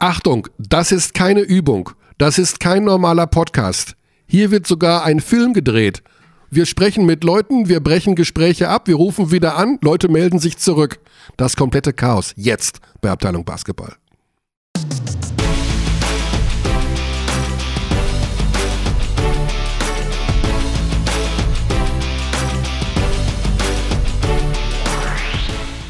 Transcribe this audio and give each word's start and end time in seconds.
Achtung, 0.00 0.46
das 0.58 0.92
ist 0.92 1.12
keine 1.12 1.40
Übung. 1.40 1.90
Das 2.18 2.38
ist 2.38 2.60
kein 2.60 2.84
normaler 2.84 3.26
Podcast. 3.26 3.96
Hier 4.28 4.52
wird 4.52 4.64
sogar 4.64 5.04
ein 5.04 5.18
Film 5.18 5.54
gedreht. 5.54 6.04
Wir 6.50 6.66
sprechen 6.66 7.04
mit 7.04 7.24
Leuten, 7.24 7.68
wir 7.68 7.80
brechen 7.80 8.14
Gespräche 8.14 8.68
ab, 8.68 8.86
wir 8.86 8.94
rufen 8.94 9.32
wieder 9.32 9.56
an, 9.56 9.76
Leute 9.82 10.08
melden 10.08 10.38
sich 10.38 10.56
zurück. 10.56 11.00
Das 11.36 11.56
komplette 11.56 11.92
Chaos 11.92 12.32
jetzt 12.36 12.78
bei 13.00 13.10
Abteilung 13.10 13.44
Basketball. 13.44 13.96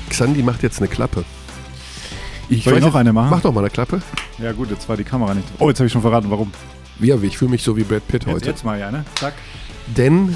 Xandi 0.09 0.43
macht 0.43 0.63
jetzt 0.63 0.79
eine 0.79 0.89
Klappe. 0.89 1.27
Ich 2.51 2.65
Soll 2.65 2.79
ich 2.79 2.81
noch 2.81 2.95
eine 2.95 3.13
machen? 3.13 3.29
Mach 3.31 3.43
doch 3.43 3.53
mal 3.53 3.61
eine 3.61 3.71
Klappe. 3.71 4.01
Ja 4.39 4.53
gut, 4.53 4.71
jetzt 4.71 4.89
war 4.89 4.97
die 4.97 5.05
Kamera 5.05 5.35
nicht. 5.35 5.47
Oh, 5.59 5.69
jetzt 5.69 5.81
habe 5.81 5.87
ich 5.87 5.93
schon 5.93 6.01
verraten, 6.01 6.31
warum. 6.31 6.51
Ja, 6.99 7.17
ich 7.23 7.37
fühle 7.37 7.51
mich 7.51 7.63
so 7.63 7.77
wie 7.77 7.83
Brad 7.83 8.09
Pitt 8.09 8.25
jetzt, 8.25 8.35
heute. 8.35 8.47
Jetzt 8.47 8.65
mal, 8.65 8.81
ja, 8.81 8.91
ne? 8.91 9.05
Zack. 9.17 9.35
Denn 9.97 10.35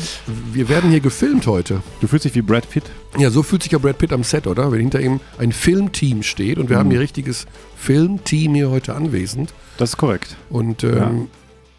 wir 0.53 0.69
werden 0.69 0.91
hier 0.91 1.01
gefilmt 1.01 1.47
heute. 1.47 1.83
Du 2.01 2.07
fühlst 2.07 2.27
dich 2.27 2.35
wie 2.35 2.43
Brad 2.43 2.69
Pitt? 2.69 2.85
Ja, 3.19 3.31
so 3.31 3.43
fühlt 3.43 3.63
sich 3.63 3.73
ja 3.73 3.79
Brad 3.79 3.97
Pitt 3.97 4.13
am 4.13 4.25
Set, 4.25 4.47
oder? 4.47 4.71
Wenn 4.71 4.81
hinter 4.81 5.01
ihm 5.01 5.21
ein 5.39 5.53
Filmteam 5.53 6.23
steht 6.23 6.59
und 6.59 6.69
wir 6.69 6.77
mhm. 6.77 6.81
haben 6.81 6.91
hier 6.91 7.01
richtiges 7.01 7.47
Filmteam 7.77 8.55
hier 8.55 8.71
heute 8.71 8.95
anwesend. 8.95 9.55
Das 9.79 9.91
ist 9.91 9.97
korrekt. 9.97 10.37
Und 10.51 10.85
ähm, 10.85 11.29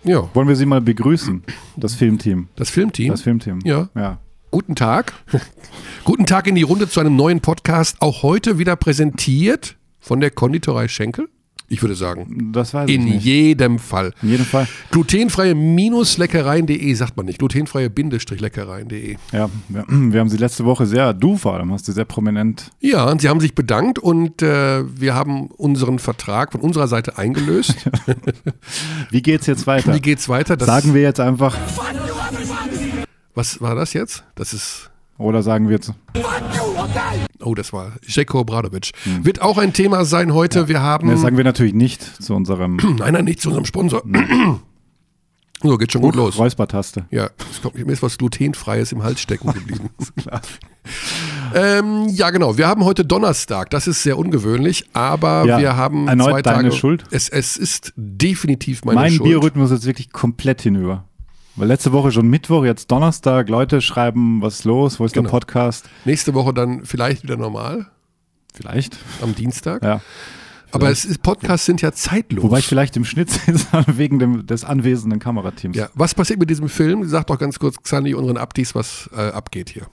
ja. 0.04 0.16
ja. 0.16 0.30
Wollen 0.34 0.48
wir 0.48 0.56
sie 0.56 0.66
mal 0.66 0.82
begrüßen, 0.82 1.44
das 1.78 1.94
Filmteam? 1.94 2.48
Das 2.56 2.72
Filmteam? 2.72 3.12
Das 3.12 3.22
Filmteam. 3.22 3.60
Ja. 3.64 3.90
ja. 3.96 4.18
Guten 4.50 4.76
Tag. 4.76 5.14
Guten 6.04 6.26
Tag 6.26 6.48
in 6.48 6.56
die 6.56 6.64
Runde 6.64 6.90
zu 6.90 7.00
einem 7.00 7.16
neuen 7.16 7.40
Podcast. 7.40 7.98
Auch 8.00 8.24
heute 8.24 8.58
wieder 8.58 8.76
präsentiert 8.76 9.78
von 10.04 10.20
der 10.20 10.30
Konditorei 10.30 10.88
Schenkel. 10.88 11.30
Ich 11.70 11.82
würde 11.82 11.96
sagen, 11.96 12.52
das 12.54 12.74
weiß 12.74 12.90
in 12.90 13.06
nicht. 13.06 13.24
jedem 13.24 13.80
Fall. 13.80 14.14
In 14.22 14.30
jedem 14.30 14.46
Fall. 14.46 14.68
Glutenfreie 14.92 15.56
Leckereien.de 15.56 16.94
sagt 16.94 17.18
man 17.18 17.26
nicht. 17.26 17.40
Glutenfreie 17.40 17.90
Leckereien.de. 17.90 19.16
Ja, 19.32 19.50
wir, 19.70 19.86
wir, 19.88 20.20
haben 20.20 20.30
sie 20.30 20.38
letzte 20.38 20.66
Woche 20.66 20.86
sehr, 20.86 21.14
du 21.14 21.38
vor 21.38 21.56
allem, 21.56 21.72
hast 21.72 21.88
du 21.88 21.92
sehr 21.92 22.06
prominent. 22.06 22.70
Ja, 22.80 23.10
und 23.10 23.22
sie 23.22 23.30
haben 23.30 23.40
sich 23.40 23.56
bedankt 23.56 23.98
und 23.98 24.44
äh, 24.44 24.84
wir 25.00 25.16
haben 25.16 25.48
unseren 25.48 25.98
Vertrag 25.98 26.52
von 26.52 26.62
unserer 26.62 26.88
Seite 26.88 27.18
eingelöst. 27.18 27.76
Wie 29.10 29.22
geht's 29.22 29.48
jetzt 29.48 29.66
weiter? 29.66 29.96
Wie 29.96 30.02
geht's 30.02 30.30
weiter? 30.30 30.58
Das 30.58 30.68
Sagen 30.68 30.94
wir 30.94 31.02
jetzt 31.02 31.20
einfach. 31.20 31.58
Was 33.34 33.62
war 33.62 33.74
das 33.74 33.94
jetzt? 33.94 34.24
Das 34.36 34.54
ist. 34.54 34.92
Oder 35.24 35.42
sagen 35.42 35.70
wir 35.70 35.76
jetzt. 35.76 35.94
Oh, 37.42 37.56
das 37.56 37.72
war 37.72 37.94
Jeko 38.06 38.42
Obradovic. 38.42 38.92
Hm. 39.04 39.26
Wird 39.26 39.42
auch 39.42 39.58
ein 39.58 39.74
Thema 39.74 40.06
sein 40.06 40.34
heute. 40.34 40.60
Ja. 40.60 40.68
Wir 40.68 40.82
haben. 40.82 41.10
Das 41.10 41.22
sagen 41.22 41.38
wir 41.38 41.44
natürlich 41.44 41.74
nicht 41.74 42.02
zu 42.22 42.36
unserem. 42.36 42.76
nein, 43.00 43.14
nein, 43.14 43.26
nicht 43.26 43.42
zu 43.42 43.50
unserem 43.50 43.66
Sponsor. 43.66 44.04
so, 45.64 45.78
geht 45.78 45.94
schon 45.94 46.02
gut 46.02 46.16
los. 46.16 46.38
Räuspertaste. 46.38 47.06
Ja, 47.10 47.30
kommt, 47.62 47.76
mir 47.76 47.92
ist 47.94 48.04
was 48.04 48.18
Glutenfreies 48.18 48.92
im 48.92 49.04
Hals 49.04 49.22
stecken 49.22 49.54
geblieben. 49.54 49.90
ähm, 51.56 52.10
ja, 52.10 52.30
genau. 52.30 52.58
Wir 52.58 52.68
haben 52.68 52.84
heute 52.84 53.06
Donnerstag. 53.06 53.70
Das 53.70 53.88
ist 53.88 54.04
sehr 54.04 54.18
ungewöhnlich, 54.18 54.90
aber 54.92 55.46
ja, 55.46 55.58
wir 55.58 55.78
haben 55.78 56.10
erneut 56.10 56.32
zwei 56.32 56.42
deine 56.42 56.64
Tage. 56.64 56.72
Schuld. 56.74 57.06
Es, 57.12 57.30
es 57.30 57.56
ist 57.56 57.94
definitiv 57.96 58.84
meine 58.84 59.00
mein 59.00 59.12
Schuld. 59.12 59.22
Mein 59.22 59.30
Biorhythmus 59.30 59.72
ist 59.72 59.86
wirklich 59.86 60.12
komplett 60.12 60.62
hinüber. 60.62 61.06
Weil 61.56 61.68
letzte 61.68 61.92
Woche 61.92 62.12
schon 62.12 62.28
Mittwoch, 62.28 62.66
jetzt 62.66 62.90
Donnerstag, 62.90 63.48
Leute 63.48 63.80
schreiben, 63.82 64.42
was 64.42 64.56
ist 64.56 64.66
los, 64.66 65.00
wo 65.00 65.06
ist 65.06 65.14
genau. 65.14 65.26
der 65.28 65.32
Podcast? 65.32 65.88
Nächste 66.04 66.34
Woche 66.34 66.52
dann 66.52 66.84
vielleicht 66.84 67.22
wieder 67.22 67.38
normal. 67.38 67.88
Vielleicht. 68.54 68.98
Am 69.22 69.36
Dienstag. 69.36 69.84
Ja. 69.84 70.02
Aber 70.72 70.90
ist, 70.90 71.22
Podcasts 71.22 71.68
sind 71.68 71.84
ja 71.84 71.92
zeitlos. 71.92 72.44
Wobei 72.44 72.60
ich 72.60 72.66
vielleicht 72.66 72.98
im 72.98 73.06
Schnitt 73.06 73.30
wegen 73.88 74.18
dem, 74.18 74.48
des 74.48 74.64
anwesenden 74.64 75.20
Kamerateams. 75.20 75.78
Ja, 75.78 75.90
was 75.94 76.16
passiert 76.16 76.40
mit 76.40 76.50
diesem 76.50 76.70
Film? 76.70 77.08
Sag 77.08 77.28
doch 77.28 77.38
ganz 77.38 77.60
kurz, 77.60 77.82
Xandi, 77.82 78.16
unseren 78.16 78.38
Abdis, 78.38 78.74
was 78.74 79.08
äh, 79.16 79.30
abgeht 79.30 79.70
hier. 79.70 79.86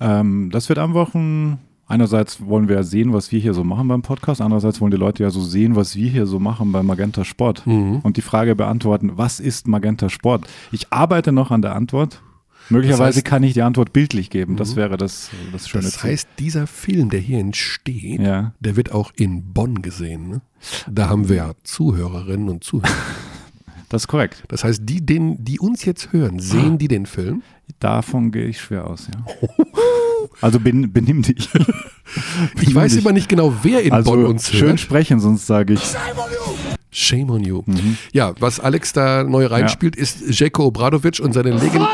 Ähm, 0.00 0.50
das 0.50 0.68
wird 0.68 0.78
einfach 0.78 1.14
ein 1.14 1.58
Einerseits 1.88 2.44
wollen 2.44 2.68
wir 2.68 2.76
ja 2.76 2.82
sehen, 2.82 3.12
was 3.12 3.30
wir 3.30 3.38
hier 3.38 3.54
so 3.54 3.62
machen 3.62 3.86
beim 3.86 4.02
Podcast. 4.02 4.40
Andererseits 4.40 4.80
wollen 4.80 4.90
die 4.90 4.96
Leute 4.96 5.22
ja 5.22 5.30
so 5.30 5.40
sehen, 5.40 5.76
was 5.76 5.94
wir 5.94 6.10
hier 6.10 6.26
so 6.26 6.40
machen 6.40 6.72
bei 6.72 6.82
Magenta 6.82 7.24
Sport. 7.24 7.64
Mhm. 7.64 8.00
Und 8.00 8.16
die 8.16 8.22
Frage 8.22 8.56
beantworten, 8.56 9.12
was 9.14 9.38
ist 9.38 9.68
Magenta 9.68 10.08
Sport? 10.08 10.46
Ich 10.72 10.92
arbeite 10.92 11.30
noch 11.30 11.52
an 11.52 11.62
der 11.62 11.76
Antwort. 11.76 12.22
Möglicherweise 12.70 13.10
das 13.10 13.16
heißt, 13.18 13.24
kann 13.24 13.42
ich 13.44 13.54
die 13.54 13.62
Antwort 13.62 13.92
bildlich 13.92 14.30
geben. 14.30 14.56
Das 14.56 14.72
mhm. 14.72 14.76
wäre 14.76 14.96
das, 14.96 15.30
das 15.52 15.68
schöne 15.68 15.84
Das 15.84 16.02
heißt, 16.02 16.28
dieser 16.40 16.66
Film, 16.66 17.10
der 17.10 17.20
hier 17.20 17.38
entsteht, 17.38 18.20
ja. 18.20 18.52
der 18.58 18.74
wird 18.74 18.90
auch 18.90 19.12
in 19.14 19.52
Bonn 19.52 19.82
gesehen. 19.82 20.28
Ne? 20.28 20.40
Da 20.90 21.08
haben 21.08 21.28
wir 21.28 21.54
Zuhörerinnen 21.62 22.48
und 22.48 22.64
Zuhörer. 22.64 22.90
Das 23.88 24.02
ist 24.02 24.08
korrekt. 24.08 24.42
Das 24.48 24.64
heißt, 24.64 24.80
die, 24.82 25.06
den, 25.06 25.44
die 25.44 25.60
uns 25.60 25.84
jetzt 25.84 26.12
hören, 26.12 26.40
sehen 26.40 26.72
ah. 26.72 26.76
die 26.76 26.88
den 26.88 27.06
Film? 27.06 27.42
Davon 27.78 28.32
gehe 28.32 28.46
ich 28.46 28.60
schwer 28.60 28.84
aus, 28.84 29.06
ja. 29.06 29.24
Also 30.40 30.60
ben, 30.60 30.92
benimm 30.92 31.22
dich. 31.22 31.48
ich 32.60 32.74
weiß 32.74 32.92
dich. 32.92 33.02
immer 33.02 33.12
nicht 33.12 33.28
genau, 33.28 33.54
wer 33.62 33.82
in 33.82 33.92
also 33.92 34.10
Bonn 34.10 34.26
uns 34.26 34.52
hört. 34.52 34.60
Schön 34.60 34.78
sprechen, 34.78 35.20
sonst 35.20 35.46
sage 35.46 35.74
ich. 35.74 35.94
Shame 36.90 37.30
on 37.30 37.44
you. 37.44 37.62
Mhm. 37.66 37.98
Ja, 38.12 38.32
was 38.40 38.58
Alex 38.58 38.92
da 38.92 39.22
neu 39.22 39.46
reinspielt, 39.46 39.96
ja. 39.96 40.02
ist 40.02 40.40
Jeko 40.40 40.66
Obradovic 40.66 41.20
und 41.20 41.34
seine, 41.34 41.50
Legend 41.50 41.86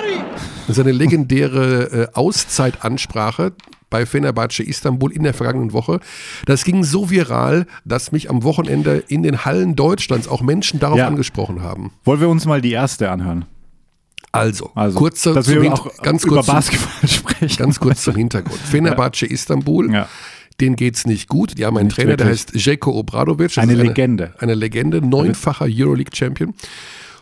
seine 0.69 0.93
legendäre 0.93 1.85
äh, 1.85 2.07
Auszeitansprache 2.15 3.53
bei 3.91 4.07
Fenerbahce 4.07 4.63
Istanbul 4.63 5.13
in 5.13 5.23
der 5.23 5.35
vergangenen 5.35 5.73
Woche. 5.73 6.01
Das 6.47 6.65
ging 6.65 6.83
so 6.83 7.11
viral, 7.11 7.67
dass 7.85 8.11
mich 8.11 8.31
am 8.31 8.43
Wochenende 8.43 9.05
in 9.07 9.23
den 9.23 9.45
Hallen 9.45 9.77
Deutschlands 9.77 10.29
auch 10.29 10.41
Menschen 10.41 10.81
darauf 10.81 10.99
ja. 10.99 11.07
angesprochen 11.07 11.63
haben. 11.63 11.93
Wollen 12.05 12.21
wir 12.21 12.29
uns 12.29 12.47
mal 12.47 12.61
die 12.61 12.73
erste 12.73 13.11
anhören? 13.11 13.45
Also, 14.33 14.71
also 14.75 14.99
kurze, 14.99 15.35
dass 15.35 15.49
wir 15.49 15.73
auch 15.73 15.95
ganz 15.99 16.27
kurz 16.27 16.47
über 16.47 16.55
Basketball 16.55 17.09
sprechen. 17.09 17.57
Ganz 17.59 17.79
kurz 17.79 18.03
zum 18.03 18.17
Hintergrund. 18.17 18.59
Fenerbahce 18.59 19.27
ja. 19.27 19.33
Istanbul. 19.33 19.93
Ja. 19.93 20.09
Denen 20.61 20.77
geht's 20.77 21.07
nicht 21.07 21.29
gut. 21.29 21.59
Die 21.59 21.67
haben 21.67 21.77
einen 21.77 21.89
nicht 21.89 21.97
Trainer, 21.97 22.11
wirklich. 22.11 22.47
der 22.47 22.55
heißt 22.57 22.67
Jeko 22.67 22.93
Obradovic. 22.93 23.59
Eine 23.59 23.75
Legende. 23.75 24.33
Eine, 24.39 24.41
eine 24.41 24.55
Legende, 24.55 25.07
neunfacher 25.07 25.67
Euroleague-Champion. 25.69 26.55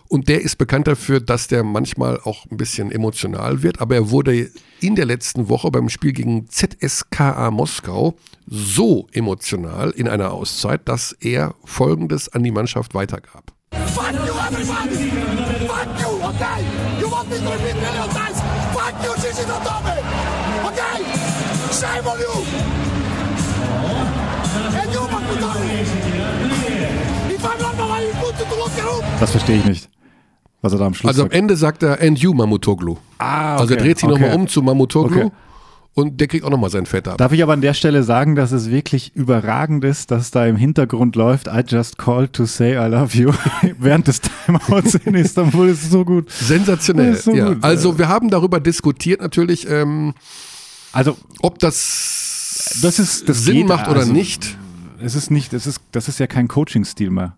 Und 0.09 0.28
der 0.28 0.43
ist 0.43 0.56
bekannt 0.56 0.88
dafür, 0.88 1.20
dass 1.20 1.47
der 1.47 1.62
manchmal 1.62 2.20
auch 2.25 2.44
ein 2.50 2.56
bisschen 2.56 2.91
emotional 2.91 3.62
wird. 3.62 3.81
Aber 3.81 3.94
er 3.94 4.10
wurde 4.10 4.50
in 4.81 4.97
der 4.97 5.04
letzten 5.04 5.49
Woche 5.49 5.70
beim 5.70 5.88
Spiel 5.88 6.12
gegen 6.12 6.49
ZSKA 6.49 7.50
Moskau 7.50 8.16
so 8.47 9.06
emotional 9.12 9.91
in 9.91 10.09
einer 10.09 10.32
Auszeit, 10.32 10.88
dass 10.88 11.12
er 11.12 11.54
Folgendes 11.65 12.28
an 12.28 12.43
die 12.43 12.50
Mannschaft 12.50 12.94
weitergab. 12.94 13.53
Fuck 13.72 14.12
you, 14.12 14.32
everybody! 14.49 15.10
Fuck 15.69 16.00
you, 16.00 16.26
okay? 16.26 16.69
You 17.30 17.36
me 17.36 17.42
to 17.46 17.52
repeat 17.52 17.76
million 17.76 18.08
times? 18.10 18.41
Fuck 18.74 18.94
you, 19.04 19.14
Gigi 19.22 19.44
Dotome! 19.46 19.96
Okay? 20.66 20.96
Shame 21.78 22.06
on 22.08 22.18
you! 22.18 22.34
And 24.74 24.92
you, 24.92 25.00
Makutari! 25.14 25.76
If 27.30 27.44
I'm 27.44 27.62
not 27.62 27.76
my 27.78 28.02
input 28.02 28.34
to 28.36 28.44
locker 28.56 28.82
room! 28.82 29.04
Das 29.20 29.30
verstehe 29.30 29.58
ich 29.58 29.64
nicht. 29.64 29.88
Was 30.60 30.72
er 30.72 30.80
da 30.80 30.86
am 30.86 30.94
Schluss 30.94 31.08
Also 31.08 31.22
am 31.22 31.30
Ende 31.30 31.54
sagt 31.54 31.84
er, 31.84 32.00
and 32.00 32.19
you, 32.19 32.34
Mamutoglu. 32.34 32.96
Ah, 33.19 33.54
okay. 33.54 33.60
Also 33.60 33.74
er 33.74 33.80
dreht 33.80 33.98
sich 34.00 34.08
okay. 34.08 34.20
nochmal 34.20 34.36
um 34.36 34.48
zu 34.48 34.60
Mamutoglu. 34.62 35.20
Okay. 35.26 35.30
Und 35.92 36.20
der 36.20 36.28
kriegt 36.28 36.44
auch 36.44 36.50
nochmal 36.50 36.70
sein 36.70 36.86
Fett 36.86 37.08
ab. 37.08 37.18
Darf 37.18 37.32
ich 37.32 37.42
aber 37.42 37.52
an 37.52 37.60
der 37.60 37.74
Stelle 37.74 38.04
sagen, 38.04 38.36
dass 38.36 38.52
es 38.52 38.70
wirklich 38.70 39.14
überragend 39.16 39.84
ist, 39.84 40.10
dass 40.10 40.30
da 40.30 40.46
im 40.46 40.56
Hintergrund 40.56 41.16
läuft, 41.16 41.48
I 41.48 41.62
just 41.66 41.98
called 41.98 42.32
to 42.32 42.46
say 42.46 42.74
I 42.74 42.88
love 42.88 43.16
you. 43.16 43.32
Während 43.78 44.06
des 44.06 44.20
Timeouts 44.20 44.94
in 44.94 45.14
Istanbul 45.14 45.68
ist 45.68 45.82
es 45.82 45.90
so 45.90 46.04
gut. 46.04 46.30
Sensationell. 46.30 47.16
So 47.16 47.34
ja. 47.34 47.48
gut, 47.48 47.64
also 47.64 47.98
wir 47.98 48.08
haben 48.08 48.30
darüber 48.30 48.60
diskutiert 48.60 49.20
natürlich, 49.20 49.68
ähm, 49.68 50.14
also 50.92 51.16
ob 51.40 51.58
das, 51.58 52.78
das, 52.82 52.98
ist, 53.00 53.28
das 53.28 53.44
Sinn 53.44 53.56
geht, 53.56 53.68
macht 53.68 53.88
oder 53.88 54.00
also, 54.00 54.12
nicht. 54.12 54.56
Es 55.02 55.16
ist 55.16 55.30
nicht, 55.30 55.52
es 55.52 55.66
ist, 55.66 55.80
das 55.92 56.08
ist 56.08 56.20
ja 56.20 56.28
kein 56.28 56.46
Coaching-Stil 56.46 57.10
mehr. 57.10 57.36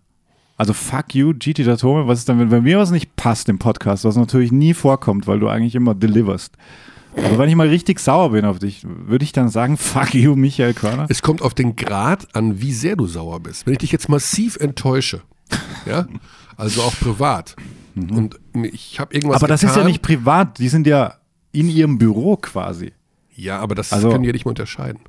Also 0.57 0.73
fuck 0.73 1.15
you, 1.15 1.33
GT 1.33 1.65
Datome, 1.65 2.07
was 2.07 2.19
ist 2.19 2.29
dann, 2.29 2.39
wenn 2.39 2.49
bei 2.49 2.61
mir 2.61 2.77
was 2.77 2.91
nicht 2.91 3.15
passt 3.15 3.49
im 3.49 3.57
Podcast, 3.57 4.05
was 4.05 4.15
natürlich 4.15 4.51
nie 4.51 4.75
vorkommt, 4.75 5.25
weil 5.25 5.39
du 5.39 5.47
eigentlich 5.47 5.73
immer 5.73 5.95
deliverst. 5.95 6.53
Aber 7.15 7.37
wenn 7.37 7.49
ich 7.49 7.55
mal 7.55 7.67
richtig 7.67 7.99
sauer 7.99 8.31
bin 8.31 8.45
auf 8.45 8.59
dich, 8.59 8.83
würde 8.83 9.23
ich 9.23 9.31
dann 9.31 9.49
sagen, 9.49 9.77
fuck 9.77 10.13
you, 10.13 10.35
Michael 10.35 10.73
Körner? 10.73 11.05
Es 11.09 11.21
kommt 11.21 11.41
auf 11.41 11.53
den 11.53 11.75
Grad 11.75 12.35
an, 12.35 12.61
wie 12.61 12.73
sehr 12.73 12.95
du 12.95 13.07
sauer 13.07 13.39
bist. 13.39 13.65
Wenn 13.65 13.73
ich 13.73 13.79
dich 13.79 13.91
jetzt 13.91 14.09
massiv 14.09 14.57
enttäusche, 14.57 15.21
ja, 15.85 16.07
also 16.57 16.81
auch 16.81 16.93
privat, 16.99 17.55
mhm. 17.95 18.11
und 18.11 18.39
ich 18.53 18.99
habe 18.99 19.13
irgendwas 19.13 19.37
Aber 19.37 19.47
das 19.47 19.61
getan, 19.61 19.75
ist 19.75 19.81
ja 19.81 19.87
nicht 19.87 20.01
privat, 20.01 20.59
die 20.59 20.69
sind 20.69 20.87
ja 20.87 21.15
in 21.51 21.69
ihrem 21.69 21.97
Büro 21.97 22.37
quasi. 22.37 22.93
Ja, 23.35 23.59
aber 23.59 23.75
das 23.75 23.93
also, 23.93 24.09
können 24.09 24.23
die 24.23 24.27
ja 24.27 24.33
nicht 24.33 24.45
mehr 24.45 24.51
unterscheiden. 24.51 25.01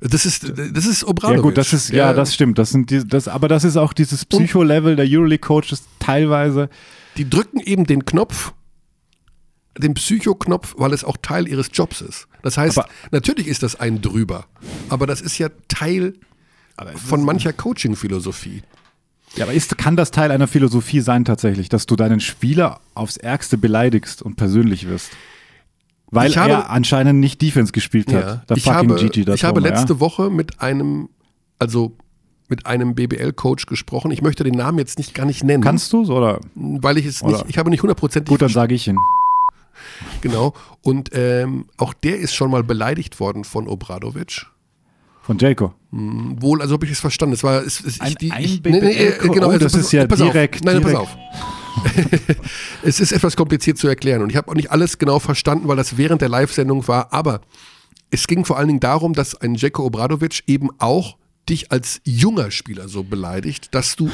Das 0.00 0.26
ist, 0.26 0.52
das 0.74 0.86
ist 0.86 1.04
Obradovic. 1.04 1.36
Ja 1.38 1.42
gut, 1.42 1.56
das 1.56 1.72
ist, 1.72 1.90
ja, 1.90 2.12
das 2.12 2.34
stimmt. 2.34 2.58
Das 2.58 2.70
sind 2.70 2.90
die, 2.90 3.06
das, 3.06 3.28
aber 3.28 3.48
das 3.48 3.64
ist 3.64 3.76
auch 3.76 3.94
dieses 3.94 4.26
Psycho-Level 4.26 4.94
der 4.94 5.06
Euroleague-Coaches 5.08 5.84
teilweise. 5.98 6.68
Die 7.16 7.28
drücken 7.28 7.60
eben 7.60 7.84
den 7.84 8.04
Knopf 8.04 8.52
den 9.78 9.94
Psychoknopf, 9.94 10.74
weil 10.78 10.92
es 10.92 11.04
auch 11.04 11.16
Teil 11.20 11.48
ihres 11.48 11.68
Jobs 11.72 12.00
ist. 12.00 12.28
Das 12.42 12.56
heißt, 12.58 12.78
aber 12.78 12.88
natürlich 13.10 13.46
ist 13.46 13.62
das 13.62 13.78
ein 13.78 14.00
drüber, 14.00 14.46
aber 14.88 15.06
das 15.06 15.20
ist 15.20 15.38
ja 15.38 15.48
Teil 15.68 16.14
von 17.06 17.24
mancher 17.24 17.52
Coaching-Philosophie. 17.52 18.62
Ja, 19.36 19.44
aber 19.44 19.52
ist, 19.54 19.76
kann 19.78 19.96
das 19.96 20.10
Teil 20.10 20.30
einer 20.30 20.46
Philosophie 20.46 21.00
sein 21.00 21.24
tatsächlich, 21.24 21.68
dass 21.68 21.86
du 21.86 21.96
deinen 21.96 22.20
Spieler 22.20 22.80
aufs 22.94 23.16
Ärgste 23.16 23.58
beleidigst 23.58 24.22
und 24.22 24.36
persönlich 24.36 24.86
wirst? 24.88 25.10
Weil 26.10 26.30
Ich 26.30 26.38
habe- 26.38 26.52
er 26.52 26.70
anscheinend 26.70 27.20
nicht 27.20 27.42
Defense 27.42 27.72
gespielt 27.72 28.12
hat. 28.12 28.48
Der 28.48 28.56
ich 28.56 28.62
fucking 28.64 28.90
habe, 28.90 28.94
Gigi 29.10 29.30
ich 29.32 29.44
habe 29.44 29.60
letzte 29.60 29.94
ja? 29.94 30.00
Woche 30.00 30.30
mit 30.30 30.60
einem, 30.60 31.08
also 31.58 31.92
mit 32.48 32.64
einem 32.66 32.94
BBL-Coach 32.94 33.66
gesprochen. 33.66 34.12
Ich 34.12 34.22
möchte 34.22 34.44
den 34.44 34.54
Namen 34.54 34.78
jetzt 34.78 34.98
nicht 34.98 35.14
gar 35.14 35.26
nicht 35.26 35.42
nennen, 35.42 35.64
Kannst 35.64 35.92
du 35.92 36.04
oder? 36.04 36.40
weil 36.54 36.96
ich 36.96 37.06
es 37.06 37.22
Oder- 37.22 37.38
nicht, 37.38 37.46
ich 37.48 37.58
habe 37.58 37.70
nicht 37.70 37.82
hundertprozentig 37.82 38.30
Gut, 38.30 38.40
dann 38.42 38.50
sage 38.50 38.74
ich 38.74 38.86
ihn. 38.86 38.96
genau. 40.20 40.54
Und 40.82 41.10
ähm, 41.12 41.66
auch 41.76 41.92
der 41.94 42.18
ist 42.18 42.34
schon 42.34 42.50
mal 42.50 42.62
beleidigt 42.64 43.20
worden 43.20 43.44
von 43.44 43.68
Obradovic. 43.68 44.46
Von 45.22 45.38
Jaco. 45.38 45.74
Wohl, 45.90 46.62
also 46.62 46.74
habe 46.74 46.86
ich 46.86 46.92
es 46.92 47.00
verstanden. 47.00 47.34
Es 47.34 47.42
war, 47.42 47.62
es, 47.62 47.80
es, 47.84 48.00
Ein- 48.00 48.08
ich, 48.10 48.14
die, 48.16 48.32
ich, 48.38 48.62
BBL 48.62 49.18
genau, 49.32 49.48
Oh, 49.48 49.50
also 49.50 49.58
das 49.64 49.72
pass- 49.72 49.80
ist 49.82 49.92
ja 49.92 50.06
direkt- 50.06 50.56
Auf. 50.56 50.64
Nein, 50.64 50.80
direkt. 50.82 50.96
pass 50.98 51.02
auf. 51.02 51.16
es 52.82 53.00
ist 53.00 53.12
etwas 53.12 53.36
kompliziert 53.36 53.78
zu 53.78 53.88
erklären 53.88 54.22
und 54.22 54.30
ich 54.30 54.36
habe 54.36 54.48
auch 54.50 54.54
nicht 54.54 54.70
alles 54.70 54.98
genau 54.98 55.18
verstanden, 55.18 55.68
weil 55.68 55.76
das 55.76 55.96
während 55.96 56.20
der 56.22 56.28
Live-Sendung 56.28 56.86
war. 56.88 57.12
Aber 57.12 57.40
es 58.10 58.26
ging 58.26 58.44
vor 58.44 58.56
allen 58.58 58.68
Dingen 58.68 58.80
darum, 58.80 59.12
dass 59.14 59.34
ein 59.34 59.54
Jeko 59.56 59.84
Obradovic 59.84 60.42
eben 60.46 60.70
auch 60.78 61.16
dich 61.48 61.72
als 61.72 62.00
junger 62.04 62.50
Spieler 62.50 62.88
so 62.88 63.02
beleidigt, 63.04 63.74
dass 63.74 63.96
du 63.96 64.10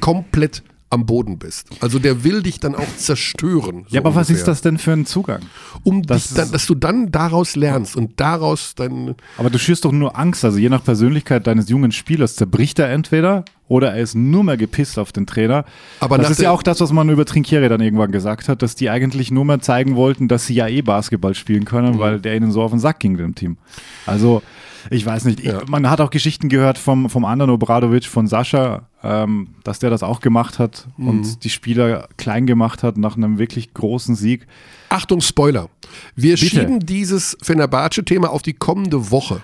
komplett 0.00 0.62
am 0.92 1.06
Boden 1.06 1.38
bist. 1.38 1.68
Also 1.80 1.98
der 2.00 2.24
will 2.24 2.42
dich 2.42 2.58
dann 2.58 2.74
auch 2.74 2.96
zerstören. 2.96 3.84
so 3.88 3.94
Ja, 3.94 4.00
aber 4.00 4.10
was 4.16 4.28
ungefähr. 4.28 4.36
ist 4.36 4.48
das 4.48 4.60
denn 4.60 4.76
für 4.76 4.92
ein 4.92 5.06
Zugang? 5.06 5.40
Um 5.84 6.02
Das 6.02 6.34
dann, 6.34 6.50
dass 6.50 6.66
du 6.66 6.74
dann 6.74 7.12
daraus 7.12 7.54
lernst 7.54 7.94
und 7.96 8.18
daraus 8.20 8.74
dann 8.74 9.14
Aber 9.38 9.50
du 9.50 9.58
schürst 9.58 9.84
doch 9.84 9.92
nur 9.92 10.18
Angst. 10.18 10.44
Also 10.44 10.58
je 10.58 10.68
nach 10.68 10.82
Persönlichkeit 10.82 11.46
deines 11.46 11.68
jungen 11.68 11.92
Spielers 11.92 12.34
zerbricht 12.36 12.78
er 12.80 12.90
entweder 12.90 13.44
oder 13.68 13.92
er 13.94 14.02
ist 14.02 14.16
nur 14.16 14.42
mehr 14.42 14.56
gepisst 14.56 14.98
auf 14.98 15.12
den 15.12 15.26
Trainer. 15.28 15.64
Aber 16.00 16.18
das 16.18 16.30
ist 16.30 16.40
ja 16.42 16.50
auch 16.50 16.62
das, 16.64 16.80
was 16.80 16.92
man 16.92 17.08
über 17.08 17.24
Trinkieri 17.24 17.68
dann 17.68 17.80
irgendwann 17.80 18.10
gesagt 18.10 18.48
hat, 18.48 18.60
dass 18.62 18.74
die 18.74 18.90
eigentlich 18.90 19.30
nur 19.30 19.44
mehr 19.44 19.60
zeigen 19.60 19.94
wollten, 19.94 20.26
dass 20.26 20.46
sie 20.46 20.54
ja 20.54 20.66
eh 20.66 20.82
Basketball 20.82 21.34
spielen 21.36 21.64
können, 21.66 21.94
Mhm. 21.94 21.98
weil 22.00 22.20
der 22.20 22.34
ihnen 22.34 22.50
so 22.50 22.62
auf 22.62 22.72
den 22.72 22.80
Sack 22.80 22.98
ging, 22.98 23.16
dem 23.16 23.36
Team. 23.36 23.58
Also 24.06 24.42
ich 24.90 25.06
weiß 25.06 25.24
nicht. 25.26 25.40
Ja. 25.44 25.62
Ich, 25.62 25.68
man 25.68 25.88
hat 25.88 26.00
auch 26.00 26.10
Geschichten 26.10 26.48
gehört 26.48 26.78
vom, 26.78 27.08
vom 27.10 27.24
anderen 27.24 27.52
Obradovic, 27.52 28.06
von 28.06 28.26
Sascha, 28.26 28.88
ähm, 29.02 29.48
dass 29.64 29.78
der 29.78 29.90
das 29.90 30.02
auch 30.02 30.20
gemacht 30.20 30.58
hat 30.58 30.86
Mhm. 30.96 31.08
und 31.08 31.44
die 31.44 31.50
Spieler 31.50 32.08
klein 32.16 32.46
gemacht 32.46 32.82
hat 32.82 32.96
nach 32.98 33.16
einem 33.16 33.38
wirklich 33.38 33.72
großen 33.74 34.14
Sieg. 34.14 34.46
Achtung, 34.90 35.20
Spoiler. 35.20 35.68
Wir 36.16 36.34
Bitte. 36.34 36.46
schieben 36.46 36.80
dieses 36.80 37.36
Fenerbahce-Thema 37.42 38.30
auf 38.30 38.42
die 38.42 38.52
kommende 38.54 39.10
Woche, 39.10 39.40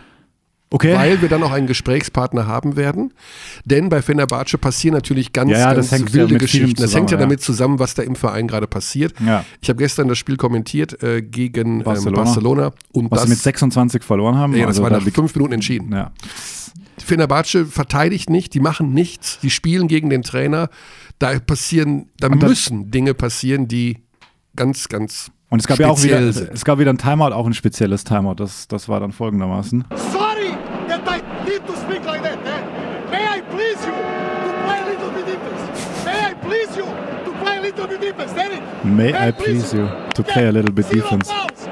Okay. 0.68 0.94
weil 0.96 1.22
wir 1.22 1.28
dann 1.28 1.42
auch 1.44 1.52
einen 1.52 1.68
Gesprächspartner 1.68 2.46
haben 2.48 2.76
werden. 2.76 3.12
Denn 3.64 3.88
bei 3.88 4.02
Fenerbahce 4.02 4.58
passieren 4.58 4.94
natürlich 4.94 5.32
ganz, 5.32 5.52
Ja, 5.52 5.58
ja, 5.58 5.74
ganz 5.74 5.90
ja 5.92 5.98
wilde 6.00 6.26
vielem 6.26 6.38
Geschichten. 6.38 6.82
Das 6.82 6.92
hängt 6.94 7.10
ja 7.10 7.16
zusammen, 7.16 7.20
ja. 7.20 7.26
damit 7.26 7.40
zusammen, 7.40 7.78
was 7.78 7.94
da 7.94 8.02
im 8.02 8.16
Verein 8.16 8.48
gerade 8.48 8.66
passiert. 8.66 9.14
Ja. 9.24 9.44
Ich 9.62 9.68
habe 9.68 9.78
gestern 9.78 10.08
das 10.08 10.18
Spiel 10.18 10.36
kommentiert 10.36 11.00
äh, 11.04 11.22
gegen 11.22 11.84
Barcelona. 11.84 12.16
Barcelona. 12.24 12.62
Ähm, 12.66 12.70
Barcelona 12.70 12.90
und 12.92 13.10
was 13.12 13.20
das, 13.20 13.28
sie 13.28 13.34
mit 13.34 13.38
26 13.42 14.02
verloren 14.02 14.34
haben. 14.36 14.52
ja, 14.54 14.60
das 14.66 14.68
Also 14.70 14.82
war 14.82 14.90
da 14.90 14.98
nach 14.98 15.08
fünf 15.12 15.34
Minuten 15.36 15.54
entschieden. 15.54 15.92
ja. 15.92 16.10
Fenerbahce 17.06 17.66
verteidigt 17.66 18.30
nicht, 18.30 18.54
die 18.54 18.60
machen 18.60 18.92
nichts, 18.92 19.38
die 19.40 19.50
spielen 19.50 19.88
gegen 19.88 20.10
den 20.10 20.22
Trainer. 20.22 20.68
Da 21.18 21.38
passieren, 21.38 22.10
da 22.18 22.28
Und 22.28 22.42
müssen 22.42 22.90
Dinge 22.90 23.14
passieren, 23.14 23.68
die 23.68 23.98
ganz, 24.56 24.88
ganz 24.88 25.30
Und 25.48 25.60
es 25.60 25.66
gab 25.66 25.78
ja 25.78 25.88
auch 25.88 26.02
wieder, 26.02 26.32
sind. 26.32 26.50
es 26.52 26.64
gab 26.64 26.78
wieder 26.78 26.90
ein 26.92 26.98
Timeout, 26.98 27.32
auch 27.32 27.46
ein 27.46 27.54
spezielles 27.54 28.04
Timeout. 28.04 28.34
Das, 28.34 28.68
das 28.68 28.88
war 28.88 29.00
dann 29.00 29.12
folgendermaßen. 29.12 29.84
Sorry 30.12 30.50
that 30.88 31.00
I 31.08 31.22
need 31.48 31.66
to 31.66 31.72
speak 31.74 32.04
like 32.04 32.22
that. 32.22 32.38
Eh? 32.44 33.10
May 33.10 33.24
I 33.38 33.42
please 33.50 33.86
you 33.86 33.94
to 33.94 34.52
play 34.64 34.80
a 34.80 34.86
little 34.90 35.10
bit 35.10 35.26
defense? 35.26 35.62
May 36.04 36.30
I 36.30 36.34
please 36.34 36.76
you 36.76 36.84
to 37.24 37.32
play 37.42 37.56
a 37.58 37.62
little 37.62 37.86
bit 37.86 38.00
defense? 38.00 38.34
Danny? 38.34 38.60
May 38.84 39.14
I 39.28 39.32
please 39.32 39.72
you 39.72 39.88
to 40.14 40.22
play 40.22 40.46
a 40.48 40.52
little 40.52 40.72
bit 40.72 40.88
defense? 40.90 41.30
fouls. 41.30 41.68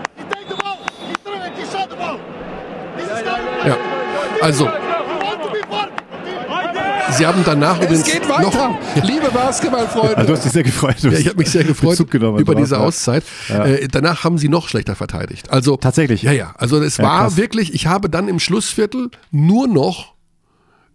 Sie 7.17 7.27
haben 7.27 7.43
danach 7.45 7.79
Es 7.79 7.85
übrigens 7.87 8.05
geht 8.05 8.29
noch, 8.29 8.55
weiter, 8.55 8.79
liebe 9.03 9.31
Basketballfreunde. 9.33 10.17
Also 10.17 10.27
du 10.29 10.33
hast 10.37 10.45
dich 10.45 10.53
sehr 10.53 10.63
gefreut. 10.63 10.97
Ja, 11.01 11.13
ich 11.13 11.27
habe 11.29 11.39
mich 11.39 11.51
sehr 11.51 11.65
gefreut 11.65 11.99
über 12.01 12.19
drauf, 12.43 12.55
diese. 12.57 12.79
Auszeit. 12.81 13.25
Ja. 13.49 13.65
Äh, 13.67 13.89
danach 13.89 14.25
haben 14.25 14.39
sie 14.39 14.49
noch 14.49 14.69
schlechter 14.69 14.95
verteidigt. 14.97 15.51
Also 15.51 15.77
Tatsächlich? 15.77 16.23
Ja, 16.23 16.33
ja. 16.33 16.55
Also 16.59 16.81
es 16.83 16.97
Ja, 16.97 17.05
war 17.05 17.21
krass. 17.25 17.37
wirklich. 17.37 17.75
Ich 17.75 17.87
habe 17.87 18.09
dann 18.11 18.29
im 18.29 18.39
Schlussviertel 18.41 19.11
nur 19.31 19.69
noch 19.69 20.15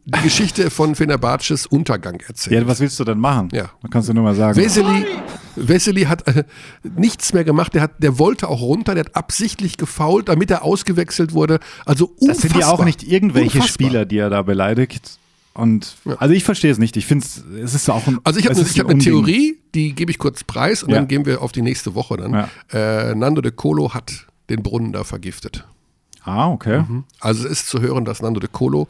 die 0.06 0.22
Geschichte 0.22 0.72
von 0.72 0.96
Fenerbahces 0.96 1.68
Untergang 1.68 2.20
erzählt. 2.28 2.62
Ja, 2.62 2.68
was 2.68 2.80
willst 2.80 3.00
du 3.00 3.04
denn 3.04 3.20
machen? 3.20 3.50
Ja. 3.52 3.70
Da 3.84 3.88
kannst 3.92 4.10
du 4.10 4.14
nur 4.14 4.24
mal 4.24 4.34
sagen. 4.34 4.58
Wesley, 4.58 5.06
Wesley 5.56 6.04
hat 6.06 6.28
äh, 6.28 6.44
nichts 6.84 7.32
mehr 7.34 7.44
gemacht. 7.44 7.74
Der, 7.76 7.84
hat, 7.84 7.92
der 8.02 8.18
wollte 8.18 8.48
auch 8.48 8.62
runter. 8.62 8.96
Der 8.96 9.06
hat 9.06 9.16
absichtlich 9.16 9.78
gefault, 9.78 10.28
damit 10.30 10.50
er 10.50 10.64
ausgewechselt 10.64 11.34
wurde. 11.34 11.60
Also 11.86 12.06
unfassbar. 12.18 12.28
Das 12.34 12.42
sind 12.42 12.56
ja 12.58 12.68
auch 12.70 12.84
nicht 12.86 13.04
irgendwelche 13.04 13.60
Unfassbar. 13.60 13.88
Spieler, 13.88 14.06
die 14.06 14.18
er 14.18 14.30
da 14.32 14.42
beleidigt. 14.42 15.20
Und 15.60 15.96
also 16.18 16.34
ich 16.34 16.44
verstehe 16.44 16.72
es 16.72 16.78
nicht. 16.78 16.98
Ich 16.98 17.06
finde 17.06 17.26
es, 17.26 17.44
es 17.64 17.74
ist 17.76 17.90
auch 17.90 18.08
ein. 18.08 18.20
Also 18.24 18.40
ich 18.40 18.46
habe 18.48 18.56
eine, 18.60 18.66
hab 18.68 18.90
eine. 18.90 19.00
Theorie, 19.00 19.58
die 19.76 19.94
gebe 19.94 20.12
ich 20.12 20.18
kurz 20.18 20.44
preis 20.44 20.84
und 20.84 20.90
Ja. 20.90 20.96
dann 20.98 21.08
gehen 21.08 21.26
wir 21.26 21.42
auf 21.42 21.52
die 21.52 21.62
nächste 21.62 21.94
Woche 21.96 22.18
dann. 22.18 22.34
Ja. 22.34 22.50
Äh, 22.72 23.16
Nando 23.16 23.42
de 23.42 23.52
Colo 23.52 23.94
hat 23.94 24.28
den 24.50 24.64
Brunnen 24.64 24.92
da 24.94 25.04
vergiftet. 25.04 25.66
Ah, 26.24 26.50
okay. 26.50 26.84
Also 27.20 27.46
es 27.46 27.62
ist 27.62 27.68
zu 27.70 27.82
hören, 27.82 28.06
dass 28.06 28.22
Nando 28.22 28.40
de 28.40 28.50
Colo 28.52 28.88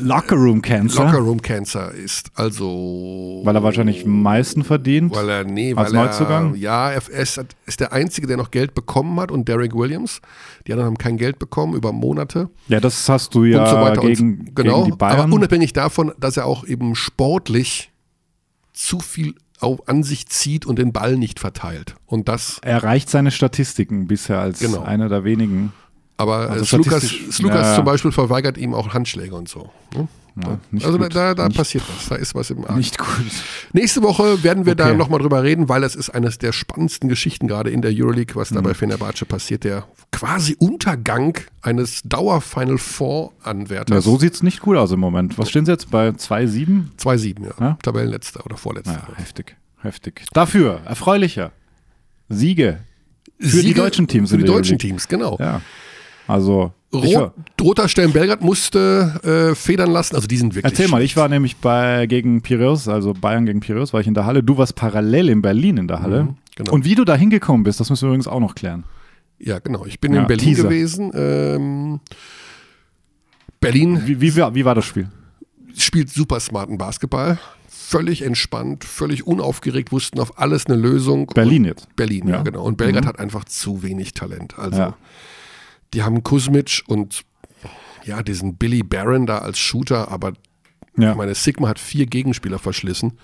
Locker 0.00 0.36
Room 0.36 0.62
Cancer. 0.62 1.04
Locker 1.04 1.18
Room 1.18 1.42
Cancer 1.42 1.92
ist. 1.92 2.30
Also 2.34 3.40
Weil 3.44 3.54
er 3.56 3.62
wahrscheinlich 3.62 4.04
am 4.04 4.22
meisten 4.22 4.64
verdient. 4.64 5.14
weil 5.14 5.28
er 5.28 5.44
nee, 5.44 5.74
als 5.74 5.92
weil 5.92 5.98
er 6.00 6.04
Neuzugang? 6.06 6.54
ja, 6.56 6.90
er 6.90 7.02
ist, 7.08 7.40
ist 7.66 7.80
der 7.80 7.92
einzige, 7.92 8.26
der 8.26 8.36
noch 8.36 8.50
Geld 8.50 8.74
bekommen 8.74 9.18
hat 9.20 9.30
und 9.30 9.48
Derek 9.48 9.74
Williams. 9.74 10.20
Die 10.66 10.72
anderen 10.72 10.88
haben 10.88 10.98
kein 10.98 11.16
Geld 11.16 11.38
bekommen 11.38 11.74
über 11.74 11.92
Monate 11.92 12.50
ja, 12.68 12.80
das 12.80 13.08
hast 13.08 13.34
du 13.34 13.44
ja 13.44 13.62
und 13.62 13.96
so 13.96 14.00
gegen, 14.02 14.40
und 14.40 14.56
genau. 14.56 14.82
gegen 14.82 14.92
die 14.92 14.96
Bayern. 14.98 15.20
Aber 15.20 15.32
unabhängig 15.34 15.72
davon, 15.72 16.12
dass 16.18 16.36
er 16.36 16.46
auch 16.46 16.64
eben 16.66 16.94
sportlich 16.94 17.90
zu 18.72 19.00
viel 19.00 19.34
auf, 19.60 19.88
an 19.88 20.02
sich 20.02 20.26
zieht 20.28 20.66
und 20.66 20.78
den 20.78 20.92
Ball 20.92 21.16
nicht 21.16 21.40
verteilt. 21.40 21.94
Und 22.06 22.28
das 22.28 22.58
er 22.62 22.82
reicht 22.82 23.08
seine 23.08 23.30
Statistiken 23.30 24.06
bisher 24.06 24.38
als 24.40 24.58
Genau. 24.58 24.82
einer 24.82 25.08
der 25.08 25.24
wenigen. 25.24 25.72
Aber 26.16 26.50
Also 26.50 26.62
äh, 26.62 26.82
Slukas, 26.82 27.10
ja. 27.38 27.74
zum 27.74 27.84
Beispiel 27.84 28.12
verweigert 28.12 28.56
ihm 28.58 28.74
auch 28.74 28.94
Handschläge 28.94 29.34
und 29.34 29.48
so. 29.48 29.70
Ne? 29.94 30.08
Ja, 30.42 30.58
also 30.84 30.98
gut. 30.98 31.14
da, 31.14 31.34
da 31.34 31.48
nicht, 31.48 31.56
passiert 31.56 31.82
was, 31.96 32.08
da 32.10 32.14
ist 32.16 32.34
was 32.34 32.50
im 32.50 32.62
Argen. 32.64 32.76
Nicht 32.76 32.98
gut. 32.98 33.08
Nächste 33.72 34.02
Woche 34.02 34.42
werden 34.44 34.66
wir 34.66 34.74
da 34.74 34.88
Okay. 34.88 34.96
nochmal 34.96 35.18
drüber 35.20 35.42
reden, 35.42 35.70
weil 35.70 35.82
es 35.82 35.94
ist 35.94 36.10
eines 36.10 36.36
der 36.36 36.52
spannendsten 36.52 37.08
Geschichten 37.08 37.48
gerade 37.48 37.70
in 37.70 37.80
der 37.80 37.90
Euroleague, 37.94 38.36
was 38.36 38.50
Mhm. 38.50 38.56
da 38.56 38.60
bei 38.60 38.74
Fenerbahce 38.74 39.24
passiert, 39.24 39.64
der 39.64 39.84
quasi 40.12 40.54
Untergang 40.58 41.38
eines 41.62 42.02
Dauer-Final 42.04 42.76
Four-Anwärters. 42.76 43.94
Ja, 43.94 44.00
so 44.02 44.18
sieht 44.18 44.34
es 44.34 44.42
nicht 44.42 44.60
gut 44.60 44.76
aus 44.76 44.90
im 44.92 45.00
Moment. 45.00 45.38
Was 45.38 45.48
stehen 45.48 45.64
sie 45.64 45.72
jetzt 45.72 45.90
bei 45.90 46.10
2-7? 46.10 46.90
2-7, 46.98 47.44
ja. 47.44 47.50
Ja? 47.58 47.78
Tabellenletzter 47.82 48.44
oder 48.44 48.58
Vorletzter. 48.58 49.06
Ja, 49.08 49.16
heftig. 49.16 49.56
Heftig. 49.80 50.24
Dafür 50.34 50.80
erfreulicher. 50.84 51.52
Siege. 52.28 52.80
Für 53.38 53.44
die 53.44 53.48
Siege 53.68 53.74
deutschen 53.80 54.06
Teams 54.06 54.30
Für 54.30 54.38
die 54.38 54.44
deutschen. 54.44 54.78
Teams, 54.78 55.08
genau. 55.08 55.36
Ja. 55.40 55.60
Also, 56.26 56.72
Rot, 56.92 57.32
Roter 57.60 57.88
Stern 57.88 58.12
Belgrad 58.12 58.40
musste 58.42 59.50
äh, 59.52 59.54
federn 59.54 59.90
lassen, 59.90 60.14
also 60.16 60.26
die 60.26 60.36
sind 60.36 60.54
wirklich. 60.54 60.72
erzähl 60.72 60.88
mal, 60.88 61.02
ich 61.02 61.16
war 61.16 61.28
nämlich 61.28 61.56
bei 61.56 62.06
gegen 62.06 62.40
Piräus, 62.42 62.88
also 62.88 63.12
Bayern 63.12 63.44
gegen 63.46 63.60
Piräus, 63.60 63.92
war 63.92 64.00
ich 64.00 64.06
in 64.06 64.14
der 64.14 64.24
Halle. 64.24 64.42
Du 64.42 64.56
warst 64.56 64.74
parallel 64.76 65.28
in 65.28 65.42
Berlin 65.42 65.76
in 65.76 65.88
der 65.88 66.00
Halle. 66.00 66.34
genau. 66.56 66.72
Und 66.72 66.84
wie 66.84 66.94
du 66.94 67.04
da 67.04 67.14
hingekommen 67.16 67.64
bist, 67.64 67.80
das 67.80 67.90
müssen 67.90 68.02
wir 68.02 68.08
übrigens 68.08 68.28
auch 68.28 68.40
noch 68.40 68.54
klären. 68.54 68.84
Ja, 69.38 69.58
genau. 69.58 69.84
Ich 69.84 70.00
bin 70.00 70.14
Ja, 70.14 70.22
in 70.22 70.26
Berlin 70.26 70.46
Teaser. 70.46 70.62
gewesen. 70.64 71.12
Ähm, 71.14 72.00
Berlin 73.60 74.02
Wie, 74.06 74.20
wie, 74.20 74.36
war- 74.36 74.54
wie 74.54 74.64
war 74.64 74.74
das 74.74 74.84
Spiel? 74.84 75.08
spielt 75.76 76.08
super 76.08 76.40
smarten 76.40 76.78
Basketball. 76.78 77.38
Völlig 77.68 78.22
entspannt, 78.22 78.82
völlig 78.84 79.26
unaufgeregt, 79.26 79.92
wussten 79.92 80.18
auf 80.20 80.38
alles 80.40 80.66
eine 80.66 80.76
Lösung. 80.76 81.26
Berlin 81.34 81.64
jetzt. 81.66 81.94
Berlin, 81.96 82.26
ja, 82.28 82.36
Ja. 82.36 82.42
genau. 82.42 82.64
Und 82.64 82.78
Belgrad 82.78 83.04
Mhm. 83.04 83.08
hat 83.08 83.18
einfach 83.18 83.44
zu 83.44 83.82
wenig 83.82 84.14
Talent. 84.14 84.58
Also, 84.58 84.78
Ja. 84.78 84.96
Die 85.94 86.02
haben 86.02 86.22
Kuzmic 86.22 86.82
und 86.86 87.22
ja, 88.04 88.22
diesen 88.22 88.56
Billy 88.56 88.82
Barron 88.82 89.26
da 89.26 89.38
als 89.38 89.58
Shooter, 89.58 90.10
aber 90.10 90.32
Ja. 90.96 91.10
ich 91.12 91.16
meine, 91.16 91.34
Sigma 91.34 91.68
hat 91.68 91.78
vier 91.78 92.06
Gegenspieler 92.06 92.58
verschlissen. 92.58 93.18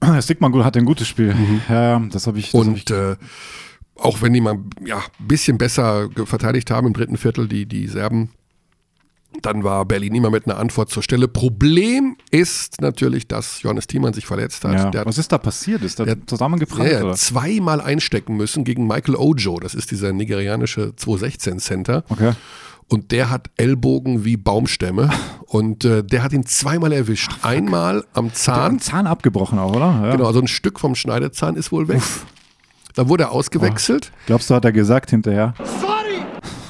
Sigmar 0.20 0.64
hat 0.64 0.76
ein 0.76 0.84
gutes 0.84 1.08
Spiel. 1.08 1.34
Ja, 1.68 1.98
das 2.10 2.26
habe 2.26 2.38
ich. 2.38 2.50
Das 2.52 2.60
hab 2.60 2.66
ich 2.66 2.90
Und 2.90 2.90
äh, 2.90 3.16
auch 3.96 4.22
wenn 4.22 4.32
die 4.32 4.40
mal 4.40 4.58
ja, 4.84 4.98
ein 5.20 5.28
bisschen 5.28 5.58
besser 5.58 6.08
verteidigt 6.24 6.70
haben 6.70 6.86
im 6.86 6.92
dritten 6.92 7.16
Viertel, 7.18 7.46
die, 7.48 7.66
die 7.66 7.86
Serben, 7.88 8.30
dann 9.40 9.64
war 9.64 9.84
Berlin 9.84 10.14
immer 10.14 10.30
mit 10.30 10.46
einer 10.46 10.58
Antwort 10.58 10.90
zur 10.90 11.02
Stelle. 11.02 11.26
Problem 11.28 12.16
ist 12.30 12.80
natürlich, 12.80 13.26
dass 13.28 13.62
Johannes 13.62 13.86
Thiemann 13.86 14.12
sich 14.12 14.26
verletzt 14.26 14.64
hat. 14.64 14.74
ja. 14.74 14.90
Der 14.90 15.06
Was 15.06 15.18
ist 15.18 15.32
da 15.32 15.38
passiert? 15.38 15.82
Ist 15.82 16.02
zusammengebrannt? 16.26 16.90
ja, 16.90 16.98
ja, 16.98 17.04
oder? 17.04 17.14
zweimal 17.14 17.80
einstecken 17.80 18.36
müssen 18.36 18.64
gegen 18.64 18.86
Michael 18.86 19.16
Ojo. 19.16 19.58
Das 19.60 19.74
ist 19.74 19.90
dieser 19.90 20.12
nigerianische 20.12 20.94
216 20.96 21.58
Center. 21.58 22.04
Okay. 22.08 22.32
und 22.88 23.10
der 23.10 23.30
hat 23.30 23.48
Ellbogen 23.56 24.24
wie 24.24 24.36
Baumstämme 24.36 25.08
und 25.46 25.84
äh, 25.84 26.04
der 26.04 26.22
hat 26.22 26.32
ihn 26.32 26.44
zweimal 26.44 26.92
erwischt. 26.92 27.32
Einmal 27.42 28.04
am 28.12 28.34
Zahn. 28.34 28.80
Zahn 28.80 29.06
abgebrochen 29.06 29.58
auch, 29.58 29.74
oder? 29.74 30.00
Ja. 30.02 30.12
Genau, 30.12 30.26
also 30.26 30.40
ein 30.40 30.48
Stück 30.48 30.78
vom 30.78 30.94
Schneidezahn 30.94 31.56
ist 31.56 31.72
wohl 31.72 31.88
weg. 31.88 32.02
Dann 32.94 33.08
wurde 33.08 33.24
er 33.24 33.32
ausgewechselt. 33.32 34.12
Glaubst 34.26 34.50
du, 34.50 34.54
hat 34.54 34.64
er 34.66 34.72
gesagt 34.72 35.08
hinterher? 35.10 35.54
Sorry! 35.80 35.91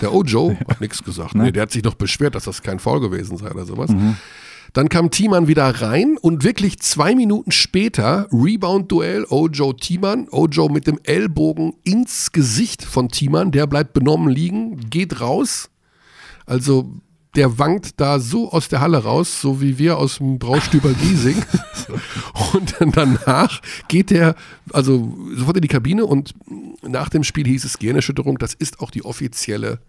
Der 0.02 0.12
Ojo 0.12 0.56
hat 0.68 0.80
nichts 0.80 1.02
gesagt. 1.02 1.34
Nee, 1.34 1.52
der 1.52 1.62
hat 1.62 1.70
sich 1.70 1.82
noch 1.82 1.94
beschwert, 1.94 2.34
dass 2.34 2.44
das 2.44 2.62
kein 2.62 2.78
Foul 2.78 3.00
gewesen 3.00 3.38
sei 3.38 3.50
oder 3.50 3.64
sowas. 3.64 3.90
Dann 4.72 4.88
kam 4.88 5.10
Thiemann 5.10 5.48
wieder 5.48 5.68
rein 5.82 6.16
und 6.20 6.44
wirklich 6.44 6.80
zwei 6.80 7.14
Minuten 7.14 7.52
später 7.52 8.26
Rebound-Duell 8.32 9.26
Ojo 9.28 9.74
Thiemann. 9.74 10.28
Ojo 10.30 10.68
mit 10.68 10.86
dem 10.86 10.98
Ellbogen 11.02 11.74
ins 11.84 12.32
Gesicht 12.32 12.82
von 12.82 13.08
Thiemann. 13.08 13.52
Der 13.52 13.66
bleibt 13.66 13.92
benommen 13.92 14.28
liegen, 14.28 14.88
geht 14.88 15.20
raus. 15.20 15.68
Also 16.46 16.90
der 17.36 17.58
wankt 17.58 18.00
da 18.00 18.18
so 18.18 18.50
aus 18.50 18.68
der 18.68 18.80
Halle 18.80 19.04
raus, 19.04 19.40
so 19.40 19.60
wie 19.60 19.78
wir 19.78 19.98
aus 19.98 20.18
dem 20.18 20.38
Braustüber 20.38 20.92
Giesing. 20.92 21.42
und 22.54 22.74
dann 22.78 22.92
danach 22.92 23.60
geht 23.88 24.10
der 24.10 24.34
also 24.72 25.16
sofort 25.34 25.56
in 25.56 25.62
die 25.62 25.68
Kabine 25.68 26.06
und 26.06 26.34
nach 26.82 27.08
dem 27.08 27.24
Spiel 27.24 27.46
hieß 27.46 27.64
es 27.64 27.78
Gehirnerschütterung. 27.78 28.38
Das 28.38 28.54
ist 28.54 28.80
auch 28.80 28.90
die 28.90 29.04
offizielle 29.04 29.80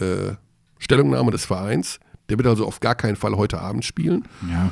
äh, 0.00 0.34
Stellungnahme 0.78 1.30
des 1.30 1.44
Vereins. 1.44 2.00
Der 2.28 2.38
wird 2.38 2.46
also 2.48 2.66
auf 2.66 2.80
gar 2.80 2.94
keinen 2.94 3.16
Fall 3.16 3.36
heute 3.36 3.60
Abend 3.60 3.84
spielen. 3.84 4.24
Ja. 4.50 4.70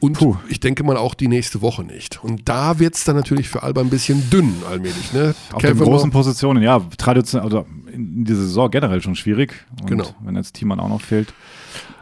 Und 0.00 0.12
Puh. 0.18 0.36
ich 0.48 0.60
denke 0.60 0.84
mal 0.84 0.96
auch 0.96 1.14
die 1.14 1.26
nächste 1.26 1.60
Woche 1.60 1.82
nicht. 1.82 2.22
Und 2.22 2.48
da 2.48 2.78
wird 2.78 2.94
es 2.94 3.02
dann 3.04 3.16
natürlich 3.16 3.48
für 3.48 3.62
Alba 3.64 3.80
ein 3.80 3.90
bisschen 3.90 4.30
dünn 4.30 4.54
allmählich. 4.70 5.12
Ne? 5.12 5.34
Auf 5.52 5.60
den 5.62 5.70
Kevin 5.72 5.84
großen 5.84 6.08
noch- 6.08 6.12
Positionen, 6.14 6.62
ja, 6.62 6.80
traditionell, 6.98 7.46
oder 7.46 7.64
in 7.92 8.24
dieser 8.24 8.42
Saison 8.42 8.70
generell 8.70 9.02
schon 9.02 9.16
schwierig. 9.16 9.64
Und 9.80 9.86
Genau. 9.88 10.04
Wenn 10.22 10.36
jetzt 10.36 10.54
Thiemann 10.54 10.78
auch 10.78 10.88
noch 10.88 11.00
fehlt. 11.00 11.32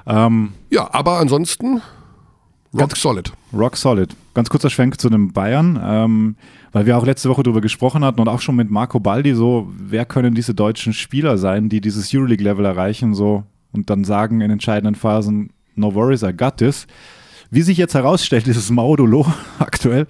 Ähm, 0.07 0.53
Ja, 0.71 0.93
aber 0.93 1.19
ansonsten 1.19 1.81
rock 2.81 2.91
Ganz- 2.91 3.01
solid. 3.03 3.33
Rock 3.53 3.77
solid. 3.77 4.15
Ganz 4.35 4.49
kurzer 4.51 4.71
Schwenk 4.71 5.01
zu 5.01 5.09
den 5.09 5.33
Bayern, 5.33 5.81
ähm, 5.83 6.37
weil 6.73 6.87
wir 6.87 6.97
auch 6.99 7.07
letzte 7.07 7.29
Woche 7.31 7.43
darüber 7.43 7.61
gesprochen 7.61 8.05
hatten 8.05 8.21
und 8.21 8.29
auch 8.29 8.41
schon 8.41 8.57
mit 8.57 8.71
Marco 8.71 9.01
Baldi 9.01 9.35
so, 9.35 9.69
wer 9.79 10.05
können 10.05 10.35
diese 10.35 10.55
deutschen 10.55 10.93
Spieler 10.93 11.39
sein, 11.39 11.69
die 11.69 11.81
dieses 11.81 12.13
Euroleague-Level 12.15 12.65
erreichen 12.65 13.15
so 13.15 13.45
und 13.73 13.89
dann 13.91 14.05
sagen 14.05 14.41
in 14.41 14.51
entscheidenden 14.51 14.95
Phasen, 14.95 15.51
no 15.75 15.95
worries, 15.95 16.23
I 16.23 16.33
got 16.33 16.59
this. 16.59 16.87
Wie 17.51 17.63
sich 17.63 17.79
jetzt 17.79 17.95
herausstellt, 17.95 18.47
ist 18.49 18.57
es 18.57 18.71
Maudolo 18.71 19.27
aktuell, 19.59 20.07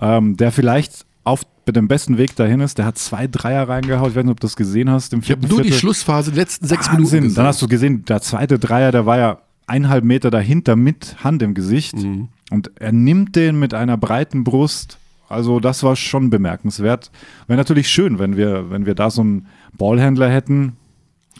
ähm, 0.00 0.36
der 0.36 0.52
vielleicht 0.52 1.06
auf 1.24 1.42
dem 1.68 1.86
besten 1.86 2.18
Weg 2.18 2.34
dahin 2.34 2.58
ist. 2.60 2.78
Der 2.78 2.84
hat 2.86 2.98
zwei 2.98 3.28
Dreier 3.28 3.68
reingehauen. 3.68 4.10
Ich 4.10 4.16
weiß 4.16 4.24
nicht, 4.24 4.32
ob 4.32 4.40
du 4.40 4.46
das 4.48 4.56
gesehen 4.56 4.90
hast. 4.90 5.12
Im 5.12 5.20
Ich 5.20 5.30
habe 5.30 5.42
nur 5.46 5.58
die 5.62 5.68
Viertel. 5.68 5.78
Schlussphase, 5.78 6.32
die 6.32 6.38
letzten 6.38 6.66
sechs 6.66 6.88
Wahnsinn. 6.88 6.96
Minuten 7.04 7.22
gesehen. 7.22 7.34
Dann 7.36 7.46
hast 7.46 7.62
du 7.62 7.68
gesehen, 7.68 8.04
der 8.04 8.20
zweite 8.20 8.58
Dreier, 8.58 8.90
der 8.90 9.06
war 9.06 9.18
ja 9.18 9.38
eineinhalb 9.66 10.04
Meter 10.04 10.30
dahinter 10.30 10.76
mit 10.76 11.22
Hand 11.24 11.42
im 11.42 11.54
Gesicht. 11.54 11.96
Mhm. 11.96 12.28
Und 12.50 12.70
er 12.76 12.92
nimmt 12.92 13.36
den 13.36 13.58
mit 13.58 13.74
einer 13.74 13.96
breiten 13.96 14.44
Brust. 14.44 14.98
Also 15.28 15.60
das 15.60 15.82
war 15.82 15.96
schon 15.96 16.28
bemerkenswert. 16.30 17.10
Wäre 17.46 17.56
natürlich 17.56 17.88
schön, 17.88 18.18
wenn 18.18 18.36
wir, 18.36 18.70
wenn 18.70 18.84
wir 18.86 18.94
da 18.94 19.10
so 19.10 19.22
einen 19.22 19.46
Ballhändler 19.78 20.28
hätten, 20.30 20.76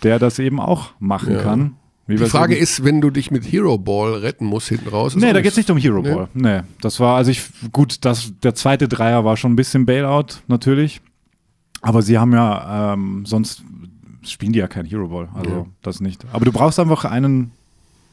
der 0.02 0.19
das 0.19 0.38
eben 0.38 0.59
auch 0.61 0.93
machen 0.99 1.35
Ja. 1.35 1.43
kann. 1.43 1.75
Wie 2.07 2.17
die 2.17 2.25
Frage 2.26 2.55
eben- 2.55 2.62
ist, 2.62 2.85
wenn 2.85 3.00
du 3.00 3.11
dich 3.11 3.31
mit 3.31 3.45
Hero 3.45 3.79
Ball 3.79 4.14
retten 4.14 4.45
musst 4.47 4.69
hinten 4.69 4.88
raus. 4.88 5.14
Nee, 5.14 5.33
da 5.33 5.41
geht 5.41 5.52
es 5.52 5.57
nicht 5.57 5.71
um 5.71 5.76
Hero 5.79 6.00
Nee. 6.02 6.14
Ball. 6.14 6.29
Nee, 6.35 6.61
das 6.81 6.99
war, 6.99 7.17
also 7.17 7.31
ich, 7.31 7.43
gut, 7.71 8.05
das, 8.05 8.33
der 8.43 8.55
zweite 8.55 8.88
Dreier 8.88 9.25
war 9.25 9.37
schon 9.37 9.52
ein 9.52 9.57
bisschen 9.57 9.87
Bailout, 9.87 10.41
natürlich. 10.49 11.00
Aber 11.81 12.02
sie 12.02 12.19
haben 12.19 12.33
ja, 12.33 12.95
ähm, 12.95 13.25
sonst 13.26 13.62
spielen 14.25 14.52
die 14.52 14.59
ja 14.59 14.69
kein 14.69 14.87
Hero 14.87 15.09
Ball. 15.09 15.29
Also 15.35 15.50
Ja. 15.50 15.67
das 15.83 16.00
nicht. 16.00 16.25
Aber 16.33 16.45
du 16.45 16.52
brauchst 16.52 16.81
einfach 16.81 17.05
einen, 17.05 17.52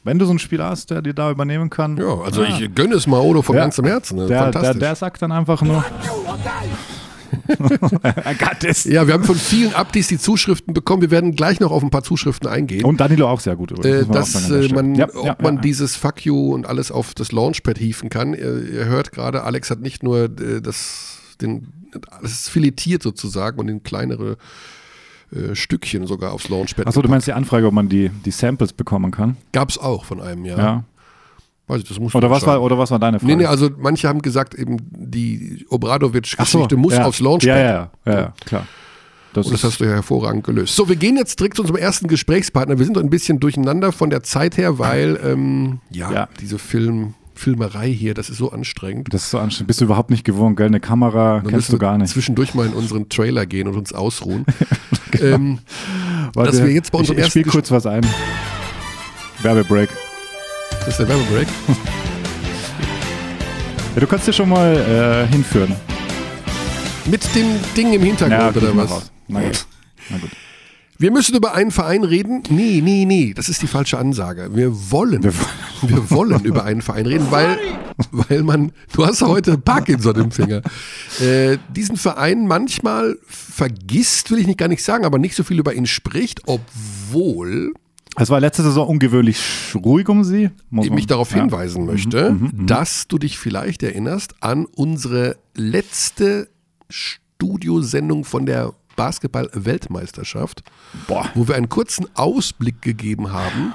wenn 0.04 0.18
du 0.18 0.24
so 0.24 0.30
einen 0.30 0.38
Spieler 0.38 0.66
hast, 0.70 0.90
der 0.90 1.02
dir 1.02 1.14
da 1.14 1.30
übernehmen 1.30 1.70
kann. 1.70 1.96
Ja, 1.96 2.18
also 2.20 2.42
ah, 2.42 2.46
ich 2.58 2.74
gönne 2.74 2.94
es 2.94 3.06
Maodo 3.06 3.42
von 3.42 3.56
Ja. 3.56 3.62
ganzem 3.62 3.84
Herzen. 3.86 4.16
ne? 4.16 4.26
der, 4.26 4.36
der, 4.44 4.52
Fantastisch. 4.52 4.80
der 4.80 4.94
sagt 4.96 5.22
dann 5.22 5.32
einfach 5.32 5.62
nur. 5.62 5.84
This. 8.60 8.84
ja, 8.84 9.06
wir 9.06 9.14
haben 9.14 9.24
von 9.24 9.36
vielen 9.36 9.74
Abdis 9.74 10.08
die 10.08 10.18
Zuschriften 10.18 10.74
bekommen. 10.74 11.02
Wir 11.02 11.10
werden 11.10 11.34
gleich 11.34 11.60
noch 11.60 11.70
auf 11.70 11.82
ein 11.82 11.90
paar 11.90 12.02
Zuschriften 12.02 12.48
eingehen. 12.48 12.84
Und 12.84 13.00
Danilo 13.00 13.28
auch 13.28 13.40
sehr 13.40 13.56
gut 13.56 13.70
übrigens. 13.70 14.08
äh, 14.08 14.12
dass 14.12 14.48
der 14.48 14.60
äh, 14.62 14.68
man, 14.72 14.94
Ja, 14.94 15.06
ob 15.14 15.24
ja, 15.24 15.36
man 15.40 15.56
ja. 15.56 15.60
dieses 15.60 15.96
Fuck 15.96 16.24
you 16.24 16.52
und 16.52 16.66
alles 16.66 16.90
auf 16.90 17.14
das 17.14 17.32
Launchpad 17.32 17.78
hieven 17.78 18.10
kann. 18.10 18.34
Ihr, 18.34 18.68
ihr 18.70 18.84
hört 18.86 19.12
gerade, 19.12 19.44
Alex 19.44 19.70
hat 19.70 19.80
nicht 19.80 20.02
nur 20.02 20.24
äh, 20.24 20.60
das, 20.60 21.18
den, 21.40 21.68
das 22.22 22.32
ist 22.32 22.48
filetiert 22.50 23.02
sozusagen 23.02 23.58
und 23.58 23.68
in 23.68 23.82
kleinere 23.82 24.36
äh, 25.32 25.54
Stückchen 25.54 26.06
sogar 26.06 26.32
aufs 26.32 26.48
Launchpad. 26.48 26.86
Achso, 26.86 27.02
du 27.02 27.08
meinst 27.08 27.26
die 27.26 27.32
Anfrage, 27.32 27.66
ob 27.66 27.72
man 27.74 27.88
die, 27.88 28.10
die 28.24 28.30
Samples 28.30 28.72
bekommen 28.72 29.10
kann? 29.10 29.36
Gab 29.52 29.70
es 29.70 29.78
auch 29.78 30.04
von 30.04 30.20
einem, 30.20 30.44
ja. 30.44 30.58
Ja. 30.58 30.84
Weiß 31.68 31.82
ich, 31.82 31.88
das 31.88 32.00
muss 32.00 32.14
Oder 32.16 32.30
was 32.30 32.44
war, 32.46 32.60
oder 32.62 32.76
was 32.78 32.90
war 32.90 32.98
deine 32.98 33.20
Frage? 33.20 33.30
Nee, 33.32 33.36
nee, 33.42 33.46
also 33.46 33.70
manche 33.78 34.08
haben 34.08 34.22
gesagt, 34.22 34.54
eben 34.54 34.78
die 34.90 35.58
Ach 35.60 35.68
so, 35.68 35.74
Obradovic-Geschichte 35.76 36.76
muss 36.76 36.94
ja. 36.94 37.04
aufs 37.04 37.20
Launchpad. 37.20 37.48
Ja, 37.56 37.58
ja, 37.58 37.90
ja, 38.06 38.12
ja, 38.12 38.34
klar. 38.44 38.66
Das 39.32 39.46
Und 39.46 39.52
das 39.52 39.62
hast 39.62 39.78
du 39.78 39.84
ja 39.84 39.92
hervorragend 39.92 40.42
gelöst. 40.42 40.74
So, 40.74 40.88
wir 40.88 40.96
gehen 40.96 41.16
jetzt 41.16 41.38
direkt 41.38 41.54
zu 41.54 41.62
unserem 41.62 41.80
ersten 41.80 42.08
Gesprächspartner. 42.08 42.78
Wir 42.80 42.84
sind 42.84 42.98
ein 42.98 43.10
bisschen 43.10 43.38
durcheinander 43.38 43.92
von 43.92 44.10
der 44.10 44.24
Zeit 44.24 44.56
her, 44.56 44.80
weil 44.80 45.20
ähm, 45.24 45.78
ja, 45.90 46.12
Ja. 46.12 46.28
diese 46.40 46.58
Film, 46.58 47.14
Filmerei 47.40 47.90
hier, 47.90 48.12
das 48.12 48.28
ist 48.28 48.36
so 48.36 48.52
anstrengend. 48.52 49.12
das 49.14 49.22
ist 49.24 49.30
so 49.30 49.38
anstrengend. 49.38 49.68
Bist 49.68 49.80
du 49.80 49.86
überhaupt 49.86 50.10
nicht 50.10 50.24
gewohnt, 50.24 50.58
gell? 50.58 50.66
Eine 50.66 50.78
Kamera 50.78 51.40
Dann 51.40 51.50
kennst 51.50 51.72
du 51.72 51.78
gar 51.78 51.96
nicht. 51.96 52.10
Zwischendurch 52.10 52.54
mal 52.54 52.66
in 52.66 52.74
unseren 52.74 53.08
Trailer 53.08 53.46
gehen 53.46 53.66
und 53.66 53.76
uns 53.76 53.94
ausruhen. 53.94 54.44
ähm, 55.20 55.58
Warte, 56.34 56.50
dass 56.50 56.62
wir 56.62 56.70
jetzt 56.70 56.92
bei 56.92 56.98
ich, 56.98 57.00
unserem 57.08 57.18
ich 57.18 57.26
spiel 57.26 57.42
ersten 57.42 57.52
kurz 57.52 57.70
was 57.70 57.86
ein. 57.86 58.06
Werbebreak. 59.40 59.88
das 60.80 60.88
ist 60.88 60.98
der 60.98 61.08
Werbebreak. 61.08 61.48
Ja, 63.94 64.00
du 64.00 64.06
kannst 64.06 64.28
dir 64.28 64.32
schon 64.32 64.48
mal 64.48 64.76
äh, 64.76 65.32
hinführen. 65.32 65.74
Mit 67.06 67.34
dem 67.34 67.46
Ding 67.76 67.92
im 67.92 68.02
Hintergrund 68.02 68.52
krieg 68.52 68.62
oder 68.62 68.70
ich 68.70 68.76
was? 68.76 69.10
Na 69.26 69.40
gut. 69.40 69.66
Na 70.10 70.18
gut. 70.18 70.30
Wir 71.00 71.10
müssen 71.10 71.34
über 71.34 71.54
einen 71.54 71.70
Verein 71.70 72.04
reden. 72.04 72.42
Nee, 72.50 72.82
nee, 72.84 73.06
nee, 73.06 73.32
das 73.34 73.48
ist 73.48 73.62
die 73.62 73.66
falsche 73.66 73.96
Ansage. 73.96 74.50
Wir 74.52 74.90
wollen, 74.90 75.22
Wir 75.22 76.10
wollen 76.10 76.44
über 76.44 76.64
einen 76.64 76.82
Verein 76.82 77.06
reden, 77.06 77.28
weil, 77.30 77.56
weil 78.10 78.42
man, 78.42 78.70
du 78.92 79.06
hast 79.06 79.22
ja 79.22 79.28
heute 79.28 79.56
Parkinson 79.56 80.14
im 80.16 80.30
Finger. 80.30 80.60
Äh, 81.18 81.56
diesen 81.74 81.96
Verein 81.96 82.46
manchmal 82.46 83.16
vergisst, 83.26 84.30
will 84.30 84.40
ich 84.40 84.46
nicht 84.46 84.58
gar 84.58 84.68
nicht 84.68 84.84
sagen, 84.84 85.06
aber 85.06 85.18
nicht 85.18 85.34
so 85.34 85.42
viel 85.42 85.58
über 85.58 85.72
ihn 85.72 85.86
spricht, 85.86 86.42
obwohl 86.44 87.72
Es 88.16 88.28
war 88.28 88.38
letzte 88.38 88.62
Saison 88.62 88.86
ungewöhnlich 88.86 89.38
ruhig 89.74 90.06
um 90.10 90.22
sie. 90.22 90.50
Muss 90.68 90.84
ich 90.84 90.92
mich 90.92 91.06
darauf 91.06 91.30
ja. 91.30 91.38
Mhm, 91.38 91.40
hinweisen 91.44 91.86
möchte, 91.86 92.36
dass 92.66 93.08
du 93.08 93.16
dich 93.16 93.38
vielleicht 93.38 93.82
erinnerst 93.82 94.34
an 94.40 94.66
unsere 94.66 95.38
letzte 95.54 96.50
Studiosendung 96.90 98.24
von 98.24 98.44
der 98.44 98.74
Basketball-Weltmeisterschaft, 99.00 100.62
wo 101.34 101.48
wir 101.48 101.54
einen 101.54 101.70
kurzen 101.70 102.06
Ausblick 102.14 102.82
gegeben 102.82 103.32
haben 103.32 103.72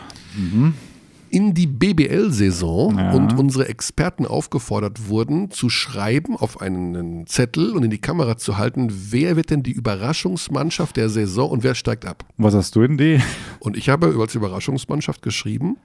in 1.32 1.54
die 1.54 1.66
BBL-Saison 1.68 2.98
Ja. 2.98 3.12
und 3.14 3.38
unsere 3.40 3.68
Experten 3.68 4.26
aufgefordert 4.26 5.10
wurden, 5.10 5.50
zu 5.52 5.70
schreiben 5.70 6.38
auf 6.38 6.62
einen 6.62 7.26
Zettel 7.28 7.72
und 7.72 7.84
in 7.84 7.90
die 7.90 7.98
Kamera 7.98 8.38
zu 8.38 8.58
halten, 8.58 8.90
wer 9.10 9.36
wird 9.36 9.50
denn 9.50 9.64
die 9.64 9.72
Überraschungsmannschaft 9.72 10.96
der 10.96 11.10
Saison 11.10 11.50
und 11.50 11.64
wer 11.64 11.74
steigt 11.76 12.06
ab. 12.06 12.24
Was 12.38 12.54
hast 12.54 12.76
du 12.76 12.84
in 12.84 12.98
die? 12.98 13.20
Und 13.60 13.76
ich 13.76 13.90
habe 13.90 14.16
als 14.20 14.36
Überraschungsmannschaft 14.36 15.22
geschrieben, 15.24 15.78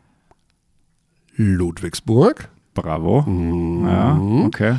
Ludwigsburg. 1.36 2.48
Bravo. 2.74 3.22
Mhm. 3.22 3.86
Ja, 3.86 4.20
okay. 4.46 4.76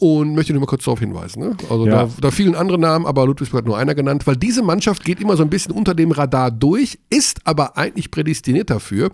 Und 0.00 0.34
möchte 0.36 0.52
nur 0.52 0.60
mal 0.60 0.66
kurz 0.66 0.84
darauf 0.84 1.00
hinweisen. 1.00 1.40
Ne? 1.40 1.56
Also 1.68 1.86
Ja. 1.86 2.04
da, 2.04 2.10
da 2.20 2.30
fielen 2.30 2.54
andere 2.54 2.78
Namen, 2.78 3.04
aber 3.04 3.26
Ludwigsburg 3.26 3.58
hat 3.62 3.66
nur 3.66 3.76
einer 3.76 3.96
genannt, 3.96 4.26
weil 4.28 4.36
diese 4.36 4.62
Mannschaft 4.62 5.04
geht 5.04 5.20
immer 5.20 5.36
so 5.36 5.42
ein 5.42 5.50
bisschen 5.50 5.72
unter 5.72 5.92
dem 5.94 6.12
Radar 6.12 6.52
durch, 6.52 6.98
ist 7.10 7.40
aber 7.44 7.76
eigentlich 7.76 8.12
prädestiniert 8.12 8.70
dafür, 8.70 9.10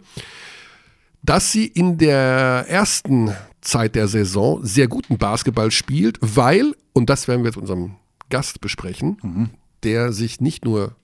dass 1.23 1.53
sie 1.53 1.64
in 1.67 1.97
der 1.97 2.67
ersten 2.69 3.33
Zeit 3.62 3.95
der 3.95 4.09
Saison 4.09 4.61
sehr 4.62 4.87
guten 4.88 5.17
Basketball 5.17 5.71
spielt, 5.71 6.19
weil, 6.21 6.75
und 6.93 7.09
das 7.09 7.29
werden 7.29 7.41
wir 7.45 7.49
jetzt 7.49 7.57
unserem 7.57 7.95
Gast 8.29 8.61
besprechen, 8.61 9.17
Mhm. 9.23 9.50
der 9.85 10.12
sich 10.12 10.43
nicht 10.43 10.67
nur 10.67 10.97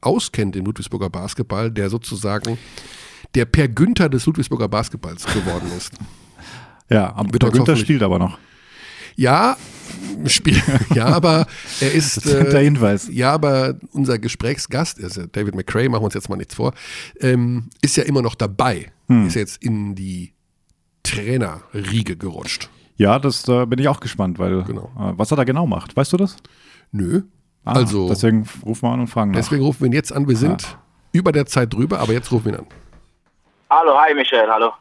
auskennt 0.00 0.56
im 0.56 0.64
Ludwigsburger 0.64 1.08
Basketball, 1.10 1.70
der 1.70 1.88
sozusagen 1.88 2.58
der 3.36 3.44
Per 3.44 3.68
Günther 3.68 4.08
des 4.08 4.26
Ludwigsburger 4.26 4.66
Basketballs 4.68 5.24
geworden 5.26 5.70
ist. 5.76 5.92
Ja, 6.90 7.14
aber 7.14 7.50
Günther 7.50 7.76
spielt 7.76 8.02
aber 8.02 8.18
noch. 8.18 8.38
Ja, 9.18 9.56
Spiel, 10.26 10.60
ja, 10.94 11.06
aber 11.06 11.46
er 11.80 11.92
ist. 11.92 12.18
Das 12.18 12.24
ist 12.24 12.52
der 12.52 12.60
Äh, 12.60 12.64
Hinweis. 12.64 13.08
ja, 13.10 13.32
aber 13.32 13.74
unser 13.92 14.18
Gesprächsgast, 14.18 14.98
ist 14.98 15.16
ja 15.16 15.26
David 15.26 15.56
McCray, 15.56 15.88
machen 15.88 16.02
wir 16.02 16.06
uns 16.06 16.14
jetzt 16.14 16.28
mal 16.28 16.36
nichts 16.36 16.54
vor, 16.54 16.72
ähm, 17.20 17.68
ist 17.82 17.96
ja 17.96 18.04
immer 18.04 18.22
noch 18.22 18.36
dabei. 18.36 18.92
Hm. 19.08 19.26
Ist 19.26 19.34
jetzt 19.34 19.62
in 19.62 19.96
die 19.96 20.34
Trainerriege 21.02 22.16
gerutscht. 22.16 22.70
Ja, 22.96 23.18
das 23.18 23.42
da 23.42 23.64
bin 23.64 23.78
ich 23.80 23.88
auch 23.88 23.98
gespannt, 24.00 24.38
weil 24.38 24.62
Genau. 24.64 24.90
äh, 24.98 25.12
was 25.18 25.30
er 25.32 25.36
da 25.36 25.44
genau 25.44 25.66
macht, 25.66 25.96
weißt 25.96 26.12
du 26.12 26.16
das? 26.16 26.36
Nö. 26.92 27.22
Ah, 27.64 27.72
also, 27.72 28.08
deswegen 28.08 28.46
rufen 28.64 28.82
wir 28.82 28.92
an 28.92 29.00
und 29.00 29.08
fragen 29.08 29.32
nach. 29.32 29.38
deswegen 29.38 29.62
rufen 29.62 29.80
wir 29.80 29.86
ihn 29.88 29.92
jetzt 29.94 30.12
an. 30.12 30.28
Wir 30.28 30.36
sind 30.36 30.78
über 31.12 31.32
der 31.32 31.46
Zeit 31.46 31.72
drüber, 31.74 31.98
aber 32.00 32.12
jetzt 32.12 32.30
rufen 32.30 32.46
wir 32.46 32.52
ihn 32.52 32.58
an. 32.60 32.66
Hallo, 33.70 33.92
hi 33.98 34.14
Michel, 34.14 34.46
hallo. 34.48 34.72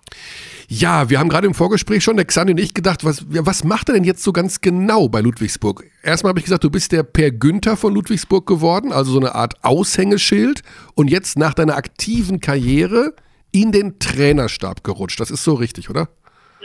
Ja, 0.69 1.09
wir 1.09 1.19
haben 1.19 1.29
gerade 1.29 1.47
im 1.47 1.53
Vorgespräch 1.53 2.03
schon, 2.03 2.17
der 2.17 2.25
Xandi 2.25 2.51
und 2.51 2.59
ich, 2.59 2.73
gedacht, 2.73 3.05
was, 3.05 3.25
was 3.29 3.63
macht 3.63 3.87
er 3.87 3.93
denn 3.95 4.03
jetzt 4.03 4.21
so 4.21 4.33
ganz 4.33 4.59
genau 4.59 5.07
bei 5.07 5.21
Ludwigsburg? 5.21 5.85
Erstmal 6.03 6.31
habe 6.31 6.39
ich 6.39 6.45
gesagt, 6.45 6.65
du 6.65 6.69
bist 6.69 6.91
der 6.91 7.03
Per 7.03 7.31
Günther 7.31 7.77
von 7.77 7.93
Ludwigsburg 7.93 8.45
geworden, 8.45 8.91
also 8.91 9.13
so 9.13 9.19
eine 9.19 9.33
Art 9.33 9.63
Aushängeschild 9.63 10.63
und 10.93 11.09
jetzt 11.09 11.37
nach 11.37 11.53
deiner 11.53 11.77
aktiven 11.77 12.41
Karriere 12.41 13.13
in 13.53 13.71
den 13.71 13.97
Trainerstab 13.99 14.83
gerutscht. 14.83 15.21
Das 15.21 15.31
ist 15.31 15.45
so 15.45 15.53
richtig, 15.53 15.89
oder? 15.89 16.09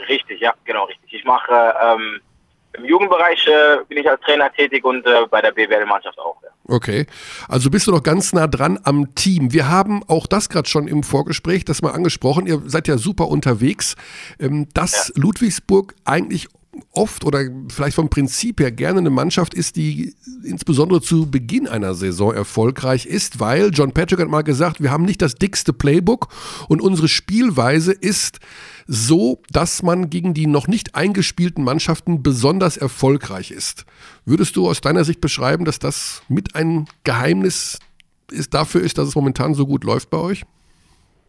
Richtig, 0.09 0.41
ja, 0.41 0.53
genau 0.65 0.83
richtig. 0.83 1.13
Ich 1.13 1.23
mache 1.23 1.53
ähm, 1.81 2.19
im 2.77 2.85
Jugendbereich 2.85 3.47
äh, 3.47 3.83
bin 3.87 3.97
ich 3.97 4.09
als 4.09 4.21
Trainer 4.21 4.51
tätig 4.51 4.83
und 4.83 5.05
äh, 5.05 5.25
bei 5.29 5.41
der 5.41 5.51
BWL-Mannschaft 5.51 6.17
auch. 6.19 6.37
Ja. 6.43 6.49
Okay, 6.67 7.05
also 7.47 7.69
bist 7.69 7.87
du 7.87 7.91
noch 7.91 8.03
ganz 8.03 8.33
nah 8.33 8.47
dran 8.47 8.79
am 8.83 9.13
Team. 9.15 9.53
Wir 9.53 9.69
haben 9.69 10.01
auch 10.07 10.27
das 10.27 10.49
gerade 10.49 10.67
schon 10.67 10.87
im 10.87 11.03
Vorgespräch, 11.03 11.65
das 11.65 11.81
mal 11.81 11.91
angesprochen. 11.91 12.47
Ihr 12.47 12.61
seid 12.65 12.87
ja 12.87 12.97
super 12.97 13.27
unterwegs, 13.27 13.95
ähm, 14.39 14.67
dass 14.73 15.09
ja. 15.09 15.21
Ludwigsburg 15.21 15.93
eigentlich 16.05 16.47
oft 16.91 17.23
oder 17.23 17.41
vielleicht 17.69 17.95
vom 17.95 18.09
Prinzip 18.09 18.59
her 18.59 18.71
gerne 18.71 18.99
eine 18.99 19.09
Mannschaft 19.09 19.53
ist, 19.53 19.75
die 19.75 20.15
insbesondere 20.43 21.01
zu 21.01 21.29
Beginn 21.29 21.67
einer 21.67 21.93
Saison 21.93 22.33
erfolgreich 22.33 23.05
ist, 23.05 23.39
weil 23.39 23.69
John 23.71 23.91
Patrick 23.91 24.19
hat 24.19 24.27
mal 24.27 24.41
gesagt, 24.41 24.81
wir 24.81 24.91
haben 24.91 25.05
nicht 25.05 25.21
das 25.21 25.35
dickste 25.35 25.73
Playbook 25.73 26.29
und 26.67 26.81
unsere 26.81 27.07
Spielweise 27.07 27.91
ist 27.91 28.39
so, 28.87 29.41
dass 29.51 29.83
man 29.83 30.09
gegen 30.09 30.33
die 30.33 30.47
noch 30.47 30.67
nicht 30.67 30.95
eingespielten 30.95 31.63
Mannschaften 31.63 32.23
besonders 32.23 32.77
erfolgreich 32.77 33.51
ist. 33.51 33.85
Würdest 34.25 34.55
du 34.55 34.67
aus 34.67 34.81
deiner 34.81 35.03
Sicht 35.03 35.21
beschreiben, 35.21 35.65
dass 35.65 35.79
das 35.79 36.23
mit 36.27 36.55
ein 36.55 36.87
Geheimnis 37.03 37.79
ist, 38.31 38.53
dafür 38.53 38.81
ist, 38.81 38.97
dass 38.97 39.07
es 39.07 39.15
momentan 39.15 39.53
so 39.53 39.65
gut 39.65 39.83
läuft 39.83 40.09
bei 40.09 40.17
euch? 40.17 40.43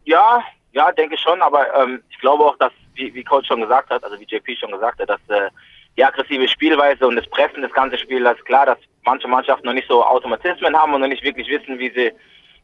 Ja, 0.05 0.43
ja, 0.73 0.91
denke 0.91 1.17
schon, 1.17 1.41
aber 1.41 1.73
ähm, 1.75 2.01
ich 2.09 2.19
glaube 2.19 2.43
auch, 2.43 2.57
dass, 2.57 2.71
wie, 2.95 3.13
wie 3.13 3.23
Coach 3.23 3.47
schon 3.47 3.61
gesagt 3.61 3.89
hat, 3.89 4.03
also 4.03 4.19
wie 4.19 4.25
JP 4.25 4.55
schon 4.57 4.71
gesagt 4.71 4.99
hat, 4.99 5.09
dass 5.09 5.21
äh, 5.29 5.49
die 5.97 6.03
aggressive 6.03 6.47
Spielweise 6.47 7.07
und 7.07 7.15
das 7.15 7.27
Pressen 7.27 7.61
des 7.61 7.71
ganzen 7.71 7.97
Spiels, 7.97 8.29
ist 8.37 8.45
klar, 8.45 8.65
dass 8.65 8.77
manche 9.05 9.27
Mannschaften 9.27 9.65
noch 9.65 9.73
nicht 9.73 9.87
so 9.87 10.03
Automatismen 10.03 10.75
haben 10.75 10.93
und 10.93 11.01
noch 11.01 11.07
nicht 11.07 11.23
wirklich 11.23 11.47
wissen, 11.47 11.79
wie 11.79 11.91
sie 11.91 12.11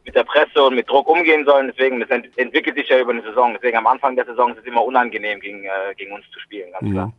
mit 0.06 0.16
der 0.16 0.24
Presse 0.24 0.64
und 0.64 0.76
mit 0.76 0.90
Druck 0.90 1.08
umgehen 1.08 1.46
sollen. 1.46 1.68
Deswegen, 1.68 2.00
das 2.00 2.10
ent 2.10 2.28
entwickelt 2.38 2.76
sich 2.76 2.90
ja 2.90 3.00
über 3.00 3.12
eine 3.12 3.22
Saison. 3.22 3.54
Deswegen 3.54 3.78
am 3.78 3.88
Anfang 3.88 4.16
der 4.16 4.26
Saison 4.26 4.52
ist 4.52 4.60
es 4.60 4.66
immer 4.66 4.84
unangenehm, 4.84 5.40
gegen, 5.40 5.64
äh, 5.64 5.94
gegen 5.98 6.12
uns 6.12 6.26
zu 6.32 6.40
spielen, 6.40 6.72
ganz 6.72 6.88
mhm. 6.88 6.92
klar. 6.94 7.14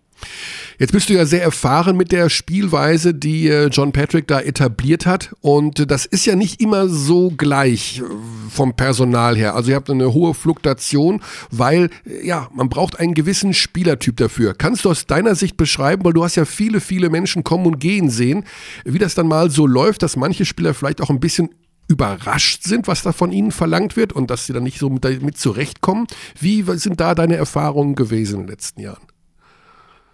Jetzt 0.78 0.92
bist 0.92 1.08
du 1.08 1.14
ja 1.14 1.26
sehr 1.26 1.42
erfahren 1.42 1.96
mit 1.96 2.12
der 2.12 2.28
Spielweise, 2.28 3.14
die 3.14 3.48
äh, 3.48 3.66
John 3.66 3.92
Patrick 3.92 4.26
da 4.26 4.40
etabliert 4.40 5.06
hat. 5.06 5.34
Und 5.40 5.90
das 5.90 6.06
ist 6.06 6.26
ja 6.26 6.34
nicht 6.34 6.60
immer 6.60 6.88
so 6.88 7.30
gleich 7.36 8.00
äh, 8.00 8.02
vom 8.50 8.74
Personal 8.74 9.36
her. 9.36 9.54
Also 9.54 9.70
ihr 9.70 9.76
habt 9.76 9.90
eine 9.90 10.12
hohe 10.12 10.34
Fluktuation, 10.34 11.20
weil 11.50 11.90
äh, 12.06 12.26
ja, 12.26 12.48
man 12.52 12.68
braucht 12.68 12.98
einen 12.98 13.14
gewissen 13.14 13.54
Spielertyp 13.54 14.16
dafür. 14.16 14.54
Kannst 14.54 14.84
du 14.84 14.90
aus 14.90 15.06
deiner 15.06 15.34
Sicht 15.34 15.56
beschreiben, 15.56 16.04
weil 16.04 16.14
du 16.14 16.24
hast 16.24 16.36
ja 16.36 16.44
viele, 16.44 16.80
viele 16.80 17.10
Menschen 17.10 17.44
kommen 17.44 17.66
und 17.66 17.78
gehen 17.78 18.10
sehen, 18.10 18.44
wie 18.84 18.98
das 18.98 19.14
dann 19.14 19.28
mal 19.28 19.50
so 19.50 19.66
läuft, 19.66 20.02
dass 20.02 20.16
manche 20.16 20.44
Spieler 20.44 20.74
vielleicht 20.74 21.00
auch 21.00 21.10
ein 21.10 21.20
bisschen 21.20 21.50
überrascht 21.88 22.62
sind, 22.62 22.88
was 22.88 23.02
da 23.02 23.12
von 23.12 23.32
ihnen 23.32 23.52
verlangt 23.52 23.96
wird 23.96 24.12
und 24.12 24.30
dass 24.30 24.46
sie 24.46 24.52
dann 24.52 24.62
nicht 24.62 24.78
so 24.78 24.88
mit, 24.88 25.38
zurechtkommen. 25.38 26.06
Wie 26.38 26.62
sind 26.62 27.00
da 27.00 27.14
deine 27.14 27.36
Erfahrungen 27.36 27.94
gewesen 27.94 28.40
in 28.40 28.46
den 28.46 28.50
letzten 28.50 28.80
Jahren? 28.80 29.06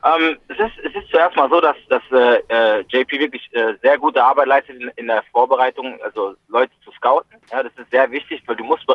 Ähm, 0.05 0.39
es, 0.47 0.59
ist, 0.59 0.79
es 0.85 0.95
ist 0.95 1.11
zuerst 1.11 1.37
mal 1.37 1.51
so, 1.51 1.61
dass, 1.61 1.77
dass 1.89 2.03
äh, 2.13 2.41
äh 2.49 2.85
JP 2.89 3.19
wirklich 3.19 3.49
äh, 3.53 3.75
sehr 3.83 3.99
gute 3.99 4.23
Arbeit 4.23 4.47
leistet 4.47 4.81
in, 4.81 4.89
in, 4.95 5.07
der 5.09 5.25
Vorbereitung, 5.33 6.01
also 6.03 6.37
Leute 6.47 6.73
zu 6.85 6.93
scouten. 6.93 7.37
Ja, 7.51 7.65
das 7.65 7.73
ist 7.77 7.91
sehr 7.91 8.09
wichtig, 8.13 8.43
weil 8.47 8.55
du 8.55 8.65
musst, 8.65 8.87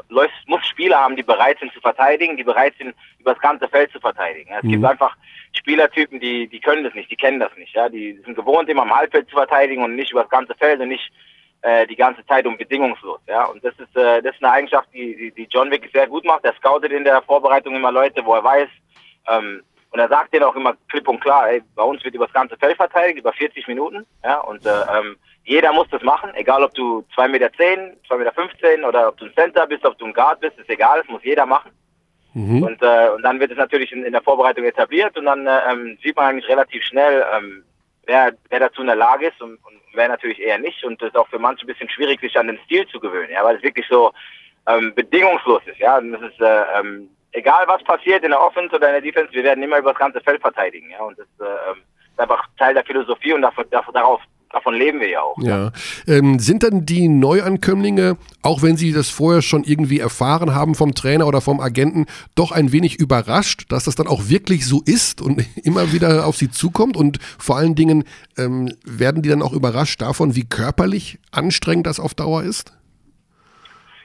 musst 0.48 0.66
Spieler 0.66 0.98
haben, 1.00 1.18
die 1.18 1.24
bereit 1.24 1.60
sind 1.60 1.74
zu 1.74 1.82
verteidigen, 1.82 2.38
die 2.38 2.44
bereit 2.44 2.74
sind, 2.78 2.96
über 3.20 3.34
das 3.34 3.42
ganze 3.42 3.68
Feld 3.68 3.92
zu 3.92 4.00
verteidigen. 4.00 4.52
Ja, 4.52 4.58
es 4.60 4.64
mhm. 4.64 4.70
gibt 4.70 4.86
einfach 4.86 5.18
Spielertypen, 5.52 6.22
die, 6.22 6.48
die 6.48 6.60
können 6.62 6.86
das 6.86 6.94
nicht, 6.94 7.12
die 7.12 7.18
kennen 7.18 7.40
das 7.40 7.56
nicht. 7.58 7.76
Ja, 7.76 7.90
die 7.90 8.20
sind 8.24 8.36
gewohnt, 8.36 8.70
immer 8.70 8.84
am 8.84 8.96
Halbfeld 8.96 9.30
zu 9.30 9.36
verteidigen 9.36 9.84
und 9.84 9.96
nicht 9.96 10.12
über 10.12 10.22
das 10.22 10.32
ganze 10.32 10.56
Feld 10.56 10.80
und 10.80 10.88
nicht 10.88 11.12
äh, 11.64 11.88
die 11.88 11.96
ganze 11.96 12.26
Zeit 12.26 12.46
und 12.46 12.58
bedingungslos. 12.58 13.20
Ja, 13.28 13.46
und 13.46 13.64
das 13.64 13.74
ist, 13.80 13.96
äh, 13.96 14.22
das 14.22 14.36
ist 14.36 14.44
eine 14.44 14.54
Eigenschaft, 14.54 14.90
die, 14.94 15.16
die, 15.16 15.32
die 15.32 15.48
John 15.50 15.72
wirklich 15.72 15.92
sehr 15.92 16.08
gut 16.08 16.26
macht. 16.26 16.46
Er 16.46 16.54
scoutet 16.56 16.92
in 16.92 17.04
der 17.04 17.22
Vorbereitung 17.22 17.76
immer 17.76 17.92
Leute, 17.92 18.24
wo 18.26 18.36
er 18.36 18.44
weiß, 18.44 18.70
ähm, 19.30 19.64
und 19.92 20.00
er 20.00 20.10
sagt 20.10 20.34
denen 20.34 20.44
auch 20.44 20.56
immer 20.56 20.76
klipp 20.90 21.08
und 21.08 21.22
klar, 21.22 21.50
ey, 21.50 21.62
bei 21.76 21.84
uns 21.84 22.04
wird 22.04 22.16
über 22.16 22.26
das 22.26 22.34
ganze 22.34 22.58
Feld 22.58 22.76
verteidigt, 22.78 23.20
über 23.20 23.32
40 23.32 23.68
Minuten. 23.68 24.08
Ja, 24.24 24.40
und 24.40 24.66
äh, 24.66 24.70
ähm, 24.70 25.18
jeder 25.44 25.72
muss 25.72 25.88
das 25.92 26.02
machen, 26.02 26.32
egal 26.34 26.64
ob 26.64 26.74
du 26.74 27.06
2,10 27.16 27.28
Meter, 27.28 27.48
2,15 27.48 28.18
Meter 28.18 28.34
15 28.34 28.84
oder 28.86 29.10
ob 29.10 29.18
du 29.18 29.26
ein 29.26 29.34
Center 29.36 29.68
bist, 29.68 29.86
ob 29.86 29.98
du 30.00 30.06
ein 30.06 30.14
Guard 30.14 30.40
bist, 30.40 30.58
ist 30.58 30.70
egal, 30.70 31.00
das 31.00 31.08
muss 31.10 31.24
jeder 31.24 31.46
machen. 31.46 31.72
Mhm. 32.34 32.64
Und, 32.64 32.82
äh, 32.82 33.10
und 33.10 33.22
dann 33.22 33.40
wird 33.40 33.52
es 33.52 33.58
natürlich 33.58 33.92
in, 33.92 34.04
in 34.04 34.14
der 34.14 34.24
Vorbereitung 34.24 34.66
etabliert 34.66 35.16
und 35.16 35.26
dann 35.26 35.46
äh, 35.46 35.60
ähm, 35.72 35.98
sieht 36.02 36.16
man 36.16 36.26
eigentlich 36.26 36.50
relativ 36.50 36.84
schnell, 36.84 37.24
ähm, 37.32 37.64
wer, 38.06 38.34
wer 38.50 38.60
dazu 38.60 38.82
in 38.82 38.88
der 38.88 38.96
Lage 38.96 39.28
ist 39.28 39.42
und, 39.42 39.54
und 39.66 39.82
wer 39.94 40.08
natürlich 40.08 40.40
eher 40.40 40.58
nicht. 40.58 40.84
Und 40.84 41.02
das 41.02 41.10
ist 41.10 41.18
auch 41.18 41.28
für 41.28 41.40
manche 41.40 41.66
ein 41.66 41.68
bisschen 41.68 41.90
schwierig, 41.90 42.20
sich 42.20 42.38
an 42.38 42.48
den 42.48 42.60
Stil 42.66 42.88
zu 42.88 43.00
gewöhnen, 43.00 43.32
ja, 43.32 43.44
weil 43.44 43.58
es 43.58 43.64
wirklich 43.64 43.88
so 43.90 44.12
ähm, 44.68 44.94
bedingungslos 44.96 45.62
ist. 45.66 45.80
Ja, 45.80 45.98
und 45.98 46.14
das 46.14 46.22
ist 46.22 46.42
äh, 46.42 46.80
ähm, 46.80 47.10
egal 47.32 47.66
was 47.68 47.84
passiert 47.84 48.24
in 48.24 48.32
der 48.32 48.42
Offense 48.42 48.76
oder 48.76 48.88
in 48.88 48.94
der 48.94 49.02
Defense, 49.02 49.34
wir 49.34 49.44
werden 49.44 49.64
immer 49.64 49.80
über 49.80 49.92
das 49.92 50.00
ganze 50.00 50.22
Feld 50.22 50.42
verteidigen. 50.42 50.90
Ja, 50.92 51.02
und 51.02 51.18
das 51.18 51.28
äh, 51.40 51.72
ähm, 51.72 51.84
ist 52.12 52.20
einfach 52.20 52.48
Teil 52.58 52.74
der 52.74 52.86
Philosophie 52.86 53.34
und 53.34 53.42
davon, 53.42 53.66
darauf 53.70 54.22
davon 54.54 54.76
leben 54.76 55.00
wir 55.00 55.10
ja 55.10 55.22
auch. 55.22 55.38
Ja. 55.40 55.72
Ähm, 56.08 56.40
sind 56.40 56.64
dann 56.64 56.86
die 56.86 57.10
Neuankömmlinge, 57.10 58.18
auch 58.44 58.62
wenn 58.62 58.78
sie 58.78 58.94
das 58.94 59.10
vorher 59.10 59.42
schon 59.42 59.64
irgendwie 59.64 60.00
erfahren 60.00 60.56
haben 60.56 60.76
vom 60.76 60.94
Trainer 60.94 61.28
oder 61.28 61.42
vom 61.42 61.60
Agenten, 61.60 62.06
doch 62.36 62.52
ein 62.52 62.72
wenig 62.72 63.00
überrascht, 63.00 63.66
dass 63.70 63.84
das 63.86 63.96
dann 63.96 64.08
auch 64.08 64.30
wirklich 64.30 64.66
so 64.66 64.82
ist 64.86 65.22
und 65.22 65.44
immer 65.64 65.92
wieder 65.92 66.26
auf 66.26 66.38
sie 66.38 66.50
zukommt? 66.50 66.96
Und 66.96 67.20
vor 67.40 67.58
allen 67.58 67.76
Dingen 67.76 68.06
ähm, 68.38 68.74
werden 68.86 69.24
die 69.24 69.30
dann 69.30 69.42
auch 69.42 69.54
überrascht 69.54 70.02
davon, 70.02 70.36
wie 70.36 70.48
körperlich 70.48 71.20
anstrengend 71.32 71.88
das 71.88 72.00
auf 72.00 72.14
Dauer 72.14 72.44
ist? 72.44 72.78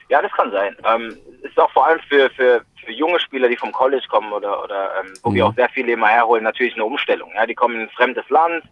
Ja, 0.09 0.21
das 0.23 0.31
kann 0.31 0.51
sein. 0.51 0.75
Ähm, 0.83 1.15
ist 1.43 1.59
auch 1.59 1.71
vor 1.71 1.85
allem 1.85 1.99
für, 2.09 2.31
für, 2.31 2.63
für 2.83 2.91
junge 2.91 3.19
Spieler, 3.19 3.47
die 3.47 3.55
vom 3.55 3.71
College 3.71 4.05
kommen 4.09 4.33
oder, 4.33 4.63
oder 4.63 4.89
ähm, 4.99 5.13
wo 5.21 5.29
mhm. 5.29 5.35
wir 5.35 5.45
auch 5.45 5.53
sehr 5.53 5.69
viele 5.69 5.91
immer 5.91 6.07
herholen, 6.07 6.43
natürlich 6.43 6.73
eine 6.73 6.85
Umstellung. 6.85 7.31
Ja, 7.35 7.45
die 7.45 7.53
kommen 7.53 7.75
in 7.75 7.81
ein 7.81 7.89
fremdes 7.91 8.27
Land. 8.29 8.63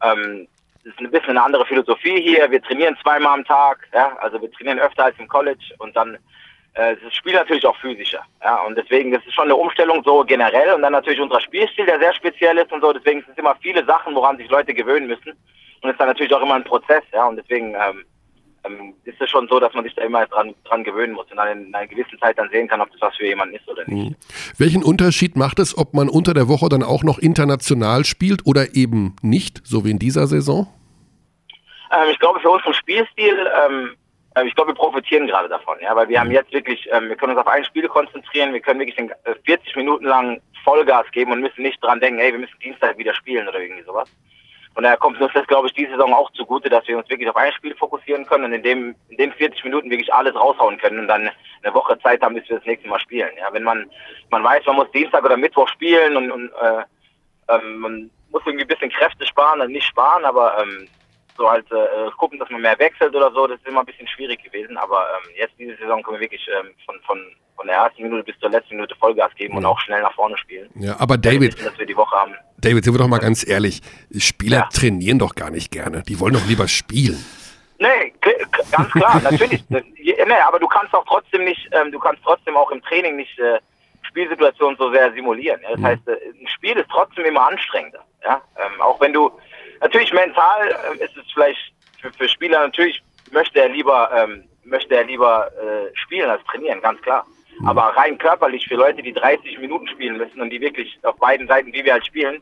Ähm, 0.00 0.46
das 0.84 0.94
ist 0.94 1.00
ein 1.00 1.10
bisschen 1.10 1.30
eine 1.30 1.42
andere 1.42 1.66
Philosophie 1.66 2.20
hier. 2.20 2.50
Wir 2.50 2.62
trainieren 2.62 2.96
zweimal 3.02 3.34
am 3.34 3.44
Tag, 3.44 3.88
ja, 3.92 4.16
also 4.20 4.40
wir 4.40 4.50
trainieren 4.52 4.78
öfter 4.78 5.04
als 5.04 5.18
im 5.18 5.28
College 5.28 5.74
und 5.78 5.94
dann 5.96 6.18
äh, 6.74 6.96
das 7.02 7.14
Spiel 7.14 7.34
natürlich 7.34 7.66
auch 7.66 7.76
physischer. 7.76 8.22
Ja, 8.42 8.62
und 8.62 8.76
deswegen, 8.76 9.10
das 9.12 9.24
ist 9.26 9.34
schon 9.34 9.44
eine 9.44 9.56
Umstellung 9.56 10.02
so 10.04 10.24
generell 10.24 10.72
und 10.74 10.82
dann 10.82 10.92
natürlich 10.92 11.20
unser 11.20 11.40
Spielstil, 11.40 11.86
der 11.86 11.98
sehr 11.98 12.14
speziell 12.14 12.56
ist 12.58 12.72
und 12.72 12.80
so. 12.80 12.92
Deswegen 12.92 13.20
sind 13.20 13.32
es 13.32 13.38
immer 13.38 13.56
viele 13.60 13.84
Sachen, 13.84 14.14
woran 14.14 14.36
sich 14.36 14.48
Leute 14.48 14.72
gewöhnen 14.72 15.08
müssen. 15.08 15.30
Und 15.80 15.90
es 15.90 15.92
ist 15.92 16.00
dann 16.00 16.08
natürlich 16.08 16.32
auch 16.32 16.42
immer 16.42 16.54
ein 16.54 16.64
Prozess, 16.64 17.02
ja, 17.12 17.26
und 17.26 17.36
deswegen 17.36 17.74
ähm, 17.74 18.04
ähm, 18.68 18.94
ist 19.04 19.20
es 19.20 19.30
schon 19.30 19.48
so, 19.48 19.58
dass 19.60 19.72
man 19.74 19.84
sich 19.84 19.94
da 19.94 20.02
immer 20.02 20.26
dran, 20.26 20.54
dran 20.64 20.84
gewöhnen 20.84 21.14
muss 21.14 21.30
und 21.30 21.36
dann 21.36 21.66
in 21.66 21.74
einer 21.74 21.86
gewissen 21.86 22.18
Zeit 22.18 22.38
dann 22.38 22.50
sehen 22.50 22.68
kann, 22.68 22.80
ob 22.80 22.90
das 22.92 23.00
was 23.00 23.16
für 23.16 23.26
jemanden 23.26 23.54
ist 23.54 23.68
oder 23.68 23.84
nicht. 23.86 24.10
Mhm. 24.10 24.16
Welchen 24.58 24.82
Unterschied 24.82 25.36
macht 25.36 25.58
es, 25.58 25.76
ob 25.76 25.94
man 25.94 26.08
unter 26.08 26.34
der 26.34 26.48
Woche 26.48 26.68
dann 26.68 26.82
auch 26.82 27.02
noch 27.02 27.18
international 27.18 28.04
spielt 28.04 28.46
oder 28.46 28.74
eben 28.74 29.16
nicht, 29.22 29.60
so 29.64 29.84
wie 29.84 29.90
in 29.90 29.98
dieser 29.98 30.26
Saison? 30.26 30.66
Ähm, 31.90 32.08
ich 32.10 32.18
glaube, 32.18 32.40
für 32.40 32.50
unseren 32.50 32.74
Spielstil, 32.74 33.48
ähm, 33.66 33.90
äh, 34.34 34.46
ich 34.46 34.54
glaube, 34.54 34.70
wir 34.70 34.76
profitieren 34.76 35.26
gerade 35.26 35.48
davon, 35.48 35.78
ja, 35.80 35.94
weil 35.96 36.08
wir 36.08 36.20
haben 36.20 36.28
mhm. 36.28 36.34
jetzt 36.34 36.52
wirklich, 36.52 36.88
ähm, 36.92 37.08
wir 37.08 37.16
können 37.16 37.32
uns 37.32 37.40
auf 37.40 37.52
ein 37.52 37.64
Spiel 37.64 37.88
konzentrieren, 37.88 38.52
wir 38.52 38.60
können 38.60 38.80
wirklich 38.80 38.96
den, 38.96 39.10
äh, 39.24 39.34
40 39.44 39.76
Minuten 39.76 40.04
lang 40.04 40.40
Vollgas 40.64 41.10
geben 41.12 41.32
und 41.32 41.40
müssen 41.40 41.62
nicht 41.62 41.82
dran 41.82 42.00
denken, 42.00 42.20
hey, 42.20 42.32
wir 42.32 42.40
müssen 42.40 42.58
Dienstag 42.62 42.98
wieder 42.98 43.14
spielen 43.14 43.48
oder 43.48 43.60
irgendwie 43.60 43.84
sowas. 43.84 44.08
Und 44.78 44.84
daher 44.84 44.96
kommt 44.96 45.20
uns 45.20 45.32
das, 45.32 45.44
glaube 45.48 45.66
ich, 45.66 45.74
diese 45.74 45.90
Saison 45.90 46.14
auch 46.14 46.30
zugute, 46.34 46.68
dass 46.68 46.86
wir 46.86 46.96
uns 46.96 47.10
wirklich 47.10 47.28
auf 47.28 47.34
ein 47.34 47.50
Spiel 47.50 47.74
fokussieren 47.74 48.24
können 48.24 48.44
und 48.44 48.52
in 48.52 48.62
dem, 48.62 48.94
in 49.08 49.16
den 49.16 49.32
40 49.32 49.64
Minuten 49.64 49.90
wirklich 49.90 50.14
alles 50.14 50.36
raushauen 50.36 50.78
können 50.78 51.00
und 51.00 51.08
dann 51.08 51.28
eine 51.64 51.74
Woche 51.74 51.98
Zeit 51.98 52.22
haben, 52.22 52.36
bis 52.36 52.48
wir 52.48 52.58
das 52.58 52.64
nächste 52.64 52.88
Mal 52.88 53.00
spielen. 53.00 53.30
Ja, 53.36 53.52
wenn 53.52 53.64
man, 53.64 53.90
man 54.30 54.44
weiß, 54.44 54.64
man 54.66 54.76
muss 54.76 54.88
Dienstag 54.92 55.24
oder 55.24 55.36
Mittwoch 55.36 55.66
spielen 55.66 56.16
und, 56.16 56.30
und 56.30 56.52
äh, 56.62 56.84
ähm, 57.48 57.78
man 57.78 58.10
muss 58.30 58.42
irgendwie 58.46 58.66
ein 58.66 58.68
bisschen 58.68 58.92
Kräfte 58.92 59.26
sparen, 59.26 59.60
also 59.60 59.72
nicht 59.72 59.84
sparen, 59.84 60.24
aber 60.24 60.62
ähm, 60.62 60.86
so 61.38 61.48
halt 61.48 61.64
äh, 61.72 62.10
gucken, 62.18 62.38
dass 62.38 62.50
man 62.50 62.60
mehr 62.60 62.78
wechselt 62.78 63.14
oder 63.14 63.30
so, 63.32 63.46
das 63.46 63.58
ist 63.58 63.66
immer 63.66 63.80
ein 63.80 63.86
bisschen 63.86 64.08
schwierig 64.08 64.42
gewesen. 64.42 64.76
Aber 64.76 64.98
ähm, 64.98 65.30
jetzt 65.38 65.54
diese 65.58 65.76
Saison 65.76 66.02
können 66.02 66.16
wir 66.16 66.22
wirklich 66.22 66.46
ähm, 66.48 66.72
von, 66.84 66.96
von, 67.06 67.18
von 67.56 67.66
der 67.66 67.76
ersten 67.76 68.02
Minute 68.02 68.24
bis 68.24 68.38
zur 68.38 68.50
letzten 68.50 68.76
Minute 68.76 68.94
Vollgas 68.96 69.34
geben 69.36 69.56
und 69.56 69.64
auch 69.64 69.80
schnell 69.80 70.02
nach 70.02 70.14
vorne 70.14 70.36
spielen. 70.36 70.68
Ja, 70.74 70.96
aber 70.98 71.16
David, 71.16 71.54
wissen, 71.54 71.64
dass 71.64 71.78
wir 71.78 71.86
die 71.86 71.96
Woche 71.96 72.14
haben. 72.14 72.34
David, 72.58 72.84
sind 72.84 72.92
wir 72.92 72.98
doch 72.98 73.08
mal 73.08 73.18
ganz 73.18 73.48
ehrlich, 73.48 73.80
Spieler 74.18 74.58
ja. 74.58 74.68
trainieren 74.70 75.18
doch 75.18 75.34
gar 75.34 75.50
nicht 75.50 75.70
gerne. 75.70 76.02
Die 76.02 76.20
wollen 76.20 76.34
doch 76.34 76.46
lieber 76.46 76.68
spielen. 76.68 77.24
Nee, 77.78 78.12
ganz 78.72 78.90
klar, 78.90 79.20
natürlich. 79.30 79.64
nee, 79.70 79.84
aber 80.46 80.58
du 80.58 80.66
kannst 80.66 80.92
auch 80.94 81.04
trotzdem 81.06 81.44
nicht, 81.44 81.68
ähm, 81.72 81.92
du 81.92 81.98
kannst 81.98 82.22
trotzdem 82.24 82.56
auch 82.56 82.70
im 82.72 82.82
Training 82.82 83.16
nicht 83.16 83.38
äh, 83.38 83.60
Spielsituationen 84.02 84.76
so 84.76 84.90
sehr 84.90 85.12
simulieren. 85.12 85.60
Ja? 85.62 85.70
Das 85.70 85.80
mhm. 85.80 85.86
heißt, 85.86 86.08
äh, 86.08 86.16
ein 86.40 86.48
Spiel 86.48 86.76
ist 86.76 86.88
trotzdem 86.90 87.24
immer 87.24 87.46
anstrengender. 87.46 88.04
Ja? 88.24 88.42
Ähm, 88.56 88.80
auch 88.80 89.00
wenn 89.00 89.12
du 89.12 89.30
Natürlich 89.80 90.12
mental 90.12 90.68
äh, 90.68 91.04
ist 91.04 91.16
es 91.16 91.24
vielleicht 91.32 91.72
für, 92.00 92.12
für 92.12 92.28
Spieler, 92.28 92.60
natürlich 92.60 93.02
möchte 93.30 93.60
er 93.60 93.68
lieber 93.68 94.10
ähm, 94.14 94.44
möchte 94.64 94.94
er 94.94 95.04
lieber 95.04 95.50
äh, 95.52 95.96
spielen 95.96 96.30
als 96.30 96.44
trainieren, 96.44 96.80
ganz 96.80 97.00
klar. 97.02 97.24
Aber 97.66 97.82
rein 97.96 98.18
körperlich 98.18 98.66
für 98.68 98.76
Leute, 98.76 99.02
die 99.02 99.12
30 99.12 99.58
Minuten 99.58 99.88
spielen 99.88 100.16
müssen 100.16 100.40
und 100.40 100.50
die 100.50 100.60
wirklich 100.60 100.98
auf 101.02 101.16
beiden 101.16 101.48
Seiten, 101.48 101.72
wie 101.72 101.84
wir 101.84 101.94
halt 101.94 102.06
spielen, 102.06 102.40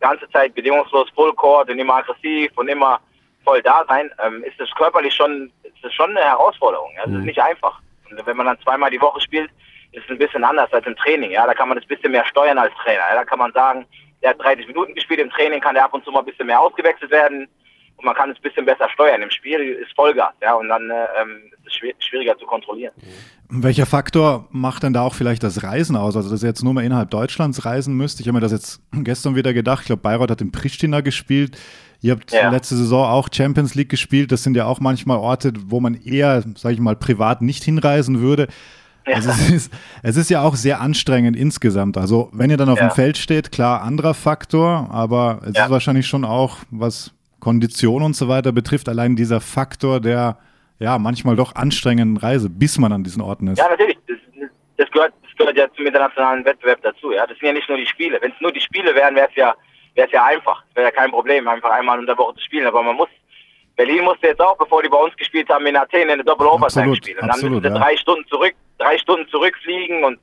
ganze 0.00 0.28
Zeit 0.30 0.54
bedingungslos 0.54 1.08
Full 1.14 1.34
Court 1.34 1.70
und 1.70 1.78
immer 1.78 1.96
aggressiv 1.96 2.50
und 2.56 2.68
immer 2.68 3.00
voll 3.44 3.62
da 3.62 3.84
sein, 3.88 4.10
ähm, 4.24 4.42
ist 4.42 4.58
das 4.58 4.70
körperlich 4.72 5.14
schon, 5.14 5.52
ist 5.62 5.82
das 5.82 5.92
schon 5.92 6.10
eine 6.10 6.20
Herausforderung. 6.20 6.90
Ja? 6.96 7.04
Es 7.04 7.12
ist 7.12 7.24
nicht 7.24 7.40
einfach. 7.40 7.80
Und 8.10 8.26
wenn 8.26 8.36
man 8.36 8.46
dann 8.46 8.60
zweimal 8.60 8.90
die 8.90 9.00
Woche 9.00 9.20
spielt, 9.20 9.50
ist 9.92 10.04
es 10.04 10.10
ein 10.10 10.18
bisschen 10.18 10.42
anders 10.42 10.72
als 10.72 10.86
im 10.86 10.96
Training. 10.96 11.30
Ja, 11.30 11.46
da 11.46 11.54
kann 11.54 11.68
man 11.68 11.78
das 11.78 11.84
ein 11.84 11.94
bisschen 11.94 12.12
mehr 12.12 12.24
steuern 12.26 12.58
als 12.58 12.74
Trainer. 12.82 13.04
Ja? 13.08 13.14
Da 13.14 13.24
kann 13.24 13.38
man 13.38 13.52
sagen, 13.52 13.86
der 14.22 14.30
hat 14.30 14.40
30 14.40 14.66
Minuten 14.68 14.94
gespielt 14.94 15.20
im 15.20 15.30
Training, 15.30 15.60
kann 15.60 15.74
der 15.74 15.84
ab 15.84 15.94
und 15.94 16.04
zu 16.04 16.10
mal 16.10 16.20
ein 16.20 16.24
bisschen 16.26 16.46
mehr 16.46 16.60
ausgewechselt 16.60 17.10
werden 17.10 17.48
und 17.96 18.04
man 18.04 18.14
kann 18.14 18.30
es 18.30 18.36
ein 18.36 18.42
bisschen 18.42 18.66
besser 18.66 18.88
steuern. 18.90 19.22
Im 19.22 19.30
Spiel 19.30 19.60
ist 19.60 19.94
Vollgas, 19.94 20.34
ja, 20.42 20.54
und 20.54 20.68
dann 20.68 20.90
äh, 20.90 20.94
ähm, 21.20 21.50
ist 21.66 21.80
es 21.82 22.04
schwieriger 22.06 22.36
zu 22.38 22.46
kontrollieren. 22.46 22.92
Welcher 23.48 23.86
Faktor 23.86 24.48
macht 24.50 24.82
denn 24.82 24.92
da 24.92 25.02
auch 25.02 25.14
vielleicht 25.14 25.42
das 25.42 25.62
Reisen 25.62 25.96
aus? 25.96 26.16
Also, 26.16 26.28
dass 26.30 26.42
ihr 26.42 26.48
jetzt 26.48 26.64
nur 26.64 26.74
mal 26.74 26.84
innerhalb 26.84 27.10
Deutschlands 27.10 27.64
reisen 27.64 27.94
müsst. 27.96 28.20
Ich 28.20 28.26
habe 28.26 28.34
mir 28.34 28.40
das 28.40 28.50
jetzt 28.52 28.80
gestern 28.92 29.36
wieder 29.36 29.52
gedacht. 29.54 29.82
Ich 29.82 29.86
glaube, 29.86 30.02
Bayreuth 30.02 30.30
hat 30.32 30.40
in 30.40 30.50
Pristina 30.50 31.00
gespielt. 31.00 31.56
Ihr 32.02 32.12
habt 32.12 32.32
Ja. 32.32 32.50
letzte 32.50 32.74
Saison 32.74 33.06
auch 33.06 33.28
Champions 33.32 33.74
League 33.76 33.88
gespielt. 33.88 34.32
Das 34.32 34.42
sind 34.42 34.56
ja 34.56 34.66
auch 34.66 34.80
manchmal 34.80 35.18
Orte, 35.18 35.52
wo 35.66 35.78
man 35.80 35.94
eher, 35.94 36.42
sage 36.56 36.74
ich 36.74 36.80
mal, 36.80 36.96
privat 36.96 37.40
nicht 37.40 37.62
hinreisen 37.62 38.20
würde. 38.20 38.48
Also 39.06 39.30
es 39.30 39.50
ist, 39.50 39.72
es 40.02 40.16
ist 40.16 40.30
ja 40.30 40.42
auch 40.42 40.56
sehr 40.56 40.80
anstrengend 40.80 41.36
insgesamt. 41.36 41.96
Also 41.96 42.28
wenn 42.32 42.50
ihr 42.50 42.56
dann 42.56 42.68
auf 42.68 42.78
Ja. 42.80 42.88
dem 42.88 42.94
Feld 42.94 43.16
steht, 43.18 43.52
klar, 43.52 43.82
anderer 43.82 44.14
Faktor, 44.14 44.88
aber 44.90 45.40
es 45.46 45.56
Ja. 45.56 45.64
ist 45.64 45.70
wahrscheinlich 45.70 46.06
schon 46.06 46.24
auch, 46.24 46.58
was 46.70 47.12
Kondition 47.40 48.02
und 48.02 48.16
so 48.16 48.28
weiter 48.28 48.50
betrifft, 48.52 48.88
allein 48.88 49.14
dieser 49.14 49.40
Faktor 49.40 50.00
der 50.00 50.38
ja 50.78 50.98
manchmal 50.98 51.36
doch 51.36 51.54
anstrengenden 51.54 52.16
Reise, 52.16 52.50
bis 52.50 52.78
man 52.78 52.92
an 52.92 53.04
diesen 53.04 53.22
Orten 53.22 53.46
ist. 53.48 53.58
Ja, 53.58 53.68
natürlich. 53.70 53.96
Das, 54.08 54.16
das, 54.76 54.90
gehört, 54.90 55.14
das 55.22 55.36
gehört 55.38 55.56
ja 55.56 55.66
zum 55.74 55.86
internationalen 55.86 56.44
Wettbewerb 56.44 56.82
dazu. 56.82 57.12
Ja, 57.12 57.26
das 57.26 57.38
sind 57.38 57.46
ja 57.46 57.52
nicht 57.54 57.68
nur 57.68 57.78
die 57.78 57.86
Spiele. 57.86 58.18
Wenn 58.20 58.32
es 58.32 58.40
nur 58.40 58.52
die 58.52 58.60
Spiele 58.60 58.94
wären, 58.94 59.14
wäre 59.14 59.28
es 59.28 59.36
ja, 59.36 59.54
wäre 59.94 60.06
es 60.08 60.12
ja 60.12 60.24
einfach. 60.24 60.62
Wäre 60.74 60.88
ja 60.88 60.92
kein 60.92 61.10
Problem, 61.10 61.46
einfach 61.48 61.70
einmal 61.70 61.98
in 62.00 62.06
der 62.06 62.18
Woche 62.18 62.34
zu 62.34 62.40
spielen. 62.44 62.66
Aber 62.66 62.82
man 62.82 62.96
muss, 62.96 63.08
Berlin 63.76 64.04
musste 64.04 64.28
jetzt 64.28 64.40
auch, 64.40 64.56
bevor 64.56 64.82
die 64.82 64.88
bei 64.88 64.98
uns 64.98 65.14
gespielt 65.16 65.48
haben, 65.50 65.66
in 65.66 65.76
Athen 65.76 66.08
eine 66.08 66.24
Doppel-Overtime 66.24 66.96
spielen. 66.96 67.18
Und 67.18 67.22
dann 67.22 67.30
absolut, 67.30 67.62
müssen 67.62 67.74
sie 67.74 67.78
ja. 67.78 67.84
drei 67.84 67.96
Stunden 67.96 68.26
zurück, 68.28 68.54
drei 68.78 68.98
Stunden 68.98 69.28
zurückfliegen 69.28 70.02
und 70.04 70.18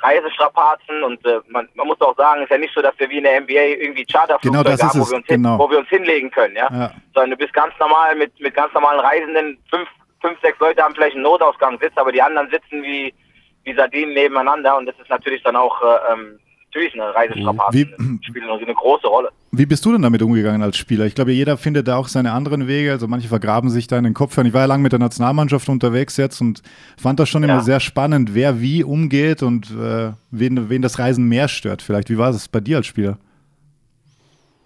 Reisestrapazen 0.00 1.02
und 1.04 1.24
äh, 1.24 1.40
man, 1.48 1.68
man 1.74 1.86
muss 1.86 2.00
auch 2.00 2.16
sagen, 2.16 2.40
es 2.40 2.44
ist 2.44 2.50
ja 2.50 2.58
nicht 2.58 2.74
so, 2.74 2.82
dass 2.82 2.98
wir 2.98 3.08
wie 3.08 3.18
in 3.18 3.24
der 3.24 3.40
NBA 3.40 3.80
irgendwie 3.80 4.04
Charterflugzeuge 4.04 4.76
Genau, 4.76 4.88
haben, 4.88 5.00
wo 5.00 5.10
wir, 5.10 5.16
uns 5.16 5.26
hin, 5.26 5.42
genau. 5.42 5.58
wo 5.58 5.70
wir 5.70 5.78
uns 5.78 5.88
hinlegen 5.88 6.30
können, 6.30 6.56
ja. 6.56 6.68
Ja. 6.70 6.92
Sondern 7.14 7.30
du 7.30 7.36
bist 7.36 7.52
ganz 7.54 7.72
normal 7.80 8.14
mit, 8.14 8.38
mit 8.40 8.54
ganz 8.54 8.72
normalen 8.74 9.00
Reisenden, 9.00 9.58
fünf, 9.70 9.88
fünf, 10.20 10.38
sechs 10.42 10.58
Leute 10.58 10.82
haben 10.82 10.94
vielleicht 10.94 11.14
einen 11.14 11.22
Notausgang 11.22 11.78
sitzt, 11.78 11.98
aber 11.98 12.12
die 12.12 12.20
anderen 12.20 12.50
sitzen 12.50 12.82
wie, 12.82 13.14
wie 13.64 13.74
Sardinen 13.74 14.12
nebeneinander 14.12 14.76
und 14.76 14.86
das 14.86 14.98
ist 15.00 15.08
natürlich 15.08 15.42
dann 15.42 15.56
auch 15.56 15.80
äh, 15.82 16.12
ähm, 16.12 16.38
natürlich 16.76 16.94
eine 17.00 17.14
Reisestrapaze. 17.14 17.78
Wie- 17.78 17.84
Das 17.84 18.26
spielt 18.26 18.44
eine, 18.44 18.52
eine 18.52 18.74
große 18.74 19.06
Rolle. 19.06 19.30
Wie 19.52 19.64
bist 19.66 19.84
du 19.84 19.92
denn 19.92 20.02
damit 20.02 20.20
umgegangen 20.22 20.62
als 20.62 20.76
Spieler? 20.76 21.06
Ich 21.06 21.14
glaube, 21.14 21.32
jeder 21.32 21.56
findet 21.56 21.88
da 21.88 21.96
auch 21.96 22.08
seine 22.08 22.32
anderen 22.32 22.68
Wege. 22.68 22.90
Also 22.92 23.06
manche 23.08 23.28
vergraben 23.28 23.70
sich 23.70 23.86
da 23.86 23.96
in 23.96 24.04
den 24.04 24.12
Kopf. 24.14 24.36
Ich 24.36 24.52
war 24.52 24.60
ja 24.62 24.66
lange 24.66 24.82
mit 24.82 24.92
der 24.92 24.98
Nationalmannschaft 24.98 25.68
unterwegs 25.68 26.16
jetzt 26.18 26.40
und 26.40 26.62
fand 27.00 27.18
das 27.20 27.28
schon 27.28 27.42
immer 27.42 27.54
Ja. 27.54 27.60
sehr 27.60 27.80
spannend, 27.80 28.34
wer 28.34 28.60
wie 28.60 28.84
umgeht 28.84 29.42
und 29.42 29.70
äh, 29.70 30.12
wen, 30.30 30.68
wen 30.68 30.82
das 30.82 30.98
Reisen 30.98 31.26
mehr 31.28 31.48
stört. 31.48 31.80
Vielleicht, 31.80 32.10
wie 32.10 32.18
war 32.18 32.30
es 32.30 32.48
bei 32.48 32.60
dir 32.60 32.78
als 32.78 32.86
Spieler? 32.86 33.16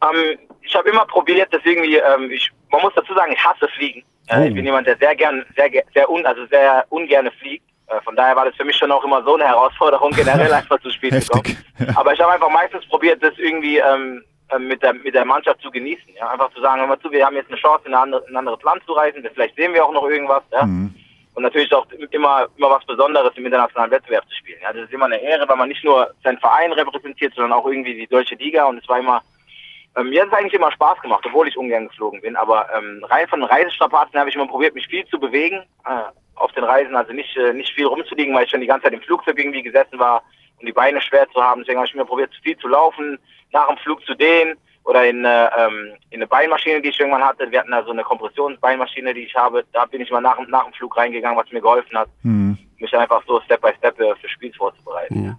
Ähm, 0.03 0.39
ich 0.63 0.75
habe 0.75 0.89
immer 0.91 1.05
probiert, 1.07 1.49
irgendwie, 1.65 1.97
ähm, 1.97 2.31
ich, 2.31 2.51
man 2.73 2.81
muss 2.83 2.93
dazu 2.97 3.15
sagen, 3.15 3.33
ich 3.33 3.45
hasse 3.45 3.69
Fliegen. 3.77 4.01
Äh, 4.01 4.41
Oh. 4.41 4.45
Ich 4.45 4.55
bin 4.55 4.65
jemand, 4.65 4.87
der 4.87 4.97
sehr 4.97 5.15
gern, 5.17 5.45
sehr, 5.57 5.69
sehr 5.93 6.09
un, 6.09 6.25
also 6.25 6.47
sehr 6.47 6.85
ungerne 6.91 7.31
fliegt. 7.41 7.65
Äh, 7.91 8.01
von 8.03 8.17
daher 8.17 8.37
war 8.37 8.45
das 8.45 8.55
für 8.55 8.65
mich 8.65 8.77
schon 8.77 8.93
auch 8.93 9.05
immer 9.05 9.23
so 9.23 9.35
eine 9.35 9.47
Herausforderung, 9.47 10.11
generell 10.13 10.53
einfach 10.53 10.81
zu 10.81 10.91
spielen 10.91 11.21
zu 11.21 11.31
kommen. 11.31 11.57
Aber 11.97 12.13
ich 12.13 12.21
habe 12.21 12.33
einfach 12.33 12.51
meistens 12.51 12.87
probiert, 12.87 13.23
das 13.23 13.37
irgendwie 13.39 13.79
ähm, 13.79 14.23
ähm, 14.53 14.69
mit, 14.69 14.83
der, 14.83 14.95
mit 14.95 15.15
der 15.15 15.25
Mannschaft 15.25 15.61
zu 15.61 15.71
genießen. 15.71 16.15
Ja? 16.17 16.31
Einfach 16.31 16.53
zu 16.53 16.61
sagen, 16.61 16.81
hör 16.81 16.89
mal 16.89 17.01
zu, 17.01 17.11
wir 17.11 17.25
haben 17.25 17.37
jetzt 17.37 17.51
eine 17.51 17.61
Chance, 17.61 17.85
in, 17.87 17.95
eine 17.95 18.03
andere, 18.03 18.25
in 18.27 18.35
ein 18.35 18.39
anderes 18.39 18.63
Land 18.63 18.83
zu 18.85 18.93
reisen. 18.93 19.27
Vielleicht 19.33 19.57
sehen 19.57 19.75
wir 19.75 19.85
auch 19.85 19.93
noch 19.93 20.09
irgendwas. 20.09 20.43
Ja? 20.53 20.65
Mhm. 20.65 20.95
Und 21.35 21.43
natürlich 21.43 21.73
auch 21.73 21.87
immer, 22.11 22.49
immer 22.57 22.71
was 22.71 22.85
Besonderes 22.85 23.33
im 23.37 23.47
internationalen 23.47 23.91
Wettbewerb 23.91 24.29
zu 24.29 24.35
spielen. 24.37 24.59
Ja? 24.63 24.73
Das 24.73 24.85
ist 24.85 24.93
immer 24.93 25.07
eine 25.07 25.21
Ehre, 25.21 25.49
weil 25.49 25.57
man 25.57 25.69
nicht 25.69 25.85
nur 25.85 26.11
seinen 26.23 26.39
Verein 26.39 26.73
repräsentiert, 26.73 27.35
sondern 27.35 27.53
auch 27.53 27.67
irgendwie 27.67 27.95
die 27.95 28.07
deutsche 28.07 28.35
Liga. 28.37 28.65
Und 28.65 28.79
es 28.79 28.89
war 28.89 28.99
immer, 28.99 29.23
ähm, 29.97 30.11
mir 30.11 30.23
hat 30.23 30.29
es 30.29 30.35
eigentlich 30.35 30.55
immer 30.55 30.73
Spaß 30.73 31.01
gemacht, 31.01 31.25
obwohl 31.27 31.49
ich 31.49 31.57
ungern 31.57 31.89
geflogen 31.89 32.21
bin. 32.21 32.37
Aber 32.37 32.69
ähm, 32.77 33.05
rein 33.09 33.29
von 33.29 33.43
Reisestrapazen 33.45 34.19
habe 34.19 34.31
ich 34.31 34.37
immer 34.37 34.49
probiert, 34.49 34.75
mich 34.75 34.87
viel 34.87 35.07
zu 35.07 35.19
bewegen 35.19 35.63
äh, 35.87 36.03
auf 36.41 36.53
den 36.53 36.65
Reisen. 36.65 36.97
Also 36.97 37.13
nicht, 37.13 37.37
äh, 37.37 37.53
nicht 37.53 37.73
viel 37.75 37.87
rumzuliegen, 37.87 38.35
weil 38.35 38.45
ich 38.45 38.51
schon 38.51 38.61
die 38.61 38.67
ganze 38.67 38.85
Zeit 38.85 38.95
im 38.95 39.03
Flugzeug 39.03 39.39
irgendwie 39.39 39.63
gesessen 39.63 39.99
war 39.99 40.23
und 40.59 40.67
die 40.67 40.73
Beine 40.73 41.01
schwer 41.01 41.29
zu 41.33 41.41
haben. 41.43 41.61
Deswegen 41.61 41.79
habe 41.79 41.87
ich 41.87 41.95
immer 41.95 42.05
probiert, 42.05 42.31
viel 42.43 42.57
zu 42.59 42.69
laufen, 42.69 43.19
nach 43.53 43.69
dem 43.69 43.77
Flug 43.79 44.05
zu 44.07 44.15
dehnen 44.15 44.57
oder 44.85 45.07
in, 45.07 45.25
äh, 45.25 45.47
ähm, 45.59 45.93
in 46.11 46.19
eine 46.21 46.27
Beinmaschine, 46.27 46.81
die 46.81 46.89
ich 46.89 46.99
irgendwann 46.99 47.23
hatte. 47.23 47.51
Wir 47.51 47.61
hatten 47.61 47.71
da 47.71 47.85
so 47.85 47.91
eine 47.91 48.03
Kompressionsbeinmaschine, 48.03 49.13
die 49.15 49.21
ich 49.25 49.35
habe. 49.35 49.65
Da 49.73 49.85
bin 49.85 50.01
ich 50.01 50.11
mal 50.11 50.21
nach, 50.21 50.39
nach 50.49 50.65
dem 50.65 50.73
Flug 50.73 50.97
reingegangen, 50.97 51.39
was 51.39 51.51
mir 51.53 51.61
geholfen 51.61 51.97
hat, 51.99 52.09
Mhm. 52.23 52.57
mich 52.79 52.97
einfach 52.97 53.23
so 53.27 53.41
Step 53.43 53.61
by 53.61 53.71
Step 53.79 54.01
äh, 54.01 54.15
für 54.21 54.29
Spiel 54.29 54.53
vorzubereiten. 54.55 55.25
Ja. 55.27 55.39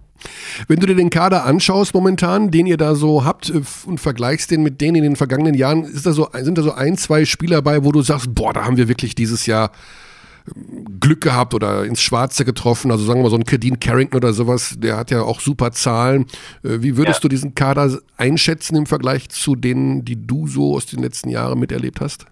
Wenn 0.68 0.78
du 0.78 0.86
dir 0.86 0.94
den 0.94 1.10
Kader 1.10 1.44
anschaust 1.44 1.94
momentan, 1.94 2.50
den 2.52 2.66
ihr 2.66 2.76
da 2.76 2.94
so 2.94 3.24
habt 3.24 3.50
und 3.50 3.98
vergleichst 3.98 4.50
den 4.52 4.62
mit 4.62 4.80
denen 4.80 4.96
in 4.98 5.02
den 5.02 5.16
vergangenen 5.16 5.54
Jahren, 5.54 5.82
ist 5.82 6.06
da 6.06 6.12
so, 6.12 6.28
sind 6.32 6.56
da 6.56 6.62
so 6.62 6.72
ein, 6.72 6.96
zwei 6.96 7.24
Spieler 7.24 7.62
bei, 7.62 7.84
wo 7.84 7.90
du 7.90 8.02
sagst, 8.02 8.32
boah, 8.34 8.52
da 8.52 8.64
haben 8.64 8.76
wir 8.76 8.88
wirklich 8.88 9.16
dieses 9.16 9.46
Jahr 9.46 9.72
Glück 11.00 11.20
gehabt 11.20 11.54
oder 11.54 11.84
ins 11.84 12.02
Schwarze 12.02 12.44
getroffen. 12.44 12.90
Also 12.90 13.04
sagen 13.04 13.20
wir 13.20 13.24
mal 13.24 13.30
so 13.30 13.36
ein 13.36 13.44
Kadeen 13.44 13.78
Carrington 13.80 14.16
oder 14.16 14.32
sowas, 14.32 14.74
der 14.78 14.96
hat 14.96 15.10
ja 15.10 15.22
auch 15.22 15.40
super 15.40 15.72
Zahlen. 15.72 16.26
Äh, 16.64 16.82
Wie 16.82 16.96
würdest 16.96 17.18
Ja. 17.18 17.22
du 17.22 17.28
diesen 17.28 17.54
Kader 17.54 17.98
einschätzen 18.16 18.76
im 18.76 18.86
Vergleich 18.86 19.28
zu 19.28 19.54
denen, 19.56 20.04
die 20.04 20.26
du 20.26 20.46
so 20.46 20.74
aus 20.74 20.86
den 20.86 21.00
letzten 21.02 21.28
Jahren 21.28 21.58
miterlebt 21.58 22.00
hast? 22.00 22.26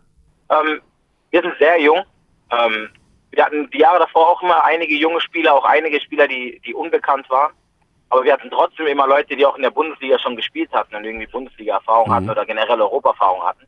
Ähm, 0.50 0.80
wir 1.30 1.42
sind 1.42 1.54
sehr 1.58 1.80
jung. 1.80 2.02
Ähm, 2.50 2.88
wir 3.32 3.44
hatten 3.44 3.70
die 3.70 3.78
Jahre 3.78 4.00
davor 4.00 4.28
auch 4.28 4.42
immer 4.42 4.64
einige 4.64 4.94
junge 4.96 5.20
Spieler, 5.20 5.54
auch 5.54 5.64
einige 5.64 6.00
Spieler, 6.00 6.26
die, 6.26 6.60
die 6.66 6.74
unbekannt 6.74 7.30
waren. 7.30 7.52
Aber 8.08 8.24
wir 8.24 8.32
hatten 8.32 8.50
trotzdem 8.50 8.88
immer 8.88 9.06
Leute, 9.06 9.36
die 9.36 9.46
auch 9.46 9.54
in 9.54 9.62
der 9.62 9.70
Bundesliga 9.70 10.18
schon 10.18 10.34
gespielt 10.34 10.72
hatten 10.72 10.96
und 10.96 11.04
irgendwie 11.04 11.28
Bundesliga-Erfahrung 11.28 12.12
hatten 12.12 12.28
oder 12.28 12.44
generell 12.44 12.80
Europa-Erfahrung 12.80 13.40
hatten. 13.44 13.62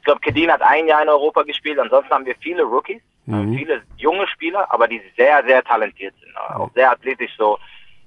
Ich 0.00 0.04
glaube, 0.04 0.20
Kedin 0.20 0.50
hat 0.52 0.60
ein 0.60 0.86
Jahr 0.86 1.02
in 1.02 1.08
Europa 1.08 1.42
gespielt. 1.44 1.78
Ansonsten 1.78 2.12
haben 2.12 2.26
wir 2.26 2.34
viele 2.40 2.62
Rookies, 2.62 3.00
äh, 3.28 3.56
viele 3.56 3.82
junge 3.96 4.26
Spieler, 4.28 4.66
aber 4.72 4.88
die 4.88 5.00
sehr, 5.16 5.42
sehr 5.46 5.62
talentiert 5.64 6.14
sind. 6.20 6.36
Auch 6.36 6.70
sehr 6.74 6.90
athletisch 6.90 7.32
so. 7.36 7.58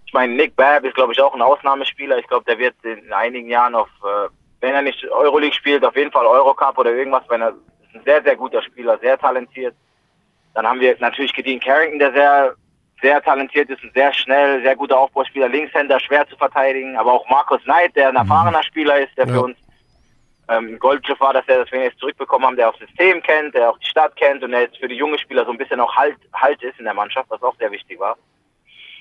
Ich 0.06 0.14
meine, 0.14 0.34
Nick 0.34 0.56
Babb 0.56 0.84
ist, 0.86 0.96
glaube 0.96 1.14
ich, 1.14 1.22
auch 1.22 1.36
ein 1.36 1.42
Ausnahmespieler. 1.42 2.18
Ich 2.18 2.28
glaube, 2.28 2.46
der 2.46 2.58
wird 2.58 2.76
in 2.84 3.14
einigen 3.14 3.48
Jahren 3.50 3.76
auf, 3.76 3.90
äh, 4.04 4.30
wenn 4.62 4.74
er 4.74 4.82
nicht 4.82 5.04
Euroleague 5.10 5.54
spielt, 5.54 5.86
auf 5.86 5.96
jeden 5.96 6.12
Fall 6.12 6.26
Eurocup 6.26 6.78
oder 6.78 6.92
irgendwas, 6.92 7.24
wenn 7.30 7.42
er 7.42 7.50
ist 7.50 7.96
ein 7.96 8.02
sehr, 8.06 8.22
sehr 8.24 8.36
guter 8.36 8.62
Spieler, 8.62 8.98
sehr 9.00 9.18
talentiert. 9.18 9.76
Dann 10.56 10.66
haben 10.68 10.80
wir 10.80 10.96
natürlich 11.00 11.34
Gedeen 11.34 11.60
Carrington, 11.60 12.00
der 12.00 12.12
sehr, 12.14 12.56
sehr 13.02 13.22
talentiert 13.22 13.70
ist 13.70 13.84
und 13.84 13.94
sehr 13.94 14.12
schnell, 14.14 14.62
sehr 14.64 14.76
guter 14.76 14.98
Aufbauspieler, 15.00 15.48
Linkshänder, 15.48 16.00
schwer 16.00 16.28
zu 16.28 16.36
verteidigen. 16.38 16.98
Aber 16.98 17.14
auch 17.14 17.30
Markus 17.30 17.62
Knight, 17.64 17.96
der 17.96 18.10
ein 18.10 18.16
erfahrener 18.16 18.64
Spieler 18.64 19.00
ist, 19.00 19.16
der 19.18 19.28
Ja. 19.28 19.34
für 19.34 19.42
uns 19.44 19.58
ähm, 20.50 20.80
Goldgriff 20.80 21.20
war, 21.20 21.34
dass 21.34 21.48
er, 21.48 21.60
dass 21.60 21.72
wir 21.72 21.80
ihn 21.80 21.86
jetzt 21.86 22.00
zurückbekommen 22.00 22.46
haben, 22.48 22.56
der 22.56 22.70
auch 22.70 22.78
das 22.80 22.88
System 22.90 23.22
kennt, 23.22 23.54
der 23.54 23.70
auch 23.70 23.78
die 23.78 23.86
Stadt 23.88 24.16
kennt 24.16 24.44
und 24.44 24.52
der 24.52 24.62
jetzt 24.62 24.78
für 24.78 24.88
die 24.88 24.96
junge 24.96 25.20
Spieler 25.20 25.46
so 25.46 25.52
ein 25.52 25.58
bisschen 25.58 25.80
auch 25.80 25.96
Halt, 25.96 26.16
halt 26.34 26.62
ist 26.64 26.80
in 26.80 26.86
der 26.86 26.94
Mannschaft, 26.94 27.30
was 27.30 27.42
auch 27.44 27.56
sehr 27.58 27.72
wichtig 27.72 28.00
war. 28.00 28.18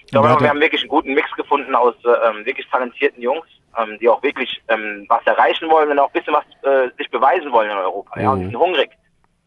Ich 0.05 0.13
glaube, 0.13 0.41
wir 0.41 0.49
haben 0.49 0.61
wirklich 0.61 0.81
einen 0.83 0.89
guten 0.89 1.13
Mix 1.13 1.31
gefunden 1.33 1.75
aus 1.75 1.95
äh, 2.05 2.09
ähm, 2.29 2.45
wirklich 2.47 2.67
talentierten 2.69 3.23
Jungs, 3.23 3.47
ähm, 3.77 3.99
die 4.01 4.09
auch 4.09 4.23
wirklich 4.23 4.61
ähm, 4.69 5.05
was 5.09 5.25
erreichen 5.27 5.69
wollen 5.69 5.91
und 5.91 5.99
auch 5.99 6.07
ein 6.09 6.13
bisschen 6.13 6.35
was 6.35 6.45
äh, 6.63 6.91
sich 6.97 7.11
beweisen 7.11 7.53
wollen 7.53 7.71
in 7.71 7.77
Europa. 7.77 8.19
Ja, 8.19 8.31
und 8.31 8.41
die 8.41 8.47
sind 8.47 8.57
hungrig. 8.59 8.91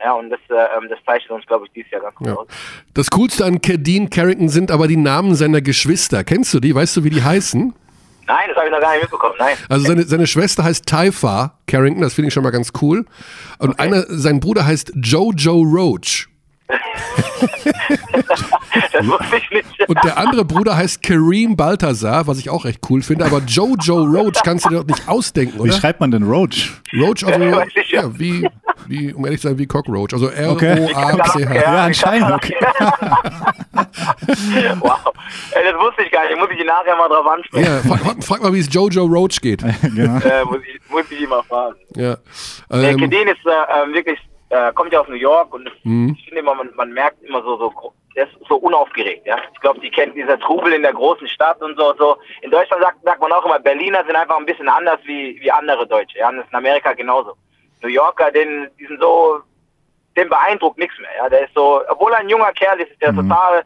Ja, 0.04 0.14
und 0.14 0.30
das, 0.30 0.40
äh, 0.50 0.78
ähm, 0.78 0.88
das 0.90 1.00
zeichnet 1.06 1.32
uns, 1.32 1.46
glaube 1.46 1.66
ich, 1.66 1.72
dieses 1.74 1.92
Jahr 1.92 2.02
ganz 2.02 2.16
gut 2.16 2.28
Ja. 2.28 2.36
aus. 2.36 2.48
Das 2.94 3.10
Coolste 3.10 3.46
an 3.46 3.62
Kadeen 3.62 4.10
Carrington 4.10 4.50
sind 4.50 4.72
aber 4.72 4.88
die 4.88 4.98
Namen 4.98 5.36
seiner 5.36 5.62
Geschwister. 5.62 6.24
Kennst 6.24 6.54
du 6.54 6.60
die? 6.60 6.74
Weißt 6.74 6.96
du, 6.98 7.04
wie 7.04 7.10
die 7.12 7.24
heißen? 7.24 7.74
Nein, 8.32 8.48
das 8.48 8.56
habe 8.56 8.67
ich 8.67 8.72
noch 8.72 8.80
gar 8.80 8.94
nicht 8.94 9.02
mitbekommen. 9.02 9.36
Nein. 9.39 9.58
Also 9.67 9.88
seine, 9.88 10.04
seine 10.04 10.26
Schwester 10.26 10.63
heißt 10.63 10.86
Taifa 10.86 11.58
Carrington, 11.67 12.02
das 12.02 12.13
finde 12.13 12.30
ich 12.30 12.34
schon 12.34 12.44
mal 12.44 12.52
ganz 12.52 12.72
cool. 12.82 13.06
Und 13.58 13.78
einer, 13.78 14.06
sein 14.08 14.39
Bruder 14.39 14.65
heißt 14.65 14.94
Jojo 14.96 15.62
Roach. 15.62 16.31
Das 18.94 19.06
wusste 19.08 19.38
ich 19.38 19.50
nicht. 19.52 19.90
Und 19.90 19.98
der 20.04 20.18
andere 20.18 20.46
Bruder 20.46 20.76
heißt 20.78 21.02
Kareem 21.04 21.56
Balthazar, 21.58 22.28
was 22.28 22.38
ich 22.40 22.50
auch 22.50 22.66
recht 22.66 22.80
cool 22.90 23.02
finde. 23.02 23.26
Aber 23.26 23.40
Jojo 23.40 24.04
Roach 24.04 24.42
kannst 24.44 24.66
du 24.66 24.70
dir 24.70 24.78
doch 24.78 24.86
nicht 24.86 25.08
ausdenken, 25.08 25.58
Wie 25.58 25.62
oder? 25.64 25.74
schreibt 25.74 26.00
man 26.00 26.12
denn 26.12 26.24
Roach? 26.24 26.72
Roach, 26.94 27.24
also 27.26 27.40
ja. 27.44 27.64
ja, 27.90 28.20
wie, 28.20 28.48
wie, 28.88 29.14
um 29.14 29.26
ehrlich 29.26 29.42
zu 29.42 29.48
sein, 29.50 29.58
wie 29.58 29.66
Cockroach. 29.68 30.14
Also 30.14 30.28
Okay. 30.28 30.88
R-O-A-C-H. 30.94 31.54
Ja, 31.56 31.84
anscheinend, 31.84 32.32
okay. 32.32 32.56
wow. 34.80 35.00
Ey, 35.52 35.64
das 35.72 35.76
wusste 35.80 36.04
ich 36.04 36.12
gar 36.12 36.28
nicht. 36.28 36.38
Muss 36.38 36.50
ich 36.52 36.60
ihn 36.60 36.68
nachher 36.68 36.96
mal 36.96 37.08
drauf 37.10 37.28
ansprechen. 37.28 37.66
Ja, 37.66 37.80
frag, 37.98 38.24
frag 38.24 38.42
mal, 38.44 38.54
wie 38.54 38.60
es 38.60 38.74
Jojo 38.74 39.06
Roach 39.06 39.40
geht. 39.42 39.62
genau. 39.82 40.20
Äh, 40.20 40.46
muss, 40.46 40.60
ich, 40.68 40.80
muss 40.90 41.04
ich 41.10 41.22
ihn 41.22 41.30
mal 41.30 41.44
fragen. 41.44 41.76
Ja. 41.96 42.18
Der 42.72 42.90
Ähm, 42.92 42.98
Kedin 42.98 43.28
ist 43.28 43.46
äh, 43.46 43.84
ähm, 43.84 43.94
wirklich 43.94 44.20
äh, 44.52 44.74
kommt 44.74 44.92
ja 44.92 45.00
aus 45.00 45.08
New 45.08 45.16
York 45.16 45.54
und 45.54 45.70
mhm. 45.84 46.16
ich 46.18 46.26
finde 46.26 46.42
immer, 46.42 46.56
man, 46.56 46.70
man 46.76 46.92
merkt 46.92 47.24
immer 47.24 47.42
so, 47.42 47.58
so, 47.58 47.94
der 48.16 48.26
ist 48.26 48.34
so 48.48 48.56
unaufgeregt, 48.58 49.26
ja. 49.26 49.38
Ich 49.54 49.62
glaube, 49.62 49.80
die 49.80 49.90
kennt 49.90 50.16
dieser 50.16 50.38
Trubel 50.40 50.74
in 50.74 50.82
der 50.82 50.94
großen 50.94 51.28
Stadt 51.30 51.62
und 51.62 51.78
so, 51.78 51.94
so. 51.98 52.18
In 52.42 52.52
Deutschland 52.52 52.84
sagt, 52.84 53.02
sagt 53.04 53.22
man 53.22 53.32
auch 53.32 53.46
immer, 53.46 53.60
Berliner 53.60 54.04
sind 54.06 54.16
einfach 54.16 54.38
ein 54.38 54.46
bisschen 54.46 54.68
anders 54.68 55.00
wie, 55.06 55.40
wie 55.40 55.52
andere 55.52 55.88
Deutsche, 55.88 56.18
ja. 56.18 56.30
Und 56.30 56.38
das 56.38 56.46
ist 56.46 56.52
in 56.52 56.58
Amerika 56.58 56.92
genauso. 56.94 57.34
New 57.82 57.88
Yorker, 57.90 58.30
den, 58.32 58.70
die 58.78 58.86
sind 58.86 59.00
so, 59.00 59.40
den 60.18 60.28
beeindruckt 60.28 60.78
nichts 60.78 61.00
mehr, 61.00 61.16
ja. 61.18 61.30
Der 61.30 61.46
ist 61.46 61.54
so, 61.56 61.82
obwohl 61.88 62.12
er 62.12 62.20
ein 62.20 62.30
junger 62.30 62.52
Kerl 62.52 62.82
ist, 62.82 62.92
ist 62.92 63.02
der 63.02 63.14
mhm. 63.14 63.30
total, 63.30 63.64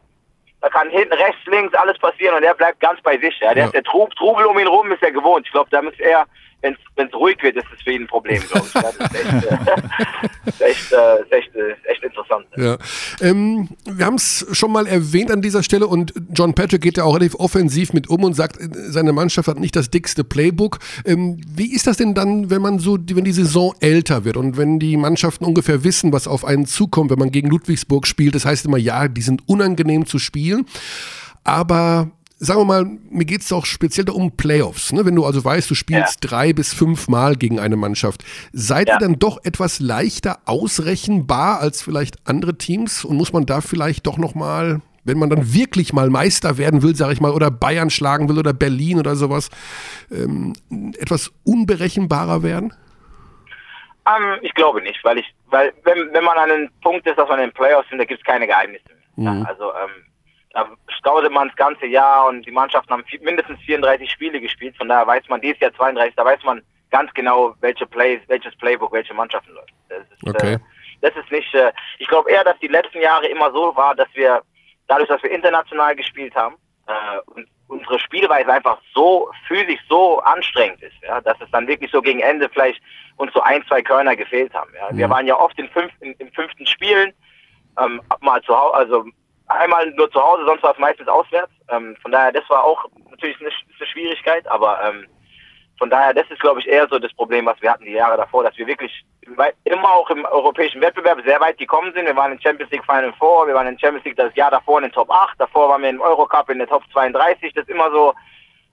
da 0.60 0.68
kann 0.68 0.88
hinten, 0.90 1.14
rechts, 1.14 1.44
links 1.46 1.74
alles 1.74 1.98
passieren 1.98 2.36
und 2.36 2.42
der 2.42 2.54
bleibt 2.54 2.78
ganz 2.78 3.00
bei 3.02 3.18
sich, 3.18 3.36
ja. 3.40 3.54
Der 3.54 3.64
ja. 3.64 3.66
ist 3.66 3.74
der 3.74 3.82
Trub, 3.82 4.14
Trubel 4.14 4.46
um 4.46 4.58
ihn 4.58 4.68
rum 4.68 4.92
ist 4.92 5.02
er 5.02 5.10
gewohnt. 5.10 5.46
Ich 5.46 5.52
glaube, 5.52 5.70
da 5.70 5.82
muss 5.82 5.98
er, 5.98 6.26
wenn 6.62 7.08
es 7.08 7.14
ruhig 7.14 7.36
wird, 7.42 7.56
ist 7.56 7.66
es 7.74 7.82
für 7.82 7.92
ihn 7.92 8.02
ein 8.02 8.06
Problem, 8.06 8.42
glaube 8.50 8.66
ich. 8.66 8.72
Das 8.72 8.94
ist 8.94 9.14
echt, 9.14 9.42
äh, 10.62 10.64
echt, 10.64 10.92
äh, 10.92 11.36
echt, 11.36 11.54
äh, 11.54 11.74
echt 11.84 12.02
interessant. 12.02 12.46
Ja. 12.56 12.78
Ähm, 13.20 13.68
wir 13.84 14.06
haben 14.06 14.14
es 14.14 14.46
schon 14.52 14.72
mal 14.72 14.86
erwähnt 14.86 15.30
an 15.30 15.42
dieser 15.42 15.62
Stelle 15.62 15.86
und 15.86 16.14
John 16.32 16.54
Patrick 16.54 16.80
geht 16.80 16.96
ja 16.96 17.04
auch 17.04 17.14
relativ 17.14 17.34
offensiv 17.34 17.92
mit 17.92 18.08
um 18.08 18.24
und 18.24 18.34
sagt, 18.34 18.60
äh, 18.60 18.68
seine 18.72 19.12
Mannschaft 19.12 19.48
hat 19.48 19.60
nicht 19.60 19.76
das 19.76 19.90
dickste 19.90 20.24
Playbook. 20.24 20.78
Ähm, 21.04 21.40
wie 21.46 21.74
ist 21.74 21.86
das 21.86 21.98
denn 21.98 22.14
dann, 22.14 22.50
wenn 22.50 22.62
man 22.62 22.78
so, 22.78 22.96
wenn 22.98 23.24
die 23.24 23.32
Saison 23.32 23.74
älter 23.80 24.24
wird 24.24 24.36
und 24.36 24.56
wenn 24.56 24.78
die 24.78 24.96
Mannschaften 24.96 25.44
ungefähr 25.44 25.84
wissen, 25.84 26.12
was 26.12 26.26
auf 26.26 26.44
einen 26.44 26.66
zukommt, 26.66 27.10
wenn 27.10 27.18
man 27.18 27.30
gegen 27.30 27.48
Ludwigsburg 27.48 28.06
spielt? 28.06 28.34
Das 28.34 28.46
heißt 28.46 28.64
immer, 28.64 28.78
ja, 28.78 29.08
die 29.08 29.22
sind 29.22 29.46
unangenehm 29.46 30.06
zu 30.06 30.18
spielen. 30.18 30.66
Aber 31.44 32.10
sagen 32.38 32.60
wir 32.60 32.64
mal, 32.64 32.84
mir 33.10 33.24
geht 33.24 33.40
es 33.40 33.52
auch 33.52 33.64
speziell 33.64 34.10
um 34.10 34.36
Playoffs. 34.36 34.92
Ne? 34.92 35.04
Wenn 35.04 35.14
du 35.14 35.24
also 35.24 35.44
weißt, 35.44 35.70
du 35.70 35.74
spielst 35.74 36.24
ja. 36.24 36.28
drei 36.28 36.52
bis 36.52 36.74
fünf 36.74 37.08
Mal 37.08 37.36
gegen 37.36 37.58
eine 37.58 37.76
Mannschaft, 37.76 38.24
seid 38.52 38.88
ja. 38.88 38.96
ihr 38.96 38.98
dann 38.98 39.18
doch 39.18 39.38
etwas 39.44 39.80
leichter 39.80 40.38
ausrechenbar 40.44 41.60
als 41.60 41.82
vielleicht 41.82 42.16
andere 42.26 42.56
Teams? 42.58 43.04
Und 43.04 43.16
muss 43.16 43.32
man 43.32 43.46
da 43.46 43.60
vielleicht 43.60 44.06
doch 44.06 44.18
nochmal, 44.18 44.82
wenn 45.04 45.18
man 45.18 45.30
dann 45.30 45.54
wirklich 45.54 45.92
mal 45.92 46.10
Meister 46.10 46.58
werden 46.58 46.82
will, 46.82 46.94
sage 46.94 47.14
ich 47.14 47.20
mal, 47.20 47.32
oder 47.32 47.50
Bayern 47.50 47.90
schlagen 47.90 48.28
will 48.28 48.38
oder 48.38 48.52
Berlin 48.52 48.98
oder 48.98 49.16
sowas, 49.16 49.48
ähm, 50.10 50.52
etwas 50.98 51.32
unberechenbarer 51.44 52.42
werden? 52.42 52.74
Um, 54.04 54.22
ähm, 54.22 54.38
ich 54.42 54.54
glaube 54.54 54.82
nicht, 54.82 55.02
weil 55.02 55.18
ich, 55.18 55.26
weil 55.50 55.72
wenn, 55.84 56.12
wenn 56.12 56.24
man 56.24 56.36
an 56.36 56.50
einem 56.50 56.68
Punkt 56.82 57.06
ist, 57.06 57.18
dass 57.18 57.28
man 57.28 57.40
in 57.40 57.46
den 57.46 57.54
Playoffs 57.54 57.88
sind, 57.88 57.98
da 57.98 58.04
gibt 58.04 58.20
es 58.20 58.26
keine 58.26 58.46
Geheimnisse 58.46 58.84
mehr. 59.16 59.32
Mhm. 59.32 59.40
Ja, 59.40 59.48
also 59.48 59.72
ähm, 59.72 60.04
da 60.56 60.66
scoutet 60.98 61.30
man 61.32 61.48
das 61.48 61.56
ganze 61.56 61.84
Jahr 61.84 62.28
und 62.28 62.46
die 62.46 62.50
Mannschaften 62.50 62.90
haben 62.90 63.04
mindestens 63.20 63.60
34 63.60 64.10
Spiele 64.10 64.40
gespielt. 64.40 64.74
Von 64.78 64.88
daher 64.88 65.06
weiß 65.06 65.28
man, 65.28 65.42
dieses 65.42 65.60
Jahr 65.60 65.74
32, 65.74 66.14
da 66.16 66.24
weiß 66.24 66.42
man 66.44 66.62
ganz 66.90 67.12
genau, 67.12 67.54
welche 67.60 67.84
Plays, 67.84 68.22
welches 68.28 68.56
Playbook, 68.56 68.90
welche 68.92 69.12
Mannschaften 69.12 69.52
läuft. 69.52 69.74
Das 69.90 69.98
ist, 70.10 70.26
okay. 70.26 70.54
äh, 70.54 70.58
das 71.02 71.14
ist 71.14 71.30
nicht, 71.30 71.54
äh, 71.54 71.72
ich 71.98 72.08
glaube 72.08 72.30
eher, 72.30 72.42
dass 72.42 72.58
die 72.60 72.68
letzten 72.68 73.02
Jahre 73.02 73.26
immer 73.26 73.52
so 73.52 73.76
war, 73.76 73.94
dass 73.94 74.08
wir, 74.14 74.40
dadurch, 74.88 75.08
dass 75.10 75.22
wir 75.22 75.30
international 75.30 75.94
gespielt 75.94 76.34
haben, 76.34 76.56
äh, 76.86 77.20
und 77.34 77.46
unsere 77.68 77.98
Spielweise 77.98 78.50
einfach 78.50 78.78
so 78.94 79.28
physisch 79.48 79.80
so 79.90 80.20
anstrengend 80.20 80.82
ist, 80.82 80.96
ja, 81.02 81.20
dass 81.20 81.38
es 81.42 81.50
dann 81.50 81.66
wirklich 81.66 81.90
so 81.90 82.00
gegen 82.00 82.20
Ende 82.20 82.48
vielleicht 82.48 82.80
uns 83.16 83.30
so 83.34 83.42
ein, 83.42 83.62
zwei 83.66 83.82
Körner 83.82 84.16
gefehlt 84.16 84.54
haben. 84.54 84.70
Ja. 84.74 84.90
Mhm. 84.90 84.96
Wir 84.96 85.10
waren 85.10 85.26
ja 85.26 85.38
oft 85.38 85.58
in, 85.58 85.68
fünf, 85.68 85.92
in, 86.00 86.12
in 86.14 86.32
fünften 86.32 86.64
Spielen, 86.64 87.12
ähm, 87.78 88.00
mal 88.20 88.40
zu 88.40 88.56
Hause, 88.56 88.74
also 88.74 89.04
einmal 89.48 89.90
nur 89.92 90.10
zu 90.10 90.20
Hause, 90.22 90.44
sonst 90.46 90.62
war 90.62 90.72
es 90.72 90.78
meistens 90.78 91.08
auswärts. 91.08 91.52
Ähm, 91.68 91.96
von 92.02 92.12
daher, 92.12 92.32
das 92.32 92.48
war 92.48 92.64
auch 92.64 92.84
natürlich 93.10 93.38
eine, 93.40 93.50
eine 93.50 93.86
Schwierigkeit, 93.86 94.46
aber 94.48 94.80
ähm, 94.82 95.06
von 95.78 95.90
daher, 95.90 96.14
das 96.14 96.30
ist, 96.30 96.40
glaube 96.40 96.60
ich, 96.60 96.68
eher 96.68 96.88
so 96.88 96.98
das 96.98 97.12
Problem, 97.12 97.46
was 97.46 97.60
wir 97.60 97.70
hatten 97.70 97.84
die 97.84 97.92
Jahre 97.92 98.16
davor, 98.16 98.42
dass 98.42 98.56
wir 98.56 98.66
wirklich 98.66 99.04
immer 99.64 99.92
auch 99.92 100.08
im 100.10 100.24
europäischen 100.24 100.80
Wettbewerb 100.80 101.20
sehr 101.26 101.40
weit 101.40 101.58
gekommen 101.58 101.92
sind. 101.94 102.06
Wir 102.06 102.16
waren 102.16 102.32
in 102.32 102.40
Champions 102.40 102.70
League 102.70 102.84
Final 102.84 103.12
Four, 103.18 103.46
wir 103.46 103.54
waren 103.54 103.66
in 103.66 103.78
Champions 103.78 104.04
League 104.04 104.16
das 104.16 104.34
Jahr 104.36 104.50
davor 104.50 104.78
in 104.78 104.84
den 104.84 104.92
Top 104.92 105.10
8, 105.10 105.38
davor 105.38 105.68
waren 105.68 105.82
wir 105.82 105.90
im 105.90 106.00
Eurocup 106.00 106.48
in 106.48 106.58
der 106.58 106.68
Top 106.68 106.82
32. 106.92 107.52
Das 107.52 107.64
ist 107.64 107.70
immer 107.70 107.90
so 107.90 108.14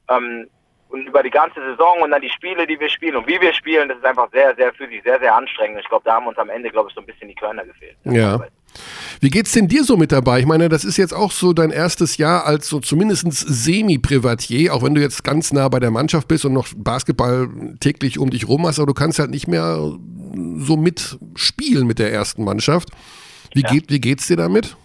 ähm, 0.09 0.47
und 0.89 1.07
über 1.07 1.23
die 1.23 1.31
ganze 1.31 1.59
Saison 1.59 2.03
und 2.03 2.12
dann 2.12 2.21
die 2.21 2.29
Spiele, 2.29 2.67
die 2.67 2.79
wir 2.79 2.88
spielen 2.88 3.15
und 3.15 3.27
wie 3.27 3.41
wir 3.41 3.51
spielen, 3.51 3.89
das 3.89 3.97
ist 3.97 4.05
einfach 4.05 4.29
sehr, 4.31 4.55
sehr 4.55 4.71
für 4.73 4.88
sich 4.88 5.01
sehr, 5.01 5.19
sehr 5.19 5.36
anstrengend. 5.36 5.79
Ich 5.81 5.89
glaube, 5.89 6.05
da 6.05 6.13
haben 6.13 6.27
uns 6.27 6.38
am 6.38 6.51
Ende, 6.51 6.69
glaube 6.69 6.89
ich, 6.89 6.95
so 6.95 7.01
ein 7.01 7.07
bisschen 7.07 7.27
die 7.27 7.36
Körner 7.36 7.65
gefehlt. 7.65 7.97
Ja. 8.03 8.39
Wie 9.19 9.29
geht's 9.29 9.51
denn 9.51 9.67
dir 9.67 9.83
so 9.83 9.97
mit 9.97 10.12
dabei? 10.12 10.39
Ich 10.39 10.45
meine, 10.45 10.69
das 10.69 10.83
ist 10.83 10.97
jetzt 10.97 11.13
auch 11.13 11.31
so 11.31 11.53
dein 11.53 11.71
erstes 11.71 12.17
Jahr 12.17 12.45
als 12.45 12.67
so 12.67 12.79
zumindest 12.79 13.25
Semi-Privatier, 13.31 14.73
auch 14.73 14.83
wenn 14.83 14.95
du 14.95 15.01
jetzt 15.01 15.23
ganz 15.23 15.53
nah 15.53 15.69
bei 15.69 15.79
der 15.79 15.91
Mannschaft 15.91 16.27
bist 16.27 16.45
und 16.45 16.53
noch 16.53 16.67
Basketball 16.75 17.49
täglich 17.79 18.19
um 18.19 18.29
dich 18.29 18.47
rum 18.47 18.65
hast, 18.67 18.79
aber 18.79 18.88
du 18.88 18.93
kannst 18.93 19.19
halt 19.19 19.31
nicht 19.31 19.47
mehr 19.47 19.77
so 20.57 20.77
mitspielen 20.77 21.88
mit 21.88 21.99
der 21.99 22.12
ersten 22.12 22.43
Mannschaft. 22.43 22.89
Wie, 23.53 23.62
ja. 23.62 23.69
geht, 23.69 23.89
wie 23.89 24.01
geht's 24.01 24.27
dir 24.27 24.38
damit? 24.38 24.75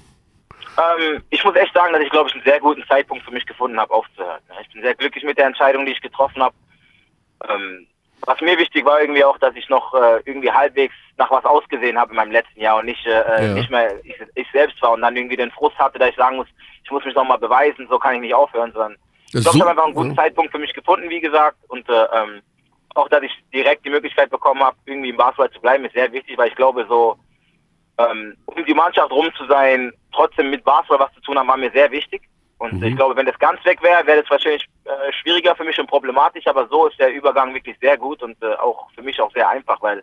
Ähm, 0.78 1.22
ich 1.30 1.42
muss 1.42 1.56
echt 1.56 1.74
sagen, 1.74 1.92
dass 1.92 2.02
ich, 2.02 2.10
glaube 2.10 2.28
ich, 2.28 2.34
einen 2.34 2.44
sehr 2.44 2.60
guten 2.60 2.84
Zeitpunkt 2.86 3.24
für 3.24 3.32
mich 3.32 3.46
gefunden 3.46 3.78
habe, 3.80 3.92
aufzuhören. 3.92 4.40
Ich 4.62 4.72
bin 4.72 4.82
sehr 4.82 4.94
glücklich 4.94 5.24
mit 5.24 5.38
der 5.38 5.46
Entscheidung, 5.46 5.86
die 5.86 5.92
ich 5.92 6.00
getroffen 6.00 6.42
habe. 6.42 6.54
Ähm, 7.48 7.86
was 8.22 8.40
mir 8.40 8.58
wichtig 8.58 8.84
war 8.84 9.00
irgendwie 9.00 9.24
auch, 9.24 9.38
dass 9.38 9.54
ich 9.54 9.68
noch 9.68 9.94
äh, 9.94 10.20
irgendwie 10.24 10.50
halbwegs 10.50 10.94
nach 11.16 11.30
was 11.30 11.44
ausgesehen 11.44 11.98
habe 11.98 12.10
in 12.10 12.16
meinem 12.16 12.32
letzten 12.32 12.60
Jahr 12.60 12.78
und 12.78 12.86
nicht, 12.86 13.04
äh, 13.06 13.46
ja. 13.46 13.54
nicht 13.54 13.70
mehr 13.70 13.92
ich, 14.04 14.16
ich, 14.34 14.46
selbst 14.52 14.80
war 14.82 14.92
und 14.92 15.02
dann 15.02 15.16
irgendwie 15.16 15.36
den 15.36 15.50
Frust 15.50 15.78
hatte, 15.78 15.98
dass 15.98 16.10
ich 16.10 16.16
sagen 16.16 16.36
muss, 16.36 16.48
ich 16.84 16.90
muss 16.90 17.04
mich 17.04 17.14
nochmal 17.14 17.38
beweisen, 17.38 17.86
so 17.88 17.98
kann 17.98 18.16
ich 18.16 18.20
nicht 18.20 18.34
aufhören, 18.34 18.72
sondern 18.72 18.96
ich 19.26 19.42
glaube, 19.42 19.56
ich 19.56 19.60
habe 19.60 19.70
einfach 19.70 19.84
einen 19.84 19.94
guten 19.94 20.10
ja. 20.10 20.16
Zeitpunkt 20.16 20.52
für 20.52 20.58
mich 20.58 20.72
gefunden, 20.72 21.10
wie 21.10 21.20
gesagt, 21.20 21.58
und 21.68 21.88
äh, 21.88 22.06
ähm, 22.14 22.40
auch, 22.94 23.08
dass 23.08 23.22
ich 23.22 23.32
direkt 23.52 23.84
die 23.84 23.90
Möglichkeit 23.90 24.30
bekommen 24.30 24.62
habe, 24.62 24.76
irgendwie 24.86 25.10
im 25.10 25.16
Basketball 25.16 25.50
zu 25.50 25.60
bleiben, 25.60 25.84
ist 25.84 25.94
sehr 25.94 26.10
wichtig, 26.12 26.38
weil 26.38 26.48
ich 26.48 26.56
glaube, 26.56 26.86
so 26.88 27.16
ähm, 27.98 28.36
um 28.46 28.64
die 28.64 28.74
Mannschaft 28.74 29.10
rum 29.10 29.28
zu 29.36 29.44
sein, 29.46 29.92
trotzdem 30.12 30.50
mit 30.50 30.64
Basketball 30.64 31.00
was 31.00 31.14
zu 31.14 31.20
tun 31.20 31.38
haben, 31.38 31.48
war 31.48 31.56
mir 31.56 31.70
sehr 31.72 31.90
wichtig. 31.90 32.22
Und 32.58 32.74
mhm. 32.74 32.82
ich 32.84 32.96
glaube, 32.96 33.16
wenn 33.16 33.26
das 33.26 33.38
ganz 33.38 33.64
weg 33.64 33.82
wäre, 33.82 34.04
wäre 34.06 34.22
das 34.22 34.30
wahrscheinlich 34.30 34.66
äh, 34.84 35.12
schwieriger 35.12 35.54
für 35.54 35.64
mich 35.64 35.78
und 35.78 35.86
problematisch, 35.86 36.46
aber 36.46 36.66
so 36.68 36.88
ist 36.88 36.98
der 36.98 37.12
Übergang 37.12 37.54
wirklich 37.54 37.76
sehr 37.80 37.96
gut 37.96 38.22
und 38.22 38.36
äh, 38.42 38.54
auch 38.54 38.90
für 38.94 39.02
mich 39.02 39.20
auch 39.20 39.32
sehr 39.32 39.48
einfach, 39.48 39.80
weil, 39.80 40.02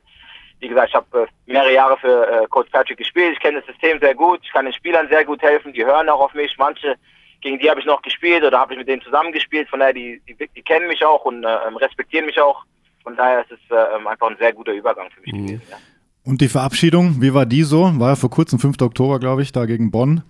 wie 0.60 0.70
gesagt, 0.70 0.90
ich 0.90 0.96
habe 0.96 1.24
äh, 1.24 1.52
mehrere 1.52 1.74
Jahre 1.74 1.98
für 1.98 2.28
äh, 2.28 2.48
Coach 2.48 2.70
Patrick 2.72 2.98
gespielt, 2.98 3.34
ich 3.34 3.40
kenne 3.40 3.60
das 3.60 3.68
System 3.68 4.00
sehr 4.00 4.16
gut, 4.16 4.40
ich 4.44 4.54
kann 4.54 4.66
den 4.66 4.74
Spielern 4.74 5.10
sehr 5.10 5.26
gut 5.26 5.42
helfen, 5.42 5.74
die 5.74 5.86
hören 5.86 6.08
auch 6.08 6.22
auf 6.22 6.34
mich, 6.34 6.56
manche, 6.58 6.96
gegen 7.42 7.60
die 7.60 7.70
habe 7.70 7.82
ich 7.82 7.86
noch 7.86 8.02
gespielt 8.02 8.44
oder 8.44 8.58
habe 8.58 8.74
ich 8.74 8.80
mit 8.80 8.88
denen 8.88 9.02
zusammengespielt, 9.02 9.70
von 9.70 9.82
daher, 9.82 9.94
die, 9.94 10.22
die, 10.28 10.36
die 10.56 10.62
kennen 10.62 10.88
mich 10.88 11.04
auch 11.04 11.26
und 11.26 11.44
äh, 11.44 11.68
ähm, 11.68 11.76
respektieren 11.76 12.26
mich 12.26 12.40
auch, 12.40 12.64
von 13.04 13.18
daher 13.18 13.42
ist 13.42 13.52
es 13.52 13.60
äh, 13.70 13.98
ähm, 13.98 14.08
einfach 14.08 14.30
ein 14.30 14.38
sehr 14.38 14.54
guter 14.54 14.72
Übergang 14.72 15.10
für 15.12 15.20
mich 15.20 15.34
mhm. 15.34 15.48
gewesen. 15.48 15.68
Ja. 15.70 15.78
Und 16.24 16.40
die 16.40 16.48
Verabschiedung, 16.48 17.22
wie 17.22 17.34
war 17.34 17.46
die 17.46 17.64
so? 17.64 17.92
War 18.00 18.10
ja 18.10 18.16
vor 18.16 18.32
kurzem, 18.32 18.60
5. 18.60 18.82
Oktober, 18.82 19.20
glaube 19.20 19.42
ich, 19.42 19.52
da 19.52 19.66
gegen 19.66 19.92
Bonn. 19.92 20.24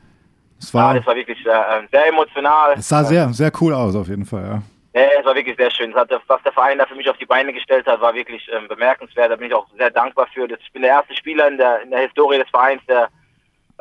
Es 0.59 0.73
war, 0.73 0.93
ja, 0.93 0.99
das 0.99 1.07
war 1.07 1.15
wirklich 1.15 1.39
äh, 1.45 1.87
sehr 1.91 2.07
emotional. 2.07 2.73
Es 2.77 2.87
sah 2.87 3.03
sehr, 3.03 3.31
sehr 3.33 3.51
cool 3.61 3.73
aus, 3.73 3.95
auf 3.95 4.07
jeden 4.07 4.25
Fall, 4.25 4.43
ja. 4.43 4.61
Ja, 4.95 5.09
es 5.19 5.25
war 5.25 5.35
wirklich 5.35 5.57
sehr 5.57 5.69
schön. 5.71 5.93
Hat, 5.93 6.09
was 6.27 6.41
der 6.43 6.53
Verein 6.53 6.77
da 6.77 6.85
für 6.85 6.95
mich 6.95 7.09
auf 7.09 7.17
die 7.17 7.25
Beine 7.25 7.51
gestellt 7.51 7.85
hat, 7.85 7.99
war 7.99 8.13
wirklich 8.13 8.49
ähm, 8.55 8.69
bemerkenswert. 8.69 9.29
Da 9.29 9.35
bin 9.35 9.47
ich 9.47 9.53
auch 9.53 9.67
sehr 9.77 9.91
dankbar 9.91 10.25
für. 10.33 10.49
Ich 10.49 10.71
bin 10.71 10.83
der 10.83 10.91
erste 10.91 11.13
Spieler 11.15 11.49
in 11.49 11.57
der, 11.57 11.81
in 11.81 11.91
der 11.91 11.99
Historie 11.99 12.37
des 12.37 12.49
Vereins, 12.49 12.81
der, 12.87 13.09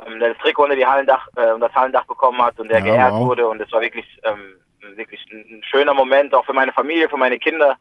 ähm, 0.05 0.19
der 0.19 0.31
das 0.31 0.39
Trikot 0.39 0.65
unter 0.65 0.75
die 0.75 0.85
Hallendach, 0.85 1.29
äh, 1.37 1.57
das 1.61 1.73
Hallendach 1.73 2.05
bekommen 2.07 2.43
hat 2.43 2.59
und 2.59 2.69
der 2.69 2.81
ja, 2.81 2.85
geehrt 2.85 3.13
wow. 3.13 3.29
wurde. 3.29 3.47
Und 3.47 3.61
es 3.61 3.71
war 3.71 3.81
wirklich, 3.81 4.07
ähm, 4.25 4.57
wirklich 4.97 5.25
ein 5.31 5.63
schöner 5.63 5.95
Moment, 5.95 6.35
auch 6.35 6.45
für 6.45 6.53
meine 6.53 6.73
Familie, 6.73 7.09
für 7.09 7.17
meine 7.17 7.39
Kinder 7.39 7.77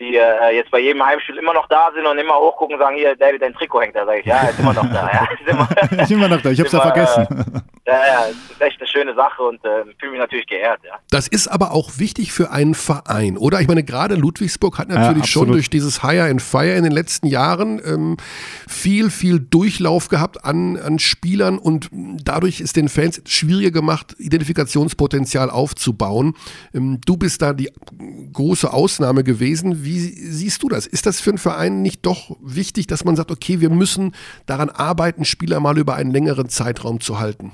die 0.00 0.16
äh, 0.16 0.54
jetzt 0.54 0.70
bei 0.70 0.78
jedem 0.78 1.04
Heimspiel 1.04 1.36
immer 1.36 1.52
noch 1.52 1.66
da 1.68 1.90
sind 1.92 2.06
und 2.06 2.18
immer 2.18 2.34
hochgucken 2.34 2.76
und 2.76 2.80
sagen, 2.80 2.96
hier, 2.96 3.16
David, 3.16 3.42
dein 3.42 3.52
Trikot 3.54 3.82
hängt 3.82 3.96
da. 3.96 4.06
Sag 4.06 4.20
ich, 4.20 4.26
ja, 4.26 4.42
ist 4.42 4.58
immer 4.58 4.72
noch 4.72 4.88
da. 4.88 5.10
Ja, 5.12 5.28
ist 5.40 5.48
immer, 5.48 6.02
ist 6.02 6.10
immer 6.10 6.28
noch 6.28 6.40
da, 6.40 6.50
ich 6.50 6.60
hab's 6.60 6.72
immer, 6.72 6.84
ja 6.84 6.92
vergessen. 6.92 7.54
Äh, 7.84 7.90
ja, 7.90 8.06
ja, 8.06 8.24
ist 8.26 8.60
echt 8.60 8.80
eine 8.80 8.88
schöne 8.88 9.14
Sache 9.14 9.42
und 9.42 9.64
äh, 9.64 9.84
fühle 9.98 10.12
mich 10.12 10.20
natürlich 10.20 10.46
geehrt, 10.46 10.80
ja. 10.84 10.98
Das 11.10 11.26
ist 11.26 11.48
aber 11.48 11.72
auch 11.72 11.98
wichtig 11.98 12.32
für 12.32 12.50
einen 12.50 12.74
Verein, 12.74 13.36
oder? 13.36 13.60
Ich 13.60 13.66
meine, 13.66 13.82
gerade 13.82 14.14
Ludwigsburg 14.14 14.78
hat 14.78 14.88
natürlich 14.88 15.24
ja, 15.24 15.26
schon 15.26 15.48
durch 15.48 15.70
dieses 15.70 16.02
Hire 16.02 16.24
and 16.24 16.42
Fire 16.42 16.74
in 16.74 16.84
den 16.84 16.92
letzten 16.92 17.26
Jahren 17.26 17.80
ähm, 17.84 18.16
viel, 18.68 19.10
viel 19.10 19.40
Durchlauf 19.40 20.08
gehabt 20.08 20.44
an, 20.44 20.76
an 20.76 20.98
Spielern 20.98 21.58
und 21.58 21.88
dadurch 21.90 22.60
ist 22.60 22.76
den 22.76 22.88
Fans 22.88 23.22
schwieriger 23.26 23.70
gemacht, 23.70 24.14
Identifikationspotenzial 24.18 25.50
aufzubauen. 25.50 26.34
Ähm, 26.74 27.00
du 27.04 27.16
bist 27.16 27.42
da 27.42 27.52
die 27.52 27.72
große 28.32 28.70
Ausnahme 28.72 29.24
gewesen. 29.24 29.82
Wie 29.84 29.87
siehst 29.96 30.62
du 30.62 30.68
das? 30.68 30.86
Ist 30.86 31.06
das 31.06 31.20
für 31.20 31.30
einen 31.30 31.38
Verein 31.38 31.82
nicht 31.82 32.04
doch 32.04 32.36
wichtig, 32.40 32.86
dass 32.86 33.04
man 33.04 33.16
sagt, 33.16 33.30
okay, 33.30 33.60
wir 33.60 33.70
müssen 33.70 34.14
daran 34.46 34.70
arbeiten, 34.70 35.24
Spieler 35.24 35.60
mal 35.60 35.78
über 35.78 35.94
einen 35.94 36.10
längeren 36.10 36.48
Zeitraum 36.48 37.00
zu 37.00 37.18
halten? 37.18 37.52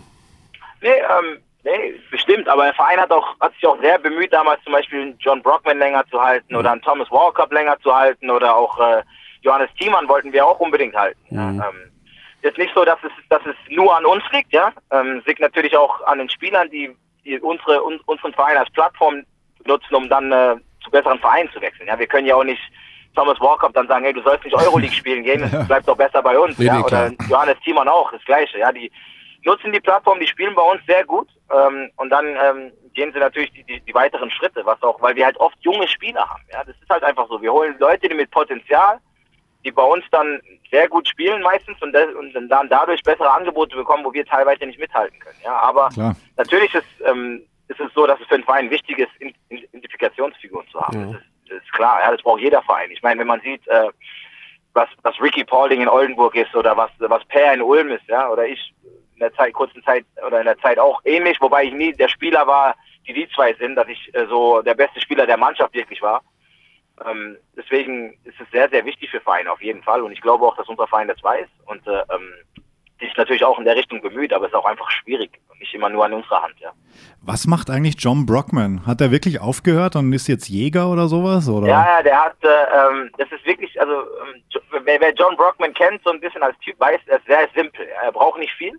Nee, 0.80 0.88
ähm, 0.88 1.38
nee, 1.64 1.94
bestimmt. 2.10 2.48
Aber 2.48 2.64
der 2.64 2.74
Verein 2.74 2.98
hat, 2.98 3.10
auch, 3.10 3.38
hat 3.40 3.52
sich 3.54 3.66
auch 3.66 3.80
sehr 3.80 3.98
bemüht, 3.98 4.32
damals 4.32 4.62
zum 4.64 4.72
Beispiel 4.72 5.02
einen 5.02 5.18
John 5.18 5.42
Brockman 5.42 5.78
länger 5.78 6.04
zu 6.10 6.20
halten 6.20 6.52
mhm. 6.52 6.58
oder 6.58 6.72
einen 6.72 6.82
Thomas 6.82 7.10
Walkup 7.10 7.52
länger 7.52 7.78
zu 7.80 7.94
halten 7.94 8.30
oder 8.30 8.56
auch 8.56 8.78
äh, 8.78 9.02
Johannes 9.42 9.70
Thiemann 9.78 10.08
wollten 10.08 10.32
wir 10.32 10.46
auch 10.46 10.58
unbedingt 10.60 10.94
halten. 10.94 11.20
Mhm. 11.30 11.62
Ähm, 11.62 11.90
ist 12.42 12.58
nicht 12.58 12.74
so, 12.74 12.84
dass 12.84 12.98
es, 13.02 13.12
dass 13.30 13.40
es 13.46 13.56
nur 13.70 13.96
an 13.96 14.04
uns 14.04 14.22
liegt, 14.32 14.52
ja. 14.52 14.72
Ähm, 14.90 15.18
es 15.18 15.26
liegt 15.26 15.40
natürlich 15.40 15.76
auch 15.76 16.02
an 16.06 16.18
den 16.18 16.28
Spielern, 16.28 16.68
die, 16.70 16.94
die 17.24 17.38
unsere, 17.40 17.82
un, 17.82 18.00
unseren 18.06 18.34
Verein 18.34 18.58
als 18.58 18.70
Plattform 18.70 19.24
nutzen, 19.64 19.94
um 19.94 20.08
dann 20.08 20.30
äh, 20.30 20.56
zu 20.84 20.90
besseren 20.90 21.18
Vereinen 21.18 21.50
zu 21.50 21.60
wechseln. 21.60 21.88
Ja, 21.88 21.98
wir 21.98 22.06
können 22.06 22.26
ja 22.26 22.36
auch 22.36 22.44
nicht 22.44 22.62
Thomas 23.14 23.40
Walkup 23.40 23.72
dann 23.74 23.88
sagen, 23.88 24.04
hey, 24.04 24.12
du 24.12 24.22
sollst 24.22 24.44
nicht 24.44 24.56
Euroleague 24.56 24.94
spielen 24.94 25.24
gehen, 25.24 25.50
bleib 25.68 25.86
doch 25.86 25.96
besser 25.96 26.22
bei 26.22 26.38
uns. 26.38 26.58
Nee, 26.58 26.66
ja? 26.66 26.80
Oder 26.80 27.10
klar. 27.10 27.28
Johannes 27.28 27.60
Thiemann 27.64 27.88
auch, 27.88 28.10
das 28.12 28.24
Gleiche. 28.24 28.58
Ja, 28.58 28.72
die 28.72 28.90
nutzen 29.44 29.72
die 29.72 29.80
Plattform, 29.80 30.20
die 30.20 30.26
spielen 30.26 30.54
bei 30.54 30.62
uns 30.62 30.84
sehr 30.86 31.04
gut 31.04 31.28
ähm, 31.52 31.90
und 31.96 32.10
dann 32.10 32.26
ähm, 32.26 32.72
gehen 32.94 33.12
sie 33.12 33.18
natürlich 33.18 33.52
die, 33.52 33.64
die, 33.64 33.80
die 33.80 33.94
weiteren 33.94 34.30
Schritte, 34.30 34.64
was 34.64 34.82
auch, 34.82 35.00
weil 35.02 35.14
wir 35.16 35.26
halt 35.26 35.36
oft 35.38 35.56
junge 35.60 35.86
Spieler 35.88 36.28
haben. 36.28 36.42
Ja, 36.52 36.64
das 36.64 36.76
ist 36.80 36.88
halt 36.88 37.04
einfach 37.04 37.28
so. 37.28 37.40
Wir 37.42 37.52
holen 37.52 37.76
Leute, 37.78 38.08
die 38.08 38.14
mit 38.14 38.30
Potenzial, 38.30 38.98
die 39.64 39.70
bei 39.70 39.82
uns 39.82 40.04
dann 40.10 40.40
sehr 40.70 40.88
gut 40.88 41.08
spielen 41.08 41.42
meistens 41.42 41.80
und, 41.82 41.92
das, 41.92 42.12
und 42.14 42.32
dann 42.48 42.68
dadurch 42.68 43.02
bessere 43.02 43.30
Angebote 43.30 43.76
bekommen, 43.76 44.04
wo 44.04 44.12
wir 44.12 44.24
teilweise 44.24 44.66
nicht 44.66 44.78
mithalten 44.78 45.18
können. 45.18 45.38
Ja, 45.44 45.56
aber 45.56 45.88
Klar. 45.90 46.16
natürlich 46.36 46.74
ist, 46.74 46.86
ähm, 47.06 47.44
ist 47.68 47.80
es 47.80 47.92
so, 47.94 48.06
dass 48.06 48.20
es 48.20 48.26
für 48.26 48.34
einen 48.34 48.44
Verein 48.44 48.70
wichtig 48.70 48.98
ist, 48.98 49.10
Identifikationsfiguren 49.48 50.68
zu 50.68 50.80
haben. 50.80 51.12
Das, 51.12 51.20
ist, 51.20 51.26
das 51.48 51.62
ist 51.62 51.72
klar, 51.72 52.00
ja, 52.00 52.10
das 52.10 52.22
braucht 52.22 52.40
jeder 52.40 52.62
Verein. 52.62 52.90
Ich 52.90 53.02
meine, 53.02 53.20
wenn 53.20 53.26
man 53.26 53.40
sieht, 53.40 53.66
äh, 53.68 53.88
was, 54.74 54.88
was 55.02 55.20
Ricky 55.20 55.44
Paulding 55.44 55.80
in 55.80 55.88
Oldenburg 55.88 56.34
ist 56.34 56.54
oder 56.54 56.76
was, 56.76 56.90
was 56.98 57.24
Per 57.26 57.54
in 57.54 57.62
Ulm 57.62 57.90
ist, 57.90 58.06
ja, 58.08 58.28
oder 58.28 58.46
ich 58.46 58.74
in 59.14 59.20
der 59.20 59.32
Zeit, 59.34 59.54
kurzen 59.54 59.82
Zeit 59.84 60.04
oder 60.26 60.40
in 60.40 60.46
der 60.46 60.58
Zeit 60.58 60.78
auch 60.78 61.00
ähnlich, 61.04 61.40
wobei 61.40 61.64
ich 61.64 61.72
nie 61.72 61.92
der 61.92 62.08
Spieler 62.08 62.46
war, 62.46 62.74
die 63.06 63.12
die 63.12 63.28
zwei 63.28 63.54
sind, 63.54 63.76
dass 63.76 63.88
ich 63.88 64.12
äh, 64.14 64.26
so 64.26 64.62
der 64.62 64.74
beste 64.74 65.00
Spieler 65.00 65.26
der 65.26 65.36
Mannschaft 65.36 65.74
wirklich 65.74 66.02
war. 66.02 66.22
Ähm, 67.06 67.36
deswegen 67.56 68.18
ist 68.24 68.40
es 68.40 68.50
sehr, 68.50 68.68
sehr 68.68 68.84
wichtig 68.84 69.10
für 69.10 69.20
Vereine 69.20 69.50
auf 69.50 69.62
jeden 69.62 69.82
Fall 69.82 70.02
und 70.02 70.12
ich 70.12 70.20
glaube 70.20 70.44
auch, 70.44 70.56
dass 70.56 70.68
unser 70.68 70.86
Verein 70.86 71.08
das 71.08 71.22
weiß 71.22 71.48
und 71.66 71.86
äh, 71.86 72.02
ähm, 72.12 72.32
sich 73.00 73.16
natürlich 73.16 73.44
auch 73.44 73.58
in 73.58 73.64
der 73.64 73.76
Richtung 73.76 74.00
bemüht, 74.00 74.32
aber 74.32 74.46
es 74.46 74.52
ist 74.52 74.56
auch 74.56 74.64
einfach 74.64 74.90
schwierig 74.90 75.30
und 75.50 75.60
nicht 75.60 75.74
immer 75.74 75.88
nur 75.88 76.04
an 76.04 76.12
unserer 76.12 76.42
Hand, 76.42 76.54
ja. 76.60 76.72
Was 77.22 77.46
macht 77.46 77.70
eigentlich 77.70 77.96
John 77.98 78.26
Brockman? 78.26 78.86
Hat 78.86 79.00
er 79.00 79.10
wirklich 79.10 79.40
aufgehört 79.40 79.96
und 79.96 80.12
ist 80.12 80.28
jetzt 80.28 80.48
Jäger 80.48 80.88
oder 80.90 81.08
sowas? 81.08 81.48
Oder? 81.48 81.68
Ja, 81.68 81.96
ja, 81.96 82.02
der 82.02 82.24
hat, 82.24 82.36
äh, 82.42 82.48
ähm, 82.48 83.10
das 83.18 83.30
ist 83.32 83.44
wirklich, 83.46 83.80
also 83.80 83.92
ähm, 83.92 84.42
wer, 84.84 85.00
wer 85.00 85.14
John 85.14 85.36
Brockman 85.36 85.74
kennt, 85.74 86.02
so 86.04 86.10
ein 86.10 86.20
bisschen 86.20 86.42
als 86.42 86.58
Typ, 86.58 86.78
weiß, 86.78 87.00
er 87.06 87.18
ist 87.18 87.26
sehr 87.26 87.48
simpel. 87.54 87.86
Er 88.02 88.12
braucht 88.12 88.38
nicht 88.38 88.52
viel. 88.52 88.78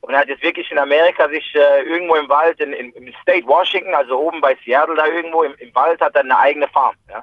Und 0.00 0.14
er 0.14 0.20
hat 0.20 0.28
jetzt 0.28 0.42
wirklich 0.42 0.70
in 0.70 0.78
Amerika 0.78 1.28
sich 1.28 1.54
äh, 1.54 1.82
irgendwo 1.82 2.16
im 2.16 2.28
Wald, 2.28 2.58
in, 2.60 2.72
in, 2.72 2.92
im 2.92 3.12
State 3.22 3.46
Washington, 3.46 3.94
also 3.94 4.18
oben 4.18 4.40
bei 4.40 4.56
Seattle 4.64 4.96
da 4.96 5.06
irgendwo 5.06 5.44
im, 5.44 5.54
im 5.58 5.72
Wald, 5.74 6.00
hat 6.00 6.14
er 6.14 6.22
eine 6.22 6.38
eigene 6.38 6.66
Farm. 6.68 6.96
Ja. 7.08 7.22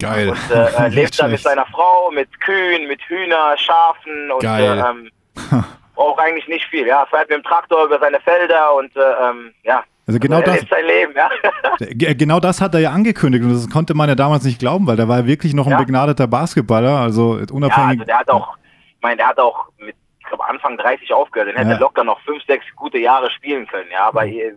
Geil. 0.00 0.30
Und 0.30 0.50
äh, 0.50 0.72
er 0.72 0.88
lebt 0.90 1.20
da 1.20 1.28
mit 1.28 1.40
seiner 1.40 1.66
Frau, 1.66 2.10
mit 2.10 2.28
Kühen, 2.40 2.88
mit 2.88 3.02
Hühner, 3.02 3.56
Schafen 3.58 4.30
und 4.30 4.42
äh, 4.42 4.78
ähm, 4.78 5.10
braucht 5.94 6.20
eigentlich 6.20 6.48
nicht 6.48 6.64
viel. 6.66 6.86
Ja, 6.86 7.06
fährt 7.06 7.28
mit 7.28 7.38
dem 7.38 7.44
Traktor 7.44 7.84
über 7.84 7.98
seine 7.98 8.20
Felder 8.20 8.74
und 8.74 8.94
äh, 8.96 9.00
ähm, 9.00 9.52
ja. 9.62 9.82
Also 10.06 10.18
genau 10.20 10.36
er 10.40 10.42
das- 10.42 10.68
sein 10.68 10.84
Leben, 10.84 11.14
ja. 11.16 11.30
G- 11.78 12.14
Genau 12.14 12.38
das 12.40 12.60
hat 12.60 12.74
er 12.74 12.80
ja 12.80 12.90
angekündigt 12.90 13.42
und 13.44 13.52
das 13.54 13.70
konnte 13.70 13.94
man 13.94 14.08
ja 14.08 14.14
damals 14.14 14.44
nicht 14.44 14.58
glauben, 14.58 14.86
weil 14.86 14.96
der 14.96 15.08
war 15.08 15.20
ja 15.20 15.26
wirklich 15.26 15.54
noch 15.54 15.66
ein 15.66 15.72
Ja. 15.72 15.78
begnadeter 15.78 16.26
Basketballer, 16.26 16.98
also 17.00 17.38
Ja, 17.38 17.46
unabhängig. 17.52 18.00
also 18.00 18.04
der 18.04 18.18
hat 18.18 18.28
auch, 18.30 18.56
ich 18.96 19.02
meine, 19.02 19.16
der 19.16 19.28
hat 19.28 19.38
auch 19.38 19.66
mit, 19.78 19.96
ich 20.20 20.26
glaube, 20.26 20.44
Anfang 20.46 20.76
30 20.76 21.12
aufgehört. 21.14 21.48
Den 21.48 21.56
hätte 21.56 21.70
Ja. 21.70 21.76
er 21.76 21.80
locker 21.80 22.04
noch 22.04 22.20
fünf, 22.20 22.42
sechs 22.44 22.64
gute 22.76 22.98
Jahre 22.98 23.30
spielen 23.30 23.66
können. 23.66 23.88
Ja, 23.90 24.06
aber 24.08 24.26
eh, 24.26 24.52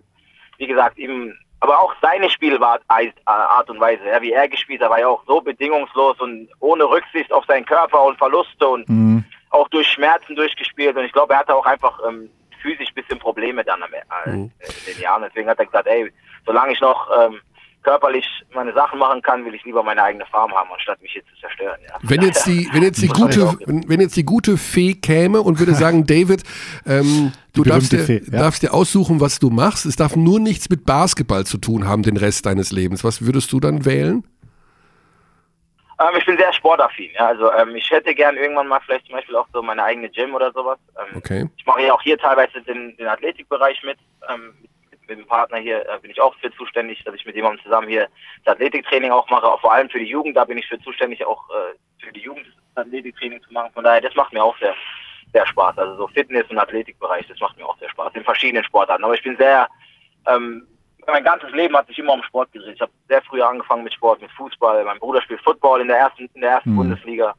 wie 0.57 0.67
gesagt, 0.67 0.97
ihm, 0.97 1.33
aber 1.61 1.79
auch 1.79 1.93
seine 2.01 2.29
Spielart 2.29 2.81
Art 3.25 3.69
und 3.69 3.79
Weise, 3.79 4.01
ja, 4.05 4.21
wie 4.21 4.33
er 4.33 4.49
gespielt 4.49 4.81
hat, 4.81 4.89
war 4.89 4.99
ja 4.99 5.07
auch 5.07 5.23
so 5.27 5.39
bedingungslos 5.39 6.19
und 6.19 6.49
ohne 6.59 6.83
Rücksicht 6.83 7.31
auf 7.31 7.45
seinen 7.45 7.65
Körper 7.65 8.03
und 8.03 8.17
Verluste 8.17 8.67
und 8.67 8.89
Mhm. 8.89 9.23
Auch 9.49 9.67
durch 9.69 9.87
Schmerzen 9.87 10.35
durchgespielt. 10.35 10.95
Und 10.95 11.05
ich 11.05 11.11
glaube, 11.11 11.33
er 11.33 11.39
hatte 11.39 11.55
auch 11.55 11.65
einfach 11.65 11.99
ähm, 12.07 12.29
physisch 12.61 12.89
ein 12.89 12.95
bisschen 12.95 13.19
Probleme 13.19 13.63
dann 13.63 13.81
am, 13.83 13.93
äh, 13.93 14.31
in 14.31 14.51
den 14.87 15.01
Jahren. 15.01 15.23
Deswegen 15.23 15.49
hat 15.49 15.59
er 15.59 15.65
gesagt, 15.65 15.87
ey, 15.87 16.11
solange 16.45 16.73
ich 16.73 16.81
noch 16.81 17.09
ähm, 17.19 17.39
körperlich 17.83 18.25
meine 18.53 18.73
Sachen 18.73 18.99
machen 18.99 19.21
kann, 19.21 19.45
will 19.45 19.55
ich 19.55 19.63
lieber 19.63 19.81
meine 19.81 20.03
eigene 20.03 20.25
Farm 20.25 20.51
haben, 20.51 20.69
anstatt 20.73 21.01
mich 21.01 21.13
hier 21.13 21.23
zu 21.25 21.39
zerstören. 21.39 21.79
Ja. 21.87 21.95
Wenn 22.01 22.21
jetzt 22.21 22.45
die, 22.45 22.67
wenn 22.73 22.83
jetzt 22.83 23.01
die 23.01 23.07
gute, 23.21 23.57
wenn, 23.65 23.87
wenn 23.87 24.01
jetzt 24.01 24.17
die 24.17 24.25
gute 24.25 24.57
Fee 24.57 24.93
käme 24.95 25.41
und 25.41 25.59
würde 25.59 25.73
sagen, 25.73 26.05
David, 26.07 26.43
ähm, 26.85 27.31
du 27.53 27.63
darfst 27.63 27.93
dir, 27.93 27.99
Fee, 27.99 28.21
ja. 28.25 28.39
darfst 28.39 28.63
dir 28.63 28.73
aussuchen, 28.73 29.21
was 29.21 29.39
du 29.39 29.49
machst. 29.49 29.85
Es 29.85 29.95
darf 29.95 30.17
nur 30.17 30.39
nichts 30.39 30.69
mit 30.69 30.85
Basketball 30.85 31.45
zu 31.45 31.57
tun 31.57 31.87
haben, 31.87 32.03
den 32.03 32.17
Rest 32.17 32.45
deines 32.45 32.73
Lebens. 32.73 33.05
Was 33.05 33.25
würdest 33.25 33.53
du 33.53 33.61
dann 33.61 33.85
wählen? 33.85 34.25
Ähm, 35.99 36.15
ich 36.17 36.25
bin 36.25 36.37
sehr 36.37 36.53
sportaffin. 36.53 37.11
Ja. 37.13 37.27
Also 37.27 37.51
ähm, 37.53 37.75
ich 37.75 37.89
hätte 37.89 38.13
gern 38.13 38.37
irgendwann 38.37 38.67
mal 38.67 38.79
vielleicht 38.81 39.07
zum 39.07 39.15
Beispiel 39.15 39.35
auch 39.35 39.47
so 39.51 39.61
meine 39.61 39.83
eigene 39.83 40.09
Gym 40.09 40.35
oder 40.35 40.51
sowas. 40.51 40.77
Ähm, 40.99 41.17
Okay. 41.17 41.49
Ich 41.57 41.65
mache 41.65 41.81
ja 41.83 41.93
auch 41.93 42.01
hier 42.01 42.17
teilweise 42.17 42.61
den, 42.61 42.95
den 42.97 43.07
Athletikbereich 43.07 43.81
mit. 43.83 43.97
Ähm, 44.29 44.53
mit, 44.91 45.07
mit 45.07 45.19
dem 45.19 45.27
Partner 45.27 45.57
hier 45.57 45.87
äh, 45.89 45.99
bin 45.99 46.11
ich 46.11 46.21
auch 46.21 46.35
für 46.35 46.51
zuständig, 46.53 47.03
dass 47.03 47.15
ich 47.15 47.25
mit 47.25 47.35
jemandem 47.35 47.63
zusammen 47.63 47.87
hier 47.87 48.07
das 48.45 48.55
Athletiktraining 48.55 49.11
auch 49.11 49.29
mache. 49.29 49.47
Auch 49.47 49.61
vor 49.61 49.73
allem 49.73 49.89
für 49.89 49.99
die 49.99 50.05
Jugend, 50.05 50.37
da 50.37 50.45
bin 50.45 50.57
ich 50.57 50.67
für 50.67 50.79
zuständig, 50.79 51.25
auch 51.25 51.43
äh, 51.49 52.05
für 52.05 52.11
die 52.11 52.21
Jugend 52.21 52.45
das 52.75 52.85
Athletiktraining 52.85 53.41
zu 53.41 53.51
machen. 53.51 53.71
Von 53.73 53.83
daher, 53.83 54.01
das 54.01 54.15
macht 54.15 54.33
mir 54.33 54.43
auch 54.43 54.57
sehr, 54.59 54.75
sehr 55.33 55.47
Spaß. 55.47 55.77
Also 55.79 55.95
so 55.95 56.07
Fitness- 56.09 56.49
und 56.49 56.59
Athletikbereich, 56.59 57.27
das 57.27 57.39
macht 57.39 57.57
mir 57.57 57.65
auch 57.65 57.77
sehr 57.79 57.89
Spaß. 57.89 58.13
In 58.13 58.23
verschiedenen 58.23 58.63
Sportarten. 58.63 59.03
Aber 59.03 59.15
ich 59.15 59.23
bin 59.23 59.35
sehr, 59.37 59.67
ähm, 60.27 60.67
mein 61.07 61.23
ganzes 61.23 61.51
Leben 61.51 61.75
hat 61.75 61.87
sich 61.87 61.97
immer 61.99 62.13
um 62.13 62.23
Sport 62.23 62.51
gedreht. 62.51 62.75
Ich 62.75 62.81
habe 62.81 62.91
sehr 63.07 63.21
früh 63.23 63.41
angefangen 63.41 63.83
mit 63.83 63.93
Sport, 63.93 64.21
mit 64.21 64.31
Fußball. 64.31 64.83
Mein 64.85 64.99
Bruder 64.99 65.21
spielt 65.21 65.41
Football 65.41 65.81
in 65.81 65.87
der 65.87 65.97
ersten, 65.97 66.29
in 66.33 66.41
der 66.41 66.51
ersten 66.51 66.71
Mhm. 66.71 66.75
Bundesliga. 66.77 67.33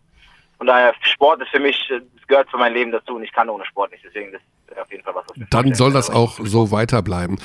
Von 0.56 0.66
daher, 0.66 0.92
Sport 1.02 1.42
ist 1.42 1.50
für 1.50 1.60
mich, 1.60 1.76
äh, 1.90 2.00
das 2.16 2.26
gehört 2.26 2.50
zu 2.50 2.56
meinem 2.58 2.74
Leben 2.74 2.90
dazu 2.92 3.14
und 3.16 3.22
ich 3.22 3.32
kann 3.32 3.48
ohne 3.48 3.64
Sport 3.66 3.92
nicht. 3.92 4.02
Deswegen, 4.04 4.32
das 4.32 4.40
ist 4.70 4.78
auf 4.80 4.90
jeden 4.90 5.04
Fall 5.04 5.14
was, 5.14 5.24
was 5.28 5.36
Dann 5.50 5.74
soll 5.74 5.92
das 5.92 6.10
auch 6.10 6.38
so 6.42 6.70
weiterbleiben. 6.72 7.38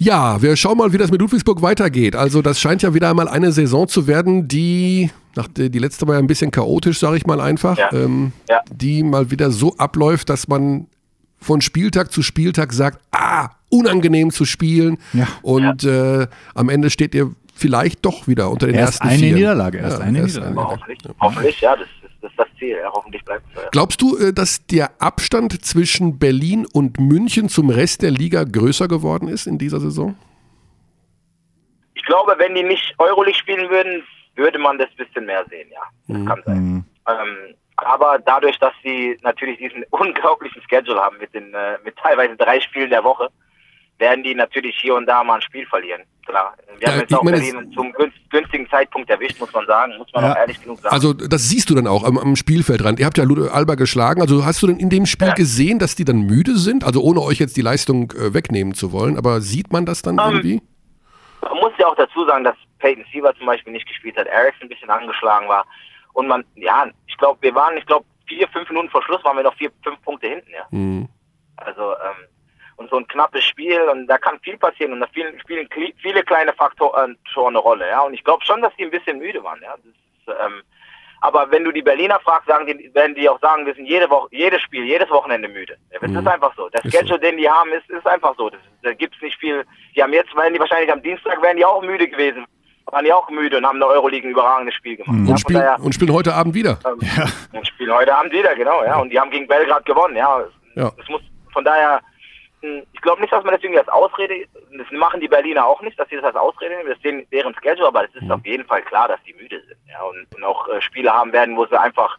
Ja, 0.00 0.40
wir 0.40 0.56
schauen 0.56 0.78
mal, 0.78 0.92
wie 0.92 0.98
das 0.98 1.10
mit 1.10 1.20
Ludwigsburg 1.20 1.60
weitergeht. 1.60 2.14
Also 2.14 2.40
das 2.40 2.60
scheint 2.60 2.82
ja 2.82 2.94
wieder 2.94 3.10
einmal 3.10 3.26
eine 3.28 3.50
Saison 3.50 3.88
zu 3.88 4.06
werden, 4.06 4.46
die, 4.46 5.10
nach 5.34 5.48
der, 5.48 5.68
die 5.70 5.78
letzte 5.80 6.06
war 6.06 6.14
ja 6.14 6.20
ein 6.20 6.28
bisschen 6.28 6.52
chaotisch, 6.52 7.00
sage 7.00 7.16
ich 7.16 7.26
mal 7.26 7.40
einfach, 7.40 7.76
Ja. 7.76 7.92
ähm, 7.92 8.32
Ja. 8.48 8.60
die 8.72 9.02
mal 9.02 9.30
wieder 9.32 9.50
so 9.50 9.74
abläuft, 9.76 10.30
dass 10.30 10.46
man 10.46 10.86
von 11.40 11.60
Spieltag 11.60 12.12
zu 12.12 12.22
Spieltag 12.22 12.72
sagt, 12.72 13.00
ah, 13.10 13.50
unangenehm 13.70 14.30
zu 14.30 14.44
spielen. 14.44 14.98
Ja. 15.12 15.26
Und 15.42 15.84
Äh, 15.84 16.26
am 16.54 16.68
Ende 16.68 16.90
steht 16.90 17.14
ihr 17.14 17.34
vielleicht 17.54 18.04
doch 18.04 18.28
wieder 18.28 18.50
unter 18.50 18.66
den 18.66 18.76
Erst 18.76 18.94
ersten 19.00 19.08
eine 19.08 19.18
vier. 19.18 19.34
Niederlage, 19.34 19.78
erst 19.78 20.00
eine 20.00 20.18
erst 20.18 20.36
Niederlage. 20.36 20.60
Aber 20.60 20.70
hoffentlich, 20.70 20.98
hoffentlich, 21.20 21.60
ja, 21.60 21.76
das 21.76 21.86
ist, 21.86 22.12
das 22.22 22.30
ist 22.30 22.38
das 22.38 22.46
Ziel. 22.58 22.76
Ja, 22.80 22.90
hoffentlich 22.92 23.24
bleibt 23.24 23.44
es. 23.54 23.62
Ja. 23.62 23.68
Glaubst 23.70 24.00
du, 24.00 24.16
äh, 24.16 24.32
dass 24.32 24.66
der 24.66 24.90
Abstand 25.00 25.64
zwischen 25.64 26.18
Berlin 26.18 26.66
und 26.72 26.98
München 27.00 27.48
zum 27.48 27.70
Rest 27.70 28.02
der 28.02 28.10
Liga 28.10 28.44
größer 28.44 28.88
geworden 28.88 29.28
ist 29.28 29.46
in 29.46 29.58
dieser 29.58 29.80
Saison? 29.80 30.16
Ich 31.94 32.04
glaube, 32.04 32.34
wenn 32.38 32.54
die 32.54 32.62
nicht 32.62 32.94
Euroleague 32.98 33.38
spielen 33.38 33.68
würden, 33.70 34.02
würde 34.36 34.58
man 34.58 34.78
das 34.78 34.88
ein 34.90 35.04
bisschen 35.04 35.26
mehr 35.26 35.44
sehen, 35.50 35.68
ja. 35.72 35.82
Das 36.06 36.26
kann 36.26 36.42
sein. 36.46 36.58
Mhm. 36.58 36.84
Ähm, 37.08 37.54
aber 37.76 38.18
dadurch, 38.24 38.58
dass 38.58 38.72
sie 38.82 39.18
natürlich 39.22 39.58
diesen 39.58 39.84
unglaublichen 39.90 40.62
Schedule 40.68 41.00
haben 41.00 41.18
mit 41.18 41.34
den 41.34 41.52
äh, 41.54 41.78
mit 41.84 41.96
teilweise 41.96 42.36
drei 42.36 42.60
Spielen 42.60 42.90
der 42.90 43.04
Woche, 43.04 43.28
werden 43.98 44.22
die 44.22 44.34
natürlich 44.34 44.76
hier 44.80 44.94
und 44.94 45.06
da 45.06 45.24
mal 45.24 45.36
ein 45.36 45.42
Spiel 45.42 45.66
verlieren. 45.66 46.02
Klar. 46.24 46.54
Wir 46.78 46.86
Ja, 46.86 46.92
haben 46.92 47.00
jetzt 47.00 47.14
auch 47.14 47.22
meine, 47.22 47.38
Berlin 47.38 47.72
zum 47.72 47.90
günst- 47.92 48.18
günstigen 48.30 48.68
Zeitpunkt 48.68 49.08
erwischt, 49.10 49.40
muss 49.40 49.52
man 49.52 49.66
sagen. 49.66 49.96
Muss 49.98 50.12
man 50.12 50.24
Ja. 50.24 50.32
auch 50.32 50.36
ehrlich 50.36 50.60
genug 50.62 50.78
sagen. 50.80 50.94
Also 50.94 51.12
das 51.14 51.48
siehst 51.48 51.68
du 51.70 51.74
dann 51.74 51.86
auch 51.86 52.04
am, 52.04 52.18
am 52.18 52.36
Spielfeldrand. 52.36 53.00
Ihr 53.00 53.06
habt 53.06 53.16
ja 53.18 53.24
Ludo 53.24 53.46
Alba 53.48 53.74
geschlagen. 53.76 54.20
Also 54.20 54.44
hast 54.44 54.62
du 54.62 54.66
denn 54.66 54.78
in 54.78 54.90
dem 54.90 55.06
Spiel 55.06 55.28
Ja. 55.28 55.34
gesehen, 55.34 55.78
dass 55.78 55.96
die 55.96 56.04
dann 56.04 56.20
müde 56.20 56.56
sind? 56.56 56.84
Also 56.84 57.02
ohne 57.02 57.20
euch 57.22 57.38
jetzt 57.38 57.56
die 57.56 57.62
Leistung 57.62 58.12
äh, 58.12 58.34
wegnehmen 58.34 58.74
zu 58.74 58.92
wollen, 58.92 59.16
aber 59.16 59.40
sieht 59.40 59.72
man 59.72 59.86
das 59.86 60.02
dann 60.02 60.18
Ähm, 60.18 60.24
irgendwie? 60.26 60.62
Man 61.40 61.56
muss 61.58 61.72
ja 61.78 61.86
auch 61.86 61.96
dazu 61.96 62.24
sagen, 62.26 62.44
dass 62.44 62.56
Peyton 62.78 63.04
Siever 63.12 63.34
zum 63.36 63.46
Beispiel 63.46 63.72
nicht 63.72 63.88
gespielt 63.88 64.16
hat, 64.16 64.26
Erickson 64.26 64.66
ein 64.66 64.68
bisschen 64.68 64.90
angeschlagen 64.90 65.48
war. 65.48 65.64
Und 66.12 66.28
man, 66.28 66.44
ja, 66.56 66.86
ich 67.06 67.16
glaube, 67.16 67.38
wir 67.42 67.54
waren, 67.54 67.76
ich 67.76 67.86
glaube, 67.86 68.04
vier, 68.26 68.46
fünf 68.48 68.68
Minuten 68.68 68.90
vor 68.90 69.02
Schluss 69.02 69.24
waren 69.24 69.36
wir 69.36 69.44
noch 69.44 69.54
vier, 69.56 69.70
fünf 69.82 70.00
Punkte 70.02 70.28
hinten, 70.28 70.50
ja. 70.50 70.66
Mhm. 70.70 71.08
Also, 71.56 71.92
ähm, 71.92 72.26
und 72.78 72.88
so 72.90 72.96
ein 72.96 73.06
knappes 73.06 73.44
Spiel 73.44 73.80
und 73.92 74.06
da 74.06 74.16
kann 74.18 74.38
viel 74.40 74.56
passieren 74.56 74.92
und 74.94 75.00
da 75.00 75.06
spielen, 75.08 75.38
spielen 75.40 75.68
viele 76.00 76.22
kleine 76.24 76.52
Faktoren 76.54 77.16
schon 77.32 77.48
eine 77.48 77.58
Rolle, 77.58 77.86
ja. 77.88 78.00
Und 78.00 78.14
ich 78.14 78.24
glaube 78.24 78.44
schon, 78.44 78.62
dass 78.62 78.74
die 78.76 78.84
ein 78.84 78.90
bisschen 78.90 79.18
müde 79.18 79.42
waren, 79.44 79.60
ja. 79.62 79.74
Das 79.76 79.84
ist, 79.84 80.40
ähm, 80.46 80.62
aber 81.20 81.50
wenn 81.50 81.64
du 81.64 81.72
die 81.72 81.82
Berliner 81.82 82.20
fragst, 82.20 82.46
sagen 82.46 82.66
die, 82.66 82.94
werden 82.94 83.14
die 83.16 83.28
auch 83.28 83.40
sagen, 83.40 83.66
wir 83.66 83.74
sind 83.74 83.86
jede 83.86 84.08
Woche, 84.08 84.28
jedes 84.30 84.62
Spiel, 84.62 84.84
jedes 84.84 85.10
Wochenende 85.10 85.48
müde. 85.48 85.76
Ja, 85.92 85.98
das 86.00 86.10
Mhm. 86.10 86.18
ist 86.18 86.28
einfach 86.28 86.54
so. 86.56 86.68
Der 86.68 86.88
Schedule, 86.90 87.18
den 87.18 87.36
die 87.36 87.50
haben, 87.50 87.70
ist, 87.72 87.90
ist 87.90 88.06
einfach 88.06 88.34
so. 88.36 88.48
Das, 88.50 88.60
da 88.84 88.92
gibt's 88.94 89.20
nicht 89.20 89.36
viel. 89.40 89.64
Die 89.96 90.02
haben 90.02 90.12
jetzt, 90.12 90.34
werden 90.36 90.54
die 90.54 90.60
wahrscheinlich 90.60 90.92
am 90.92 91.02
Dienstag, 91.02 91.42
wären 91.42 91.56
die 91.56 91.64
auch 91.64 91.82
müde 91.82 92.06
gewesen. 92.08 92.46
Waren 92.86 93.04
die 93.04 93.12
auch 93.12 93.28
müde 93.28 93.56
und 93.58 93.66
haben 93.66 93.76
eine 93.82 93.86
Euroleague 93.86 94.28
ein 94.28 94.30
überragendes 94.30 94.74
Spiel 94.76 94.96
gemacht. 94.96 95.12
Ja, 95.12 95.20
Und, 95.20 95.26
von 95.26 95.38
spielen, 95.38 95.58
daher, 95.60 95.80
und 95.80 95.94
spielen 95.94 96.12
heute 96.12 96.32
Abend 96.34 96.54
wieder. 96.54 96.78
ähm, 96.86 97.00
und 97.52 97.66
spielen 97.66 97.92
heute 97.92 98.14
Abend 98.16 98.32
wieder, 98.32 98.54
genau, 98.54 98.82
ja. 98.84 98.98
Und 99.00 99.10
die 99.10 99.18
haben 99.18 99.30
gegen 99.32 99.46
Belgrad 99.48 99.84
gewonnen, 99.84 100.14
ja. 100.16 100.44
Ja. 100.76 100.92
Das 100.96 101.08
muss 101.08 101.20
von 101.52 101.64
daher, 101.64 102.00
ich 102.62 103.00
glaube 103.00 103.20
nicht, 103.20 103.32
dass 103.32 103.44
man 103.44 103.54
das 103.54 103.62
irgendwie 103.62 103.78
als 103.80 103.88
Ausrede, 103.88 104.46
das 104.76 104.90
machen 104.90 105.20
die 105.20 105.28
Berliner 105.28 105.66
auch 105.66 105.80
nicht, 105.82 105.98
dass 105.98 106.08
sie 106.08 106.16
das 106.16 106.24
als 106.24 106.36
Ausrede 106.36 106.76
nehmen, 106.76 106.88
das 106.88 106.98
ist 106.98 107.32
deren- 107.32 107.54
Schedule, 107.62 107.86
aber 107.88 108.04
es 108.04 108.14
ist 108.14 108.30
auf 108.30 108.44
jeden 108.44 108.64
Fall 108.66 108.82
klar, 108.82 109.08
dass 109.08 109.22
die 109.24 109.34
müde 109.34 109.60
sind, 109.66 109.78
ja. 109.88 110.02
Und, 110.02 110.26
und 110.34 110.44
auch 110.44 110.68
äh, 110.68 110.80
Spiele 110.82 111.12
haben 111.12 111.32
werden, 111.32 111.56
wo 111.56 111.66
sie 111.66 111.78
einfach 111.80 112.18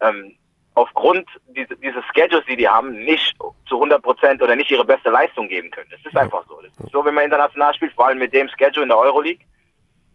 ähm, 0.00 0.34
aufgrund 0.74 1.28
diese, 1.48 1.76
dieses 1.76 2.04
Schedules, 2.14 2.44
die 2.46 2.56
die 2.56 2.68
haben, 2.68 2.92
nicht 3.04 3.36
zu 3.66 3.74
100 3.76 4.02
Prozent 4.02 4.42
oder 4.42 4.54
nicht 4.56 4.70
ihre 4.70 4.84
beste 4.84 5.10
Leistung 5.10 5.48
geben 5.48 5.70
können. 5.70 5.88
Das 5.90 6.00
ist 6.04 6.16
einfach 6.16 6.44
so. 6.48 6.60
Das 6.62 6.70
ist 6.86 6.92
so, 6.92 7.04
wenn 7.04 7.14
man 7.14 7.24
international 7.24 7.74
spielt, 7.74 7.92
vor 7.94 8.06
allem 8.06 8.18
mit 8.18 8.32
dem 8.32 8.48
Schedule 8.48 8.84
in 8.84 8.88
der 8.88 8.98
Euroleague. 8.98 9.44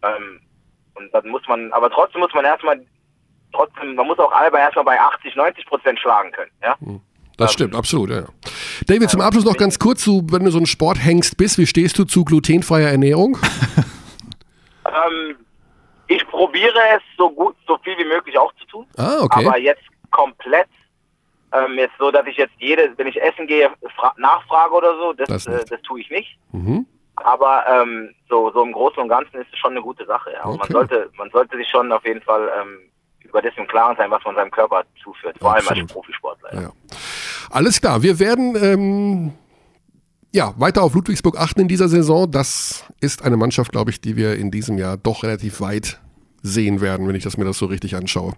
Ähm, 0.04 0.40
Und 0.96 1.14
dann 1.14 1.28
muss 1.28 1.46
man, 1.48 1.72
aber 1.74 1.90
trotzdem 1.90 2.22
muss 2.22 2.34
man 2.34 2.46
erstmal, 2.46 2.80
trotzdem, 3.52 3.96
man 3.96 4.08
muss 4.08 4.18
auch 4.20 4.32
Alba 4.32 4.58
erstmal 4.60 4.86
bei 4.86 5.00
80, 5.00 5.36
90 5.36 5.66
Prozent 5.66 6.00
schlagen 6.00 6.32
können. 6.32 6.52
Ja? 6.62 6.76
Das 7.38 7.52
stimmt, 7.52 7.76
absolut, 7.76 8.10
ja. 8.12 8.24
David, 8.88 9.10
zum 9.10 9.22
Abschluss 9.22 9.46
noch 9.46 9.58
ganz 9.58 9.80
kurz, 9.80 10.04
du, 10.06 10.26
wenn 10.32 10.44
du 10.46 10.52
so 10.52 10.60
ein 10.60 10.66
Sporthengst 10.66 11.38
bist, 11.38 11.58
wie 11.58 11.66
stehst 11.68 11.98
du 12.00 12.04
zu 12.06 12.24
glutenfreier 12.26 12.90
Ernährung? 12.90 13.38
Ähm, 14.88 15.36
ich 16.08 16.26
probiere 16.28 16.78
es 16.96 17.02
so 17.18 17.30
gut, 17.32 17.56
so 17.68 17.78
viel 17.80 17.98
wie 17.98 18.06
möglich 18.06 18.38
auch 18.38 18.54
zu 18.56 18.66
tun. 18.68 18.86
Ah, 18.98 19.18
okay. 19.22 19.46
Aber 19.48 19.58
jetzt 19.58 19.82
komplett, 20.12 20.68
ähm, 21.52 21.74
jetzt 21.78 21.96
so, 21.98 22.12
dass 22.12 22.26
ich 22.28 22.38
jetzt 22.38 22.54
jede, 22.60 22.94
wenn 22.98 23.08
ich 23.08 23.20
essen 23.22 23.48
gehe, 23.48 23.72
fra- 23.96 24.14
nachfrage 24.18 24.74
oder 24.74 24.96
so, 24.98 25.14
das, 25.14 25.28
Das 25.28 25.48
äh, 25.48 25.66
das 25.68 25.82
tue 25.82 26.02
ich 26.02 26.10
nicht. 26.12 26.38
Mhm. 26.52 26.86
Aber 27.16 27.66
ähm, 27.68 28.14
so, 28.30 28.52
so 28.52 28.62
im 28.64 28.74
Großen 28.74 29.02
und 29.02 29.10
Ganzen 29.10 29.38
ist 29.42 29.48
es 29.52 29.58
schon 29.58 29.72
eine 29.72 29.82
gute 29.82 30.06
Sache. 30.06 30.32
Ja. 30.34 30.46
Okay. 30.46 30.58
man 30.60 30.70
sollte, 30.70 31.10
man 31.18 31.30
sollte 31.32 31.58
sich 31.58 31.68
schon 31.68 31.92
auf 31.92 32.06
jeden 32.06 32.22
Fall 32.22 32.52
ähm, 32.62 32.78
über 33.24 33.42
das 33.42 33.54
im 33.58 33.68
Klaren 33.68 33.98
sein, 33.98 34.12
was 34.12 34.24
man 34.24 34.36
seinem 34.36 34.52
Körper 34.52 34.84
zuführt, 35.02 35.38
vor 35.40 35.50
allem 35.54 35.62
als 35.62 35.70
Absolut. 35.72 35.92
Profisportler. 35.92 36.54
Ja. 36.54 36.62
Ja. 36.62 36.70
Alles 37.50 37.82
klar, 37.82 38.04
wir 38.04 38.20
werden 38.20 38.56
ähm, 38.62 39.32
ja, 40.36 40.54
weiter 40.58 40.84
auf 40.84 40.94
Ludwigsburg 40.94 41.40
achten 41.40 41.62
in 41.62 41.68
dieser 41.68 41.88
Saison. 41.88 42.30
Das 42.30 42.84
ist 43.00 43.24
eine 43.24 43.38
Mannschaft, 43.38 43.72
glaube 43.72 43.92
ich, 43.92 44.02
die 44.02 44.18
wir 44.18 44.36
in 44.36 44.52
diesem 44.52 44.78
Jahr 44.78 44.98
doch 44.98 45.24
relativ 45.24 45.62
weit 45.62 46.02
sehen 46.42 46.82
werden, 46.82 47.08
wenn 47.08 47.16
ich 47.16 47.24
das 47.24 47.38
mir 47.38 47.46
das 47.46 47.58
so 47.58 47.66
richtig 47.66 47.96
anschaue. 47.96 48.34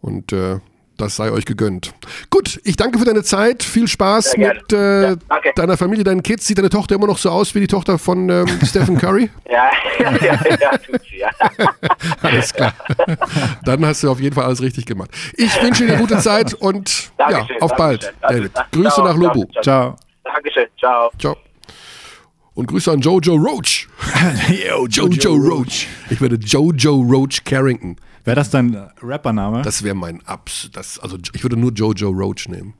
Und 0.00 0.32
äh, 0.32 0.60
das 0.98 1.16
sei 1.16 1.30
euch 1.30 1.44
gegönnt. 1.44 1.94
Gut, 2.28 2.60
ich 2.64 2.76
danke 2.76 2.98
für 2.98 3.04
deine 3.04 3.22
Zeit. 3.22 3.62
Viel 3.62 3.88
Spaß 3.88 4.36
mit 4.36 4.72
äh, 4.72 5.10
Ja, 5.10 5.16
deiner 5.54 5.76
Familie, 5.76 6.04
deinen 6.04 6.22
Kids. 6.22 6.46
Sieht 6.46 6.58
deine 6.58 6.70
Tochter 6.70 6.96
immer 6.96 7.06
noch 7.06 7.18
so 7.18 7.30
aus 7.30 7.54
wie 7.54 7.60
die 7.60 7.66
Tochter 7.66 7.98
von 7.98 8.28
ähm, 8.28 8.46
Stephen 8.64 8.98
Curry? 8.98 9.30
Ja, 9.50 9.70
ja, 10.00 10.12
ja, 10.16 10.56
ja, 10.60 10.76
tut 10.78 11.00
sie, 11.08 11.18
ja. 11.18 11.30
Alles 12.22 12.52
klar. 12.52 12.74
Dann 13.64 13.86
hast 13.86 14.02
du 14.02 14.10
auf 14.10 14.20
jeden 14.20 14.34
Fall 14.34 14.44
alles 14.44 14.60
richtig 14.60 14.86
gemacht. 14.86 15.10
Ich 15.34 15.62
wünsche 15.62 15.86
dir 15.86 15.96
gute 15.96 16.18
Zeit 16.18 16.54
und 16.54 17.10
ja, 17.18 17.30
Dankeschön, 17.30 17.62
auf 17.62 17.76
bald, 17.76 18.14
Dankeschön. 18.20 18.50
David. 18.52 18.72
Grüße 18.72 18.94
Ciao, 18.94 19.06
nach 19.08 19.16
Lubu. 19.16 19.44
ciao. 19.52 19.62
Ciao. 19.62 19.96
Dankeschön, 20.24 20.66
ciao. 20.78 21.10
Ciao. 21.18 21.36
Und 22.54 22.66
Grüße 22.66 22.90
an 22.90 23.00
Jojo 23.00 23.36
Roach. 23.36 23.86
Yo, 24.48 24.86
Jojo 24.88 25.34
Roach. 25.34 25.86
Ich 26.10 26.20
werde 26.20 26.36
Jojo 26.36 26.94
Roach 26.96 27.44
Carrington. 27.44 27.96
Wäre 28.28 28.36
das 28.36 28.50
dein 28.50 28.76
Rappername? 29.00 29.62
Das 29.62 29.82
wäre 29.82 29.94
mein 29.94 30.20
Abs. 30.26 30.68
Das, 30.74 30.98
also 30.98 31.16
ich 31.32 31.42
würde 31.42 31.56
nur 31.56 31.72
Jojo 31.72 32.10
Roach 32.10 32.46
nehmen. 32.46 32.74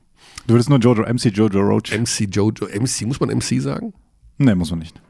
du 0.47 0.53
würdest 0.53 0.69
nur 0.69 0.79
Jojo, 0.79 1.03
MC 1.11 1.35
Jojo 1.35 1.61
Roach. 1.61 1.91
MC 1.99 2.29
Jojo. 2.31 2.67
MC, 2.67 3.07
muss 3.07 3.19
man 3.19 3.31
MC 3.31 3.59
sagen? 3.63 3.95
nee, 4.37 4.55
muss 4.55 4.71
man 4.71 4.81
nicht. 4.81 5.01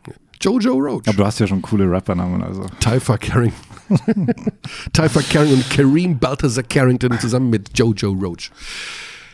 Jojo 0.40 0.74
Roach. 0.74 1.08
Aber 1.08 1.16
du 1.16 1.26
hast 1.26 1.40
ja 1.40 1.48
schon 1.48 1.60
coole 1.60 1.90
Rappernamen, 1.90 2.40
also. 2.44 2.66
Typha 2.78 3.18
Carrington. 3.18 3.58
Typha 4.92 5.22
Carrington 5.22 5.58
und 5.58 5.70
Kareem 5.70 6.16
Balthazar 6.16 6.62
Carrington 6.62 7.18
zusammen 7.18 7.50
mit 7.50 7.76
Jojo 7.76 8.12
Roach. 8.12 8.52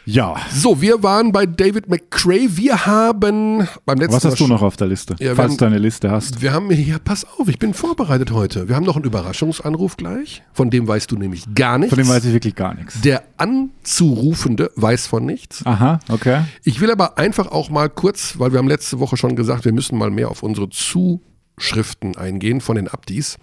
Ja. 0.07 0.37
So, 0.53 0.81
wir 0.83 1.03
waren 1.03 1.33
bei 1.33 1.47
David 1.47 1.89
McCray. 1.89 2.49
Wir 2.57 2.85
haben 2.85 3.67
beim 3.87 3.99
letzten 3.99 4.15
Was 4.17 4.25
hast 4.25 4.39
du 4.41 4.47
noch 4.47 4.61
auf 4.63 4.77
der 4.77 4.87
Liste? 4.87 5.17
Ja, 5.19 5.35
falls 5.35 5.53
haben- 5.53 5.59
du 5.59 5.65
eine 5.65 5.79
Liste 5.79 6.11
hast. 6.11 6.43
Wir 6.43 6.53
haben 6.53 6.71
hier, 6.71 6.99
pass 6.99 7.25
auf, 7.39 7.49
ich 7.49 7.59
bin 7.59 7.73
vorbereitet 7.73 8.31
heute. 8.31 8.69
Wir 8.69 8.77
haben 8.77 8.85
noch 8.85 8.97
einen 8.97 9.07
Überraschungsanruf 9.07 9.97
gleich. 9.97 10.43
Von 10.53 10.69
dem 10.71 10.87
weißt 10.87 11.11
du 11.11 11.17
nämlich 11.17 11.45
gar 11.55 11.79
nichts. 11.79 11.95
Von 11.95 12.03
dem 12.05 12.09
weiß 12.11 12.25
ich 12.27 12.33
wirklich 12.35 12.55
gar 12.55 12.75
nichts. 12.75 13.01
Der 13.01 13.23
Anzurufende 13.39 14.71
weiß 14.77 15.07
von 15.07 15.25
nichts. 15.25 15.65
Aha, 15.65 16.01
okay. 16.09 16.43
Ich 16.65 16.81
will 16.81 16.91
aber 16.91 17.19
einfach 17.19 17.51
auch 17.51 17.71
mal 17.71 17.89
kurz, 17.89 18.39
weil 18.39 18.53
wir 18.53 18.59
haben 18.59 18.69
letzte 18.69 18.99
Woche 19.01 19.17
schon 19.17 19.37
gesagt, 19.37 19.65
wir 19.65 19.73
müssen 19.73 19.97
mal 19.97 20.11
mehr 20.11 20.31
auf 20.31 20.43
unsere 20.43 20.69
Zuschriften 20.69 22.17
eingehen 22.17 22.61
von 22.61 22.77
den 22.77 22.89
Abdis. 22.89 23.37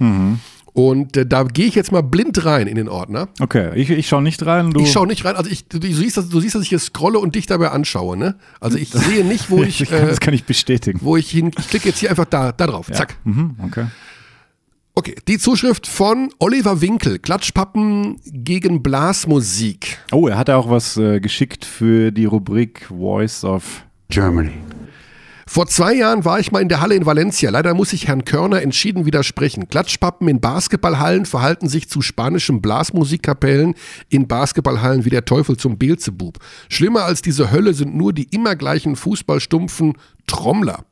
Und 0.73 1.17
äh, 1.17 1.25
da 1.25 1.43
gehe 1.43 1.65
ich 1.65 1.75
jetzt 1.75 1.91
mal 1.91 2.01
blind 2.01 2.45
rein 2.45 2.67
in 2.67 2.75
den 2.75 2.87
Ordner. 2.87 3.27
Okay, 3.39 3.71
ich, 3.75 3.89
ich 3.89 4.07
schaue 4.07 4.21
nicht 4.21 4.45
rein. 4.45 4.71
Du, 4.71 4.79
Ich 4.81 4.91
schaue 4.91 5.07
nicht 5.07 5.25
rein, 5.25 5.35
also 5.35 5.49
ich, 5.49 5.67
du, 5.67 5.79
du, 5.79 5.87
siehst, 5.93 6.17
dass, 6.17 6.29
du 6.29 6.39
siehst, 6.39 6.55
dass 6.55 6.63
ich 6.63 6.69
hier 6.69 6.79
scrolle 6.79 7.19
und 7.19 7.35
dich 7.35 7.45
dabei 7.45 7.71
anschaue, 7.71 8.15
ne? 8.15 8.35
Also 8.59 8.77
ich 8.77 8.89
sehe 8.91 9.25
nicht, 9.25 9.49
wo 9.49 9.63
ich, 9.63 9.81
ich 9.81 9.89
kann, 9.89 10.03
äh, 10.03 10.07
das 10.07 10.19
kann 10.19 10.33
ich 10.33 10.45
bestätigen. 10.45 10.99
wo 11.01 11.17
ich 11.17 11.29
hin, 11.29 11.51
ich 11.59 11.67
klicke 11.67 11.89
jetzt 11.89 11.99
hier 11.99 12.09
einfach 12.09 12.25
da, 12.25 12.51
da 12.51 12.67
drauf, 12.67 12.87
zack. 12.91 13.17
Mhm, 13.25 13.55
okay. 13.63 13.87
Okay, 14.93 15.15
die 15.27 15.37
Zuschrift 15.37 15.87
von 15.87 16.33
Oliver 16.39 16.81
Winkel, 16.81 17.17
Klatschpappen 17.19 18.19
gegen 18.25 18.83
Blasmusik. 18.83 19.99
Oh, 20.11 20.27
er 20.27 20.37
hat 20.37 20.49
ja 20.49 20.57
auch 20.57 20.69
was 20.69 20.97
äh, 20.97 21.19
geschickt 21.21 21.63
für 21.63 22.11
die 22.11 22.25
Rubrik 22.25 22.87
Voice 22.87 23.45
of 23.45 23.85
Germany. 24.09 24.51
Vor 25.47 25.67
zwei 25.67 25.93
Jahren 25.93 26.25
war 26.25 26.39
ich 26.39 26.51
mal 26.51 26.61
in 26.61 26.69
der 26.69 26.81
Halle 26.81 26.95
in 26.95 27.05
Valencia. 27.05 27.49
Leider 27.49 27.73
muss 27.73 27.93
ich 27.93 28.07
Herrn 28.07 28.25
Körner 28.25 28.61
entschieden 28.61 29.05
widersprechen. 29.05 29.67
Klatschpappen 29.67 30.27
in 30.27 30.39
Basketballhallen 30.39 31.25
verhalten 31.25 31.67
sich 31.69 31.89
zu 31.89 32.01
spanischen 32.01 32.61
Blasmusikkapellen 32.61 33.75
in 34.09 34.27
Basketballhallen 34.27 35.05
wie 35.05 35.09
der 35.09 35.25
Teufel 35.25 35.57
zum 35.57 35.77
Beelzebub. 35.77 36.37
Schlimmer 36.69 37.03
als 37.03 37.21
diese 37.21 37.51
Hölle 37.51 37.73
sind 37.73 37.95
nur 37.95 38.13
die 38.13 38.27
immer 38.31 38.55
gleichen 38.55 38.95
fußballstumpfen 38.95 39.93
Trommler. 40.27 40.85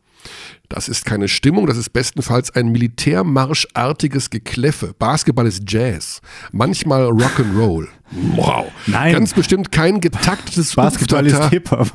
Das 0.68 0.88
ist 0.88 1.04
keine 1.06 1.28
Stimmung, 1.28 1.66
das 1.66 1.78
ist 1.78 1.92
bestenfalls 1.94 2.52
ein 2.52 2.70
Militärmarschartiges 2.72 4.30
Gekläffe. 4.30 4.94
Basketball 5.00 5.48
ist 5.48 5.64
Jazz, 5.68 6.22
manchmal 6.52 7.08
Rock'n'Roll. 7.08 7.88
Wow. 8.36 8.68
Nein. 8.86 9.14
Ganz 9.14 9.34
bestimmt 9.34 9.72
kein 9.72 10.00
getaktetes 10.00 10.76
Basketball 10.76 11.26
ist 11.26 11.36
Umftata- 11.36 11.50
Hip-Hop. 11.50 11.92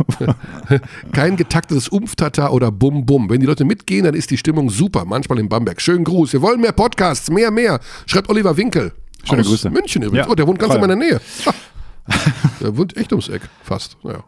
kein 1.12 1.36
getaktetes 1.36 1.88
Umftata 1.88 2.50
oder 2.50 2.72
Bum 2.72 3.06
Bum. 3.06 3.30
Wenn 3.30 3.40
die 3.40 3.46
Leute 3.46 3.64
mitgehen, 3.64 4.04
dann 4.04 4.14
ist 4.14 4.30
die 4.30 4.38
Stimmung 4.38 4.70
super. 4.70 5.04
Manchmal 5.04 5.38
in 5.38 5.48
Bamberg. 5.48 5.80
Schönen 5.80 6.04
Gruß. 6.04 6.32
Wir 6.32 6.42
wollen 6.42 6.60
mehr 6.60 6.72
Podcasts, 6.72 7.30
mehr, 7.30 7.50
mehr. 7.50 7.80
Schreibt 8.06 8.28
Oliver 8.28 8.56
Winkel. 8.56 8.92
Schöne 9.24 9.40
aus 9.42 9.46
Grüße. 9.48 9.70
München 9.70 10.02
übrigens. 10.02 10.26
Ja, 10.26 10.30
oh, 10.32 10.34
der 10.34 10.46
wohnt 10.46 10.58
ganz 10.58 10.72
toll. 10.72 10.82
in 10.82 10.88
meiner 10.88 10.96
Nähe. 10.96 11.20
Der 12.60 12.76
wohnt 12.76 12.96
echt 12.96 13.12
ums 13.12 13.28
Eck. 13.28 13.42
Fast. 13.62 13.96
Ja, 14.02 14.24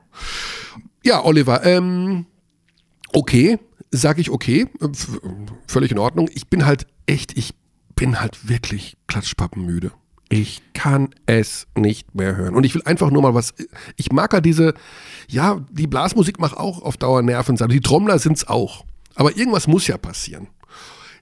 ja 1.05 1.25
Oliver. 1.25 1.65
Ähm, 1.65 2.27
okay. 3.13 3.59
Sag 3.91 4.19
ich 4.19 4.31
okay. 4.31 4.69
Äh, 4.81 4.89
Völlig 5.67 5.93
in 5.93 5.99
Ordnung. 5.99 6.29
Ich 6.35 6.49
bin 6.49 6.67
halt 6.67 6.87
echt, 7.07 7.37
ich 7.37 7.55
bin 7.95 8.21
halt 8.21 8.49
wirklich 8.49 8.97
klatschpappenmüde. 9.07 9.93
Ich 10.29 10.61
kann 10.75 11.11
es 11.27 11.67
nicht 11.77 12.15
mehr 12.15 12.35
hören. 12.35 12.55
Und 12.55 12.65
ich 12.65 12.75
will 12.75 12.83
einfach 12.85 13.11
nur 13.11 13.23
mal 13.23 13.35
was. 13.35 13.55
Ich 13.97 14.11
mag 14.11 14.33
ja 14.33 14.41
diese, 14.41 14.75
ja, 15.29 15.65
die 15.71 15.87
Blasmusik 15.87 16.41
macht 16.41 16.57
auch 16.57 16.83
auf 16.83 16.97
Dauer 16.97 17.23
Nerven. 17.23 17.57
Die 17.69 17.81
Trommler 17.81 18.19
sind 18.19 18.37
es 18.37 18.49
auch. 18.49 18.85
Aber 19.15 19.37
irgendwas 19.37 19.69
muss 19.69 19.87
ja 19.87 19.97
passieren. 19.99 20.49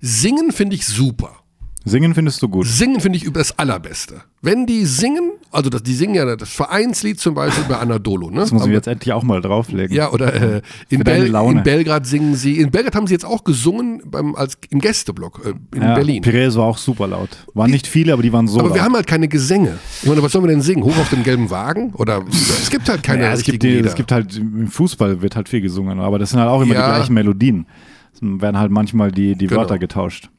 Singen 0.01 0.53
finde 0.53 0.77
ich 0.77 0.87
super. 0.87 1.44
Singen 1.87 2.15
findest 2.15 2.41
du 2.43 2.49
gut. 2.49 2.67
Singen 2.67 3.01
finde 3.01 3.19
ich 3.19 3.25
über 3.25 3.41
das 3.41 3.59
Allerbeste. 3.59 4.23
Wenn 4.41 4.65
die 4.67 4.87
singen, 4.87 5.33
also 5.51 5.69
das, 5.69 5.83
die 5.83 5.95
singen 5.95 6.15
ja 6.15 6.37
das 6.37 6.49
Vereinslied 6.49 7.21
zum 7.21 7.35
Beispiel 7.35 7.65
bei 7.69 7.77
Anadolu, 7.77 8.31
ne? 8.31 8.41
Das 8.41 8.53
muss 8.53 8.65
ich 8.67 8.73
jetzt 8.73 8.87
endlich 8.89 9.13
auch 9.13 9.23
mal 9.23 9.43
drauflegen. 9.43 9.95
ja, 9.95 10.11
oder 10.11 10.33
äh, 10.35 10.63
in, 10.89 11.05
Bel 11.05 11.27
in 11.27 11.63
Belgrad 11.63 12.07
singen 12.07 12.37
sie. 12.37 12.59
In 12.59 12.71
Belgrad 12.71 12.95
haben 12.95 13.07
sie 13.07 13.13
jetzt 13.13 13.27
auch 13.27 13.45
gesungen 13.45 14.01
beim, 14.07 14.35
als, 14.35 14.57
im 14.71 14.81
Gästeblock 14.81 15.43
äh, 15.45 15.77
in 15.77 15.83
Ja, 15.83 15.95
Berlin. 15.95 16.23
Pires 16.23 16.57
war 16.57 16.65
auch 16.65 16.79
super 16.79 17.07
laut. 17.07 17.29
Waren 17.53 17.71
nicht 17.71 17.87
viele, 17.87 18.15
aber 18.15 18.23
die 18.23 18.33
waren 18.33 18.49
so 18.49 18.59
Aber 18.61 18.69
laut. 18.69 18.77
wir 18.77 18.83
haben 18.85 18.95
halt 18.95 19.07
keine 19.07 19.29
Gesänge. 19.29 19.79
Ich 20.03 20.09
meine, 20.09 20.23
was 20.23 20.33
sollen 20.33 20.45
wir 20.45 20.51
denn 20.51 20.63
singen? 20.63 20.85
Hoch 20.85 20.97
auf 20.99 21.11
dem 21.11 21.23
gelben 21.23 21.51
Wagen? 21.51 21.93
Oder 21.95 22.25
es 22.31 22.71
gibt 22.71 22.89
halt 22.89 23.03
keine 23.03 23.25
ja, 23.25 23.33
es, 23.33 23.43
gibt 23.43 23.63
die, 23.63 23.79
es 23.81 23.95
gibt 23.95 24.11
halt, 24.11 24.37
im 24.39 24.69
Fußball 24.69 25.21
wird 25.21 25.37
halt 25.37 25.51
viel 25.51 25.61
gesungen, 25.61 26.01
aber 26.01 26.19
das 26.19 26.31
sind 26.31 26.41
halt 26.41 26.49
auch 26.49 26.63
immer 26.63 26.75
Ja. 26.75 26.87
die 26.89 26.95
gleichen 26.97 27.13
Melodien. 27.15 27.67
Es 28.15 28.21
werden 28.23 28.59
halt 28.59 28.71
manchmal 28.71 29.11
die, 29.13 29.37
die 29.37 29.47
Genau. 29.49 29.61
Wörter 29.61 29.79
getauscht. 29.79 30.31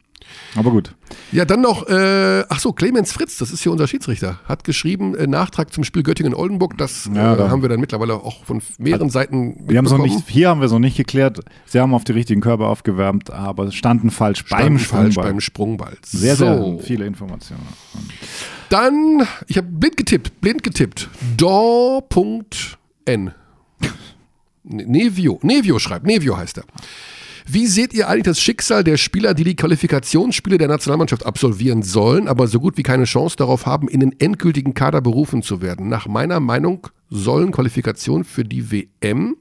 Aber 0.56 0.72
gut. 0.72 0.96
Ja, 1.32 1.44
dann 1.46 1.62
noch, 1.62 1.88
äh, 1.88 2.44
ach 2.50 2.60
so, 2.60 2.72
Clemens 2.72 3.12
Fritz, 3.12 3.38
das 3.38 3.52
ist 3.52 3.62
hier 3.62 3.72
unser 3.72 3.88
Schiedsrichter, 3.88 4.40
hat 4.46 4.64
geschrieben, 4.64 5.14
äh, 5.16 5.28
Nachtrag 5.28 5.74
zum 5.74 5.84
Spiel 5.84 6.02
Göttingen-Oldenburg. 6.04 6.78
Das 6.78 7.10
Ja, 7.14 7.34
äh, 7.34 7.38
da- 7.38 7.50
haben 7.50 7.62
wir 7.62 7.70
dann 7.70 7.80
mittlerweile 7.80 8.14
auch 8.16 8.44
von 8.46 8.62
mehreren 8.78 9.10
Seiten 9.10 9.64
Wir 9.68 9.78
haben 9.78 9.86
noch 9.86 9.98
nicht, 9.98 10.28
hier 10.30 10.50
haben 10.50 10.62
wir 10.62 10.66
es 10.66 10.72
noch 10.72 10.80
nicht 10.80 10.98
geklärt. 10.98 11.40
Sie 11.66 11.80
haben 11.80 11.94
auf 11.94 12.04
die 12.06 12.14
richtigen 12.14 12.42
Körper 12.42 12.68
aufgewärmt, 12.68 13.32
aber 13.32 13.72
standen 13.72 14.12
falsch 14.12 14.40
Standen 14.46 14.66
beim 14.66 14.80
falsch 14.80 15.14
Sprungball. 15.14 15.26
beim 15.32 15.42
Sprungball. 15.42 15.98
Sehr, 16.04 16.36
so. 16.36 16.46
sehr 16.46 16.80
viele 16.84 17.06
Informationen. 17.06 17.62
Dann, 18.70 19.28
ich 19.48 19.58
habe 19.58 19.68
blind 19.68 19.98
getippt, 19.98 20.42
blind 20.42 20.64
getippt. 20.64 21.10
Dor.n. 21.38 23.32
Nevio, 24.64 25.40
Nevio 25.44 25.78
schreibt, 25.80 26.06
Nevio 26.08 26.38
heißt 26.38 26.58
er. 26.58 26.64
Wie 27.48 27.68
seht 27.68 27.94
ihr 27.94 28.10
eigentlich 28.10 28.24
das 28.24 28.42
Schicksal 28.42 28.84
der 28.84 28.98
Spieler, 28.98 29.34
die 29.34 29.44
die 29.44 29.56
Qualifikationsspiele 29.56 30.58
der 30.58 30.68
Nationalmannschaft 30.68 31.26
absolvieren 31.26 31.84
sollen, 31.84 32.28
aber 32.28 32.48
so 32.48 32.60
gut 32.60 32.78
wie 32.78 32.84
keine 32.84 33.04
Chance 33.04 33.36
darauf 33.38 33.66
haben, 33.66 33.88
in 33.88 34.00
den 34.00 34.20
endgültigen 34.20 34.74
Kader 34.74 35.02
berufen 35.02 35.44
zu 35.44 35.62
werden? 35.62 35.88
Nach 35.88 36.08
meiner 36.08 36.40
Meinung 36.40 36.88
sollen 37.10 37.52
Qualifikationen 37.52 38.24
für 38.24 38.44
die 38.44 38.72
WM 38.72 39.38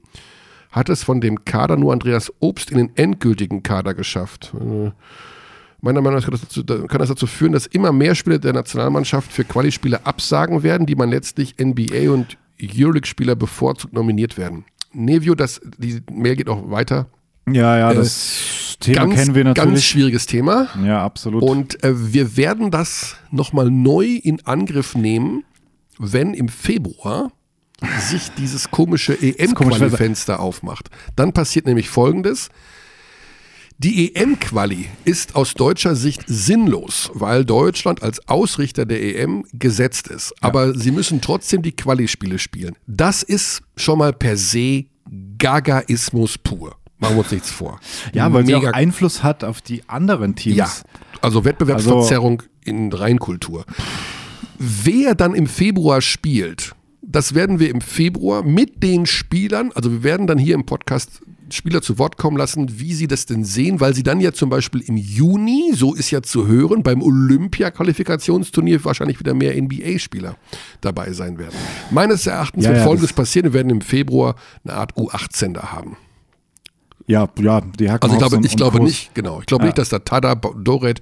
hat 0.71 0.89
es 0.89 1.03
von 1.03 1.21
dem 1.21 1.45
Kader 1.45 1.77
nur 1.77 1.93
Andreas 1.93 2.31
Obst 2.39 2.69
in 2.69 2.77
den 2.77 2.91
endgültigen 2.95 3.63
Kader 3.63 3.93
geschafft. 3.93 4.53
Äh, 4.59 4.91
Meiner 5.85 6.01
Meinung 6.01 6.17
nach 6.17 6.25
kann 6.25 6.31
das, 6.31 6.41
dazu, 6.41 6.63
kann 6.63 6.97
das 6.97 7.09
dazu 7.09 7.27
führen, 7.27 7.51
dass 7.51 7.67
immer 7.67 7.91
mehr 7.91 8.15
Spieler 8.15 8.39
der 8.39 8.53
Nationalmannschaft 8.53 9.31
für 9.31 9.43
Quali-Spiele 9.43 10.03
absagen 10.03 10.63
werden, 10.63 10.87
die 10.87 10.95
man 10.95 11.09
letztlich 11.09 11.57
NBA- 11.59 12.09
und 12.09 12.39
Euroleague-Spieler 12.59 13.35
bevorzugt 13.35 13.93
nominiert 13.93 14.35
werden. 14.35 14.65
Nevio, 14.93 15.35
das, 15.35 15.61
die 15.77 16.01
Mail 16.11 16.37
geht 16.37 16.49
auch 16.49 16.71
weiter. 16.71 17.07
Ja, 17.47 17.77
ja, 17.77 17.91
Äh, 17.91 17.95
das 17.95 18.75
Das 18.77 18.77
Thema 18.79 19.01
ganz, 19.05 19.15
kennen 19.15 19.35
wir 19.35 19.43
ganz 19.45 19.57
natürlich. 19.57 19.87
schwieriges 19.87 20.25
Thema. 20.25 20.67
ja, 20.83 21.03
absolut. 21.03 21.43
Und 21.43 21.83
äh, 21.83 22.13
wir 22.13 22.37
werden 22.37 22.71
das 22.71 23.15
nochmal 23.31 23.69
neu 23.71 24.05
in 24.21 24.45
Angriff 24.45 24.95
nehmen, 24.95 25.43
wenn 25.97 26.33
im 26.33 26.49
Februar 26.49 27.31
sich 27.99 28.29
dieses 28.37 28.71
komische 28.71 29.15
komisch, 29.15 29.35
EM-Quali-Fenster 29.39 30.39
aufmacht. 30.39 30.89
Dann 31.15 31.33
passiert 31.33 31.65
nämlich 31.65 31.89
Folgendes. 31.89 32.49
Die 33.77 34.15
EM-Quali 34.15 34.85
ist 35.03 35.35
aus 35.35 35.53
deutscher 35.53 35.97
Sicht 35.97 36.23
sinnlos, 36.27 37.11
weil 37.13 37.43
Deutschland 37.43 38.01
als 38.03 38.25
Ausrichter 38.29 38.85
der 38.85 39.01
EM 39.03 39.43
gesetzt 39.51 40.07
ist. 40.07 40.33
Aber 40.41 40.73
sie 40.73 40.91
müssen 40.91 41.19
trotzdem 41.19 41.61
die 41.61 41.73
Quali-Spiele 41.73 42.39
spielen. 42.39 42.75
Das 42.87 43.21
ist 43.21 43.61
schon 43.75 43.99
mal 43.99 44.13
per 44.13 44.37
se 44.37 44.85
Gagaismus 45.37 46.37
pur. 46.37 46.77
Machen 46.99 47.15
wir 47.15 47.19
uns 47.23 47.31
nichts 47.31 47.49
vor. 47.51 47.79
ja, 48.13 48.31
weil 48.31 48.45
sie 48.45 48.55
auch 48.55 48.61
Mega- 48.61 48.71
Einfluss 48.71 49.21
hat 49.23 49.43
auf 49.43 49.61
die 49.61 49.83
anderen 49.87 50.35
Teams. 50.35 50.55
ja, 50.57 50.69
also 51.21 51.43
Wettbewerbsverzerrung 51.45 52.43
in 52.63 52.91
Reinkultur. 52.93 53.65
Wer 54.57 55.15
dann 55.15 55.35
im 55.35 55.47
Februar 55.47 56.01
spielt, 56.01 56.73
das 57.01 57.33
werden 57.35 57.59
wir 57.59 57.69
im 57.69 57.81
Februar 57.81 58.43
mit 58.43 58.81
den 58.83 59.05
Spielern, 59.05 59.71
also 59.75 59.91
wir 59.91 60.03
werden 60.03 60.27
dann 60.27 60.37
hier 60.37 60.55
im 60.55 60.65
Podcast 60.65 61.21
Spieler 61.51 61.81
zu 61.83 61.99
Wort 61.99 62.17
kommen 62.17 62.37
lassen, 62.37 62.79
wie 62.79 62.93
sie 62.95 63.05
das 63.07 63.27
denn 63.27 63.43
sehen, 63.45 63.79
weil 63.79 63.93
sie 63.93 64.01
dann 64.01 64.19
ja 64.19 64.31
zum 64.31 64.49
Beispiel 64.49 64.81
im 64.81 64.97
Juni, 64.97 65.73
so 65.75 65.93
ist 65.93 66.09
ja 66.09 66.23
zu 66.23 66.47
hören, 66.47 66.81
beim 66.81 67.03
Olympia-Qualifikationsturnier 67.03 68.83
wahrscheinlich 68.83 69.19
wieder 69.19 69.33
mehr 69.35 69.55
NBA-Spieler 69.61 70.37
dabei 70.81 71.11
sein 71.13 71.37
werden. 71.37 71.53
Meines 71.91 72.25
Erachtens 72.25 72.63
Ja, 72.63 72.71
wird 72.71 72.79
ja, 72.79 72.85
Folgendes 72.85 73.13
passieren, 73.13 73.45
wir 73.45 73.53
werden 73.53 73.69
im 73.69 73.81
Februar 73.81 74.35
eine 74.63 74.73
Art 74.73 74.93
U18 74.95 75.53
da 75.53 75.71
haben. 75.71 75.97
Ja, 77.07 77.27
ja, 77.39 77.61
die 77.61 77.89
Hacken 77.89 78.03
Also 78.09 78.15
ich 78.15 78.19
glaube, 78.27 78.45
ich 78.47 78.55
glaube 78.55 78.79
nicht, 78.83 79.13
genau. 79.13 79.39
Ich 79.39 79.45
glaube 79.45 79.63
Ja. 79.63 79.67
nicht, 79.67 79.77
dass 79.77 79.89
da 79.89 79.99
Tada, 79.99 80.35
Doret 80.35 81.01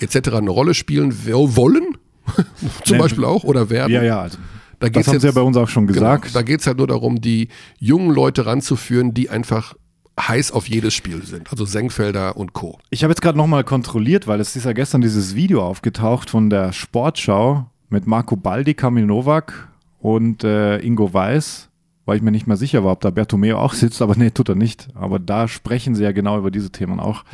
etc. 0.00 0.28
eine 0.34 0.50
Rolle 0.50 0.74
spielen 0.74 1.12
wollen. 1.26 1.96
Zum 2.84 2.96
Nee, 2.96 3.02
Beispiel 3.02 3.24
auch 3.24 3.42
oder 3.44 3.68
werden. 3.70 3.92
Ja, 3.92 4.02
ja, 4.02 4.20
also, 4.20 4.38
Da 4.78 4.88
das 4.88 5.06
haben 5.06 5.14
jetzt, 5.14 5.22
sie 5.22 5.26
ja 5.28 5.32
bei 5.32 5.40
uns 5.40 5.56
auch 5.56 5.68
schon 5.68 5.86
genau, 5.88 5.98
gesagt. 5.98 6.36
da 6.36 6.42
geht 6.42 6.60
es 6.60 6.66
halt 6.66 6.78
nur 6.78 6.86
darum, 6.86 7.20
die 7.20 7.48
jungen 7.78 8.10
Leute 8.14 8.46
ranzuführen, 8.46 9.14
die 9.14 9.28
einfach 9.30 9.74
heiß 10.20 10.52
auf 10.52 10.68
jedes 10.68 10.94
Spiel 10.94 11.24
sind. 11.24 11.50
Also 11.50 11.64
Senkfelder 11.64 12.36
und 12.36 12.52
Co. 12.52 12.78
Ich 12.90 13.02
habe 13.02 13.10
jetzt 13.10 13.22
gerade 13.22 13.36
nochmal 13.38 13.64
kontrolliert, 13.64 14.26
weil 14.28 14.40
es 14.40 14.54
ist 14.54 14.64
ja 14.64 14.72
gestern 14.72 15.00
dieses 15.00 15.34
Video 15.34 15.62
aufgetaucht 15.64 16.30
von 16.30 16.50
der 16.50 16.72
Sportschau 16.72 17.66
mit 17.88 18.06
Marco 18.06 18.36
Baldi, 18.36 18.74
Kamil 18.74 19.06
Novak 19.06 19.68
und 20.00 20.44
äh, 20.44 20.78
Ingo 20.78 21.12
Weiß, 21.12 21.68
weil 22.04 22.16
ich 22.16 22.22
mir 22.22 22.32
nicht 22.32 22.46
mehr 22.46 22.56
sicher 22.56 22.84
war, 22.84 22.92
ob 22.92 23.00
da 23.00 23.10
Bertomeo 23.10 23.58
auch 23.58 23.74
sitzt, 23.74 24.02
aber 24.02 24.16
nee, 24.16 24.30
tut 24.30 24.48
er 24.48 24.54
nicht. 24.54 24.88
Aber 24.94 25.18
da 25.18 25.46
sprechen 25.48 25.94
sie 25.94 26.02
ja 26.02 26.12
genau 26.12 26.38
über 26.38 26.50
diese 26.50 26.70
Themen 26.70 27.00
auch, 27.00 27.24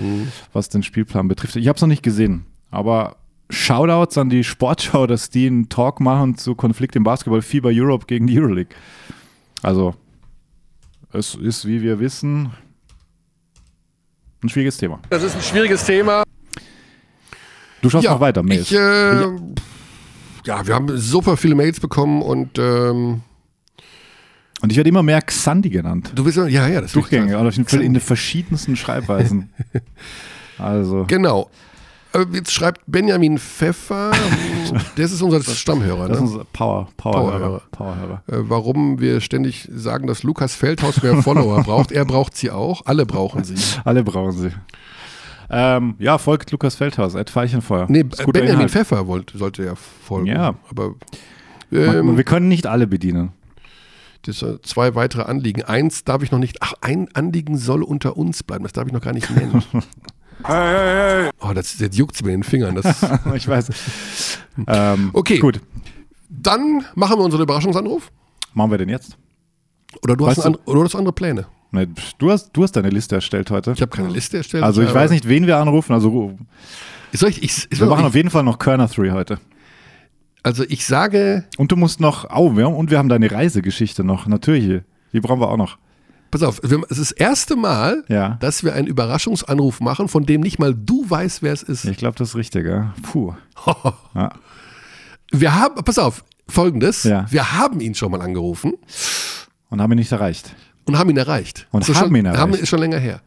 was 0.52 0.68
den 0.68 0.82
Spielplan 0.82 1.28
betrifft. 1.28 1.56
Ich 1.56 1.68
habe 1.68 1.76
es 1.76 1.82
noch 1.82 1.88
nicht 1.88 2.02
gesehen, 2.02 2.44
aber 2.70 3.16
Shoutouts 3.50 4.18
an 4.18 4.28
die 4.28 4.44
Sportschau, 4.44 5.06
dass 5.06 5.30
die 5.30 5.46
einen 5.46 5.68
Talk 5.68 6.00
machen 6.00 6.36
zu 6.36 6.54
Konflikt 6.54 6.96
im 6.96 7.04
Basketball, 7.04 7.40
FIBA 7.40 7.70
Europe 7.72 8.06
gegen 8.06 8.26
die 8.26 8.38
Euroleague. 8.38 8.76
Also, 9.62 9.94
es 11.12 11.34
ist, 11.34 11.66
wie 11.66 11.80
wir 11.80 11.98
wissen, 11.98 12.50
ein 14.42 14.48
schwieriges 14.48 14.76
Thema. 14.76 15.00
Das 15.08 15.22
ist 15.22 15.34
ein 15.34 15.42
schwieriges 15.42 15.84
Thema. 15.84 16.22
Du 17.80 17.88
schaust 17.88 18.06
noch 18.06 18.20
weiter, 18.20 18.42
Mails. 18.42 18.70
Ich, 18.70 18.76
äh, 18.76 19.22
ja, 20.44 20.66
wir 20.66 20.74
haben 20.74 20.96
super 20.98 21.36
viele 21.36 21.54
Mails 21.54 21.80
bekommen 21.80 22.22
und 22.22 22.58
ähm, 22.58 23.22
Und 24.60 24.70
ich 24.72 24.76
werde 24.76 24.88
immer 24.88 25.02
mehr 25.04 25.22
Xandi 25.22 25.70
genannt. 25.70 26.12
du 26.14 26.24
bist 26.24 26.36
ja, 26.36 26.46
ja, 26.46 26.80
das 26.80 26.92
Durchgängig, 26.92 27.30
ist- 27.30 27.36
aber 27.36 27.52
in, 27.54 27.80
in 27.80 27.94
den 27.94 28.00
verschiedensten 28.00 28.76
Schreibweisen. 28.76 29.50
Also, 30.58 31.04
Genau. 31.06 31.50
Äh, 32.12 32.24
Jetzt 32.32 32.52
schreibt 32.52 32.80
Benjamin 32.86 33.38
Pfeffer, 33.38 34.10
das 34.96 35.12
ist 35.12 35.22
unser 35.22 35.40
Stammhörer. 35.42 36.08
das 36.08 36.18
Ne? 36.18 36.24
ist 36.26 36.32
unser 36.32 36.44
Power, 36.52 36.88
Powerhörer. 36.96 37.62
Powerhörer. 37.70 38.22
Äh, 38.26 38.36
warum 38.48 38.98
wir 38.98 39.20
ständig 39.20 39.68
sagen, 39.72 40.06
dass 40.08 40.22
Lukas 40.24 40.54
Feldhaus 40.56 41.00
mehr 41.02 41.16
Follower 41.22 41.62
braucht. 41.62 41.92
Er 41.92 42.04
braucht 42.04 42.36
sie 42.36 42.50
auch. 42.50 42.82
Alle 42.86 43.06
brauchen 43.06 43.44
sie. 43.44 43.54
Alle 43.84 44.02
brauchen 44.02 44.32
sie. 44.32 44.50
Ähm, 45.50 45.94
ja, 45.98 46.18
folgt 46.18 46.50
Lukas 46.50 46.74
Feldhaus, 46.74 47.14
Ed 47.14 47.30
Veilchenfeuer. 47.34 47.86
Nee, 47.88 48.02
Benjamin 48.02 48.50
Inhalt. 48.54 48.70
Pfeffer 48.70 49.06
wollte, 49.06 49.38
sollte 49.38 49.64
ja 49.64 49.74
folgen. 49.76 50.26
Ja. 50.26 50.54
Aber 50.70 50.94
ähm, 51.72 52.16
Wir 52.16 52.24
können 52.24 52.48
nicht 52.48 52.66
alle 52.66 52.86
bedienen. 52.86 53.30
Das, 54.28 54.44
zwei 54.62 54.94
weitere 54.94 55.22
Anliegen. 55.22 55.62
Eins 55.64 56.04
darf 56.04 56.22
ich 56.22 56.30
noch 56.30 56.38
nicht. 56.38 56.58
Ach, 56.60 56.74
ein 56.80 57.08
Anliegen 57.14 57.56
soll 57.56 57.82
unter 57.82 58.16
uns 58.16 58.42
bleiben. 58.42 58.62
Das 58.64 58.72
darf 58.72 58.86
ich 58.86 58.92
noch 58.92 59.00
gar 59.02 59.12
nicht 59.12 59.30
nennen. 59.30 59.62
Oh, 61.40 61.52
das, 61.52 61.78
jetzt 61.80 61.96
juckt 61.98 62.14
es 62.14 62.22
mir 62.22 62.32
in 62.32 62.42
den 62.42 62.44
Fingern. 62.44 62.76
Das, 62.76 63.04
ich 63.34 63.48
weiß. 63.48 63.68
ähm, 64.68 65.10
Okay. 65.12 65.38
Gut. 65.38 65.60
dann 66.28 66.84
machen 66.94 67.18
wir 67.18 67.24
unseren 67.24 67.42
Überraschungsanruf. 67.42 68.10
Machen 68.54 68.70
wir 68.70 68.78
den 68.78 68.88
jetzt? 68.88 69.16
Oder 70.02 70.16
du, 70.16 70.26
Weißt 70.26 70.38
hast, 70.44 70.46
du- 70.54 70.58
oder 70.70 70.80
du 70.80 70.84
hast 70.84 70.94
andere 70.94 71.12
Pläne. 71.12 71.46
Nee, 71.70 71.88
Du 72.18 72.30
hast, 72.30 72.50
du 72.52 72.62
hast 72.62 72.72
deine 72.72 72.88
Liste 72.90 73.16
erstellt 73.16 73.50
heute. 73.50 73.72
Ich 73.72 73.82
habe 73.82 73.90
keine 73.94 74.08
Liste 74.10 74.36
erstellt. 74.38 74.62
also 74.62 74.80
ich 74.80 74.94
weiß 74.94 75.10
nicht, 75.10 75.28
wen 75.28 75.46
wir 75.46 75.58
anrufen. 75.58 75.92
Also 75.92 76.38
ich, 77.12 77.42
ich, 77.42 77.66
ich, 77.70 77.80
wir 77.80 77.86
machen 77.88 78.04
auf 78.06 78.14
jeden 78.14 78.30
Fall 78.30 78.42
noch 78.44 78.58
Körner 78.58 78.86
3 78.86 79.10
heute. 79.10 79.38
Also 80.48 80.64
ich 80.66 80.86
sage, 80.86 81.44
Und 81.58 81.70
du 81.72 81.76
musst 81.76 82.00
noch, 82.00 82.24
oh, 82.34 82.56
wir 82.56 82.64
haben, 82.64 82.74
und 82.74 82.90
wir 82.90 82.96
haben 82.96 83.10
deine 83.10 83.30
Reisegeschichte 83.30 84.02
noch, 84.02 84.26
natürlich. 84.26 84.82
Die 85.12 85.20
brauchen 85.20 85.40
wir 85.40 85.48
auch 85.50 85.58
noch. 85.58 85.76
pass 86.30 86.42
auf, 86.42 86.60
wir, 86.62 86.82
es 86.88 86.96
ist 86.98 87.10
das 87.10 87.12
erste 87.12 87.54
Mal, 87.54 88.02
Ja. 88.08 88.36
dass 88.40 88.64
wir 88.64 88.72
einen 88.74 88.86
Überraschungsanruf 88.86 89.80
machen, 89.80 90.08
von 90.08 90.24
dem 90.24 90.40
nicht 90.40 90.58
mal 90.58 90.74
du 90.74 91.04
weißt, 91.08 91.42
wer 91.42 91.52
es 91.52 91.62
ist. 91.62 91.84
Ich 91.84 91.98
glaube, 91.98 92.16
das 92.16 92.30
ist 92.30 92.36
richtig, 92.36 92.66
ja. 92.66 92.94
Puh. 93.02 93.34
Ja. 94.14 94.30
Wir 95.30 95.54
haben, 95.54 95.74
pass 95.84 95.98
auf, 95.98 96.24
folgendes, 96.48 97.04
Ja. 97.04 97.26
wir 97.30 97.52
haben 97.52 97.80
ihn 97.80 97.94
schon 97.94 98.10
mal 98.10 98.22
angerufen 98.22 98.72
Und 99.68 99.82
haben 99.82 99.92
ihn 99.92 99.98
nicht 99.98 100.12
erreicht. 100.12 100.54
und 100.86 100.98
haben 100.98 101.10
ihn 101.10 101.18
erreicht. 101.18 101.66
Und 101.72 101.82
ist 101.86 101.94
haben 101.94 102.06
schon, 102.08 102.16
ihn 102.16 102.24
erreicht. 102.24 102.38
Oh. 102.38 102.42
Haben, 102.42 102.54
ist 102.54 102.68
schon 102.70 102.78
länger 102.80 102.98
her. 102.98 103.20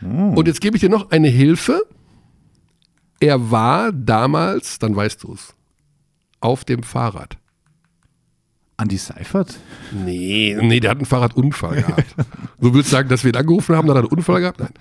Und 0.00 0.46
jetzt 0.48 0.60
gebe 0.62 0.76
ich 0.76 0.80
dir 0.80 0.88
noch 0.88 1.10
eine 1.10 1.28
Hilfe. 1.28 1.82
Er 3.20 3.50
war 3.50 3.92
damals, 3.92 4.78
dann 4.78 4.94
weißt 4.96 5.22
du 5.22 5.32
es, 5.34 5.53
auf 6.44 6.64
dem 6.64 6.82
Fahrrad. 6.82 7.38
Andy 8.76 8.96
Seifert? 8.96 9.58
Nee, 9.92 10.56
nee, 10.60 10.80
der 10.80 10.90
hat 10.90 10.98
einen 10.98 11.06
Fahrradunfall 11.06 11.82
gehabt. 11.82 12.14
Du 12.60 12.74
willst 12.74 12.90
sagen, 12.90 13.08
dass 13.08 13.24
wir 13.24 13.32
ihn 13.32 13.36
angerufen 13.36 13.74
haben, 13.76 13.86
dann 13.86 13.96
hat 13.96 14.04
er 14.04 14.08
einen 14.10 14.18
Unfall 14.18 14.40
gehabt? 14.40 14.60
Nein. 14.60 14.72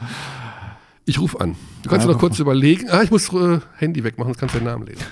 Ich 1.05 1.19
rufe 1.19 1.39
an. 1.39 1.55
Du 1.83 1.89
kannst 1.89 2.05
Ja, 2.05 2.07
dir 2.09 2.13
noch 2.13 2.19
kurz 2.19 2.39
überlegen. 2.39 2.89
Ah, 2.89 3.01
ich 3.03 3.11
muss 3.11 3.31
äh, 3.33 3.59
Handy 3.77 4.03
wegmachen, 4.03 4.31
sonst 4.33 4.39
kannst 4.39 4.55
du 4.55 4.59
den 4.59 4.65
Namen 4.65 4.85
lesen. 4.87 5.03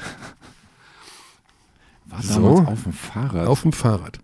War 2.06 2.22
So. 2.22 2.34
damals 2.56 2.68
auf 2.68 2.84
dem 2.84 2.94
Fahrrad. 2.94 3.48
Auf 3.48 3.62
dem 3.62 3.72
Fahrrad. 3.74 4.20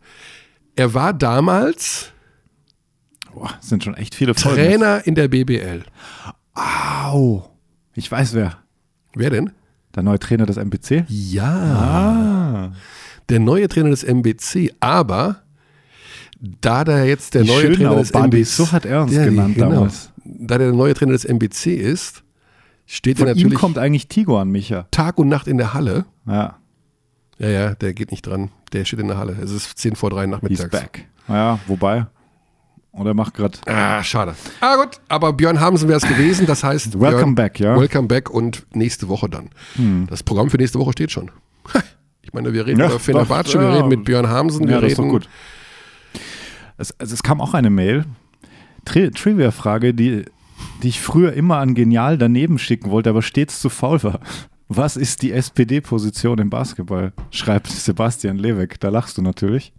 Er 0.75 0.93
war 0.93 1.13
damals 1.13 2.11
Boah, 3.33 3.53
sind 3.61 3.83
schon 3.83 3.93
echt 3.95 4.15
viele 4.15 4.33
Folgen. 4.33 4.57
Trainer 4.57 5.05
in 5.05 5.13
der 5.15 5.27
BBL. 5.27 5.83
Au. 6.55 7.49
Ich 7.93 8.11
weiß 8.11 8.33
wer. 8.33 8.57
Wer 9.13 9.29
denn? 9.29 9.51
Der 9.97 10.03
neue 10.03 10.19
Trainer 10.19 10.45
des 10.45 10.55
MPC? 10.57 11.05
Ja. 11.09 11.49
Ah. 11.49 12.71
Der 13.29 13.39
neue 13.39 13.67
Trainer 13.67 13.89
des 13.89 14.03
MBC. 14.03 14.71
Aber 14.79 15.41
da 16.61 16.83
der 16.83 17.05
jetzt 17.05 17.33
der 17.33 17.41
Die 17.43 17.49
neue 17.49 17.73
Trainer 17.73 17.95
des 17.95 18.11
Barbie, 18.11 18.37
MBC 18.41 18.45
so 18.45 18.71
hat 18.71 18.85
er 18.85 19.01
uns 19.01 19.11
Ja, 19.13 19.25
genannt 19.25 19.55
genau. 19.55 19.69
damals. 19.71 20.11
Da 20.23 20.59
der 20.59 20.71
neue 20.71 20.93
Trainer 20.93 21.13
des 21.13 21.25
MBC 21.25 21.73
ist, 21.75 22.23
steht 22.85 23.17
Von 23.17 23.25
er 23.27 23.33
ihm 23.33 23.37
natürlich 23.37 23.59
kommt 23.59 23.77
eigentlich 23.79 24.07
Tigo 24.07 24.39
an 24.39 24.49
Micha. 24.49 24.85
Tag 24.91 25.17
und 25.17 25.29
Nacht 25.29 25.47
in 25.47 25.57
der 25.57 25.73
Halle. 25.73 26.05
Ja, 26.27 26.57
Ja, 27.39 27.47
ja, 27.49 27.73
der 27.75 27.93
geht 27.95 28.11
nicht 28.11 28.25
dran. 28.27 28.51
Der 28.73 28.85
steht 28.85 28.99
in 28.99 29.07
der 29.07 29.17
Halle. 29.17 29.35
Es 29.41 29.49
ist 29.51 29.77
10 29.79 29.95
vor 29.95 30.11
3 30.11 30.21
he's 30.21 30.29
nachmittags. 30.29 30.69
back. 30.69 31.07
Ja, 31.27 31.59
wobei. 31.65 32.05
Und 32.91 33.05
er 33.05 33.13
macht 33.13 33.35
gerade. 33.35 33.57
Ah, 33.67 34.03
schade. 34.03 34.35
Ah, 34.59 34.75
gut. 34.77 34.99
Aber 35.07 35.33
Björn 35.33 35.59
Hamsen 35.59 35.87
wäre 35.87 35.97
es 35.97 36.07
gewesen. 36.07 36.47
Das 36.47 36.63
heißt, 36.63 36.99
Welcome 36.99 37.17
Björn, 37.17 37.35
back, 37.35 37.59
ja. 37.59 37.79
Welcome 37.79 38.07
back 38.07 38.29
und 38.31 38.65
nächste 38.75 39.07
Woche 39.07 39.29
dann. 39.29 39.49
Das 40.09 40.23
Programm 40.23 40.49
für 40.49 40.57
nächste 40.57 40.79
Woche 40.79 40.93
steht 40.93 41.11
schon. 41.11 41.29
Ich 42.23 42.33
meine, 42.33 42.51
wir 42.53 42.65
reden 42.65 42.79
Ja, 42.79 42.87
über 42.87 42.99
Fenerbahce, 42.99 43.59
wir 43.59 43.73
reden 43.73 43.87
mit 43.87 44.03
Björn 44.03 44.27
Hamsen, 44.27 44.67
wir 44.67 44.75
Ja, 44.75 44.81
das 44.81 44.93
ist 44.93 44.99
reden. 44.99 45.09
gut. 45.09 45.29
Es, 46.77 46.93
also 46.99 47.13
es 47.13 47.23
kam 47.23 47.39
auch 47.39 47.53
eine 47.53 47.69
Mail. 47.69 48.05
Tri 48.85 49.11
Trivia-Frage, 49.11 49.93
die, 49.93 50.25
die 50.83 50.87
ich 50.89 50.99
früher 50.99 51.33
immer 51.33 51.57
an 51.57 51.73
Genial 51.75 52.17
daneben 52.17 52.57
schicken 52.59 52.89
wollte, 52.91 53.09
aber 53.11 53.21
stets 53.21 53.59
zu 53.61 53.69
faul 53.69 54.01
war. 54.03 54.19
Was 54.69 54.97
ist 54.97 55.21
die 55.21 55.31
SPD-Position 55.31 56.39
im 56.39 56.49
Basketball? 56.49 57.13
Schreibt 57.31 57.67
Sebastian 57.67 58.37
Leweck. 58.37 58.79
Da 58.81 58.89
lachst 58.89 59.17
du 59.17 59.21
natürlich. 59.21 59.71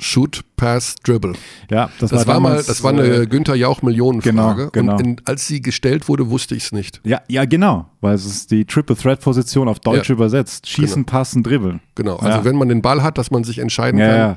Shoot, 0.00 0.42
Pass, 0.56 0.94
Dribble. 1.02 1.32
Ja, 1.70 1.90
das, 1.98 2.10
Das 2.10 2.26
war, 2.26 2.38
mal, 2.38 2.50
damals, 2.50 2.66
das 2.66 2.82
war 2.84 2.92
eine 2.92 3.02
äh, 3.02 3.26
Günther 3.26 3.56
Jauch 3.56 3.82
Millionenfrage. 3.82 4.70
Genau, 4.70 4.70
genau. 4.70 4.92
Und 4.94 5.00
in, 5.00 5.20
als 5.24 5.46
sie 5.48 5.60
gestellt 5.60 6.08
wurde, 6.08 6.30
wusste 6.30 6.54
ich 6.54 6.64
es 6.64 6.72
nicht. 6.72 7.00
Ja, 7.04 7.20
ja, 7.28 7.44
genau, 7.46 7.86
weil 8.00 8.14
es 8.14 8.24
ist 8.24 8.50
die 8.52 8.64
Triple 8.64 8.96
Threat 8.96 9.20
Position 9.20 9.66
auf 9.68 9.80
Deutsch 9.80 10.08
Ja. 10.08 10.14
übersetzt. 10.14 10.68
Schießen, 10.68 11.04
passen, 11.04 11.42
dribbeln. 11.42 11.80
Genau. 11.96 12.16
Also 12.16 12.38
Ja. 12.38 12.44
wenn 12.44 12.56
man 12.56 12.68
den 12.68 12.80
Ball 12.80 13.02
hat, 13.02 13.18
dass 13.18 13.30
man 13.32 13.42
sich 13.42 13.58
entscheiden 13.58 13.98
Ja, 13.98 14.06
kann. 14.08 14.36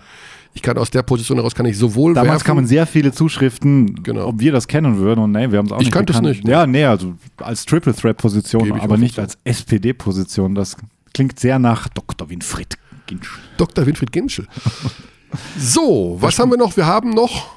Ich 0.53 0.62
kann 0.64 0.78
aus 0.78 0.89
der 0.89 1.01
Position 1.03 1.38
heraus 1.38 1.55
kann 1.55 1.66
ich 1.66 1.78
sowohl 1.78 2.14
Damals 2.14 2.32
werfen, 2.34 2.43
kamen 2.45 2.68
sehr 2.68 2.86
viele 2.86 3.14
Zuschriften, 3.14 4.03
Genau. 4.03 4.28
ob 4.28 4.39
wir 4.41 4.51
das 4.51 4.68
kennen 4.68 4.97
würden 4.97 5.24
und 5.24 5.32
nee, 5.32 5.49
wir 5.49 5.59
haben 5.59 5.68
es 5.68 5.72
auch 5.72 5.78
Ich 5.80 5.86
nicht 5.86 5.93
kannte 5.93 6.12
es 6.12 6.22
nicht, 6.22 6.43
ne? 6.43 6.51
Ja, 6.51 6.68
nee, 6.68 6.84
also 6.84 7.14
als 7.38 7.66
Triple 7.66 7.93
Threat 7.95 8.18
Position, 8.18 8.66
ich 8.76 8.82
aber 8.84 8.97
nicht 8.97 9.16
zu. 9.16 9.22
als 9.22 9.38
SPD-Position. 9.45 10.53
Das 10.55 10.76
klingt 11.14 11.39
sehr 11.39 11.57
nach 11.59 11.88
Dr. 11.88 12.30
Winfried 12.30 12.78
Ginsch. 13.07 13.39
Dr. 13.57 13.86
Winfried 13.86 14.12
Ginschel. 14.12 14.47
So, 15.57 16.17
was 16.19 16.38
haben 16.39 16.51
wir 16.51 16.57
noch? 16.57 16.75
Wir 16.77 16.86
haben 16.86 17.11
noch. 17.11 17.47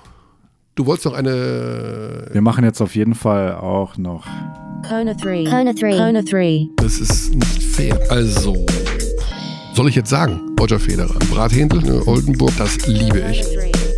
Du 0.75 0.87
wolltest 0.87 1.07
noch 1.07 1.14
eine. 1.14 2.29
Wir 2.33 2.41
machen 2.41 2.64
jetzt 2.64 2.81
auf 2.81 2.95
jeden 2.97 3.14
Fall 3.14 3.55
auch 3.55 3.97
noch. 3.97 4.27
Kona 4.89 5.14
3. 5.14 5.45
Kona 5.45 5.72
3. 5.72 5.97
Kona 5.97 6.22
3. 6.22 6.66
Das 6.77 6.99
ist 6.99 7.35
nicht 7.35 7.62
fair. 7.62 7.99
Also. 8.11 8.55
Soll 9.75 9.89
ich 9.89 9.95
jetzt 9.97 10.11
sagen? 10.11 10.41
Roger 10.61 10.79
Federer. 10.79 11.18
Brathändel, 11.31 11.81
ne, 11.83 12.03
Oldenburg, 12.07 12.53
das 12.59 12.87
liebe 12.87 13.20
ich. 13.31 13.43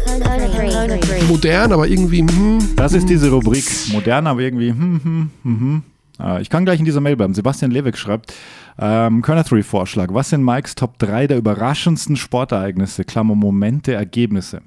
Kona 0.07 0.37
3. 0.49 0.69
Kona 0.69 0.97
3. 0.97 1.23
Modern, 1.29 1.73
aber 1.73 1.87
irgendwie, 1.89 2.21
hm, 2.21 2.59
Das 2.77 2.93
ist 2.95 3.09
diese 3.09 3.31
Rubrik. 3.31 3.65
Modern, 3.93 4.27
aber 4.27 4.41
irgendwie. 4.41 4.71
Hm, 4.71 5.01
hm, 5.03 5.31
hm, 5.43 5.61
hm. 5.61 5.83
Äh, 6.19 6.41
Ich 6.43 6.49
kann 6.51 6.65
gleich 6.65 6.79
in 6.79 6.85
dieser 6.87 7.01
Mail 7.01 7.17
bleiben. 7.17 7.35
Sebastian 7.35 7.71
Lewig 7.71 7.97
schreibt, 7.99 8.33
ähm, 8.79 9.23
Körner 9.23 9.45
3 9.45 9.63
Vorschlag. 9.63 10.09
Was 10.13 10.31
sind 10.31 10.45
Mikes 10.45 10.75
Top 10.75 10.99
3 10.99 11.27
der 11.27 11.39
überraschendsten 11.39 12.17
Sportereignisse? 12.17 13.05
Klammer 13.05 13.35
Momente, 13.35 13.95
Ergebnisse. 13.95 14.63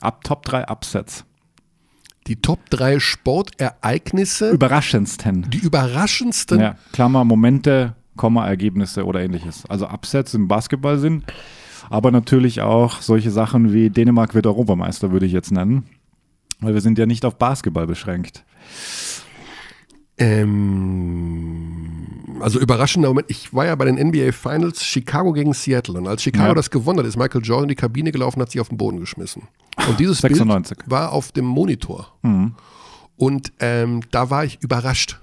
Ab 0.00 0.24
Top 0.24 0.44
3 0.44 0.68
Upsets. 0.68 1.24
die 2.26 2.36
Top 2.36 2.70
3 2.70 3.00
Sportereignisse, 3.00 4.50
Überraschendsten. 4.50 5.50
die 5.50 5.58
überraschendsten. 5.58 6.60
Ja, 6.60 6.76
Klammer 6.92 7.24
Momente, 7.24 7.96
Komma, 8.16 8.46
Ergebnisse 8.46 9.04
oder 9.04 9.20
ähnliches. 9.20 9.64
Also 9.68 9.88
Upsets 9.88 10.34
im 10.34 10.46
Basketball 10.48 10.98
sind, 10.98 11.24
aber 11.88 12.10
natürlich 12.10 12.60
auch 12.60 13.00
solche 13.00 13.30
Sachen 13.30 13.72
wie 13.72 13.90
Dänemark 13.90 14.34
wird 14.34 14.46
Europameister, 14.46 15.10
würde 15.12 15.26
ich 15.26 15.32
jetzt 15.32 15.50
nennen. 15.50 15.84
Weil 16.60 16.74
wir 16.74 16.82
sind 16.82 16.98
ja 16.98 17.06
nicht 17.06 17.24
auf 17.24 17.36
Basketball 17.36 17.86
beschränkt. 17.86 18.44
Ähm, 20.20 21.66
also 22.40 22.58
überraschender 22.58 23.08
Moment. 23.08 23.26
Ich 23.30 23.52
war 23.52 23.66
ja 23.66 23.74
bei 23.74 23.84
den 23.84 23.96
NBA 23.96 24.32
Finals 24.32 24.84
Chicago 24.84 25.32
gegen 25.32 25.52
Seattle. 25.52 25.98
Und 25.98 26.06
als 26.08 26.22
Chicago 26.22 26.48
Ja. 26.48 26.54
das 26.54 26.70
gewonnen 26.70 26.98
hat, 27.00 27.06
ist 27.06 27.16
Michael 27.16 27.42
Jordan 27.44 27.64
in 27.64 27.68
die 27.70 27.74
Kabine 27.74 28.12
gelaufen, 28.12 28.40
hat 28.40 28.50
sich 28.50 28.60
auf 28.60 28.68
den 28.68 28.78
Boden 28.78 28.98
geschmissen. 29.00 29.42
Und 29.88 30.00
dieses 30.00 30.18
96. 30.18 30.78
Bild 30.78 30.90
war 30.90 31.12
auf 31.12 31.32
dem 31.32 31.44
Monitor. 31.44 32.12
Und 33.16 33.52
ähm, 33.60 34.00
da 34.10 34.30
war 34.30 34.44
ich 34.44 34.58
überrascht. 34.62 35.18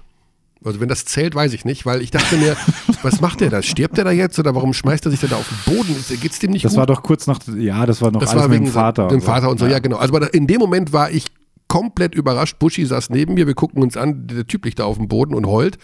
Also 0.64 0.80
wenn 0.80 0.88
das 0.88 1.04
zählt, 1.04 1.36
weiß 1.36 1.52
ich 1.52 1.64
nicht, 1.64 1.86
weil 1.86 2.02
ich 2.02 2.10
dachte 2.10 2.36
mir, 2.36 2.56
was 3.02 3.20
macht 3.20 3.40
der 3.40 3.48
da? 3.50 3.62
Stirbt 3.62 3.96
der 3.96 4.04
da 4.04 4.10
jetzt 4.10 4.38
oder 4.40 4.54
warum 4.56 4.72
schmeißt 4.74 5.04
er 5.06 5.10
sich 5.12 5.20
denn 5.20 5.30
da 5.30 5.36
auf 5.36 5.48
den 5.48 5.76
Boden? 5.76 5.94
Geht's 6.20 6.40
dem 6.40 6.50
nicht 6.50 6.64
Das 6.64 6.72
gut? 6.72 6.78
war 6.80 6.86
doch 6.86 7.02
kurz 7.04 7.28
nach, 7.28 7.38
ja, 7.56 7.86
das 7.86 8.02
war 8.02 8.10
noch 8.10 8.20
Das 8.20 8.30
alles 8.30 8.42
war 8.42 8.48
mit 8.48 8.56
wegen 8.56 8.64
dem 8.66 8.72
Vater. 8.72 9.06
dem 9.08 9.14
und 9.16 9.20
so. 9.20 9.26
Vater 9.26 9.50
und 9.50 9.58
so, 9.60 9.66
ja, 9.66 9.78
genau. 9.78 9.98
Also 9.98 10.16
in 10.16 10.46
dem 10.48 10.58
Moment 10.58 10.92
war 10.92 11.10
ich 11.12 11.26
komplett 11.68 12.14
überrascht. 12.14 12.58
Buschi 12.58 12.84
saß 12.84 13.10
neben 13.10 13.34
mir, 13.34 13.46
wir 13.46 13.54
gucken 13.54 13.82
uns 13.82 13.96
an, 13.96 14.26
der 14.26 14.46
Typ 14.46 14.64
liegt 14.64 14.78
da 14.78 14.84
auf 14.84 14.96
dem 14.96 15.08
Boden 15.08 15.34
und 15.34 15.46
heult. 15.46 15.78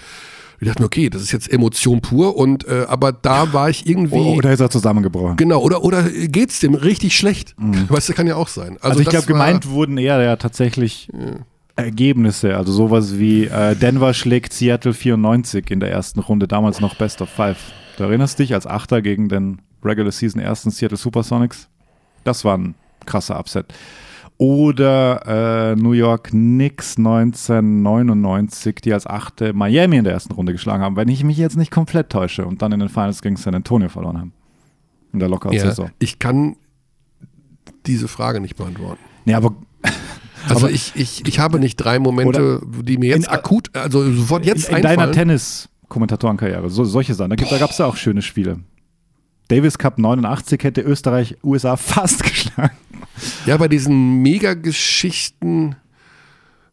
Ich 0.60 0.68
dachte 0.68 0.82
mir, 0.82 0.86
okay, 0.86 1.10
das 1.10 1.20
ist 1.20 1.32
jetzt 1.32 1.52
Emotion 1.52 2.00
pur 2.00 2.36
und 2.36 2.66
äh, 2.66 2.86
aber 2.88 3.12
da 3.12 3.52
war 3.52 3.68
ich 3.68 3.86
irgendwie 3.86 4.16
Oh, 4.16 4.36
Oder 4.36 4.52
ist 4.52 4.60
er 4.60 4.70
zusammengebrochen? 4.70 5.36
genau 5.36 5.60
oder 5.60 5.82
oder 5.84 6.04
geht's 6.04 6.60
dem 6.60 6.74
richtig 6.74 7.16
schlecht? 7.16 7.54
Weißt 7.88 8.08
du, 8.08 8.14
kann 8.14 8.26
ja 8.26 8.36
auch 8.36 8.48
sein. 8.48 8.74
Also, 8.80 8.88
Also, 8.90 9.00
ich 9.00 9.08
glaube, 9.08 9.26
gemeint 9.26 9.68
wurden 9.68 9.98
eher 9.98 10.22
ja 10.22 10.36
tatsächlich 10.36 11.10
Ergebnisse, 11.76 12.56
also 12.56 12.72
sowas 12.72 13.18
wie 13.18 13.46
äh, 13.46 13.74
Denver 13.74 14.14
schlägt 14.14 14.52
Seattle 14.52 14.94
94 14.94 15.70
in 15.72 15.80
der 15.80 15.90
ersten 15.90 16.20
Runde, 16.20 16.46
damals 16.46 16.80
noch 16.80 16.94
Best 16.94 17.20
of 17.20 17.28
Five. 17.28 17.58
Du 17.96 18.04
erinnerst 18.04 18.38
dich 18.38 18.54
als 18.54 18.66
Achter 18.66 19.02
gegen 19.02 19.28
den 19.28 19.60
Regular 19.84 20.12
Season 20.12 20.40
ersten 20.40 20.70
Seattle 20.70 20.96
Supersonics? 20.96 21.68
Das 22.22 22.44
war 22.44 22.56
ein 22.56 22.74
krasser 23.06 23.38
Upset. 23.38 23.66
Oder 24.36 25.72
äh, 25.72 25.76
New 25.76 25.92
York 25.92 26.30
Knicks 26.30 26.96
1999, 26.98 28.76
die 28.76 28.92
als 28.92 29.06
Achte 29.06 29.52
Miami 29.52 29.96
in 29.98 30.04
der 30.04 30.12
ersten 30.12 30.32
Runde 30.32 30.52
geschlagen 30.52 30.82
haben, 30.82 30.96
wenn 30.96 31.08
ich 31.08 31.22
mich 31.24 31.36
jetzt 31.36 31.56
nicht 31.56 31.70
komplett 31.70 32.10
täusche 32.10 32.44
und 32.44 32.60
dann 32.60 32.72
in 32.72 32.80
den 32.80 32.88
Finals 32.88 33.22
gegen 33.22 33.36
San 33.36 33.54
Antonio 33.54 33.88
verloren 33.88 34.18
haben. 34.18 34.32
In 35.12 35.20
der 35.20 35.28
ja, 35.28 35.34
Lockout-Saison. 35.34 35.90
ich 36.00 36.18
kann 36.18 36.56
diese 37.86 38.08
Frage 38.08 38.40
nicht 38.40 38.56
beantworten. 38.56 38.98
Nee, 39.24 39.34
aber 39.34 39.54
Also 40.48 40.66
Aber- 40.66 40.74
ich, 40.74 40.92
ich, 40.94 41.26
ich 41.26 41.38
habe 41.38 41.58
nicht 41.58 41.76
drei 41.76 41.98
Momente, 41.98 42.60
die 42.82 42.98
mir 42.98 43.10
jetzt 43.10 43.26
in- 43.26 43.32
akut, 43.32 43.74
also 43.74 44.10
sofort 44.12 44.44
jetzt 44.44 44.68
in, 44.68 44.76
in 44.76 44.82
deiner. 44.82 45.10
Tennis-Kommentatorenkarriere, 45.10 46.68
so, 46.68 46.84
solche 46.84 47.14
Sachen, 47.14 47.30
da, 47.30 47.36
da 47.36 47.58
gab 47.58 47.70
es 47.70 47.78
ja 47.78 47.86
auch 47.86 47.96
schöne 47.96 48.20
Spiele. 48.20 48.60
Davis 49.54 49.78
Cup 49.78 49.98
89 49.98 50.64
hätte 50.64 50.80
Österreich 50.80 51.36
USA 51.44 51.76
fast 51.76 52.24
geschlagen. 52.24 52.74
Ja, 53.46 53.56
bei 53.56 53.68
diesen 53.68 54.20
Mega-Geschichten, 54.22 55.76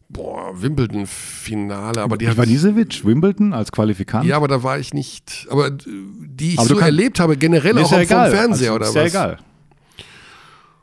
boah, 0.08 0.50
Wimbledon-Finale, 0.60 2.02
aber 2.02 2.18
die 2.18 2.26
hat 2.26 2.34
Ivanisevic, 2.34 3.04
Wimbledon 3.04 3.52
als 3.52 3.70
Qualifikant. 3.70 4.26
Ja, 4.26 4.36
aber 4.36 4.48
da 4.48 4.64
war 4.64 4.80
ich 4.80 4.92
nicht, 4.92 5.46
aber 5.48 5.70
die 5.70 6.54
ich 6.54 6.58
Aber 6.58 6.68
so 6.68 6.78
erlebt 6.78 7.20
habe, 7.20 7.36
generell 7.36 7.78
auch 7.78 7.82
ist 7.82 8.10
ja 8.10 8.24
vom. 8.24 8.30
Fernseher 8.36 8.72
Also, 8.72 8.74
oder 8.74 8.86
ist 8.86 8.94
was. 8.94 9.12
ja 9.12 9.22
egal. 9.26 9.38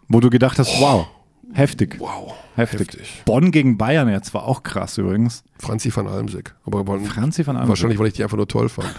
Wo 0.08 0.22
du 0.22 0.30
gedacht 0.30 0.58
hast, 0.58 0.80
wow, 0.80 1.08
heftig. 1.52 1.98
Wow, 2.00 2.34
Heftig. 2.60 2.80
heftig. 2.80 3.22
Bonn 3.26 3.52
gegen 3.52 3.78
Bayern 3.78 4.08
jetzt 4.10 4.34
war 4.34 4.44
auch 4.44 4.64
krass 4.64 4.98
übrigens. 4.98 5.44
Franzi 5.58 5.94
van 5.96 6.08
Almsick. 6.08 6.54
Aber 6.66 6.86
war- 6.88 7.00
Franzi 7.00 7.46
van 7.46 7.56
Almsick. 7.56 7.70
wahrscheinlich, 7.70 8.00
weil 8.00 8.08
ich 8.08 8.14
die 8.14 8.24
einfach 8.24 8.38
nur 8.38 8.48
toll 8.48 8.70
fand. 8.70 8.94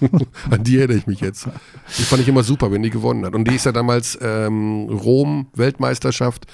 An 0.50 0.62
die 0.64 0.78
erinnere 0.78 0.98
ich 0.98 1.06
mich 1.06 1.20
jetzt. 1.20 1.46
Die 1.98 2.02
fand 2.02 2.22
ich 2.22 2.28
immer 2.28 2.42
super, 2.42 2.70
wenn 2.72 2.82
die 2.82 2.90
gewonnen 2.90 3.24
hat. 3.24 3.34
Und 3.34 3.48
die 3.48 3.54
ist 3.54 3.66
ja 3.66 3.72
damals 3.72 4.18
ähm, 4.20 4.88
Rom, 4.90 5.46
Weltmeisterschaft. 5.54 6.46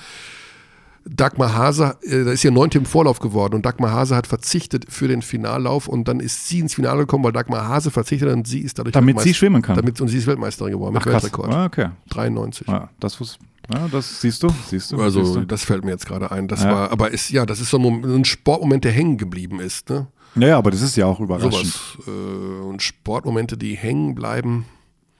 Dagmar 1.06 1.54
Hase, 1.54 1.96
äh, 2.02 2.24
da 2.24 2.30
ist 2.30 2.42
ja 2.42 2.50
neunte 2.50 2.76
im 2.76 2.84
Vorlauf 2.84 3.20
geworden 3.20 3.54
und 3.54 3.64
Dagmar 3.64 3.90
Hase 3.90 4.14
hat 4.14 4.26
verzichtet 4.26 4.84
für 4.90 5.08
den 5.08 5.22
Finallauf 5.22 5.88
und 5.88 6.06
dann 6.06 6.20
ist 6.20 6.46
sie 6.46 6.58
ins 6.58 6.74
Finale 6.74 7.00
gekommen, 7.00 7.24
weil 7.24 7.32
Dagmar 7.32 7.66
Hase 7.68 7.90
verzichtet 7.90 8.28
hat 8.28 8.36
und 8.36 8.46
sie 8.46 8.60
ist 8.60 8.78
dadurch 8.78 8.92
Damit 8.92 9.18
sie 9.20 9.32
schwimmen 9.32 9.62
kann. 9.62 9.76
Damit, 9.76 9.98
und 10.02 10.08
sie 10.08 10.18
ist 10.18 10.26
Weltmeisterin 10.26 10.72
geworden 10.72 10.94
Ach 10.98 11.04
mit 11.04 11.10
krass. 11.12 11.22
Weltrekord. 11.22 11.52
Ah, 11.54 11.64
okay. 11.64 11.88
93. 12.10 12.68
Ja, 12.68 12.90
das, 13.00 13.18
wus- 13.18 13.38
ja, 13.72 13.88
das 13.88 14.20
siehst 14.20 14.42
du, 14.42 14.48
siehst 14.68 14.92
du. 14.92 14.96
siehst 14.96 15.02
Also 15.02 15.34
du. 15.40 15.44
das 15.46 15.64
fällt 15.64 15.84
mir 15.84 15.90
jetzt 15.92 16.06
gerade 16.06 16.30
ein. 16.30 16.48
Das 16.48 16.62
Ja. 16.64 16.72
war, 16.72 16.90
aber 16.92 17.10
ist 17.10 17.30
ja, 17.30 17.46
das 17.46 17.60
ist 17.60 17.70
so 17.70 17.78
ein, 17.78 17.82
Mom- 17.82 18.04
ein 18.04 18.24
Sportmoment, 18.24 18.84
der 18.84 18.92
hängen 18.92 19.18
geblieben 19.18 19.60
ist. 19.60 19.90
Ne? 19.90 20.06
Ja, 20.36 20.48
ja, 20.48 20.58
aber 20.58 20.70
das 20.70 20.82
ist 20.82 20.96
ja 20.96 21.06
auch 21.06 21.20
überraschend. 21.20 21.52
Sowas. 21.66 21.98
Äh, 22.06 22.62
und 22.64 22.82
Sportmomente, 22.82 23.56
die 23.56 23.76
hängen 23.76 24.14
bleiben. 24.14 24.64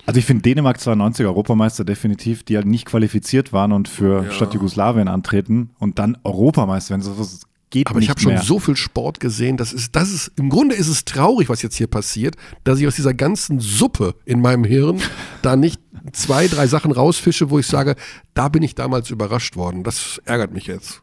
Also 0.07 0.19
ich 0.19 0.25
finde 0.25 0.43
Dänemark 0.43 0.81
92 0.81 1.27
Europameister 1.27 1.85
definitiv, 1.85 2.43
die 2.43 2.57
halt 2.57 2.67
nicht 2.67 2.87
qualifiziert 2.87 3.53
waren 3.53 3.73
und 3.73 3.87
für 3.89 4.25
Ja. 4.25 4.31
statt 4.31 4.55
Jugoslawien 4.55 5.09
antreten 5.09 5.71
und 5.79 5.99
dann 5.99 6.17
Europameister 6.25 6.91
werden. 6.97 7.03
Das 7.19 7.43
geht 7.71 7.89
Aber 7.89 8.01
ich 8.01 8.11
habe 8.11 8.21
schon 8.21 8.37
so 8.39 8.59
viel 8.59 8.77
Sport 8.77 9.21
gesehen. 9.21 9.57
Das 9.57 9.73
ist, 9.73 9.95
das 9.97 10.11
ist, 10.11 10.33
im 10.37 10.51
Grunde 10.51 10.75
ist 10.75 10.89
es 10.89 11.05
traurig, 11.05 11.49
was 11.49 11.63
jetzt 11.63 11.77
hier 11.77 11.87
passiert, 11.87 12.37
dass 12.65 12.81
ich 12.81 12.87
aus 12.87 12.97
dieser 12.97 13.15
ganzen 13.15 13.61
Suppe 13.61 14.15
in 14.25 14.41
meinem 14.41 14.65
Hirn 14.65 15.01
da 15.43 15.57
nicht 15.57 15.81
zwei, 16.13 16.49
drei 16.49 16.67
Sachen 16.67 16.93
rausfische, 16.93 17.51
wo 17.51 17.59
ich 17.59 17.67
sage, 17.67 17.95
da 18.35 18.49
bin 18.49 18.63
ich 18.63 18.75
damals 18.75 19.11
überrascht 19.11 19.57
worden. 19.57 19.85
Das 19.85 20.21
ärgert 20.25 20.53
mich 20.53 20.67
jetzt. 20.67 21.03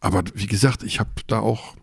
Aber 0.00 0.22
wie 0.34 0.46
gesagt, 0.46 0.82
ich 0.82 1.00
habe 1.00 1.10
da 1.26 1.40
auch, 1.40 1.74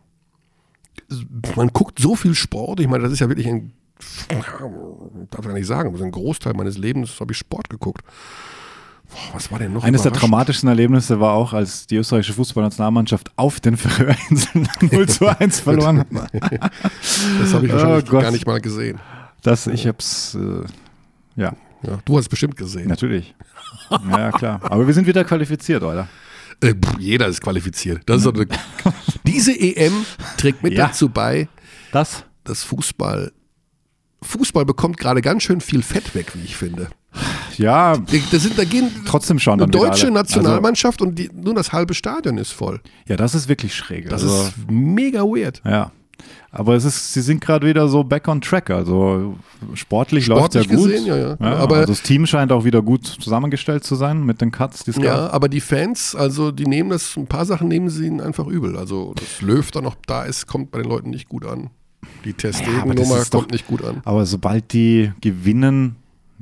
man 1.55 1.69
guckt 1.69 1.99
so 1.99 2.15
viel 2.15 2.35
Sport. 2.35 2.79
Ich 2.79 2.87
meine, 2.87 3.03
das 3.03 3.13
ist 3.13 3.19
ja 3.19 3.29
wirklich 3.29 3.47
ein, 3.47 3.73
darf 4.29 5.39
ich 5.39 5.47
gar 5.47 5.53
nicht 5.53 5.67
sagen, 5.67 5.95
ein 6.01 6.11
Großteil 6.11 6.53
meines 6.53 6.77
Lebens 6.77 7.19
habe 7.19 7.31
ich 7.31 7.37
Sport 7.39 7.69
geguckt. 7.69 8.03
Was 9.33 9.51
war 9.51 9.59
denn 9.59 9.73
noch 9.73 9.83
Eines 9.83 10.01
der 10.03 10.11
dramatischsten 10.11 10.69
Erlebnisse 10.69 11.19
war 11.19 11.33
auch, 11.33 11.53
als 11.53 11.87
die 11.87 11.95
österreichische 11.97 12.33
Fußballnationalmannschaft 12.33 13.31
auf 13.35 13.59
den 13.59 13.77
Färöerinseln 13.77 14.67
0 14.91 15.09
zu 15.09 15.27
1 15.39 15.59
verloren 15.61 15.99
hat. 15.99 16.07
Das 16.11 17.53
habe 17.53 17.65
ich 17.65 17.71
Oh 17.71 17.75
wahrscheinlich 17.75 18.05
Gott. 18.09 18.21
gar 18.21 18.31
nicht 18.31 18.45
mal 18.47 18.61
gesehen. 18.61 18.99
Das, 19.41 19.67
ich 19.67 19.87
hab's, 19.87 20.35
äh, 20.35 20.63
ja, 21.35 21.53
Ja, 21.83 21.99
du 22.05 22.17
hast 22.17 22.23
es 22.25 22.29
bestimmt 22.29 22.55
gesehen. 22.57 22.87
natürlich. 22.87 23.35
Ja, 24.09 24.31
klar. 24.31 24.59
Aber 24.63 24.87
wir 24.87 24.93
sind 24.93 25.05
wieder 25.07 25.23
qualifiziert, 25.23 25.83
oder? 25.83 26.07
Äh, 26.61 26.73
pff, 26.73 26.97
jeder 26.99 27.27
ist 27.27 27.41
qualifiziert. 27.41 28.01
Das 28.05 28.23
ist 28.25 28.31
diese 29.27 29.51
EM 29.59 30.05
trägt 30.37 30.63
mit 30.63 30.73
Ja. 30.73 30.87
dazu 30.87 31.09
bei, 31.09 31.47
Das? 31.91 32.23
dass 32.43 32.63
Fußball. 32.63 33.31
Fußball 34.21 34.65
bekommt 34.65 34.97
gerade 34.97 35.21
ganz 35.21 35.43
schön 35.43 35.59
viel 35.59 35.83
Fett 35.83 36.15
weg, 36.15 36.31
wie 36.35 36.43
ich 36.43 36.55
finde. 36.55 36.87
Ja, 37.57 37.97
Da, 37.97 38.39
sind, 38.39 38.57
da 38.57 38.63
gehen 38.63 38.89
trotzdem 39.05 39.39
schon 39.39 39.53
eine 39.61 39.69
dann 39.69 39.71
deutsche. 39.71 40.11
Nationalmannschaft 40.11 41.01
und 41.01 41.17
die, 41.17 41.29
nur 41.33 41.53
das 41.55 41.71
halbe 41.73 41.93
Stadion 41.93 42.37
ist 42.37 42.51
voll. 42.51 42.75
Also, 42.83 42.89
ja, 43.07 43.15
das 43.17 43.35
ist 43.35 43.47
wirklich 43.49 43.75
schräg. 43.75 44.09
Das 44.09 44.23
also, 44.23 44.43
ist 44.43 44.53
mega 44.71 45.21
weird. 45.23 45.61
Ja. 45.65 45.91
Aber 46.51 46.75
es 46.75 46.85
ist, 46.85 47.13
sie 47.13 47.21
sind 47.21 47.41
gerade 47.41 47.65
wieder 47.67 47.87
so 47.89 48.03
back 48.03 48.27
on 48.27 48.39
track. 48.39 48.69
Also 48.69 49.35
sportlich, 49.73 50.27
läuft 50.27 50.53
Sportlich 50.53 50.67
ja 50.67 50.75
gut. 50.77 50.87
gesehen, 50.91 51.05
ja, 51.07 51.17
ja. 51.17 51.37
Aber- 51.57 51.77
also 51.77 51.91
das 51.93 52.03
Team 52.03 52.25
scheint 52.27 52.51
auch 52.51 52.63
wieder 52.63 52.81
gut 52.81 53.05
zusammengestellt 53.07 53.83
zu 53.83 53.95
sein 53.95 54.23
mit 54.23 54.39
den 54.39 54.51
Cuts, 54.51 54.83
die 54.83 54.91
es 54.91 54.97
Ja, 54.97 55.31
aber 55.31 55.49
die 55.49 55.59
Fans, 55.61 56.15
also 56.15 56.51
die 56.51 56.65
nehmen 56.65 56.91
das, 56.91 57.17
ein 57.17 57.25
paar 57.27 57.45
Sachen 57.45 57.67
nehmen 57.67 57.89
sie 57.89 58.05
ihnen 58.05 58.21
einfach 58.21 58.45
übel. 58.47 58.77
Also, 58.77 59.13
dass 59.15 59.41
Löw 59.41 59.69
da 59.71 59.81
noch 59.81 59.95
da 60.05 60.23
ist, 60.23 60.45
kommt 60.47 60.71
bei 60.71 60.81
den 60.81 60.89
Leuten 60.89 61.09
nicht 61.09 61.27
gut 61.27 61.45
an. 61.45 61.71
Die 62.23 62.33
das 62.33 62.57
Testegen-Nummer 62.57 63.23
doch- 63.23 63.29
kommt 63.31 63.51
nicht 63.51 63.65
gut 63.67 63.83
an. 63.83 64.01
Aber 64.05 64.25
sobald 64.25 64.71
die 64.73 65.11
gewinnen, 65.21 65.95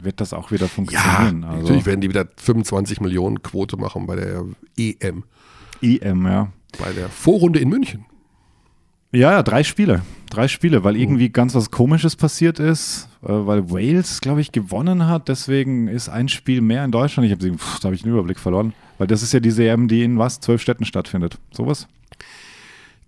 wird 0.04 0.22
das 0.22 0.34
auch 0.34 0.52
wieder 0.52 0.64
Ja, 0.66 0.68
funktionieren. 0.70 1.44
also, 1.44 1.62
natürlich 1.62 1.86
werden 1.86 2.02
die 2.02 2.10
wieder 2.10 2.28
25 2.38 3.02
Millionen 3.02 3.42
Quote 3.42 3.78
machen 3.78 4.06
bei 4.08 4.16
der 4.16 4.44
EM, 4.78 5.24
EM, 5.82 6.26
ja. 6.26 6.52
bei 6.80 6.92
der 6.94 7.10
Vorrunde 7.10 7.60
in 7.60 7.70
München. 7.70 8.06
Ja, 9.14 9.32
ja, 9.32 9.44
drei 9.44 9.64
Spiele. 9.64 10.04
Drei 10.30 10.48
Spiele, 10.48 10.80
Oh. 10.80 10.84
weil 10.86 10.96
irgendwie 10.96 11.30
ganz 11.30 11.54
was 11.54 11.70
Komisches 11.70 12.16
passiert 12.16 12.60
ist, 12.60 13.10
äh, 13.24 13.28
weil 13.28 13.70
Wales, 13.70 14.22
glaube 14.22 14.40
ich, 14.40 14.54
gewonnen 14.54 15.08
hat. 15.08 15.28
Deswegen 15.28 15.90
ist 15.90 16.08
ein 16.08 16.30
Spiel 16.30 16.62
mehr 16.62 16.86
in 16.86 16.92
Deutschland. 16.92 17.26
Ich 17.30 17.34
habe 17.34 17.58
da 17.58 17.84
habe 17.84 17.96
ich 17.96 18.04
den 18.04 18.12
Überblick 18.14 18.40
verloren. 18.40 18.74
Weil 18.98 19.08
das 19.08 19.22
ist 19.22 19.34
ja 19.34 19.42
diese 19.42 19.68
EM, 19.68 19.90
die 19.90 20.04
in 20.04 20.18
was? 20.18 20.40
Zwölf 20.40 20.62
Städten 20.62 20.86
stattfindet. 20.86 21.40
Sowas? 21.52 21.88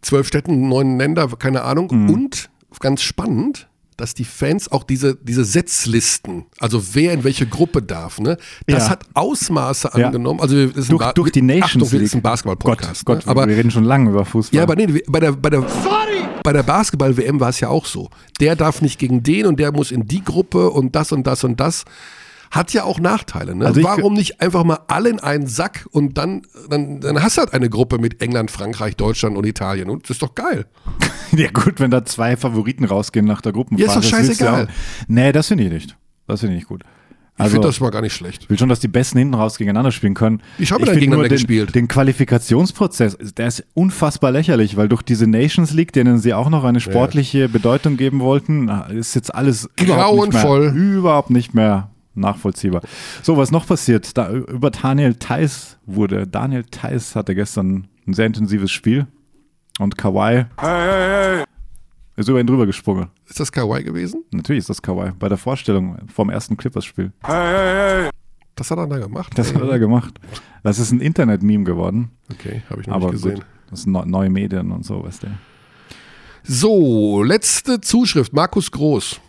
Zwölf 0.02 0.28
Städten, 0.28 0.68
neun 0.68 0.98
Länder, 0.98 1.28
keine 1.40 1.62
Ahnung. 1.64 1.88
Mhm. 1.92 2.10
Und 2.10 2.50
ganz 2.82 3.02
spannend, 3.02 3.70
dass 3.96 4.14
die 4.14 4.26
Fans 4.26 4.72
auch 4.72 4.84
diese, 4.84 5.16
diese 5.16 5.44
Setzlisten, 5.46 6.46
also 6.60 6.82
wer 6.94 7.14
in 7.14 7.24
welche 7.24 7.46
Gruppe 7.46 7.82
darf, 7.82 8.20
ne, 8.20 8.38
das 8.68 8.86
Ja. 8.86 8.90
hat 8.92 9.06
Ausmaße 9.14 9.90
Ja. 9.96 10.06
angenommen. 10.08 10.40
Also 10.40 10.56
wir- 10.56 10.68
das 10.74 10.88
Durch, 10.88 11.12
durch 11.14 11.32
die 11.32 11.42
Nations 11.42 11.66
Achtung, 11.76 11.92
wir 11.92 12.00
League. 12.00 12.06
ist 12.08 12.16
ein 12.16 12.22
Basketball-Podcast. 12.22 13.06
Gott, 13.06 13.18
Gott, 13.18 13.26
ne? 13.26 13.32
aber 13.32 13.48
wir 13.48 13.56
reden 13.58 13.72
schon 13.72 13.84
lange 13.84 14.10
über 14.12 14.26
Fußball. 14.26 14.58
ja, 14.58 14.64
aber 14.64 14.76
nee, 14.76 14.88
bei 15.08 15.20
der, 15.20 15.32
bei 15.34 15.50
der, 15.50 15.62
Sorry! 15.62 16.24
bei 16.44 16.54
der 16.54 16.64
Basketball-WM 16.64 17.40
war 17.40 17.50
es 17.50 17.60
ja 17.60 17.70
auch 17.70 17.86
so. 17.86 18.10
Der 18.40 18.56
darf 18.56 18.82
nicht 18.82 19.00
gegen 19.00 19.24
den 19.24 19.46
und 19.46 19.60
der 19.60 19.72
muss 19.72 19.92
in 19.92 20.08
die 20.08 20.24
Gruppe 20.24 20.70
und 20.70 20.96
das 20.96 21.12
und 21.12 21.26
das 21.28 21.44
und 21.44 21.60
das. 21.60 21.84
Hat 22.54 22.72
ja 22.72 22.84
auch 22.84 23.00
Nachteile. 23.00 23.56
Ne? 23.56 23.66
Also 23.66 23.80
ich- 23.80 23.86
Warum 23.86 24.14
nicht 24.14 24.40
einfach 24.40 24.64
mal 24.64 24.80
alle 24.88 25.10
in 25.10 25.20
einen 25.20 25.48
Sack 25.48 25.88
und 25.92 26.18
dann, 26.20 26.44
dann, 26.70 27.00
dann 27.02 27.22
hast 27.24 27.38
du 27.38 27.42
halt 27.42 27.52
eine 27.54 27.68
Gruppe 27.68 27.98
mit 27.98 28.22
England, 28.22 28.52
Frankreich, 28.52 28.96
Deutschland 28.96 29.36
und 29.38 29.46
Italien. 29.46 29.90
Und 29.90 30.04
das 30.04 30.12
ist 30.12 30.22
doch 30.22 30.36
geil. 30.36 30.66
Ja 31.36 31.50
gut, 31.50 31.80
wenn 31.80 31.90
da 31.90 32.06
zwei 32.06 32.38
Favoriten 32.38 32.86
rausgehen 32.86 33.26
nach 33.26 33.42
der 33.42 33.54
Gruppenphase. 33.54 33.92
Ja, 33.92 34.00
ist 34.00 34.06
doch 34.06 34.18
scheißegal. 34.18 34.68
Nee, 35.08 35.32
das 35.32 35.48
finde 35.48 35.64
ich 35.64 35.72
nicht. 35.72 35.98
Das 36.28 36.42
finde 36.42 36.54
ich 36.54 36.60
nicht 36.60 36.68
gut. 36.70 36.84
Ich 37.36 37.40
Also, 37.42 37.54
finde 37.54 37.68
das 37.70 37.80
mal 37.80 37.90
gar 37.90 38.02
nicht 38.04 38.14
schlecht. 38.14 38.44
ich 38.44 38.50
will 38.52 38.60
schon, 38.60 38.70
dass 38.70 38.80
die 38.80 38.88
Besten 38.88 39.18
hinten 39.18 39.34
raus 39.34 39.58
gegeneinander 39.58 39.92
spielen 39.92 40.14
können. 40.14 40.44
Ich 40.60 40.70
denn 40.70 40.78
find 40.78 40.92
gegeneinander 40.94 41.30
den, 41.30 41.36
gespielt? 41.38 41.74
Den 41.74 41.88
Qualifikationsprozess, 41.88 43.18
der 43.36 43.48
ist 43.48 43.64
unfassbar 43.74 44.32
lächerlich, 44.32 44.78
weil 44.78 44.88
durch 44.90 45.02
diese 45.02 45.26
Nations 45.26 45.74
League, 45.74 45.92
denen 45.94 46.20
sie 46.20 46.36
auch 46.36 46.50
noch 46.52 46.64
eine 46.64 46.80
sportliche 46.80 47.50
Bedeutung 47.50 47.98
geben 47.98 48.20
wollten, 48.20 48.70
ist 48.92 49.16
jetzt 49.16 49.34
alles 49.34 49.68
überhaupt 49.80 50.28
nicht, 50.28 50.32
Grauenvoll. 50.42 50.72
mehr, 50.72 50.98
überhaupt 50.98 51.30
nicht 51.32 51.54
mehr 51.56 51.90
nachvollziehbar. 52.16 52.82
So, 53.22 53.38
was 53.38 53.52
noch 53.52 53.66
passiert? 53.68 54.18
Da, 54.18 54.30
über 54.32 54.72
Daniel 54.72 55.16
Theiss 55.16 55.78
wurde, 55.86 56.28
Daniel 56.28 56.64
Theiss 56.64 57.16
hatte 57.16 57.36
gestern 57.36 57.88
ein 58.08 58.14
sehr 58.14 58.26
intensives 58.26 58.72
Spiel 58.72 59.08
und 59.80 59.98
Kawhi 59.98 60.46
ist 62.16 62.30
über 62.30 62.40
ihn 62.40 62.46
drüber 62.48 62.66
gesprungen. 62.68 63.08
Ist 63.28 63.40
das 63.40 63.52
Kawaii 63.52 63.84
gewesen? 63.84 64.24
Natürlich 64.32 64.60
ist 64.60 64.70
das 64.70 64.82
Kawhi. 64.82 65.12
Bei 65.18 65.30
der 65.30 65.38
Vorstellung 65.38 65.98
vom 66.14 66.30
ersten 66.30 66.58
Clippers-Spiel. 66.58 67.12
Das 67.24 68.70
hat 68.70 68.78
er 68.78 68.86
da 68.88 69.00
gemacht. 69.00 69.32
Das 69.36 69.54
hat 69.56 69.62
er 69.64 69.80
gemacht. 69.80 70.20
Das 70.62 70.78
ist 70.78 70.92
ein 70.92 71.00
Internet-Meme 71.02 71.64
geworden. 71.64 72.12
Okay, 72.32 72.62
habe 72.70 72.82
ich 72.82 72.88
noch 72.88 72.96
Aber 72.98 73.06
nicht 73.12 73.24
gesehen. 73.24 73.36
gut, 73.38 73.46
das 73.72 73.82
sind 73.84 73.94
neu- 73.94 74.06
neue 74.06 74.30
Medien 74.30 74.72
und 74.72 74.86
so, 74.86 75.04
weißt 75.04 75.24
du. 75.24 75.28
So, 76.44 77.24
letzte 77.24 77.82
Zuschrift. 77.82 78.34
Markus 78.34 78.70
Groß. 78.70 79.20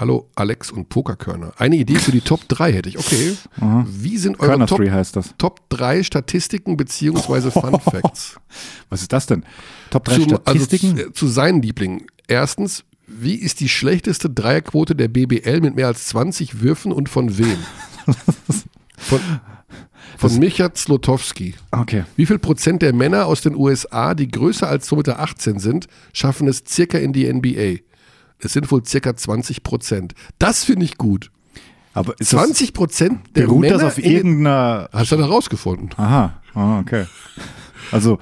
Hallo 0.00 0.30
Alex 0.34 0.70
und 0.70 0.88
Pokerkörner. 0.88 1.52
Eine 1.58 1.76
Idee 1.76 1.96
für 1.96 2.10
die 2.10 2.22
Top 2.22 2.48
3 2.48 2.72
hätte 2.72 2.88
ich. 2.88 2.98
Okay. 2.98 3.36
Wie 3.86 4.16
sind 4.16 4.40
eure 4.40 4.48
Körner 4.48 4.66
Top, 4.66 4.80
heißt 4.80 5.14
das. 5.14 5.34
Top 5.36 5.68
3 5.68 6.02
Statistiken 6.04 6.78
beziehungsweise 6.78 7.50
Fun 7.50 7.78
Facts? 7.78 8.40
Was 8.88 9.02
ist 9.02 9.12
das 9.12 9.26
denn? 9.26 9.44
Top 9.90 10.06
3 10.06 10.14
Zu, 10.14 10.22
also 10.22 10.36
Statistiken? 10.36 10.96
zu, 10.96 11.10
zu 11.10 11.26
seinen 11.28 11.60
Lieblingen. 11.60 12.06
Erstens, 12.28 12.84
wie 13.06 13.34
ist 13.34 13.60
die 13.60 13.68
schlechteste 13.68 14.30
Dreierquote 14.30 14.96
der 14.96 15.08
BBL 15.08 15.60
mit 15.60 15.76
mehr 15.76 15.88
als 15.88 16.06
20 16.06 16.62
Würfen 16.62 16.92
und 16.92 17.10
von 17.10 17.36
wem? 17.36 17.58
Von, 18.96 19.20
von 20.18 20.38
Micha 20.38 20.74
Zlotowski. 20.74 21.54
okay. 21.70 22.04
Wie 22.16 22.26
viel 22.26 22.38
Prozent 22.38 22.82
der 22.82 22.92
Männer 22.92 23.24
aus 23.24 23.40
den 23.40 23.56
USA, 23.56 24.14
die 24.14 24.28
größer 24.28 24.68
als 24.68 24.90
2,18 24.90 24.96
Meter 25.48 25.60
sind, 25.60 25.86
schaffen 26.12 26.46
es 26.48 26.62
circa 26.68 26.98
in 26.98 27.14
die 27.14 27.32
NBA? 27.32 27.82
Es 28.42 28.52
sind 28.52 28.70
wohl 28.70 28.84
circa 28.84 29.14
20 29.16 29.62
Prozent. 29.62 30.14
Das 30.38 30.64
finde 30.64 30.84
ich 30.84 30.96
gut. 30.98 31.30
Aber 31.92 32.14
ist 32.20 32.30
20 32.30 32.72
Prozent 32.72 33.20
das, 33.24 33.32
der 33.34 33.42
beruht 33.46 33.60
Männer 33.62 33.74
das 33.78 33.82
auf 33.84 33.98
irgendeiner. 33.98 34.88
Hast 34.92 35.10
du 35.12 35.16
da 35.16 35.26
rausgefunden? 35.26 35.90
Aha, 35.96 36.40
ah, 36.54 36.78
okay. 36.80 37.06
Also, 37.90 38.18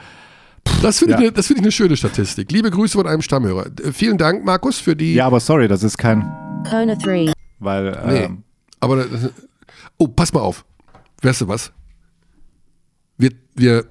Das 0.82 0.98
finde 0.98 1.12
Ja. 1.14 1.18
ich, 1.18 1.24
eine- 1.24 1.32
das 1.32 1.46
finde 1.46 1.60
ich 1.60 1.64
eine 1.64 1.72
schöne 1.72 1.96
Statistik. 1.96 2.52
Liebe 2.52 2.70
Grüße 2.70 2.92
von 2.98 3.06
einem 3.06 3.22
Stammhörer. 3.22 3.66
Äh, 3.82 3.92
Vielen 3.92 4.18
Dank, 4.18 4.44
Markus, 4.44 4.78
für 4.78 4.94
die. 4.94 5.14
ja, 5.14 5.26
aber 5.26 5.40
sorry, 5.40 5.66
das 5.66 5.82
ist 5.82 5.96
kein. 5.96 6.20
Kona 6.68 6.94
3. 6.94 7.32
Weil. 7.58 7.90
Nee. 8.06 8.18
Ähm, 8.24 8.44
Aber 8.80 9.04
das- 9.04 9.30
oh, 9.96 10.08
pass 10.08 10.32
mal 10.32 10.40
auf. 10.40 10.64
Weißt 11.22 11.40
du 11.40 11.48
was? 11.48 11.72
Wir, 13.16 13.30
wir, 13.54 13.86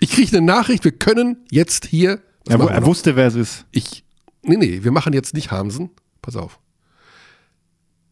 ich 0.00 0.10
kriege 0.10 0.36
eine 0.36 0.46
Nachricht, 0.46 0.84
wir 0.84 0.92
können 0.92 1.38
jetzt 1.50 1.84
hier. 1.86 2.20
Was 2.46 2.58
er, 2.60 2.70
er 2.70 2.86
wusste, 2.86 3.16
wer 3.16 3.26
es 3.26 3.34
ist. 3.34 3.66
Ich. 3.72 4.04
Nee, 4.42 4.56
nee, 4.56 4.84
wir 4.84 4.92
machen 4.92 5.12
jetzt 5.12 5.34
nicht 5.34 5.50
Hamsen. 5.50 5.90
Pass 6.22 6.36
auf. 6.36 6.58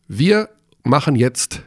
Wir 0.09 0.49
machen 0.85 1.17
jetzt 1.17 1.63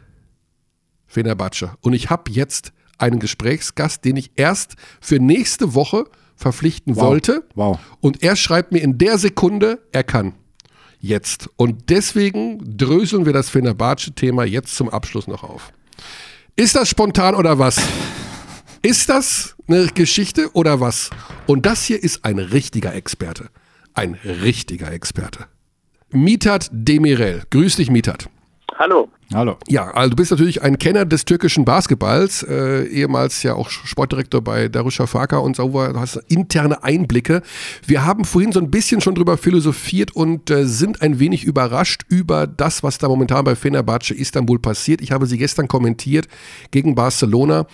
Fenerbahce. 1.07 1.71
Und 1.81 1.93
ich 1.93 2.09
habe 2.09 2.31
jetzt 2.31 2.71
einen 2.97 3.19
Gesprächsgast, 3.19 4.05
den 4.05 4.17
ich 4.17 4.31
erst 4.35 4.75
für 5.01 5.19
nächste 5.19 5.73
Woche 5.73 6.05
verpflichten 6.35 6.95
Wow. 6.95 7.03
wollte. 7.03 7.47
Wow. 7.55 7.79
Und 7.99 8.23
er 8.23 8.35
schreibt 8.35 8.71
mir 8.71 8.79
in 8.79 8.97
der 8.97 9.17
Sekunde, 9.17 9.79
er 9.91 10.03
kann. 10.03 10.35
Jetzt. 10.99 11.49
Und 11.55 11.89
deswegen 11.89 12.77
dröseln 12.77 13.25
wir 13.25 13.33
das 13.33 13.49
Fenerbahce-Thema 13.49 14.43
jetzt 14.43 14.75
zum 14.75 14.89
Abschluss 14.89 15.27
noch 15.27 15.43
auf. 15.43 15.71
Ist 16.55 16.75
das 16.75 16.89
spontan 16.89 17.35
oder 17.35 17.57
was? 17.57 17.81
Ist 18.81 19.09
das 19.09 19.55
eine 19.67 19.87
Geschichte 19.87 20.51
oder 20.53 20.79
was? 20.79 21.09
Und 21.47 21.65
das 21.65 21.83
hier 21.83 22.01
ist 22.01 22.23
ein 22.23 22.39
richtiger 22.39 22.93
Experte. 22.95 23.49
Ein 23.99 24.15
richtiger 24.23 24.93
Experte. 24.93 25.47
Mitat 26.09 26.69
Demirel. 26.71 27.43
Grüß 27.49 27.75
dich, 27.75 27.91
Mitat. 27.91 28.29
Hallo. 28.77 29.09
Hallo. 29.33 29.57
Ja, 29.67 29.91
also 29.91 30.11
du 30.11 30.15
bist 30.15 30.31
natürlich 30.31 30.61
ein 30.61 30.79
Kenner 30.79 31.03
des 31.03 31.25
türkischen 31.25 31.65
Basketballs, 31.65 32.43
äh, 32.43 32.85
ehemals 32.85 33.43
ja 33.43 33.55
auch 33.55 33.69
Sportdirektor 33.69 34.41
bei 34.41 34.69
Darüşşafaka 34.69 35.39
und 35.39 35.57
so, 35.57 35.67
du 35.67 35.99
hast 35.99 36.15
interne 36.29 36.81
Einblicke. 36.81 37.41
Wir 37.85 38.05
haben 38.05 38.23
vorhin 38.23 38.53
so 38.53 38.61
ein 38.61 38.71
bisschen 38.71 39.01
schon 39.01 39.15
drüber 39.15 39.35
philosophiert 39.35 40.15
und 40.15 40.49
äh, 40.49 40.65
sind 40.65 41.01
ein 41.01 41.19
wenig 41.19 41.43
überrascht 41.43 42.03
über 42.07 42.47
das, 42.47 42.83
was 42.83 42.99
da 42.99 43.09
momentan 43.09 43.43
bei 43.43 43.57
Fenerbahce 43.57 44.13
Istanbul 44.13 44.59
passiert. 44.59 45.01
Ich 45.01 45.11
habe 45.11 45.25
sie 45.25 45.37
gestern 45.37 45.67
kommentiert 45.67 46.29
gegen 46.71 46.95
Barcelona. 46.95 47.67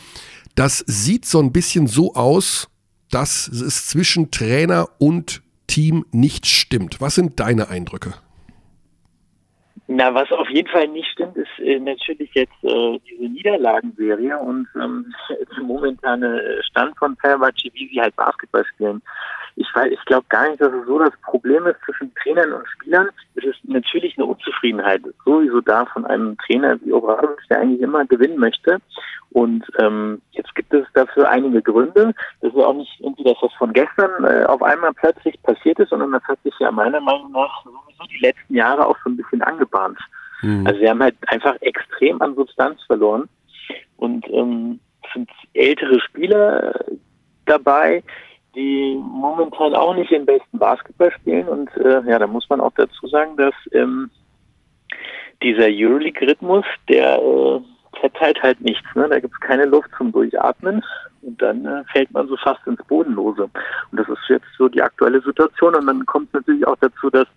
Das 0.55 0.83
sieht 0.87 1.27
so 1.27 1.39
ein 1.39 1.51
bisschen 1.51 1.85
so 1.85 2.15
aus, 2.15 2.67
dass 3.11 3.47
es 3.47 3.85
zwischen 3.85 4.31
Trainer 4.31 4.89
und 4.97 5.44
Team 5.67 6.05
nicht 6.11 6.45
stimmt. 6.45 7.01
Was 7.01 7.15
sind 7.15 7.39
deine 7.39 7.69
Eindrücke? 7.69 8.13
Na, 9.87 10.13
was 10.15 10.31
auf 10.31 10.49
jeden 10.49 10.67
Fall 10.69 10.87
nicht 10.87 11.07
stimmt, 11.11 11.37
ist 11.37 11.59
äh, 11.59 11.79
natürlich 11.79 12.31
jetzt 12.33 12.63
äh, 12.63 12.99
diese 13.07 13.31
Niederlagenserie 13.31 14.37
und 14.39 14.67
ähm, 14.75 15.13
der 15.55 15.63
momentane 15.63 16.41
Stand 16.63 16.97
von 16.97 17.15
Fenerbahce, 17.17 17.69
wie 17.73 17.89
sie 17.89 18.01
halt 18.01 18.15
Basketball 18.15 18.65
spielen. 18.73 19.01
Ich 19.57 19.67
weiß, 19.73 19.91
ich 19.91 20.03
glaube 20.05 20.25
gar 20.29 20.49
nicht, 20.49 20.59
dass 20.59 20.73
es 20.73 20.85
so 20.85 20.99
das 20.99 21.13
Problem 21.21 21.65
ist 21.65 21.79
zwischen 21.85 22.13
Trainern 22.15 22.53
und 22.53 22.67
Spielern. 22.67 23.09
Es 23.35 23.45
ist 23.45 23.59
natürlich 23.63 24.17
eine 24.17 24.25
Unzufriedenheit 24.25 25.01
sowieso 25.23 25.61
da 25.61 25.85
von 25.85 26.05
einem 26.05 26.37
Trainer 26.39 26.77
wie 26.81 26.91
Obradovic, 26.91 27.39
der 27.49 27.61
eigentlich 27.61 27.81
immer 27.81 28.05
gewinnen 28.05 28.37
möchte. 28.37 28.79
Und 29.31 29.65
ähm, 29.79 30.21
jetzt 30.31 30.53
gibt 30.55 30.73
es 30.73 30.85
dafür 30.93 31.29
einige 31.29 31.61
Gründe. 31.61 32.13
Das 32.41 32.53
ist 32.53 32.59
auch 32.59 32.73
nicht 32.73 32.99
irgendwie, 32.99 33.23
dass 33.23 33.37
das 33.41 33.53
von 33.53 33.73
gestern 33.73 34.23
äh, 34.23 34.45
auf 34.45 34.61
einmal 34.61 34.93
plötzlich 34.93 35.41
passiert 35.43 35.79
ist, 35.79 35.89
sondern 35.89 36.11
das 36.11 36.23
hat 36.23 36.41
sich 36.43 36.53
ja 36.59 36.71
meiner 36.71 37.01
Meinung 37.01 37.31
nach 37.31 37.63
sowieso 37.63 38.03
die 38.11 38.25
letzten 38.25 38.55
Jahre 38.55 38.85
auch 38.85 38.97
so 39.03 39.09
ein 39.09 39.17
bisschen 39.17 39.41
angebahnt. 39.41 39.99
Also 40.65 40.79
wir 40.79 40.89
haben 40.89 41.01
halt 41.01 41.15
einfach 41.27 41.55
extrem 41.61 42.21
an 42.21 42.35
Substanz 42.35 42.83
verloren 42.83 43.27
und 43.97 44.27
ähm, 44.29 44.79
es 45.03 45.13
sind 45.13 45.29
ältere 45.53 45.99
Spieler 46.01 46.75
äh, 46.75 46.95
dabei, 47.45 48.03
die 48.55 48.99
momentan 49.01 49.75
auch 49.75 49.95
nicht 49.95 50.11
den 50.11 50.25
besten 50.25 50.57
Basketball 50.57 51.11
spielen 51.11 51.47
und 51.47 51.69
äh, 51.77 52.01
ja, 52.09 52.19
da 52.19 52.27
muss 52.27 52.49
man 52.49 52.61
auch 52.61 52.73
dazu 52.75 53.07
sagen, 53.07 53.35
dass 53.37 53.53
ähm, 53.73 54.09
dieser 55.41 55.67
Euroleague-Rhythmus, 55.67 56.65
der 56.87 57.19
äh, 57.19 57.59
verteilt 57.99 58.41
halt 58.41 58.61
nichts. 58.61 58.87
Ne? 58.95 59.07
Da 59.09 59.19
gibt 59.19 59.33
es 59.33 59.39
keine 59.39 59.65
Luft 59.65 59.89
zum 59.97 60.11
Durchatmen 60.11 60.83
und 61.21 61.41
dann 61.41 61.65
äh, 61.65 61.83
fällt 61.91 62.11
man 62.11 62.27
so 62.27 62.37
fast 62.37 62.65
ins 62.67 62.83
Bodenlose. 62.87 63.43
Und 63.43 63.99
das 63.99 64.07
ist 64.07 64.29
jetzt 64.29 64.47
so 64.57 64.67
die 64.67 64.81
aktuelle 64.81 65.21
Situation 65.21 65.75
und 65.75 65.87
dann 65.87 66.05
kommt 66.05 66.33
natürlich 66.33 66.65
auch 66.67 66.77
dazu, 66.81 67.09
dass 67.09 67.27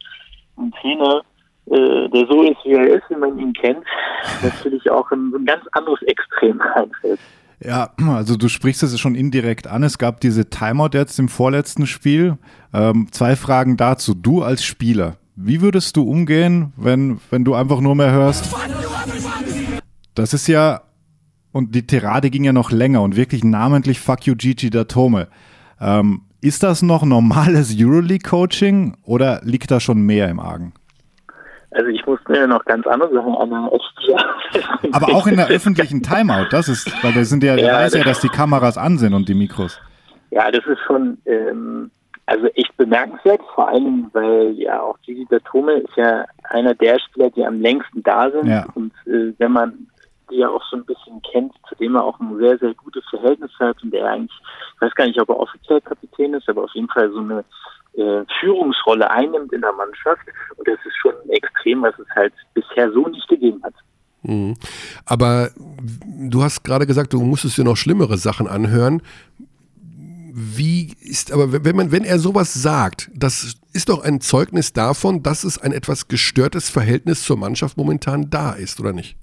ein 0.56 0.72
Trainer, 0.80 1.22
äh, 1.66 2.08
der 2.08 2.26
so 2.26 2.42
ist, 2.42 2.64
wie 2.64 2.74
er 2.74 2.88
ist, 2.88 3.08
wie 3.08 3.16
man 3.16 3.38
ihn 3.38 3.52
kennt, 3.52 3.84
natürlich 4.42 4.90
auch 4.90 5.10
in 5.12 5.30
so 5.30 5.38
ein 5.38 5.46
ganz 5.46 5.64
anderes 5.72 6.02
Extrem 6.02 6.60
reinfällt. 6.74 7.20
Ja, 7.64 7.90
also 8.06 8.36
du 8.36 8.48
sprichst 8.48 8.82
es 8.82 8.98
schon 9.00 9.14
indirekt 9.14 9.66
an. 9.66 9.82
Es 9.82 9.98
gab 9.98 10.20
diese 10.20 10.48
Timeout 10.48 10.90
jetzt 10.92 11.18
im 11.18 11.28
vorletzten 11.28 11.86
Spiel. 11.86 12.38
Ähm, 12.72 13.08
zwei 13.10 13.34
Fragen 13.34 13.76
dazu. 13.76 14.14
Du 14.14 14.42
als 14.42 14.64
Spieler, 14.64 15.16
Wie 15.34 15.60
würdest 15.60 15.96
du 15.96 16.02
umgehen, 16.02 16.72
wenn, 16.76 17.20
wenn 17.30 17.44
du 17.44 17.54
einfach 17.54 17.80
nur 17.80 17.94
mehr 17.94 18.10
hörst? 18.10 18.52
Das 20.14 20.34
ist 20.34 20.48
ja, 20.48 20.82
und 21.52 21.74
die 21.74 21.86
Tirade 21.86 22.30
ging 22.30 22.44
ja 22.44 22.52
noch 22.52 22.70
länger 22.70 23.02
und 23.02 23.16
wirklich 23.16 23.44
namentlich 23.44 24.00
Fuck 24.00 24.26
you 24.26 24.34
Gigi 24.34 24.70
Datome. 24.70 25.28
Ähm, 25.80 26.22
ist 26.40 26.62
das 26.62 26.82
noch 26.82 27.04
normales 27.04 27.74
Euroleague-Coaching 27.76 28.96
oder 29.04 29.40
liegt 29.44 29.70
da 29.70 29.80
schon 29.80 30.00
mehr 30.00 30.28
im 30.28 30.40
Argen? 30.40 30.72
Also 31.70 31.88
ich 31.88 32.04
muss 32.06 32.18
mir 32.28 32.46
noch 32.46 32.64
ganz 32.64 32.86
andere 32.86 33.12
Sachen 33.12 33.34
anhören. 33.34 33.70
Aber 34.92 35.14
auch 35.14 35.26
in 35.26 35.36
der 35.36 35.48
öffentlichen 35.50 36.02
Timeout, 36.02 36.46
das 36.50 36.68
ist, 36.68 36.90
weil 37.04 37.12
da 37.12 37.24
sind 37.24 37.42
ja, 37.42 37.56
ja 37.56 37.74
weiß 37.74 37.94
ja, 37.94 38.04
dass 38.04 38.20
die 38.20 38.28
Kameras 38.28 38.78
an 38.78 38.98
sind 38.98 39.12
und 39.14 39.28
die 39.28 39.34
Mikros. 39.34 39.78
Ja, 40.30 40.50
das 40.50 40.64
ist 40.66 40.80
schon 40.86 41.18
ähm, 41.26 41.90
also 42.28 42.46
echt 42.48 42.76
bemerkenswert, 42.76 43.40
vor 43.54 43.68
allem, 43.68 44.10
weil 44.12 44.52
ja 44.58 44.82
auch 44.82 44.98
Gigi 45.00 45.26
Datome 45.30 45.72
ist 45.72 45.96
ja 45.96 46.26
einer 46.50 46.74
der 46.74 46.98
Spieler, 46.98 47.30
die 47.30 47.44
am 47.44 47.60
längsten 47.60 48.02
da 48.02 48.30
sind. 48.30 48.46
Ja. 48.46 48.66
Und 48.74 48.92
äh, 49.06 49.32
wenn 49.38 49.52
man 49.52 49.88
die 50.30 50.36
ja 50.36 50.50
auch 50.50 50.62
so 50.70 50.76
ein 50.76 50.84
bisschen 50.84 51.22
kennt, 51.22 51.54
zu 51.68 51.74
dem 51.76 51.96
er 51.96 52.04
auch 52.04 52.20
ein 52.20 52.36
sehr, 52.38 52.58
sehr 52.58 52.74
gutes 52.74 53.02
Verhältnis 53.08 53.50
hat 53.58 53.82
und 53.82 53.92
der 53.92 54.06
eigentlich, 54.06 54.38
ich 54.74 54.80
weiß 54.82 54.94
gar 54.94 55.06
nicht, 55.06 55.18
ob 55.20 55.30
er 55.30 55.40
offiziell 55.40 55.80
Kapitän 55.80 56.34
ist, 56.34 56.48
aber 56.50 56.64
auf 56.64 56.74
jeden 56.74 56.88
Fall 56.88 57.10
so 57.10 57.20
eine 57.20 57.44
äh, 57.98 58.24
Führungsrolle 58.40 59.10
einnimmt 59.10 59.52
in 59.52 59.60
der 59.60 59.72
Mannschaft. 59.72 60.22
Und 60.56 60.66
das 60.66 60.78
ist 60.84 60.96
schon 61.00 61.14
extrem, 61.30 61.82
was 61.82 61.98
es 61.98 62.08
halt 62.14 62.32
bisher 62.54 62.90
so 62.92 63.06
nicht 63.08 63.28
gegeben 63.28 63.62
hat. 63.62 63.74
Mhm. 64.22 64.54
Aber 65.04 65.50
du 66.06 66.42
hast 66.42 66.62
gerade 66.64 66.86
gesagt, 66.86 67.12
du 67.12 67.20
musstest 67.20 67.58
dir 67.58 67.64
noch 67.64 67.76
schlimmere 67.76 68.16
Sachen 68.16 68.46
anhören. 68.46 69.02
Wie 70.32 70.94
ist, 71.00 71.32
aber 71.32 71.64
wenn 71.64 71.74
man, 71.74 71.90
wenn 71.90 72.04
er 72.04 72.18
sowas 72.18 72.54
sagt, 72.54 73.10
das 73.14 73.56
ist 73.72 73.88
doch 73.88 74.04
ein 74.04 74.20
Zeugnis 74.20 74.72
davon, 74.72 75.22
dass 75.22 75.42
es 75.42 75.58
ein 75.58 75.72
etwas 75.72 76.06
gestörtes 76.06 76.70
Verhältnis 76.70 77.24
zur 77.24 77.36
Mannschaft 77.36 77.76
momentan 77.76 78.30
da 78.30 78.52
ist, 78.52 78.78
oder 78.78 78.92
nicht? 78.92 79.16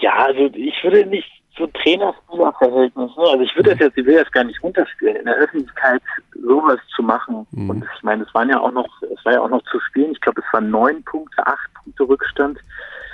Ja, 0.00 0.26
also 0.26 0.50
ich 0.54 0.74
würde 0.82 1.06
nicht 1.06 1.41
so 1.56 1.66
Trainer-Spieler-Verhältnis, 1.66 3.10
ne? 3.16 3.24
also 3.24 3.40
ich 3.40 3.54
würde 3.56 3.70
das 3.70 3.78
jetzt, 3.78 3.98
ich 3.98 4.06
will 4.06 4.16
das 4.16 4.30
gar 4.32 4.44
nicht 4.44 4.62
runterspielen, 4.62 5.16
in 5.16 5.24
der 5.26 5.36
Öffentlichkeit 5.36 6.02
sowas 6.42 6.78
zu 6.96 7.02
machen. 7.02 7.46
Mhm. 7.50 7.70
Und 7.70 7.84
ich 7.84 8.02
meine, 8.02 8.22
es 8.24 8.34
waren 8.34 8.48
ja 8.48 8.58
auch 8.60 8.72
noch, 8.72 8.88
es 9.02 9.24
war 9.24 9.34
ja 9.34 9.40
auch 9.40 9.50
noch 9.50 9.62
zu 9.64 9.78
spielen, 9.80 10.12
ich 10.12 10.20
glaube, 10.20 10.40
es 10.40 10.52
waren 10.52 10.70
neun 10.70 11.02
Punkte, 11.04 11.46
acht 11.46 11.72
Punkte 11.74 12.08
Rückstand 12.08 12.58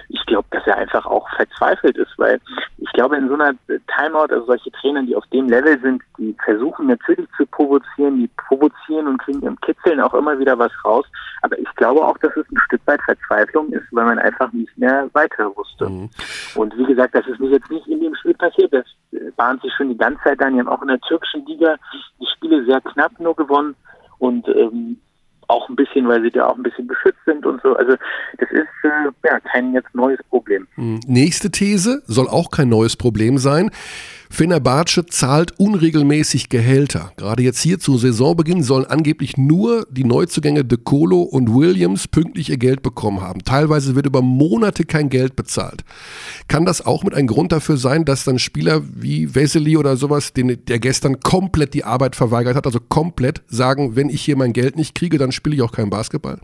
ich 0.09 0.24
glaube, 0.26 0.49
dass 0.51 0.66
er 0.66 0.76
einfach 0.76 1.07
auch 1.07 1.28
verzweifelt 1.36 1.97
ist, 1.97 2.12
weil 2.16 2.41
glaube, 2.99 3.16
in 3.16 3.28
so 3.28 3.34
einer 3.34 3.55
Timeout, 3.96 4.34
also 4.34 4.46
solche 4.46 4.72
Trainer, 4.72 5.05
die 5.05 5.14
auf 5.14 5.24
dem 5.28 5.49
Level 5.49 5.80
sind, 5.80 6.03
die 6.18 6.34
versuchen 6.44 6.88
natürlich 6.88 7.28
zu 7.36 7.46
provozieren, 7.46 8.16
die 8.16 8.28
provozieren 8.36 9.07
und 9.07 9.18
kriegen 9.18 9.40
im 9.46 9.57
Kitzeln 9.61 10.01
auch 10.01 10.14
immer 10.14 10.36
wieder 10.40 10.59
was 10.59 10.72
raus. 10.84 11.07
Aber 11.42 11.57
ich 11.57 11.72
glaube 11.76 12.05
auch, 12.05 12.18
dass 12.18 12.36
es 12.36 12.44
ein 12.51 12.59
Stück 12.66 12.80
weit 12.86 13.01
Verzweiflung 13.03 13.72
ist, 13.72 13.84
weil 13.92 14.05
man 14.05 14.18
einfach 14.18 14.53
nicht 14.53 14.76
mehr 14.76 15.09
weiter 15.12 15.55
wusste. 15.57 15.88
Mhm. 15.88 16.11
Und 16.57 16.76
wie 16.76 16.86
gesagt, 16.86 17.14
das 17.14 17.24
ist 17.28 17.38
jetzt 17.38 17.70
nicht 17.70 17.86
in 17.86 18.01
dem 18.01 18.16
Spiel 18.16 18.34
passiert, 18.34 18.72
das 18.72 18.86
bahnt 19.36 19.62
sich 19.62 19.72
schon 19.76 19.90
die 19.90 19.96
ganze 19.96 20.20
Zeit 20.24 20.42
an. 20.42 20.55
Die 20.55 20.59
haben 20.59 20.68
auch 20.68 20.82
in 20.82 20.88
der 20.88 21.01
türkischen 21.01 21.46
Liga 21.46 21.76
die 22.20 22.26
Spiele 22.34 22.64
sehr 22.64 22.80
knapp 22.80 23.12
nur 23.20 23.36
gewonnen. 23.36 23.76
Und 24.18 24.49
ähm, 24.49 24.99
auch 25.49 25.68
ein 25.68 25.76
bisschen, 25.76 26.07
weil 26.07 26.22
sie 26.22 26.30
da 26.30 26.46
auch 26.46 26.57
ein 26.57 26.62
bisschen 26.62 26.86
beschützt 26.86 27.18
sind 27.26 27.44
und 27.44 27.61
so. 27.62 27.74
Also 27.74 27.96
das 28.38 28.51
ist 28.51 28.68
äh, 28.84 29.11
ja 29.24 29.40
kein 29.40 29.72
jetzt 29.72 29.94
neues 29.94 30.20
Problem. 30.28 30.66
Hm. 30.74 31.01
Nächste 31.07 31.51
These 31.51 32.03
soll 32.07 32.28
auch 32.28 32.51
kein 32.51 32.68
neues 32.68 32.96
Problem 32.96 33.38
sein. 33.38 33.70
Fenerbahce 34.31 35.07
zahlt 35.07 35.59
unregelmäßig 35.59 36.49
Gehälter. 36.49 37.12
Gerade 37.16 37.43
jetzt 37.43 37.61
hier 37.61 37.79
zu 37.79 37.97
Saisonbeginn 37.97 38.62
sollen 38.62 38.85
angeblich 38.85 39.37
nur 39.37 39.87
die 39.91 40.05
Neuzugänge 40.05 40.64
De 40.64 40.79
Colo 40.79 41.22
und 41.22 41.55
Williams 41.55 42.09
pünktlich 42.09 42.51
ihr 42.51 42.59
Geld 42.59 42.83
bekommen 42.83 43.20
haben. 43.20 43.43
Teilweise 43.43 43.97
wird 43.97 44.07
über 44.07 44.22
Monate 44.22 44.85
kein 44.85 45.09
Geld 45.09 45.35
bezahlt. 45.35 45.83
Kann 46.47 46.64
das 46.64 46.85
auch 46.85 47.05
mit 47.05 47.14
ein 47.14 47.26
Grund 47.26 47.53
dafür 47.53 47.76
sein, 47.76 48.05
dass 48.05 48.24
dann 48.24 48.39
Spieler 48.39 48.83
wie 48.85 49.35
Vesely 49.35 49.76
oder 49.76 49.97
sowas, 49.97 50.33
den, 50.33 50.64
der 50.66 50.79
gestern 50.79 51.20
komplett 51.20 51.74
die 51.74 51.85
Arbeit 51.85 52.14
verweigert 52.14 52.57
hat, 52.57 52.66
also 52.66 52.81
komplett 52.81 53.43
sagen, 53.47 53.97
wenn 53.97 54.11
ich 54.11 54.22
hier 54.22 54.37
mein 54.37 54.53
Geld 54.53 54.76
nicht 54.76 54.95
kriege, 54.95 55.18
dann 55.18 55.33
spiele 55.33 55.57
ich 55.57 55.62
auch 55.62 55.72
kein 55.72 55.91
Basketball? 55.91 56.39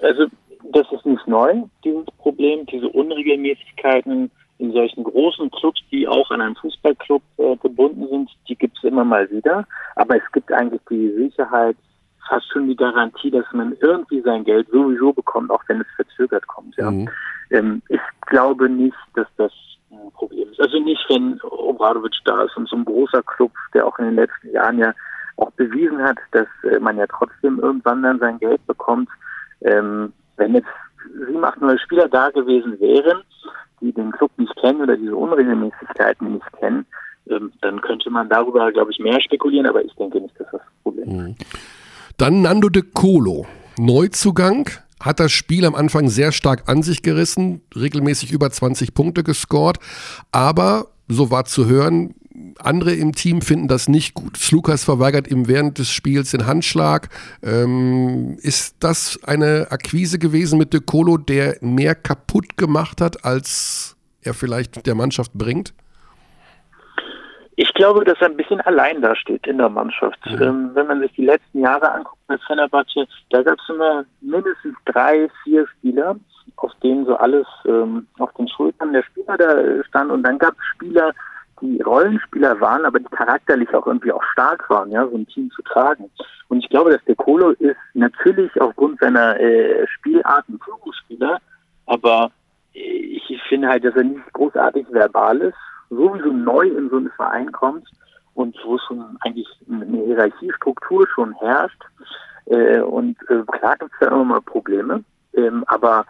Also 0.00 0.26
das 0.72 0.86
ist 0.92 1.06
nicht 1.06 1.26
neu, 1.26 1.62
dieses 1.84 2.06
Problem, 2.18 2.66
diese 2.66 2.88
Unregelmäßigkeiten 2.88 4.30
in 4.58 4.72
solchen 4.72 5.04
großen 5.04 5.50
Clubs, 5.50 5.80
die 5.90 6.08
auch 6.08 6.30
an 6.30 6.40
einen 6.40 6.56
Fußballclub 6.56 7.22
äh, 7.38 7.56
gebunden 7.56 8.08
sind, 8.08 8.30
die 8.48 8.56
gibt 8.56 8.78
es 8.78 8.84
immer 8.84 9.04
mal 9.04 9.30
wieder. 9.30 9.66
Aber 9.96 10.16
es 10.16 10.32
gibt 10.32 10.50
eigentlich 10.52 10.80
die 10.90 11.12
Sicherheit, 11.12 11.76
fast 12.28 12.50
schon 12.52 12.68
die 12.68 12.76
Garantie, 12.76 13.30
dass 13.30 13.44
man 13.52 13.76
irgendwie 13.80 14.20
sein 14.22 14.44
Geld 14.44 14.68
sowieso 14.70 15.12
bekommt, 15.12 15.50
auch 15.50 15.62
wenn 15.68 15.80
es 15.80 15.86
verzögert 15.96 16.46
kommt. 16.46 16.76
Ja. 16.76 16.90
Mhm. 16.90 17.08
Ähm, 17.50 17.82
ich 17.88 18.00
glaube 18.22 18.68
nicht, 18.68 18.96
dass 19.14 19.28
das 19.36 19.52
ein 19.90 20.10
Problem 20.12 20.48
ist. 20.50 20.60
Also 20.60 20.78
nicht, 20.80 21.04
wenn 21.08 21.40
Obradovic 21.42 22.14
da 22.24 22.42
ist 22.42 22.56
und 22.56 22.68
so 22.68 22.76
ein 22.76 22.84
großer 22.84 23.22
Club, 23.22 23.52
der 23.74 23.86
auch 23.86 23.98
in 23.98 24.06
den 24.06 24.14
letzten 24.16 24.50
Jahren 24.50 24.78
ja 24.78 24.92
auch 25.36 25.50
bewiesen 25.52 26.02
hat, 26.02 26.18
dass 26.32 26.48
äh, 26.64 26.78
man 26.80 26.96
ja 26.96 27.06
trotzdem 27.06 27.60
irgendwann 27.60 28.02
dann 28.02 28.18
sein 28.18 28.38
Geld 28.38 28.64
bekommt. 28.66 29.08
Ähm, 29.60 30.12
wenn 30.36 30.54
jetzt 30.54 30.68
sieben, 31.26 31.44
acht 31.44 31.60
neue 31.60 31.78
Spieler 31.78 32.08
da 32.08 32.30
gewesen 32.30 32.78
wären, 32.80 33.22
die 33.80 33.92
den 33.92 34.12
Club 34.12 34.30
nicht 34.36 34.54
kennen 34.56 34.80
oder 34.80 34.96
diese 34.96 35.14
Unregelmäßigkeiten 35.14 36.34
nicht 36.34 36.52
kennen, 36.58 36.86
ähm, 37.28 37.52
dann 37.60 37.80
könnte 37.80 38.10
man 38.10 38.28
darüber, 38.28 38.70
glaube 38.72 38.92
ich, 38.92 38.98
mehr 38.98 39.20
spekulieren, 39.20 39.66
aber 39.66 39.84
ich 39.84 39.94
denke 39.94 40.20
nicht, 40.20 40.38
dass 40.38 40.48
das 40.50 40.60
das 40.60 40.82
Problem 40.82 41.08
ist. 41.08 41.16
Mhm. 41.16 41.36
Dann 42.16 42.42
Nando 42.42 42.68
de 42.68 42.82
Colo, 42.82 43.46
Neuzugang, 43.78 44.70
hat 45.00 45.20
das 45.20 45.32
Spiel 45.32 45.66
am 45.66 45.74
Anfang 45.74 46.08
sehr 46.08 46.32
stark 46.32 46.68
an 46.68 46.82
sich 46.82 47.02
gerissen, 47.02 47.62
regelmäßig 47.76 48.32
über 48.32 48.50
20 48.50 48.94
Punkte 48.94 49.22
gescored, 49.22 49.78
aber 50.32 50.86
so 51.08 51.30
war 51.30 51.44
zu 51.44 51.66
hören, 51.66 52.14
andere 52.58 52.92
im 52.92 53.12
Team 53.12 53.42
finden 53.42 53.68
das 53.68 53.88
nicht 53.88 54.14
gut. 54.14 54.36
Slukas 54.36 54.84
verweigert 54.84 55.28
ihm 55.28 55.48
während 55.48 55.78
des 55.78 55.90
Spiels 55.90 56.30
den 56.30 56.46
Handschlag. 56.46 57.08
Ähm, 57.42 58.36
ist 58.40 58.76
das 58.80 59.20
eine 59.24 59.68
Akquise 59.70 60.18
gewesen 60.18 60.58
mit 60.58 60.72
De 60.72 60.80
Colo, 60.80 61.16
der 61.16 61.56
mehr 61.60 61.94
kaputt 61.94 62.56
gemacht 62.56 63.00
hat, 63.00 63.24
als 63.24 63.96
er 64.22 64.34
vielleicht 64.34 64.86
der 64.86 64.94
Mannschaft 64.94 65.32
bringt? 65.34 65.74
Ich 67.58 67.72
glaube, 67.72 68.04
dass 68.04 68.20
er 68.20 68.28
ein 68.28 68.36
bisschen 68.36 68.60
allein 68.60 69.00
da 69.00 69.16
steht 69.16 69.46
in 69.46 69.56
der 69.56 69.70
Mannschaft. 69.70 70.18
Mhm. 70.26 70.42
Ähm, 70.42 70.70
wenn 70.74 70.86
man 70.86 71.00
sich 71.00 71.12
die 71.12 71.24
letzten 71.24 71.60
Jahre 71.60 71.90
anguckt 71.90 72.20
bei 72.26 72.36
Fenerbahce, 72.46 73.06
da 73.30 73.42
gab 73.42 73.58
es 73.58 73.74
immer 73.74 74.04
mindestens 74.20 74.76
drei, 74.84 75.28
vier 75.42 75.66
Spieler, 75.68 76.16
auf 76.56 76.72
denen 76.82 77.06
so 77.06 77.16
alles 77.16 77.46
ähm, 77.66 78.06
auf 78.18 78.32
den 78.34 78.48
Schultern 78.48 78.92
der 78.92 79.02
Spieler 79.04 79.38
da 79.38 79.84
stand. 79.84 80.10
Und 80.10 80.22
dann 80.22 80.38
gab 80.38 80.52
es 80.52 80.64
Spieler, 80.74 81.12
die 81.60 81.80
Rollenspieler 81.82 82.60
waren, 82.60 82.84
aber 82.84 82.98
die 82.98 83.06
charakterlich 83.06 83.72
auch 83.74 83.86
irgendwie 83.86 84.12
auch 84.12 84.22
stark 84.32 84.68
waren, 84.70 84.90
ja, 84.90 85.06
so 85.06 85.16
ein 85.16 85.26
Team 85.26 85.50
zu 85.50 85.62
tragen. 85.62 86.10
Und 86.48 86.58
ich 86.58 86.68
glaube, 86.68 86.90
dass 86.90 87.04
der 87.04 87.16
Kolo 87.16 87.50
ist 87.50 87.76
natürlich 87.94 88.50
aufgrund 88.60 89.00
seiner 89.00 89.38
äh, 89.40 89.86
Spielart 89.88 90.44
Führungsspieler, 90.64 91.38
aber 91.86 92.30
ich 92.72 93.42
finde 93.48 93.68
halt, 93.68 93.84
dass 93.84 93.96
er 93.96 94.04
nicht 94.04 94.32
großartig 94.32 94.86
verbal 94.90 95.40
ist, 95.40 95.56
sowieso 95.88 96.32
neu 96.32 96.68
in 96.68 96.90
so 96.90 96.96
einen 96.96 97.10
Verein 97.10 97.50
kommt 97.52 97.88
und 98.34 98.56
wo 98.64 98.78
schon 98.78 99.16
eigentlich 99.20 99.48
eine 99.70 100.04
Hierarchiestruktur 100.04 101.06
schon 101.08 101.32
herrscht. 101.34 101.82
Äh, 102.46 102.80
und 102.80 103.16
äh, 103.28 103.42
klar 103.58 103.76
gibt 103.78 103.92
es 103.94 103.98
da 104.00 104.08
immer 104.08 104.24
mal 104.24 104.42
Probleme, 104.42 105.02
ähm, 105.34 105.64
aber 105.66 106.04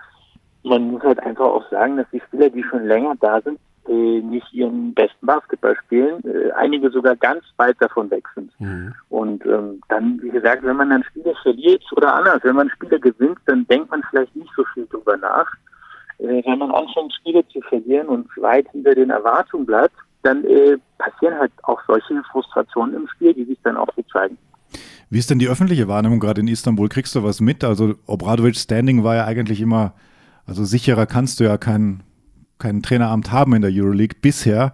man 0.64 0.90
muss 0.90 1.02
halt 1.02 1.20
einfach 1.20 1.46
auch 1.46 1.70
sagen, 1.70 1.96
dass 1.96 2.06
die 2.12 2.20
Spieler, 2.20 2.50
die 2.50 2.64
schon 2.64 2.86
länger 2.86 3.14
da 3.20 3.40
sind, 3.40 3.58
äh, 3.88 4.20
nicht 4.20 4.52
ihren 4.52 4.94
besten 4.94 5.26
Basketball 5.26 5.76
spielen, 5.84 6.22
äh, 6.24 6.50
einige 6.52 6.90
sogar 6.90 7.16
ganz 7.16 7.44
weit 7.56 7.76
davon 7.80 8.10
weg 8.10 8.24
sind. 8.34 8.50
Mhm. 8.60 8.94
Und 9.08 9.44
ähm, 9.46 9.80
dann, 9.88 10.20
wie 10.22 10.30
gesagt, 10.30 10.62
wenn 10.64 10.76
man 10.76 10.90
dann 10.90 11.04
Spiele 11.04 11.34
verliert 11.42 11.82
oder 11.92 12.14
anders, 12.14 12.40
wenn 12.42 12.56
man 12.56 12.70
Spiele 12.70 12.98
gewinnt, 12.98 13.38
dann 13.46 13.66
denkt 13.66 13.90
man 13.90 14.02
vielleicht 14.10 14.34
nicht 14.36 14.50
so 14.56 14.64
viel 14.74 14.86
drüber 14.86 15.16
nach. 15.16 15.46
Äh, 16.18 16.42
wenn 16.44 16.58
man 16.58 16.70
anfängt, 16.72 17.14
Spiele 17.14 17.46
zu 17.48 17.60
verlieren 17.62 18.08
und 18.08 18.28
weit 18.36 18.68
hinter 18.72 18.94
den 18.94 19.10
Erwartungen 19.10 19.66
bleibt, 19.66 19.94
dann 20.22 20.44
äh, 20.44 20.76
passieren 20.98 21.38
halt 21.38 21.52
auch 21.62 21.80
solche 21.86 22.22
Frustrationen 22.32 22.94
im 22.94 23.08
Spiel, 23.08 23.34
die 23.34 23.44
sich 23.44 23.58
dann 23.62 23.76
auch 23.76 23.88
so 23.94 24.02
zeigen. 24.12 24.36
Wie 25.08 25.18
ist 25.18 25.30
denn 25.30 25.38
die 25.38 25.48
öffentliche 25.48 25.86
Wahrnehmung 25.86 26.18
gerade 26.18 26.40
in 26.40 26.48
Istanbul? 26.48 26.88
Kriegst 26.88 27.14
du 27.14 27.22
was 27.22 27.40
mit? 27.40 27.62
Also 27.62 27.94
Obradovic 28.06 28.56
Standing 28.56 29.04
war 29.04 29.14
ja 29.14 29.24
eigentlich 29.24 29.60
immer, 29.60 29.94
also 30.46 30.64
sicherer 30.64 31.06
kannst 31.06 31.38
du 31.38 31.44
ja 31.44 31.58
keinen 31.58 32.02
kein 32.58 32.82
Traineramt 32.82 33.32
haben 33.32 33.54
in 33.54 33.62
der 33.62 33.70
Euroleague 33.72 34.18
bisher. 34.20 34.72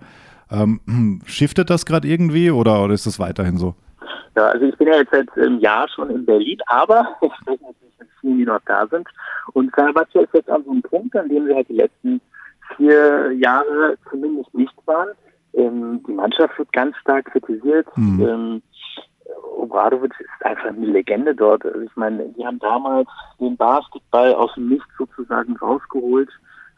Ähm, 0.50 1.22
shiftet 1.26 1.70
das 1.70 1.86
gerade 1.86 2.08
irgendwie 2.08 2.50
oder, 2.50 2.84
oder 2.84 2.94
ist 2.94 3.06
das 3.06 3.18
weiterhin 3.18 3.56
so? 3.56 3.74
Ja, 4.36 4.46
also 4.46 4.64
ich 4.64 4.76
bin 4.76 4.88
ja 4.88 4.96
jetzt 4.96 5.12
seit 5.12 5.30
einem 5.36 5.60
Jahr 5.60 5.88
schon 5.88 6.10
in 6.10 6.24
Berlin, 6.24 6.58
aber 6.66 7.06
ich 7.20 7.32
spreche 7.40 7.62
natürlich 7.64 7.98
mit 7.98 8.08
vielen, 8.20 8.38
die 8.38 8.44
noch 8.44 8.60
da 8.66 8.86
sind. 8.86 9.06
Und 9.52 9.74
Fenerbahce 9.74 10.20
ist 10.20 10.34
jetzt 10.34 10.50
an 10.50 10.64
so 10.64 10.70
einem 10.70 10.82
Punkt, 10.82 11.14
an 11.16 11.28
dem 11.28 11.46
sie 11.46 11.54
halt 11.54 11.68
die 11.68 11.74
letzten 11.74 12.20
vier 12.76 13.32
Jahre 13.32 13.96
zumindest 14.10 14.52
nicht 14.54 14.74
waren. 14.86 15.10
Ähm, 15.54 16.02
die 16.06 16.12
Mannschaft 16.12 16.58
wird 16.58 16.72
ganz 16.72 16.96
stark 16.98 17.26
kritisiert. 17.26 17.86
Mhm. 17.96 18.22
Ähm, 18.22 18.62
Obradovic 19.56 20.12
ist 20.18 20.46
einfach 20.46 20.68
eine 20.68 20.86
Legende 20.86 21.34
dort. 21.34 21.64
Also 21.64 21.80
ich 21.80 21.96
meine, 21.96 22.28
die 22.30 22.44
haben 22.44 22.58
damals 22.58 23.08
den 23.38 23.56
Basketball 23.56 24.34
aus 24.34 24.52
dem 24.54 24.68
Nichts 24.68 24.88
sozusagen 24.96 25.56
rausgeholt, 25.56 26.30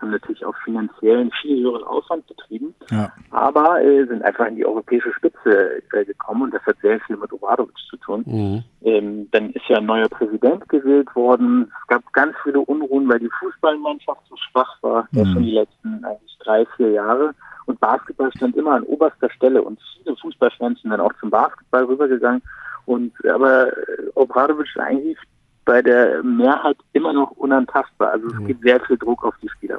haben 0.05 0.11
natürlich 0.12 0.44
auch 0.44 0.55
finanziell 0.64 1.18
einen 1.18 1.30
viel 1.40 1.62
höheren 1.64 1.84
Aufwand 1.84 2.26
betrieben, 2.26 2.74
Ja. 2.90 3.11
aber 3.30 3.82
äh, 3.82 4.07
sind 4.07 4.22
einfach 4.22 4.46
in 4.46 4.57
die 4.57 4.66
europäische 4.66 5.12
Spitze 5.14 5.82
äh, 5.92 6.05
gekommen 6.05 6.42
und 6.42 6.55
das 6.55 6.62
hat 6.66 6.76
sehr 6.82 7.00
viel 7.00 7.16
mit 7.16 7.32
Obradovic 7.32 7.74
zu 7.88 7.96
tun. 7.96 8.22
Mhm. 8.26 8.62
Ähm, 8.82 9.28
dann 9.30 9.50
ist 9.50 9.64
ja 9.68 9.78
ein 9.78 9.86
neuer 9.86 10.09
Präsident 10.09 10.68
gewählt 10.68 11.09
worden. 11.16 11.72
Es 11.82 11.86
gab 11.88 12.12
ganz 12.12 12.34
viele 12.42 12.61
Unruhen, 12.61 13.09
weil 13.09 13.18
die 13.18 13.30
Fußballmannschaft 13.40 14.20
so 14.28 14.36
schwach 14.36 14.76
war, 14.82 15.09
ja 15.12 15.24
Mhm. 15.24 15.32
schon 15.32 15.42
die 15.42 15.52
letzten 15.52 16.05
eigentlich 16.05 16.38
drei, 16.44 16.66
vier 16.76 16.90
Jahre. 16.90 17.34
Und 17.66 17.80
Basketball 17.80 18.30
stand 18.36 18.57
immer 18.57 18.72
an 18.72 18.82
oberster 18.82 19.30
Stelle 19.30 19.62
und 19.62 19.80
viele 20.02 20.16
Fußballfans 20.16 20.82
sind 20.82 20.90
dann 20.90 21.00
auch 21.00 21.14
zum 21.18 21.30
Basketball 21.30 21.84
rübergegangen. 21.84 22.42
Und 22.84 23.12
aber 23.26 23.68
äh, 23.68 24.11
Obradovic 24.14 24.66
ist 24.66 24.78
eigentlich 24.78 25.16
bei 25.64 25.82
der 25.82 26.22
Mehrheit 26.22 26.76
immer 26.92 27.12
noch 27.12 27.30
unantastbar. 27.32 28.12
Also 28.12 28.28
es 28.28 28.46
gibt 28.46 28.62
sehr 28.62 28.80
viel 28.80 28.96
Druck 28.96 29.24
auf 29.24 29.34
die 29.42 29.48
Spieler. 29.48 29.78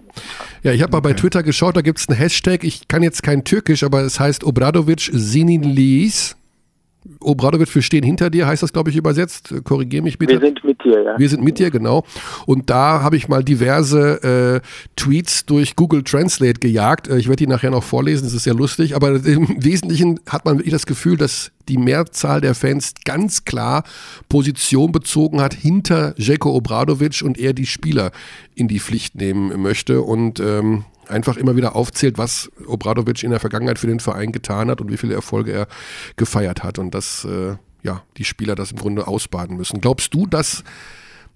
Ja, 0.63 0.71
ich 0.71 0.81
habe 0.81 0.91
mal 0.91 1.01
bei 1.01 1.13
Twitter 1.13 1.43
geschaut, 1.43 1.77
da 1.77 1.81
gibt 1.81 1.99
es 1.99 2.09
einen 2.09 2.17
Hashtag, 2.17 2.63
ich 2.63 2.88
kann 2.88 3.03
jetzt 3.03 3.23
kein 3.23 3.43
Türkisch, 3.43 3.83
aber 3.83 4.01
es 4.01 4.19
heißt 4.19 4.43
Obradovic 4.43 5.09
Sinilies. 5.11 6.36
Obradovic, 7.20 7.74
wir 7.74 7.82
stehen 7.82 8.03
hinter 8.03 8.30
dir, 8.30 8.47
heißt 8.47 8.64
das, 8.64 8.74
glaube 8.74 8.89
ich, 8.89 8.95
übersetzt. 8.95 9.53
Korrigier 9.64 10.01
mich 10.01 10.18
bitte. 10.18 10.34
Wir 10.34 10.47
sind 10.47 10.64
mit 10.64 10.84
dir, 10.84 11.03
ja. 11.03 11.20
Wir 11.20 11.30
sind 11.30 11.43
mit 11.43 11.60
dir, 11.60 11.72
genau. 11.72 12.03
Und 12.45 12.70
da 12.70 13.01
habe 13.01 13.16
ich 13.18 13.28
mal 13.28 13.43
diverse 13.43 14.62
äh, 14.64 14.68
Tweets 14.95 15.45
durch 15.45 15.76
Google 15.76 16.03
Translate 16.03 16.60
gejagt. 16.60 17.08
Äh, 17.08 17.18
ich 17.18 17.28
werde 17.28 17.38
die 17.38 17.47
nachher 17.47 17.72
noch 17.72 17.84
vorlesen, 17.84 18.24
das 18.24 18.34
ist 18.34 18.43
sehr 18.43 18.53
lustig. 18.53 18.95
Aber 18.95 19.24
im 19.26 19.64
Wesentlichen 19.64 20.20
hat 20.28 20.45
man 20.45 20.58
wirklich 20.58 20.74
das 20.74 20.86
Gefühl, 20.86 21.18
dass 21.18 21.51
die 21.68 21.78
Mehrzahl 21.78 22.41
der 22.41 22.56
Fans 22.56 22.93
ganz 23.06 23.45
klar 23.45 23.84
Position 24.30 24.91
bezogen 24.91 25.41
hat 25.41 25.53
hinter 25.53 26.14
Jeko 26.18 26.56
Obradovic 26.56 27.22
und 27.24 27.39
er 27.39 27.53
die 27.53 27.66
Spieler 27.66 28.12
in 28.56 28.68
die 28.68 28.80
Pflicht 28.80 29.16
nehmen 29.16 29.62
möchte. 29.62 30.01
Und 30.01 30.39
ähm, 30.39 30.86
einfach 31.08 31.38
immer 31.38 31.56
wieder 31.56 31.76
aufzählt, 31.76 32.18
was 32.18 32.51
Obradovic 32.68 33.24
in 33.24 33.32
der 33.32 33.39
Vergangenheit 33.39 33.80
für 33.80 33.88
den 33.88 33.99
Verein 33.99 34.32
getan 34.32 34.70
hat 34.70 34.82
und 34.82 34.91
wie 34.91 34.97
viele 34.97 35.14
Erfolge 35.14 35.51
er 35.51 35.68
gefeiert 36.16 36.64
hat 36.64 36.80
und 36.80 36.93
dass 36.93 37.26
äh, 37.26 37.56
ja, 37.84 38.03
die 38.18 38.26
Spieler 38.26 38.56
das 38.56 38.72
im 38.72 38.78
Grunde 38.78 39.08
ausbaden 39.08 39.58
müssen. 39.58 39.80
Glaubst 39.82 40.14
du, 40.14 40.26
dass 40.26 40.64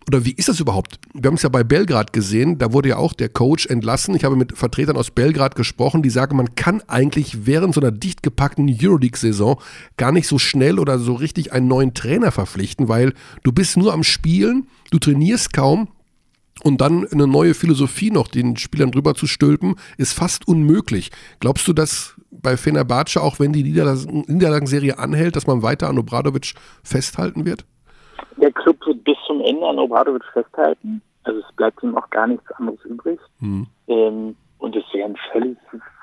oder 0.08 0.26
wie 0.26 0.32
ist 0.32 0.50
das 0.50 0.60
überhaupt? 0.60 1.00
Wir 1.14 1.28
haben 1.28 1.36
es 1.36 1.44
ja 1.44 1.50
bei 1.50 1.64
Belgrad 1.64 2.14
gesehen, 2.14 2.58
da 2.58 2.74
wurde 2.74 2.90
ja 2.90 2.98
auch 2.98 3.14
der 3.14 3.30
Coach 3.30 3.68
entlassen. 3.68 4.16
Ich 4.16 4.24
habe 4.24 4.36
mit 4.36 4.58
Vertretern 4.58 4.98
aus 4.98 5.12
Belgrad 5.12 5.56
gesprochen, 5.56 6.02
die 6.02 6.10
sagen, 6.10 6.36
man 6.36 6.56
kann 6.56 6.82
eigentlich 6.88 7.46
während 7.46 7.76
so 7.76 7.82
einer 7.82 7.92
dicht 7.92 8.24
gepackten 8.24 8.68
Euroleague-Saison 8.68 9.62
gar 9.98 10.12
nicht 10.12 10.28
so 10.28 10.40
schnell 10.40 10.80
oder 10.80 10.98
so 10.98 11.14
richtig 11.14 11.52
einen 11.54 11.68
neuen 11.68 11.94
Trainer 11.94 12.32
verpflichten, 12.32 12.88
weil 12.88 13.14
du 13.44 13.52
bist 13.52 13.78
nur 13.78 13.94
am 13.94 14.04
Spielen, 14.04 14.68
du 14.90 14.98
trainierst 14.98 15.54
kaum, 15.54 15.90
und 16.64 16.82
dann 16.82 17.08
eine 17.12 17.28
neue 17.28 17.54
Philosophie 17.54 18.12
noch 18.12 18.28
den 18.28 18.58
Spielern 18.58 18.92
drüber 18.92 19.16
zu 19.16 19.28
stülpen, 19.28 19.76
ist 19.98 20.14
fast 20.14 20.48
unmöglich. 20.48 21.12
Glaubst 21.40 21.68
du, 21.68 21.74
dass 21.74 22.16
bei 22.32 22.58
Fenerbahce, 22.58 23.22
auch 23.22 23.40
wenn 23.40 23.54
die 23.54 23.64
Niederlagen- 23.64 24.26
Niederlagenserie 24.28 24.98
anhält, 24.98 25.36
dass 25.36 25.48
man 25.48 25.64
weiter 25.64 25.90
an 25.90 25.98
Obradovic 25.98 26.54
festhalten 26.84 27.46
wird? 27.46 27.66
Der 28.38 28.52
Club 28.52 28.78
wird 28.86 29.04
bis 29.04 29.18
zum 29.28 29.42
Ende 29.42 29.66
an 29.68 29.80
Obradovic 29.80 30.24
festhalten. 30.34 31.02
Also 31.24 31.40
es 31.40 31.56
bleibt 31.56 31.84
ihm 31.84 31.98
auch 31.98 32.10
gar 32.10 32.28
nichts 32.28 32.50
anderes 32.54 32.80
übrig. 32.86 33.20
Ähm, 33.88 34.36
und 34.58 34.76
es 34.76 34.84
wäre 34.94 35.10
ein 35.10 35.18
völlig 35.32 35.58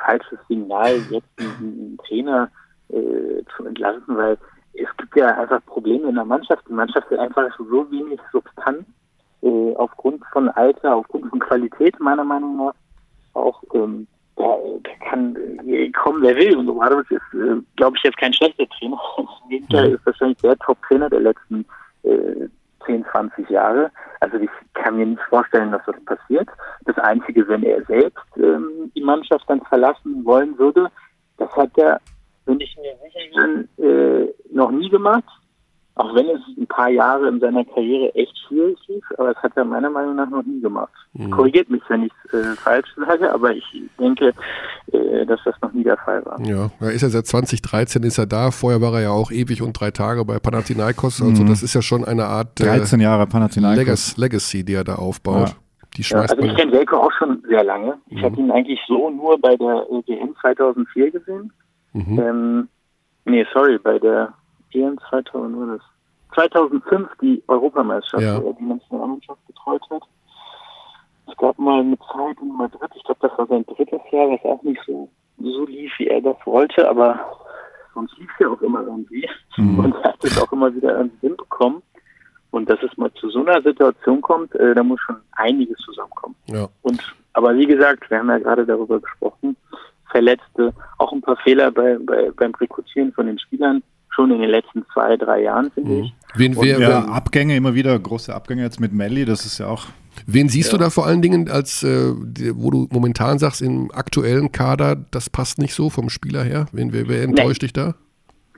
falsches 0.04 0.38
Signal, 0.48 0.96
jetzt 1.10 1.28
einen 1.38 1.98
Trainer 2.06 2.50
äh, 2.88 3.42
zu 3.56 3.64
entlassen, 3.64 4.16
weil 4.16 4.38
es 4.74 4.88
gibt 4.98 5.16
ja 5.16 5.26
einfach 5.38 5.64
Probleme 5.66 6.08
in 6.08 6.14
der 6.14 6.24
Mannschaft. 6.24 6.62
Die 6.68 6.72
Mannschaft 6.72 7.10
hat 7.10 7.18
einfach 7.18 7.48
so 7.58 7.90
wenig 7.90 8.20
Substanz 8.32 8.84
äh, 9.42 9.74
aufgrund 9.76 10.22
von 10.32 10.48
Alter, 10.50 10.96
aufgrund 10.96 11.26
von 11.30 11.38
Qualität 11.38 11.98
meiner 12.00 12.24
Meinung 12.24 12.56
nach 12.56 12.74
auch 13.34 13.62
ähm, 13.74 14.06
da, 14.36 14.56
da 14.82 15.08
kann 15.08 15.36
äh, 15.66 15.90
kommen, 15.90 16.22
wer 16.22 16.36
will. 16.36 16.56
Und 16.56 16.68
Obradovic 16.68 17.10
ist, 17.10 17.34
äh, 17.34 17.60
glaube 17.76 17.96
ich, 17.96 18.02
jetzt 18.02 18.18
kein 18.18 18.32
schlechter 18.32 18.68
Trainer. 18.68 18.98
Im 19.18 19.48
Gegenteil 19.48 19.92
ist 19.92 20.06
wahrscheinlich 20.06 20.38
der 20.38 20.56
Top-Trainer 20.58 21.08
der 21.10 21.20
letzten 21.20 21.64
äh, 22.02 22.48
10, 22.84 23.04
20 23.10 23.50
Jahre. 23.50 23.90
Also 24.20 24.38
ich 24.38 24.50
kann 24.74 24.96
mir 24.96 25.06
nicht 25.06 25.22
vorstellen, 25.28 25.72
dass 25.72 25.82
das 25.86 25.96
passiert. 26.04 26.48
Das 26.84 26.96
Einzige, 26.98 27.46
wenn 27.48 27.62
er 27.62 27.84
selbst 27.84 28.24
ähm, 28.36 28.92
die 28.94 29.02
Mannschaft 29.02 29.44
dann 29.48 29.60
verlassen 29.62 30.24
wollen 30.24 30.56
würde, 30.58 30.90
das 31.38 31.50
hat 31.52 31.70
er, 31.76 32.00
bin 32.44 32.60
ich 32.60 32.76
mir 32.76 32.94
sicher 33.02 33.66
bin, 33.76 33.84
äh, 33.84 34.32
noch 34.50 34.70
nie 34.70 34.88
gemacht. 34.88 35.24
Auch 35.96 36.14
wenn 36.14 36.28
es 36.28 36.40
ein 36.58 36.66
paar 36.66 36.90
Jahre 36.90 37.26
in 37.28 37.40
seiner 37.40 37.64
Karriere 37.64 38.14
echt 38.14 38.36
schwierig 38.46 38.78
lief, 38.86 39.02
aber 39.16 39.32
das 39.32 39.42
hat 39.42 39.56
er 39.56 39.64
meiner 39.64 39.88
Meinung 39.88 40.16
nach 40.16 40.28
noch 40.28 40.42
nie 40.44 40.60
gemacht. 40.60 40.92
Korrigiert 41.30 41.70
mich, 41.70 41.80
wenn 41.88 42.02
ich 42.02 42.12
es 42.26 42.34
äh, 42.34 42.54
falsch 42.56 42.88
sage, 42.96 43.32
aber 43.32 43.52
ich 43.52 43.64
denke, 43.98 44.34
äh, 44.92 45.24
dass 45.24 45.40
das 45.46 45.54
noch 45.62 45.72
nie 45.72 45.84
der 45.84 45.96
Fall 45.96 46.22
war. 46.26 46.38
Ja, 46.42 46.70
er 46.80 46.92
ist 46.92 47.00
ja 47.00 47.08
seit 47.08 47.26
2013 47.26 48.02
ist 48.02 48.18
er 48.18 48.26
da. 48.26 48.50
Vorher 48.50 48.82
war 48.82 48.92
er 48.92 49.00
ja 49.04 49.10
auch 49.10 49.30
ewig 49.30 49.62
und 49.62 49.72
drei 49.72 49.90
Tage 49.90 50.22
bei 50.26 50.38
Panathinaikos. 50.38 51.22
Also 51.22 51.44
das 51.44 51.62
ist 51.62 51.72
ja 51.72 51.80
schon 51.80 52.04
eine 52.04 52.26
Art 52.26 52.60
äh, 52.60 52.64
13 52.64 53.00
Jahre 53.00 53.26
Panathinaikos. 53.26 54.18
Legacy, 54.18 54.64
die 54.64 54.74
er 54.74 54.84
da 54.84 54.96
aufbaut. 54.96 55.48
Ja. 55.48 55.54
Die 55.96 56.02
Ja, 56.02 56.20
also 56.20 56.36
ich 56.36 56.54
kenne 56.56 56.72
Jelko 56.72 56.96
auch 56.96 57.12
schon 57.12 57.42
sehr 57.48 57.64
lange. 57.64 57.96
Ich 58.08 58.22
habe 58.22 58.38
ihn 58.38 58.50
eigentlich 58.50 58.80
so 58.86 59.08
nur 59.08 59.40
bei 59.40 59.56
der 59.56 59.86
WM 59.88 60.34
2004 60.42 61.10
gesehen. 61.10 61.52
Mhm. 61.94 62.18
Ähm, 62.18 62.68
nee, 63.24 63.46
sorry, 63.54 63.78
bei 63.78 63.98
der 63.98 64.34
EM 64.72 64.98
2000 65.10 65.58
war 65.58 65.66
das 65.76 65.82
2005 66.34 67.08
die 67.20 67.42
Europameisterschaft, 67.48 68.22
Ja. 68.22 68.42
wo 68.42 68.48
er 68.48 68.54
die 68.54 68.64
Nationalmannschaft 68.64 69.46
betreut 69.46 69.82
hat. 69.90 70.02
Es 71.28 71.36
gab 71.38 71.58
mal 71.58 71.80
eine 71.80 71.98
Zeit 71.98 72.36
in 72.40 72.56
Madrid, 72.56 72.90
ich 72.94 73.04
glaube, 73.04 73.28
das 73.28 73.38
war 73.38 73.46
sein 73.46 73.64
drittes 73.66 74.00
Jahr, 74.12 74.30
was 74.30 74.44
auch 74.44 74.62
nicht 74.62 74.80
so, 74.86 75.08
so 75.38 75.64
lief, 75.66 75.92
wie 75.98 76.08
er 76.08 76.20
das 76.20 76.36
wollte, 76.44 76.88
aber 76.88 77.18
sonst 77.94 78.16
lief 78.18 78.30
es 78.34 78.40
ja 78.40 78.48
auch 78.48 78.60
immer 78.62 78.82
irgendwie. 78.82 79.28
Und 79.58 79.94
er 80.02 80.12
hat 80.12 80.24
es 80.24 80.40
auch 80.40 80.52
immer 80.52 80.74
wieder 80.74 80.96
irgendwie 80.96 81.26
hinbekommen. 81.28 81.82
Und 82.52 82.70
dass 82.70 82.78
es 82.82 82.96
mal 82.96 83.12
zu 83.14 83.28
so 83.30 83.40
einer 83.44 83.60
Situation 83.60 84.20
kommt, 84.22 84.54
äh, 84.54 84.74
da 84.74 84.82
muss 84.82 85.00
schon 85.00 85.16
einiges 85.32 85.78
zusammenkommen. 85.78 86.36
Ja. 86.46 86.68
Und 86.82 87.02
aber 87.32 87.54
wie 87.54 87.66
gesagt, 87.66 88.08
wir 88.08 88.18
haben 88.18 88.30
ja 88.30 88.38
gerade 88.38 88.64
darüber 88.64 88.98
gesprochen, 88.98 89.56
Verletzte, 90.10 90.72
auch 90.96 91.12
ein 91.12 91.20
paar 91.20 91.36
Fehler 91.36 91.70
bei, 91.70 91.98
bei, 91.98 92.30
beim 92.30 92.54
Rekrutieren 92.54 93.12
von 93.12 93.26
den 93.26 93.38
Spielern, 93.38 93.82
schon 94.16 94.32
in 94.32 94.40
den 94.40 94.50
letzten 94.50 94.84
zwei, 94.92 95.16
drei 95.16 95.42
Jahren, 95.42 95.70
finde 95.70 96.00
ich. 96.00 96.14
Wen, 96.34 96.56
wer, 96.56 96.78
Ja, 96.80 96.88
wer, 96.88 97.08
Abgänge 97.08 97.54
immer 97.56 97.74
wieder, 97.74 97.96
große 97.98 98.34
Abgänge 98.34 98.62
jetzt 98.62 98.80
mit 98.80 98.92
Melli, 98.92 99.24
das 99.24 99.46
ist 99.46 99.58
ja 99.58 99.68
auch. 99.68 99.86
wen 100.26 100.48
siehst 100.48 100.72
du 100.72 100.78
da 100.78 100.90
vor 100.90 101.06
allen 101.06 101.22
Dingen, 101.22 101.48
als 101.50 101.82
äh, 101.84 102.12
wo 102.54 102.70
du 102.70 102.88
momentan 102.90 103.38
sagst, 103.38 103.62
im 103.62 103.90
aktuellen 103.94 104.50
Kader, 104.50 104.96
das 105.12 105.30
passt 105.30 105.58
nicht 105.58 105.74
so 105.74 105.90
vom 105.90 106.08
Spieler 106.08 106.42
her? 106.42 106.66
Wen, 106.72 106.92
wer, 106.92 107.06
wer 107.08 107.22
enttäuscht 107.22 107.62
dich 107.62 107.72
da? 107.72 107.94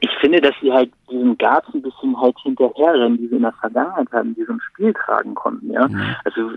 Ich 0.00 0.10
finde, 0.20 0.40
dass 0.40 0.54
sie 0.62 0.72
halt 0.72 0.92
diesen 1.10 1.36
Gas 1.38 1.64
ein 1.74 1.82
bisschen 1.82 2.16
halt 2.20 2.36
hinterherrennen, 2.44 3.18
die 3.18 3.26
sie 3.26 3.34
in 3.36 3.42
der 3.42 3.52
Vergangenheit 3.60 4.10
hatten, 4.12 4.34
die 4.36 4.44
so 4.44 4.52
ein 4.52 4.60
Spiel 4.60 4.94
tragen 4.94 5.34
konnten, 5.34 5.72
ja. 5.72 5.88
Also 6.24 6.52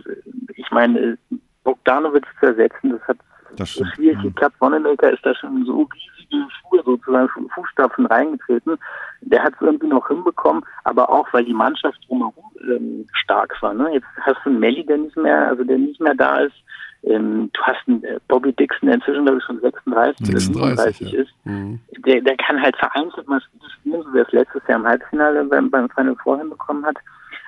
ich 0.56 0.70
meine, 0.72 1.00
äh, 1.00 1.18
Bogdanovic 1.64 2.26
zu 2.40 2.46
ersetzen, 2.48 2.92
das 2.92 3.02
hat 3.08 3.18
Das 3.58 3.70
stimmt. 3.70 3.90
schwierig 3.96 4.18
Mhm. 4.20 4.22
geklappt. 4.24 4.56
Wonnemaker 4.60 5.12
ist 5.12 5.26
da 5.26 5.34
schon 5.36 5.66
so 5.66 5.88
riesige 6.32 6.52
Schuhe 6.62 6.82
sozusagen, 6.84 7.30
Fu- 7.30 7.48
Fußstapfen 7.50 8.06
reingetreten. 8.06 8.78
Der 9.22 9.44
hat 9.44 9.54
es 9.56 9.62
irgendwie 9.62 9.88
noch 9.88 10.08
hinbekommen, 10.08 10.64
aber 10.84 11.10
auch, 11.10 11.28
weil 11.32 11.46
die 11.46 11.54
Mannschaft 11.54 12.00
drumherum 12.08 12.46
ähm, 12.62 13.08
stark 13.14 13.56
war. 13.62 13.74
Ne? 13.74 13.94
Jetzt 13.94 14.08
hast 14.22 14.38
du 14.44 14.50
einen 14.50 14.60
Melli, 14.60 14.86
der 14.86 14.98
nicht 14.98 15.18
mehr, 15.18 15.48
also 15.48 15.64
der 15.64 15.78
nicht 15.78 16.00
mehr 16.02 16.16
da 16.16 16.40
ist. 16.40 16.56
Ähm, 17.04 17.50
du 17.54 17.62
hast 17.64 17.80
einen 17.88 18.04
äh, 18.04 18.20
Bobby 18.28 18.54
Dixon, 18.54 18.88
der 18.88 18.96
inzwischen 18.96 19.26
glaube 19.26 19.40
ich 19.40 19.44
schon 19.44 19.60
36, 19.60 20.30
oder 20.30 20.40
36, 20.40 20.98
37 20.98 21.12
ja. 21.12 21.22
ist. 21.22 21.34
Mhm. 21.46 21.80
Der, 22.06 22.22
der 22.22 22.38
kann 22.38 22.62
halt 22.62 22.78
vereinzelt 22.78 23.28
mal 23.28 23.42
Spiele 23.42 23.70
spielen, 23.72 24.04
so 24.04 24.14
wie 24.14 24.20
er 24.20 24.28
es 24.28 24.32
letztes 24.32 24.62
Jahr 24.68 24.80
im 24.80 24.88
Halbfinale 24.88 25.44
beim, 25.46 25.72
beim 25.72 25.90
Final 25.90 26.16
Four 26.22 26.38
hinbekommen 26.38 26.86
hat. 26.86 26.98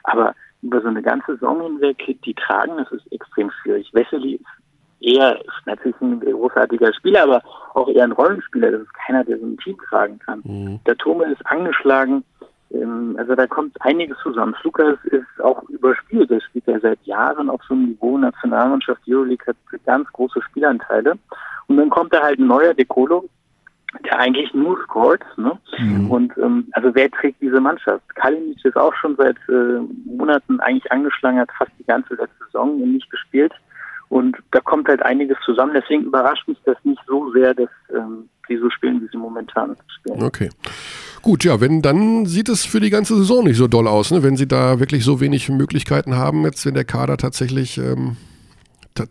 Aber 0.06 0.34
über 0.64 0.82
so 0.82 0.88
eine 0.88 1.02
ganze 1.02 1.34
Saison 1.34 1.62
hinweg, 1.62 2.18
die 2.24 2.34
tragen, 2.34 2.78
das 2.78 2.92
ist 2.92 3.12
extrem 3.12 3.52
schwierig. 3.52 3.94
Wesley 3.94 4.36
ist 4.36 4.46
eher, 5.04 5.40
ist 5.42 5.66
natürlich 5.66 6.00
ein 6.02 6.20
großartiger 6.20 6.94
Spieler, 6.94 7.24
aber 7.24 7.42
auch 7.74 7.88
eher 7.90 8.04
ein 8.04 8.12
Rollenspieler. 8.12 8.72
Das 8.72 8.82
ist 8.82 8.94
keiner, 8.94 9.24
der 9.24 9.40
so 9.40 9.46
ein 9.46 9.58
Team 9.58 9.78
tragen 9.90 10.20
kann. 10.20 10.42
Der 10.86 10.98
Tome 10.98 11.26
ist 11.26 11.46
angeschlagen. 11.46 12.24
Ähm, 12.72 13.16
also 13.18 13.36
da 13.36 13.46
kommt 13.48 13.76
einiges 13.82 14.18
zusammen. 14.24 14.56
Lukas 14.64 14.98
ist 15.06 15.42
auch 15.44 15.62
überspielt. 15.70 16.32
Er 16.32 16.42
spielt 16.42 16.68
ja 16.68 16.80
seit 16.80 17.00
Jahren 17.04 17.50
auf 17.50 17.62
so 17.68 17.74
einem 17.74 17.90
Niveau. 17.90 18.18
Nationalmannschaft 18.18 19.02
Euroleague 19.08 19.46
hat 19.48 19.58
ganz 19.86 20.08
große 20.14 20.42
Spielanteile. 20.42 21.18
Und 21.68 21.78
dann 21.78 21.90
kommt 21.90 22.14
da 22.14 22.22
halt 22.22 22.40
ein 22.40 22.48
neuer 22.48 22.74
Decolo, 22.74 23.30
der 24.06 24.20
eigentlich 24.20 24.54
nur 24.54 24.78
scored. 24.84 25.24
Ne? 25.38 25.58
Und 26.10 26.34
ähm, 26.38 26.68
also 26.72 26.94
wer 26.94 27.10
trägt 27.12 27.42
diese 27.42 27.60
Mannschaft? 27.60 28.04
Kalinic 28.16 28.64
ist 28.64 28.76
auch 28.76 28.94
schon 28.96 29.16
seit 29.16 29.38
äh, 29.50 29.80
Monaten 30.06 30.60
eigentlich 30.60 30.92
angeschlagen, 30.92 31.40
hat 31.40 31.50
fast 31.58 31.72
die 31.80 31.86
ganze 31.86 32.16
letzte 32.16 32.46
Saison 32.46 32.78
nicht 32.78 33.10
gespielt. 33.10 33.54
Und 34.14 34.38
da 34.52 34.60
kommt 34.60 34.88
halt 34.90 35.02
einiges 35.02 35.38
zusammen. 35.44 35.74
Deswegen 35.74 36.04
überrascht 36.04 36.48
mich 36.48 36.60
das 36.66 36.78
nicht 36.84 37.02
so 37.08 37.32
sehr, 37.32 37.56
dass 37.56 37.70
ähm, 37.90 38.30
sie 38.48 38.58
so 38.58 38.70
spielen, 38.70 39.02
wie 39.02 39.08
sie 39.12 39.18
momentan 39.18 39.76
spielen. 39.88 40.22
Okay. 40.22 40.52
Gut, 41.24 41.44
ja, 41.44 41.60
wenn 41.60 41.82
dann 41.82 42.28
sieht 42.28 42.48
es 42.48 42.64
für 42.64 42.80
die 42.80 42.92
ganze 42.92 43.16
Saison 43.16 43.44
nicht 43.44 43.58
so 43.58 43.68
doll 43.68 43.88
aus, 43.88 44.12
ne? 44.12 44.22
wenn 44.22 44.38
sie 44.38 44.48
da 44.48 44.80
wirklich 44.80 45.04
so 45.04 45.20
wenig 45.20 45.50
Möglichkeiten 45.50 46.16
haben, 46.16 46.44
jetzt 46.44 46.64
wenn 46.68 46.76
der 46.76 46.84
Kader 46.84 47.18
tatsächlich 47.18 47.80
ähm, 47.80 48.18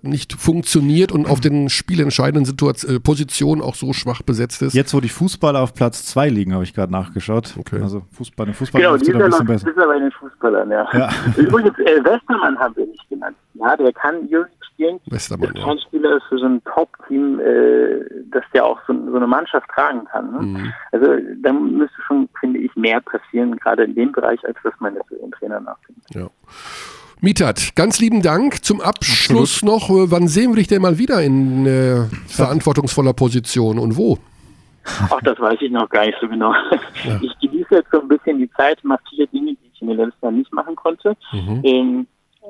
nicht 0.03 0.35
funktioniert 0.35 1.11
und 1.11 1.29
auf 1.29 1.41
den 1.41 1.69
spielentscheidenden 1.69 2.55
äh, 2.55 3.01
Positionen 3.01 3.61
auch 3.61 3.75
so 3.75 3.93
schwach 3.93 4.23
besetzt 4.23 4.63
ist. 4.63 4.73
Jetzt, 4.73 4.95
wo 4.95 5.01
die 5.01 5.09
Fußballer 5.09 5.59
auf 5.59 5.75
Platz 5.75 6.07
2 6.07 6.29
liegen, 6.29 6.55
habe 6.55 6.63
ich 6.63 6.75
gerade 6.75 6.93
nachgeschaut. 6.93 7.55
Okay. 7.59 7.81
Also 7.83 8.03
Fußball, 8.13 8.47
den 8.47 8.55
Fußball 8.55 8.81
Genau, 8.81 8.97
die 8.97 9.13
ein 9.13 9.19
bisschen 9.19 9.49
ist 9.49 9.65
besser. 9.65 9.83
aber 9.83 9.97
in 9.97 10.03
den 10.03 10.13
Fußballern, 10.13 10.71
ja. 10.71 10.87
Ja. 10.93 11.11
Übrigens, 11.37 11.77
äh, 11.81 12.05
Westermann 12.05 12.57
haben 12.57 12.77
wir 12.77 12.87
nicht 12.87 13.09
genannt. 13.09 13.37
Ja, 13.55 13.77
der 13.77 13.93
kann 13.93 14.15
Euroleague 14.31 14.62
spielen. 14.83 15.01
Westermann, 15.07 15.55
Ist 15.55 15.65
ja. 15.65 15.79
Spieler 15.79 16.17
ist 16.17 16.25
für 16.29 16.39
so 16.39 16.47
ein 16.47 16.63
Top-Team, 16.65 17.41
äh, 17.41 18.05
dass 18.31 18.45
der 18.53 18.65
auch 18.65 18.79
so, 18.87 18.95
so 19.11 19.17
eine 19.17 19.27
Mannschaft 19.27 19.69
tragen 19.71 20.05
kann. 20.07 20.33
Ne? 20.33 20.43
Mhm. 20.43 20.73
Also 20.93 21.07
da 21.43 21.53
müsste 21.53 22.01
schon, 22.07 22.29
finde 22.41 22.61
ich, 22.61 22.75
mehr 22.77 23.01
passieren, 23.01 23.57
gerade 23.57 23.85
in 23.85 23.95
dem 23.95 24.13
Bereich, 24.13 24.45
als 24.45 24.57
was 24.63 24.75
man 24.81 24.95
jetzt 24.95 25.09
für 25.09 25.17
den 25.17 25.33
Trainer 25.33 25.61
nachdenkt. 25.61 26.03
Ja. 26.15 26.29
Mitat, 27.21 27.77
ganz 27.77 28.01
lieben 28.01 28.23
Dank. 28.23 28.65
Zum 28.65 28.81
Abschluss 28.81 29.63
noch, 29.63 29.91
äh, 29.91 30.11
wann 30.11 30.29
sehen 30.29 30.51
wir 30.51 30.57
dich 30.57 30.69
denn 30.69 30.83
mal 30.83 30.99
wieder 30.99 31.23
in 31.23 31.67
äh, 31.67 32.05
verantwortungsvoller 32.27 33.13
Position 33.13 33.79
und 33.79 33.97
wo? 33.97 34.19
Ach, 34.85 35.21
das 35.23 35.39
weiß 35.39 35.59
ich 35.61 35.71
noch 35.71 35.89
gar 35.89 36.07
nicht 36.07 36.19
so 36.21 36.29
genau. 36.29 36.53
Ich 37.23 37.39
genieße 37.41 37.77
jetzt 37.77 37.91
so 37.93 38.01
ein 38.01 38.09
bisschen 38.09 38.39
die 38.39 38.51
Zeit, 38.53 38.83
mache 38.83 39.01
viele 39.11 39.29
Dinge, 39.29 39.53
die 39.53 39.71
ich 39.73 39.81
in 39.81 39.89
den 39.89 39.99
letzten 39.99 40.25
Jahren 40.25 40.39
nicht 40.39 40.53
machen 40.53 40.75
konnte. 40.75 41.17
Ähm, 41.63 42.09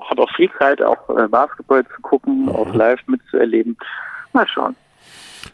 habe 0.09 0.23
auch 0.23 0.31
viel 0.37 0.51
Zeit, 0.59 0.83
auch 0.83 1.09
äh, 1.17 1.29
Basketball 1.29 1.85
zu 1.85 2.01
gucken, 2.03 2.49
auch 2.49 2.73
live 2.75 3.01
mitzuerleben. 3.07 3.77
Mal 4.33 4.47
schauen. 4.49 4.77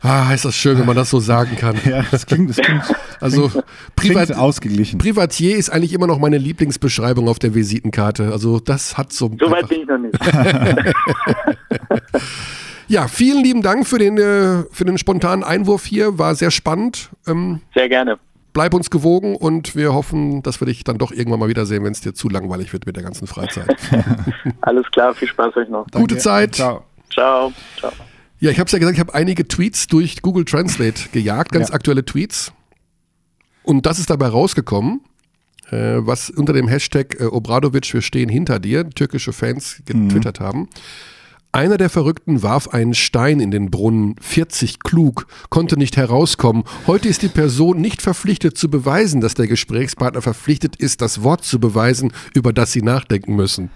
Ah, 0.02 0.32
ist 0.32 0.44
das 0.44 0.54
schön, 0.54 0.78
wenn 0.78 0.86
man 0.86 0.96
das 0.96 1.10
so 1.10 1.18
sagen 1.18 1.56
kann. 1.56 1.76
Ja, 1.84 2.04
das 2.10 2.26
klingt, 2.26 2.50
das 2.50 2.58
klingt, 2.58 2.82
Also 3.20 3.48
klingt 3.48 3.64
Privat, 3.96 4.32
ausgeglichen. 4.32 4.98
Privatier 4.98 5.56
ist 5.56 5.70
eigentlich 5.70 5.92
immer 5.94 6.06
noch 6.06 6.18
meine 6.18 6.38
Lieblingsbeschreibung 6.38 7.28
auf 7.28 7.38
der 7.38 7.54
Visitenkarte. 7.54 8.30
Also 8.30 8.60
das 8.60 8.98
hat 8.98 9.12
so. 9.12 9.30
So 9.40 9.50
weit 9.50 9.68
bin 9.68 9.80
ich 9.80 9.88
noch 9.88 9.98
nicht. 9.98 10.18
Ja, 12.90 13.06
vielen 13.06 13.44
lieben 13.44 13.60
Dank 13.60 13.86
für 13.86 13.98
den, 13.98 14.16
äh, 14.16 14.64
für 14.72 14.86
den 14.86 14.96
spontanen 14.96 15.44
Einwurf 15.44 15.84
hier. 15.84 16.18
War 16.18 16.34
sehr 16.34 16.50
spannend. 16.50 17.10
Ähm, 17.26 17.60
Sehr 17.74 17.86
gerne. 17.86 18.18
Bleib 18.58 18.74
uns 18.74 18.90
gewogen 18.90 19.36
und 19.36 19.76
wir 19.76 19.94
hoffen, 19.94 20.42
dass 20.42 20.60
wir 20.60 20.66
dich 20.66 20.82
dann 20.82 20.98
doch 20.98 21.12
irgendwann 21.12 21.38
mal 21.38 21.48
wiedersehen, 21.48 21.84
wenn 21.84 21.92
es 21.92 22.00
dir 22.00 22.12
zu 22.12 22.28
langweilig 22.28 22.72
wird 22.72 22.86
mit 22.86 22.96
der 22.96 23.04
ganzen 23.04 23.28
Freizeit. 23.28 23.68
Alles 24.62 24.84
klar, 24.90 25.14
viel 25.14 25.28
Spaß 25.28 25.54
euch 25.58 25.68
noch. 25.68 25.86
Gute 25.92 26.18
Zeit. 26.18 26.56
Ciao. 26.56 26.82
Ciao. 27.08 27.52
Ciao. 27.78 27.92
Ja, 28.40 28.50
ich 28.50 28.58
habe 28.58 28.66
es 28.66 28.72
ja 28.72 28.80
gesagt, 28.80 28.96
ich 28.96 29.00
habe 29.00 29.14
einige 29.14 29.46
Tweets 29.46 29.86
durch 29.86 30.22
Google 30.22 30.44
Translate 30.44 31.08
gejagt, 31.12 31.52
ganz 31.52 31.68
Ja. 31.68 31.74
aktuelle 31.76 32.04
Tweets. 32.04 32.52
Und 33.62 33.86
das 33.86 34.00
ist 34.00 34.10
dabei 34.10 34.26
rausgekommen, 34.26 35.02
äh, 35.70 35.98
was 35.98 36.28
unter 36.28 36.52
dem 36.52 36.66
Hashtag 36.66 37.14
äh, 37.20 37.26
Obradovic, 37.26 37.94
wir 37.94 38.02
stehen 38.02 38.28
hinter 38.28 38.58
dir, 38.58 38.90
türkische 38.90 39.32
Fans 39.32 39.82
getwittert 39.86 40.40
haben. 40.40 40.68
Einer 41.50 41.78
der 41.78 41.88
Verrückten 41.88 42.42
warf 42.42 42.68
einen 42.68 42.92
Stein 42.92 43.40
in 43.40 43.50
den 43.50 43.70
Brunnen, 43.70 44.16
40 44.20 44.80
klug, 44.80 45.26
konnte 45.48 45.78
nicht 45.78 45.96
herauskommen. 45.96 46.64
Heute 46.86 47.08
ist 47.08 47.22
die 47.22 47.28
Person 47.28 47.80
nicht 47.80 48.02
verpflichtet 48.02 48.58
zu 48.58 48.68
beweisen, 48.68 49.22
dass 49.22 49.32
der 49.32 49.46
Gesprächspartner 49.46 50.20
verpflichtet 50.20 50.76
ist, 50.76 51.00
das 51.00 51.22
Wort 51.22 51.44
zu 51.44 51.58
beweisen, 51.58 52.12
über 52.34 52.52
das 52.52 52.72
sie 52.72 52.82
nachdenken 52.82 53.34
müssen. 53.34 53.70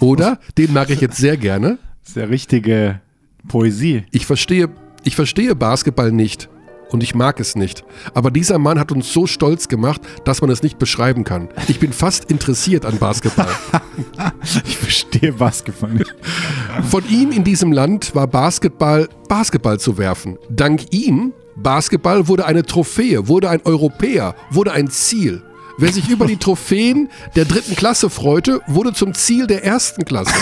Oder, 0.00 0.38
den 0.58 0.74
mag 0.74 0.90
ich 0.90 1.00
jetzt 1.00 1.16
sehr 1.16 1.38
gerne, 1.38 1.78
ja 2.14 2.24
richtige 2.24 3.00
Poesie. 3.48 4.04
ich 4.10 4.26
verstehe, 4.26 4.68
ich 5.02 5.16
verstehe 5.16 5.54
Basketball 5.54 6.12
nicht 6.12 6.50
und 6.92 7.02
ich 7.02 7.14
mag 7.14 7.40
es 7.40 7.54
nicht. 7.54 7.84
Aber 8.14 8.30
dieser 8.30 8.58
Mann 8.58 8.78
hat 8.78 8.92
uns 8.92 9.12
so 9.12 9.26
stolz 9.26 9.68
gemacht, 9.68 10.00
dass 10.24 10.40
man 10.40 10.50
es 10.50 10.62
nicht 10.62 10.78
beschreiben 10.78 11.24
kann. 11.24 11.48
Ich 11.68 11.78
bin 11.78 11.92
fast 11.92 12.30
interessiert 12.30 12.84
an 12.84 12.98
Basketball. 12.98 13.48
Ich 14.64 14.76
verstehe 14.76 15.32
Basketball 15.32 15.90
nicht. 15.90 16.14
Von 16.90 17.08
ihm 17.08 17.30
in 17.30 17.44
diesem 17.44 17.72
Land 17.72 18.14
war 18.14 18.26
Basketball 18.26 19.08
Basketball 19.28 19.78
zu 19.78 19.98
werfen. 19.98 20.38
Dank 20.48 20.92
ihm 20.92 21.32
Basketball 21.56 22.28
wurde 22.28 22.46
eine 22.46 22.64
Trophäe, 22.64 23.28
wurde 23.28 23.50
ein 23.50 23.60
Europäer, 23.64 24.34
wurde 24.50 24.72
ein 24.72 24.88
Ziel. 24.88 25.42
Wer 25.78 25.92
sich 25.92 26.08
über 26.10 26.26
die 26.26 26.36
Trophäen 26.36 27.08
der 27.34 27.44
dritten 27.44 27.76
Klasse 27.76 28.10
freute, 28.10 28.60
wurde 28.66 28.92
zum 28.92 29.14
Ziel 29.14 29.46
der 29.46 29.64
ersten 29.64 30.04
Klasse. 30.04 30.34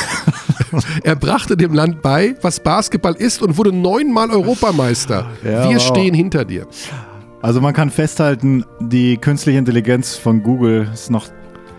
Er 1.05 1.17
brachte 1.17 1.57
dem 1.57 1.73
Land 1.73 2.03
bei, 2.03 2.35
was 2.43 2.61
Basketball 2.61 3.15
ist 3.15 3.43
und 3.43 3.57
wurde 3.59 3.73
neunmal 3.73 4.31
Europameister. 4.31 5.31
Ja, 5.45 5.69
Wir 5.69 5.77
wow. 5.77 5.83
stehen 5.83 6.15
hinter 6.15 6.45
dir. 6.45 6.67
Also 7.43 7.61
man 7.61 7.73
kann 7.73 7.91
festhalten, 7.91 8.65
die 8.81 9.17
künstliche 9.17 9.59
Intelligenz 9.59 10.17
von 10.17 10.43
Google 10.43 10.89
ist 10.93 11.11
noch 11.11 11.27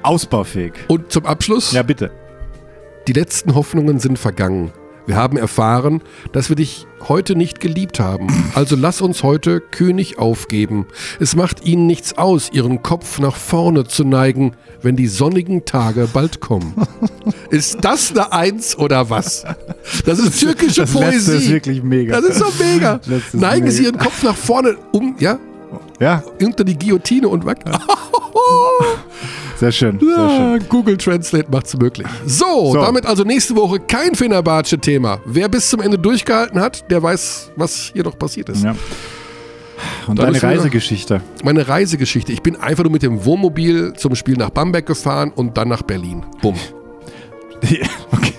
ausbaufähig. 0.04 0.74
Und 0.88 1.12
zum 1.12 1.26
Abschluss, 1.26 1.72
Ja, 1.72 1.84
bitte. 1.84 2.12
die 3.08 3.14
letzten 3.14 3.54
Hoffnungen 3.56 4.00
sind 4.00 4.18
vergangen. 4.18 4.72
Wir 5.08 5.16
haben 5.16 5.38
erfahren, 5.38 6.02
dass 6.32 6.50
wir 6.50 6.56
dich 6.56 6.86
heute 7.08 7.36
nicht 7.36 7.60
geliebt 7.60 8.00
haben. 8.00 8.28
Also 8.54 8.76
lass 8.76 9.02
uns 9.02 9.24
heute 9.24 9.60
König 9.60 10.20
aufgeben. 10.20 10.86
Es 11.20 11.36
macht 11.36 11.66
ihnen 11.66 11.88
nichts 11.88 12.18
aus, 12.18 12.50
ihren 12.54 12.84
Kopf 12.84 13.20
nach 13.20 13.36
vorne 13.36 13.86
zu 13.86 14.04
neigen, 14.04 14.54
wenn 14.82 14.96
die 14.96 15.08
sonnigen 15.08 15.66
Tage 15.66 16.08
bald 16.14 16.40
kommen. 16.40 16.74
Ist 17.50 17.84
das 17.84 18.12
eine 18.12 18.32
Eins 18.32 18.78
oder 18.78 19.10
was? 19.10 19.44
Das 20.06 20.20
ist 20.20 20.40
türkische 20.40 20.82
Das 20.82 20.92
Poesie. 20.94 21.16
letzte 21.16 21.34
ist 21.34 21.50
wirklich 21.50 21.84
mega. 21.84 22.22
Das 22.22 22.30
ist 22.30 22.42
doch 22.42 22.54
mega. 22.60 23.00
Letztes 23.06 23.34
Neigen 23.34 23.66
mega. 23.66 23.76
Sie 23.76 23.84
Ihren 23.84 23.98
Kopf 23.98 24.24
nach 24.24 24.36
vorne, 24.38 24.78
um, 24.92 25.16
ja, 25.20 25.38
Ja, 26.00 26.24
unter 26.42 26.64
die 26.64 26.78
Guillotine 26.78 27.28
und 27.28 27.46
weg. 27.46 27.58
sehr 29.62 29.72
schön. 29.72 30.00
Sehr 30.00 30.10
schön. 30.30 30.52
Ja, 30.54 30.58
Google 30.70 30.98
Translate 30.98 31.46
macht's 31.52 31.78
möglich. 31.78 32.08
So, 32.26 32.74
So. 32.74 32.82
damit 32.82 33.06
also 33.06 33.24
nächste 33.24 33.56
Woche 33.56 33.80
kein 33.80 34.16
Fenerbahce-Thema. 34.16 35.20
Wer 35.24 35.50
bis 35.50 35.70
zum 35.70 35.82
Ende 35.82 36.00
durchgehalten 36.00 36.60
hat, 36.60 36.90
der 36.90 37.04
weiß, 37.04 37.52
was 37.56 37.92
hier 37.94 38.04
noch 38.04 38.18
passiert 38.18 38.50
ist. 38.50 38.64
Ja. 38.64 38.76
Und 40.08 40.18
Da 40.18 40.26
deine 40.26 40.42
Reisegeschichte. 40.42 41.22
Meine 41.44 41.68
Reisegeschichte. 41.68 42.32
Ich 42.34 42.42
bin 42.42 42.56
einfach 42.56 42.84
nur 42.84 42.92
mit 42.92 43.04
dem 43.04 43.24
Wohnmobil 43.24 43.94
zum 43.94 44.16
Spiel 44.16 44.36
nach 44.36 44.50
Bamberg 44.50 44.88
gefahren 44.88 45.32
und 45.36 45.56
dann 45.58 45.70
nach 45.70 45.84
Berlin. 45.84 46.24
Bumm. 46.42 46.56
okay. 48.12 48.34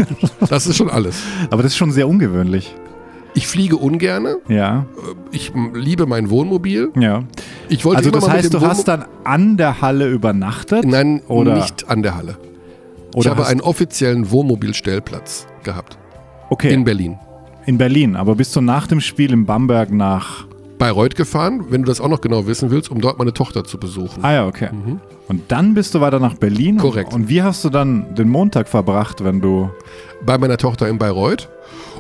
Das 0.49 0.67
ist 0.67 0.77
schon 0.77 0.91
alles. 0.91 1.23
Aber 1.51 1.63
das 1.63 1.73
ist 1.73 1.79
schon 1.79 1.93
sehr 1.93 2.09
ungewöhnlich. 2.09 2.75
Ich 3.35 3.47
fliege 3.47 3.77
ungerne. 3.77 4.37
Ja, 4.49 4.85
Ich 5.31 5.55
m, 5.55 5.75
liebe 5.75 6.07
mein 6.07 6.29
Wohnmobil. 6.31 6.91
ja. 6.99 7.23
Ich 7.69 7.85
wollte 7.87 7.99
Also 7.99 8.11
das 8.11 8.29
heißt, 8.29 8.53
du 8.53 8.61
hast 8.61 8.81
Wohnmo- 8.81 8.85
dann 8.85 9.05
an 9.25 9.57
der 9.57 9.81
Halle 9.81 10.09
übernachtet? 10.09 10.85
Nein, 10.85 11.23
Oder- 11.29 11.55
nicht 11.57 11.89
an 11.89 12.03
der 12.03 12.17
Halle. 12.17 12.37
Ich 13.13 13.17
Oder 13.17 13.31
habe 13.31 13.43
hast- 13.43 13.49
einen 13.51 13.61
offiziellen 13.63 14.31
Wohnmobilstellplatz 14.31 15.47
gehabt. 15.63 15.97
Okay, 16.51 16.69
In 16.69 16.81
in, 16.81 16.85
Berlin. 16.85 17.19
Berlin. 17.67 18.17
Aber 18.17 18.35
bist 18.35 18.55
du 18.57 18.61
nach 18.61 18.87
dem 18.87 19.01
Spiel 19.01 19.33
in 19.33 19.47
Bamberg 19.47 19.91
nach... 19.93 20.45
Bayreuth 20.79 21.15
gefahren, 21.15 21.67
wenn 21.71 21.83
du 21.83 21.87
das 21.87 22.01
auch 22.01 22.09
noch 22.09 22.21
genau 22.21 22.47
wissen 22.49 22.71
willst, 22.73 22.91
um 22.91 23.01
dort 23.01 23.17
meine 23.19 23.33
Tochter 23.33 23.63
zu 23.65 23.79
besuchen. 23.79 24.25
Ah 24.25 24.33
ja, 24.33 24.47
okay. 24.47 24.69
Und 25.29 25.43
dann 25.53 25.75
bist 25.75 25.95
du 25.95 26.01
weiter 26.01 26.19
nach 26.19 26.35
Berlin? 26.35 26.75
Mhm. 26.75 26.79
Korrekt. 26.81 27.15
Und 27.15 27.29
wie 27.29 27.41
hast 27.43 27.65
du 27.65 27.71
dann 27.71 28.15
den 28.17 28.29
Montag 28.29 28.69
verbracht, 28.69 29.23
wenn 29.25 29.41
du... 29.41 29.71
bei 30.27 30.37
meiner 30.39 30.57
Tochter 30.59 30.89
in 30.89 30.99
Bayreuth 30.99 31.49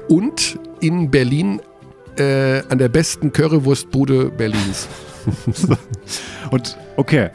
und 0.08 0.58
in 0.80 1.10
Berlin 1.10 1.60
äh, 2.18 2.62
an 2.68 2.78
der 2.78 2.88
besten 2.88 3.32
Currywurstbude 3.32 4.30
Berlins. 4.30 4.88
Und 6.50 6.76
okay. 6.96 7.30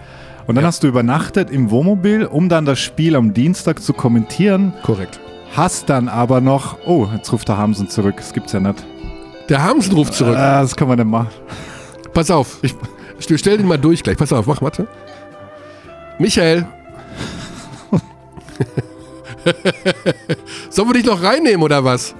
Und 0.46 0.56
dann 0.56 0.66
hast 0.66 0.84
du 0.84 0.88
übernachtet 0.88 1.50
im 1.50 1.72
Wohnmobil, 1.72 2.26
um 2.26 2.48
dann 2.48 2.66
das 2.66 2.80
Spiel 2.80 3.16
am 3.16 3.34
Dienstag 3.34 3.82
zu 3.82 3.94
kommentieren. 3.94 4.74
Korrekt. 4.84 5.20
Hast 5.56 5.90
dann 5.90 6.08
aber 6.08 6.40
noch... 6.40 6.78
Oh, 6.86 7.08
jetzt 7.14 7.32
ruft 7.34 7.50
der 7.50 7.58
Hamsen 7.58 7.90
zurück. 7.90 8.16
Das 8.18 8.34
gibt's 8.34 8.54
ja 8.54 8.60
nicht. 8.60 8.86
Der 9.50 9.64
Hamsen 9.64 9.94
ruft 9.94 10.14
zurück. 10.14 10.38
Ah, 10.38 10.62
das 10.62 10.76
kann 10.76 10.88
man 10.88 10.98
nicht 10.98 11.08
machen. 11.08 11.30
Pass 12.14 12.32
auf. 12.32 12.60
Ich, 12.62 12.76
ich 13.20 13.40
stell 13.40 13.58
den 13.58 13.68
mal 13.68 13.78
durch 13.78 14.04
gleich. 14.04 14.18
Pass 14.18 14.32
auf, 14.32 14.46
mach, 14.46 14.62
warte. 14.62 14.88
Michael. 16.20 16.66
Sollen 20.70 20.90
wir 20.90 20.94
dich 20.94 21.06
noch 21.06 21.22
reinnehmen 21.22 21.62
oder 21.62 21.84
was? 21.84 22.16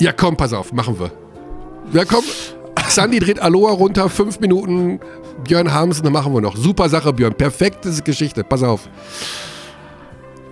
Ja, 0.00 0.12
komm, 0.12 0.36
pass 0.36 0.52
auf, 0.52 0.72
machen 0.72 0.98
wir. 0.98 1.10
Ja, 1.92 2.04
komm. 2.04 2.24
Sandy 2.88 3.18
dreht 3.18 3.40
Aloha 3.40 3.72
runter, 3.72 4.08
fünf 4.08 4.40
Minuten. 4.40 5.00
Björn 5.44 5.72
Hamsen, 5.72 6.04
dann 6.04 6.12
machen 6.12 6.32
wir 6.32 6.40
noch. 6.40 6.56
Super 6.56 6.88
Sache, 6.88 7.12
Björn. 7.12 7.34
Perfekte 7.34 7.90
Geschichte. 8.02 8.44
Pass 8.44 8.62
auf. 8.62 8.88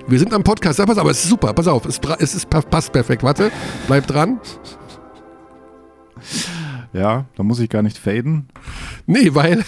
Wir 0.06 0.18
sind 0.18 0.32
am 0.32 0.42
Podcast. 0.44 0.78
Ja, 0.78 0.86
pass 0.86 0.98
auf, 0.98 1.08
es 1.08 1.24
ist 1.24 1.30
super. 1.30 1.52
Pass 1.52 1.66
auf, 1.66 1.84
es, 1.86 2.00
es 2.18 2.34
ist, 2.34 2.50
passt 2.50 2.92
perfekt. 2.92 3.22
Warte, 3.22 3.50
bleib 3.86 4.06
dran. 4.06 4.40
Ja, 6.92 7.26
da 7.36 7.42
muss 7.42 7.58
ich 7.58 7.68
gar 7.68 7.82
nicht 7.82 7.98
faden. 7.98 8.48
Nee, 9.06 9.34
weil 9.34 9.64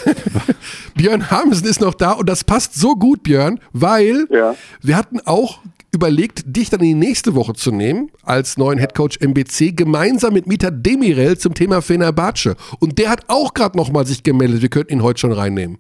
Björn 0.95 1.31
Hamsen 1.31 1.67
ist 1.67 1.81
noch 1.81 1.95
da 1.95 2.13
und 2.13 2.29
das 2.29 2.45
passt 2.45 2.75
so 2.75 2.95
gut, 2.97 3.23
Björn, 3.23 3.61
weil 3.73 4.27
Ja. 4.31 4.55
wir 4.83 4.97
hatten 4.97 5.21
auch 5.25 5.59
überlegt, 5.93 6.43
dich 6.47 6.71
dann 6.71 6.81
in 6.81 6.87
die 6.87 6.95
nächste 7.07 7.35
Woche 7.35 7.55
zu 7.55 7.73
nehmen, 7.73 8.11
als 8.23 8.57
neuen 8.59 8.79
Headcoach 8.79 9.21
MBC, 9.21 9.75
gemeinsam 9.77 10.35
mit 10.35 10.47
Mita 10.47 10.71
Demirel 10.71 11.39
zum 11.39 11.55
Thema 11.55 11.81
Fenerbahce. 11.83 12.57
Und 12.79 12.99
der 12.99 13.11
hat 13.11 13.25
auch 13.29 13.55
gerade 13.55 13.77
nochmal 13.77 14.07
sich 14.07 14.23
gemeldet, 14.23 14.63
wir 14.63 14.69
könnten 14.69 14.93
ihn 14.93 15.03
heute 15.03 15.21
schon 15.21 15.33
reinnehmen. 15.33 15.79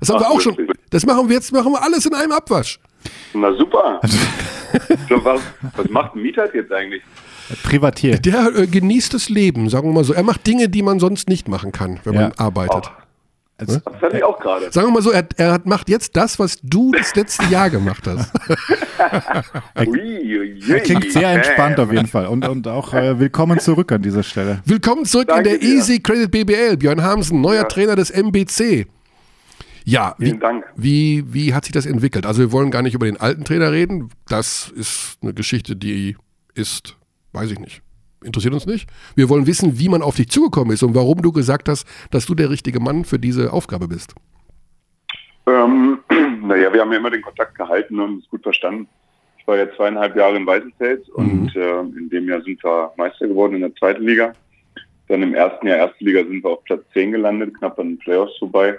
Das 0.00 0.10
haben 0.10 0.16
Ach, 0.16 0.28
wir 0.28 0.30
auch 0.30 0.40
schon. 0.40 0.56
Das 0.90 1.04
machen 1.06 1.28
wir 1.28 1.36
jetzt, 1.36 1.52
machen 1.52 1.72
wir 1.72 1.82
alles 1.82 2.06
in 2.06 2.14
einem 2.14 2.32
Abwasch. 2.32 2.78
Na 3.34 3.52
super. 3.54 4.00
so, 5.08 5.24
was, 5.24 5.40
was 5.76 5.88
macht 5.88 6.14
ein 6.14 6.22
Mieter 6.22 6.54
jetzt 6.54 6.72
eigentlich? 6.72 7.02
Privatier. 7.62 8.18
Der 8.18 8.54
äh, 8.54 8.66
genießt 8.66 9.14
das 9.14 9.28
Leben, 9.28 9.68
sagen 9.70 9.88
wir 9.88 9.94
mal 9.94 10.04
so. 10.04 10.12
Er 10.12 10.22
macht 10.22 10.46
Dinge, 10.46 10.68
die 10.68 10.82
man 10.82 11.00
sonst 11.00 11.28
nicht 11.28 11.48
machen 11.48 11.72
kann, 11.72 12.00
wenn 12.04 12.14
Ja. 12.14 12.20
man 12.22 12.32
arbeitet. 12.32 12.90
Also, 13.60 13.80
Das 13.80 13.96
fand 13.98 14.14
ich 14.14 14.22
auch 14.22 14.38
gerade. 14.38 14.70
Sagen 14.70 14.86
wir 14.86 14.92
mal 14.92 15.02
so, 15.02 15.10
er, 15.10 15.26
er 15.36 15.52
hat, 15.52 15.66
macht 15.66 15.88
jetzt 15.88 16.14
das, 16.14 16.38
was 16.38 16.58
du 16.62 16.92
das 16.92 17.14
letzte 17.16 17.44
Jahr 17.46 17.70
gemacht 17.70 18.06
hast. 18.06 18.32
Ui, 19.86 20.60
er 20.68 20.80
klingt 20.80 21.10
sehr 21.12 21.30
entspannt 21.30 21.80
auf 21.80 21.92
jeden 21.92 22.06
Fall. 22.06 22.26
Und, 22.26 22.46
und 22.46 22.68
auch 22.68 22.94
äh, 22.94 23.18
willkommen 23.18 23.58
zurück 23.58 23.90
an 23.90 24.00
dieser 24.02 24.22
Stelle. 24.22 24.60
Willkommen 24.64 25.04
zurück 25.06 25.26
Danke 25.28 25.50
in 25.50 25.60
der 25.60 25.68
dir. 25.68 25.76
Easy 25.76 25.98
Credit 25.98 26.30
BBL. 26.30 26.76
Björn 26.76 27.02
Hamsen, 27.02 27.40
neuer 27.40 27.66
Trainer 27.66 27.96
des 27.96 28.10
MBC. 28.10 28.86
Ja, 29.84 30.14
wie, 30.18 30.26
Vielen 30.26 30.40
Dank. 30.40 30.64
wie, 30.76 31.24
wie 31.32 31.52
hat 31.52 31.64
sich 31.64 31.72
das 31.72 31.86
entwickelt? 31.86 32.26
Also 32.26 32.40
wir 32.40 32.52
wollen 32.52 32.70
gar 32.70 32.82
nicht 32.82 32.94
über 32.94 33.06
den 33.06 33.16
alten 33.16 33.44
Trainer 33.44 33.72
reden. 33.72 34.10
Das 34.28 34.70
ist 34.76 35.18
eine 35.22 35.34
Geschichte, 35.34 35.74
die 35.74 36.16
ist, 36.54 36.96
weiß 37.32 37.50
ich 37.50 37.58
nicht, 37.58 37.82
interessiert 38.24 38.54
uns 38.54 38.66
nicht. 38.66 38.88
Wir 39.14 39.28
wollen 39.28 39.46
wissen, 39.46 39.78
wie 39.78 39.88
man 39.88 40.02
auf 40.02 40.16
dich 40.16 40.28
zugekommen 40.28 40.72
ist 40.72 40.82
und 40.82 40.94
warum 40.94 41.22
du 41.22 41.32
gesagt 41.32 41.68
hast, 41.68 41.86
dass 42.10 42.26
du 42.26 42.34
der 42.34 42.50
richtige 42.50 42.80
Mann 42.80 43.04
für 43.04 43.18
diese 43.18 43.52
Aufgabe 43.52 43.88
bist. 43.88 44.14
Ähm, 45.46 45.98
naja, 46.42 46.72
wir 46.72 46.80
haben 46.80 46.92
ja 46.92 46.98
immer 46.98 47.10
den 47.10 47.22
Kontakt 47.22 47.56
gehalten 47.56 47.98
und 48.00 48.14
uns 48.16 48.28
gut 48.28 48.42
verstanden. 48.42 48.88
Ich 49.38 49.46
war 49.46 49.56
ja 49.56 49.66
zweieinhalb 49.76 50.14
Jahre 50.16 50.36
in 50.36 50.46
Weißenfels 50.46 51.08
und 51.10 51.56
äh, 51.56 51.80
in 51.80 52.10
dem 52.10 52.28
Jahr 52.28 52.42
sind 52.42 52.62
wir 52.62 52.92
Meister 52.96 53.26
geworden 53.28 53.54
in 53.54 53.62
der 53.62 53.74
zweiten 53.76 54.02
Liga. 54.02 54.32
Dann 55.08 55.22
im 55.22 55.34
ersten 55.34 55.66
Jahr 55.66 55.78
erste 55.78 56.04
Liga 56.04 56.20
sind 56.20 56.44
wir 56.44 56.50
auf 56.50 56.64
Platz 56.64 56.82
10 56.92 57.12
gelandet, 57.12 57.56
knapp 57.58 57.78
an 57.78 57.88
den 57.90 57.98
Playoffs 57.98 58.36
vorbei. 58.38 58.76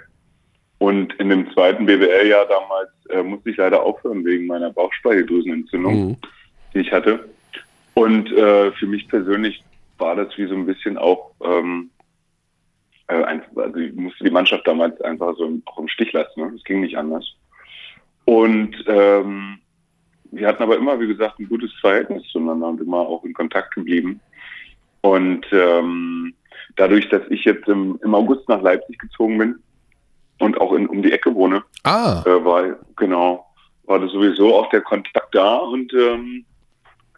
Und 0.77 1.13
in 1.15 1.29
dem 1.29 1.51
zweiten 1.53 1.85
BWL-Jahr 1.85 2.45
damals 2.45 2.89
äh, 3.09 3.23
musste 3.23 3.49
ich 3.49 3.57
leider 3.57 3.81
aufhören 3.81 4.23
wegen 4.23 4.45
meiner 4.45 4.71
Bauchspeicheldrüsenentzündung, 4.71 6.09
Mhm. 6.09 6.17
die 6.73 6.79
ich 6.79 6.91
hatte. 6.91 7.27
Und 7.93 8.31
äh, 8.31 8.71
für 8.73 8.87
mich 8.87 9.07
persönlich 9.07 9.63
war 9.97 10.15
das 10.15 10.37
wie 10.37 10.47
so 10.47 10.53
ein 10.55 10.65
bisschen 10.65 10.97
auch, 10.97 11.31
ähm, 11.43 11.89
äh, 13.07 13.15
also 13.15 13.75
ich 13.77 13.93
musste 13.93 14.23
die 14.23 14.29
Mannschaft 14.31 14.65
damals 14.67 14.99
einfach 15.01 15.35
so 15.35 15.45
im- 15.45 15.63
auch 15.65 15.79
im 15.79 15.87
Stich 15.89 16.13
lassen. 16.13 16.39
Ne? 16.41 16.51
Das 16.53 16.63
ging 16.63 16.81
nicht 16.81 16.97
anders. 16.97 17.25
Und 18.25 18.75
ähm, 18.87 19.59
wir 20.31 20.47
hatten 20.47 20.63
aber 20.63 20.77
immer, 20.77 20.99
wie 20.99 21.07
gesagt, 21.07 21.39
ein 21.39 21.49
gutes 21.49 21.73
Verhältnis 21.81 22.23
zueinander 22.31 22.67
und 22.67 22.79
immer 22.81 22.99
auch 22.99 23.23
in 23.25 23.33
Kontakt 23.33 23.73
geblieben. 23.73 24.21
Und 25.01 25.45
ähm, 25.51 26.33
dadurch, 26.75 27.09
dass 27.09 27.23
ich 27.29 27.43
jetzt 27.45 27.67
im, 27.67 27.99
im 28.03 28.13
August 28.13 28.47
nach 28.47 28.61
Leipzig 28.61 28.99
gezogen 28.99 29.37
bin 29.37 29.55
und 30.39 30.59
auch 30.61 30.73
in, 30.73 30.87
um 30.87 31.01
die 31.01 31.11
Ecke 31.11 31.33
wohne, 31.33 31.63
Ah, 31.83 32.21
äh, 32.25 32.45
war 32.45 32.77
genau, 32.95 33.45
war 33.85 33.99
das 33.99 34.11
sowieso 34.11 34.55
auch 34.55 34.69
der 34.69 34.81
Kontakt 34.81 35.33
da 35.33 35.57
und 35.57 35.91
ähm, 35.93 36.45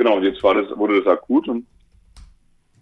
genau, 0.02 0.18
und 0.18 0.24
jetzt 0.24 0.42
war 0.42 0.56
das, 0.56 0.66
wurde 0.78 1.02
das 1.04 1.08
akut 1.14 1.48
und 1.48 1.66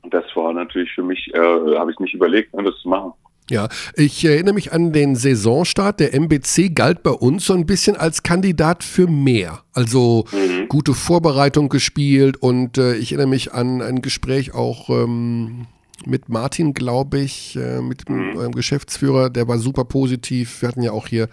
das 0.10 0.24
war 0.36 0.54
natürlich 0.54 0.92
für 0.94 1.04
mich, 1.04 1.30
äh, 1.34 1.38
habe 1.78 1.92
ich 1.92 2.00
nicht 2.00 2.14
überlegt, 2.14 2.54
ne, 2.54 2.64
das 2.64 2.76
zu 2.82 2.88
machen. 2.88 3.12
ja. 3.50 3.68
Ich 3.96 4.24
erinnere 4.24 4.54
mich 4.54 4.72
an 4.72 4.94
den 4.94 5.16
Saisonstart. 5.16 6.00
Der 6.00 6.14
MBC 6.14 6.70
galt 6.74 7.04
bei 7.04 7.12
uns 7.12 7.46
so 7.46 7.54
ein 7.54 7.66
bisschen 7.66 7.98
als 7.98 8.24
Kandidat 8.24 8.84
für 8.84 9.08
mehr. 9.08 9.64
Also 9.74 10.24
Mhm. 10.32 10.70
gute 10.70 10.94
Vorbereitung 10.94 11.68
gespielt 11.68 12.38
und 12.38 12.78
äh, 12.78 12.96
ich 12.96 13.12
erinnere 13.12 13.28
mich 13.28 13.52
an 13.54 13.82
ein 13.82 14.02
Gespräch 14.02 14.54
auch 14.54 14.90
ähm, 14.90 15.66
mit 16.06 16.30
Martin, 16.30 16.74
glaube 16.74 17.20
ich, 17.20 17.58
äh, 17.58 17.82
mit 17.82 18.08
dem, 18.08 18.38
eurem 18.38 18.54
Geschäftsführer, 18.54 19.30
der 19.30 19.48
war 19.50 19.58
super 19.58 19.84
positiv. 19.84 20.62
Wir 20.62 20.70
hatten 20.70 20.82
ja 20.82 20.92
auch 20.94 21.08
hier 21.08 21.28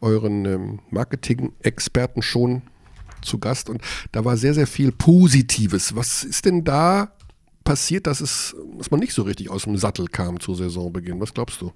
euren 0.00 0.44
ähm, 0.46 0.78
Marketing-Experten 0.90 2.22
schon 2.22 2.62
zu 3.26 3.38
Gast 3.38 3.68
und 3.68 3.82
da 4.12 4.24
war 4.24 4.36
sehr, 4.36 4.54
sehr 4.54 4.66
viel 4.66 4.92
Positives. 4.92 5.94
Was 5.94 6.24
ist 6.24 6.44
denn 6.44 6.64
da 6.64 7.12
passiert, 7.64 8.06
dass 8.06 8.20
es, 8.20 8.56
dass 8.78 8.90
man 8.90 9.00
nicht 9.00 9.12
so 9.12 9.22
richtig 9.22 9.50
aus 9.50 9.64
dem 9.64 9.76
Sattel 9.76 10.06
kam 10.06 10.40
zu 10.40 10.54
Saisonbeginn? 10.54 11.20
Was 11.20 11.34
glaubst 11.34 11.60
du? 11.60 11.72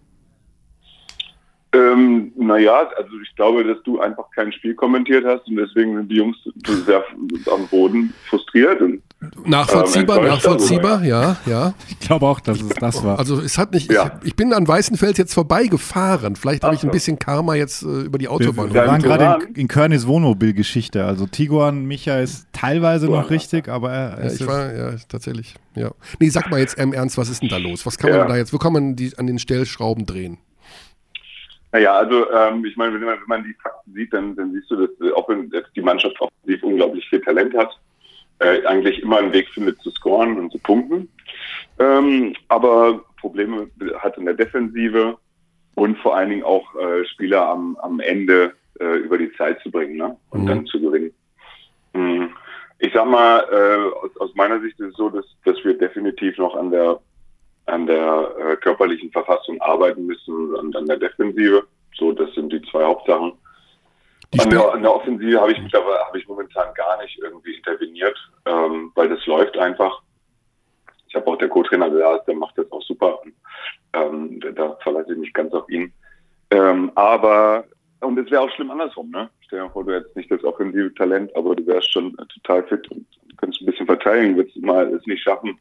Ähm, 1.73 2.33
naja, 2.37 2.89
also 2.97 3.11
ich 3.23 3.35
glaube, 3.37 3.63
dass 3.63 3.81
du 3.85 4.01
einfach 4.01 4.25
kein 4.35 4.53
Spiel 4.53 4.75
kommentiert 4.75 5.25
hast 5.25 5.47
und 5.47 5.55
deswegen 5.55 5.97
sind 5.97 6.09
die 6.11 6.17
Jungs 6.17 6.37
so 6.67 6.75
sehr 6.85 7.05
am 7.53 7.67
Boden 7.69 8.13
frustriert. 8.29 8.81
Und, 8.81 9.01
Nachvollziehbar, 9.47 10.19
Ähm, 10.19 10.25
nachvollziehbar, 10.29 11.05
ja, 11.05 11.37
ja. 11.47 11.75
Ich 11.89 12.01
glaube 12.01 12.27
auch, 12.27 12.41
dass 12.41 12.61
es 12.61 12.71
das 12.71 13.05
war. 13.05 13.19
Also 13.21 13.39
es 13.41 13.57
hat 13.59 13.73
nicht, 13.73 13.93
Ja. 13.93 14.19
ich, 14.23 14.29
ich 14.29 14.37
bin 14.37 14.53
an 14.53 14.67
Weißenfels 14.67 15.17
jetzt 15.19 15.33
vorbeigefahren. 15.35 16.35
Vielleicht 16.37 16.65
habe 16.65 16.75
ich 16.75 16.83
ein 16.83 16.91
bisschen 16.91 17.19
Karma 17.21 17.55
jetzt 17.55 17.83
äh, 17.83 17.87
über 18.03 18.19
die 18.19 18.25
Wir, 18.25 18.33
Autobahn. 18.33 18.73
wir 18.75 18.83
Ja, 18.83 18.89
waren 18.89 19.03
gerade 19.03 19.45
in, 19.47 19.55
in 19.55 19.69
Körnis 19.69 20.07
Wohnmobil-Geschichte. 20.09 21.05
Also 21.05 21.27
Tiguan, 21.27 21.85
Micha 21.85 22.19
ist 22.19 22.49
teilweise 22.53 23.07
noch 23.07 23.13
Turan. 23.13 23.27
richtig, 23.27 23.69
aber 23.69 23.93
er 23.93 24.11
Ja, 24.11 24.25
ist 24.27 24.41
ich 24.41 24.47
war, 24.47 24.75
ja, 24.75 24.91
tatsächlich. 25.09 25.55
Ja. 25.77 25.93
Nee, 26.19 26.31
sag 26.31 26.51
mal 26.51 26.59
jetzt 26.59 26.79
im 26.81 26.93
Ernst, 26.95 27.17
was 27.19 27.29
ist 27.29 27.43
denn 27.43 27.49
da 27.51 27.59
los? 27.59 27.87
Was 27.87 27.97
kann 27.99 28.11
Ja. 28.11 28.19
man 28.19 28.29
da 28.29 28.37
jetzt, 28.37 28.53
wo 28.53 28.59
kann 28.59 28.73
man 28.73 28.97
die 28.97 29.13
an 29.19 29.27
den 29.29 29.39
Stellschrauben 29.39 30.07
drehen? 30.07 30.39
Naja, 31.73 31.95
also 31.95 32.31
ähm, 32.33 32.65
ich 32.65 32.77
meine, 32.77 32.95
wenn 32.95 33.05
man, 33.07 33.19
wenn 33.21 33.29
man 33.29 33.45
die 33.45 33.55
Fakten 33.55 33.93
sieht, 33.93 34.13
dann, 34.13 34.35
dann 34.37 34.53
siehst 34.53 34.71
du, 34.71 34.77
dass 34.87 34.91
äh, 35.01 35.13
auch 35.13 35.29
wenn 35.29 35.53
die 35.75 35.83
Mannschaft 35.83 36.21
offensiv 36.21 36.63
unglaublich 36.63 37.09
viel 37.09 37.21
Talent 37.21 37.57
hat, 37.57 37.79
äh, 38.41 38.65
eigentlich 38.67 39.03
immer 39.03 39.19
einen 39.19 39.33
Weg 39.33 39.49
findet 39.51 39.81
zu 39.81 39.91
scoren 39.91 40.39
und 40.39 40.51
zu 40.51 40.59
punkten. 40.59 41.09
Ähm, 41.79 42.35
aber 42.49 43.05
Probleme 43.21 43.69
hat 43.99 44.19
in 44.19 44.25
der 44.25 44.35
Defensive 44.35 45.17
und 45.75 45.99
vor 45.99 46.17
allen 46.17 46.31
Dingen 46.31 46.43
auch 46.43 46.75
äh, 46.75 47.05
Spieler 47.07 47.49
am, 47.49 47.77
am 47.77 48.01
Ende 48.01 48.53
äh, 48.81 48.97
über 48.99 49.19
die 49.19 49.33
Zeit 49.35 49.61
zu 49.61 49.71
bringen 49.71 49.97
ne? 49.97 50.17
und 50.31 50.43
Mhm. 50.43 50.47
dann 50.47 50.67
zu 50.67 50.81
gewinnen. 50.81 51.13
Mhm. 51.93 52.31
Ich 52.79 52.93
sag 52.95 53.07
mal, 53.07 53.47
äh, 53.53 54.05
aus, 54.05 54.17
aus 54.19 54.35
meiner 54.35 54.61
Sicht 54.61 54.81
ist 54.81 54.91
es 54.91 54.97
so, 54.97 55.11
dass, 55.11 55.27
dass 55.45 55.63
wir 55.65 55.75
definitiv 55.75 56.39
noch 56.39 56.57
an 56.57 56.71
der 56.71 56.99
an 57.67 57.87
der 57.87 58.35
äh, 58.39 58.57
körperlichen 58.57 59.11
Verfassung 59.13 59.61
arbeiten 59.61 60.07
müssen 60.07 60.55
und 60.55 60.75
an 60.77 60.87
der 60.87 60.97
Defensive. 60.97 61.65
So, 61.97 62.13
das 62.13 62.33
sind 62.35 62.53
die 62.53 62.63
zwei 62.71 62.85
Hauptsachen. 62.85 63.33
Die 64.33 64.41
An 64.41 64.51
der, 64.51 64.73
an 64.73 64.83
der 64.83 64.95
Offensive 64.95 65.41
habe 65.41 65.53
ich 65.53 65.59
habe 65.59 66.19
ich 66.19 66.29
momentan 66.29 66.73
gar 66.75 67.01
nicht 67.03 67.19
irgendwie 67.19 67.55
interveniert, 67.55 68.17
ähm, 68.47 68.93
weil 68.95 69.09
das 69.09 69.25
läuft 69.27 69.59
einfach. 69.59 70.03
Ich 71.09 71.15
habe 71.17 71.27
auch 71.27 71.37
der 71.37 71.49
Co-Trainer 71.49 71.91
gesagt, 71.91 72.29
der 72.29 72.37
macht 72.37 72.57
das 72.57 72.71
auch 72.71 72.83
super. 72.83 73.19
Ähm, 73.93 74.39
da- 74.55 74.77
verlasse 74.83 75.13
ich 75.13 75.19
mich 75.19 75.33
ganz 75.33 75.53
auf 75.53 75.69
ihn. 75.69 75.93
Ähm, 76.53 76.93
aber 76.95 77.65
und 78.01 78.19
es 78.19 78.31
wäre 78.31 78.43
auch 78.43 78.51
schlimm 78.51 78.71
andersrum, 78.71 79.11
ne? 79.11 79.29
Stell 79.47 79.61
dir 79.61 79.71
vor, 79.71 79.85
du 79.85 79.95
hättest 79.95 80.17
nicht 80.17 80.31
das 80.31 80.43
offensive 80.45 80.95
Talent, 80.95 81.35
aber 81.37 81.55
du 81.57 81.67
wärst 81.67 81.93
schon 81.93 82.17
äh, 82.19 82.25
total 82.35 82.63
fit 82.69 82.89
und 82.91 83.05
könntest 83.37 83.63
ein 83.63 83.67
bisschen 83.67 83.87
verteidigen, 83.87 84.37
würdest 84.37 84.57
mal 84.59 84.87
es 84.95 85.05
nicht 85.07 85.23
schaffen, 85.23 85.59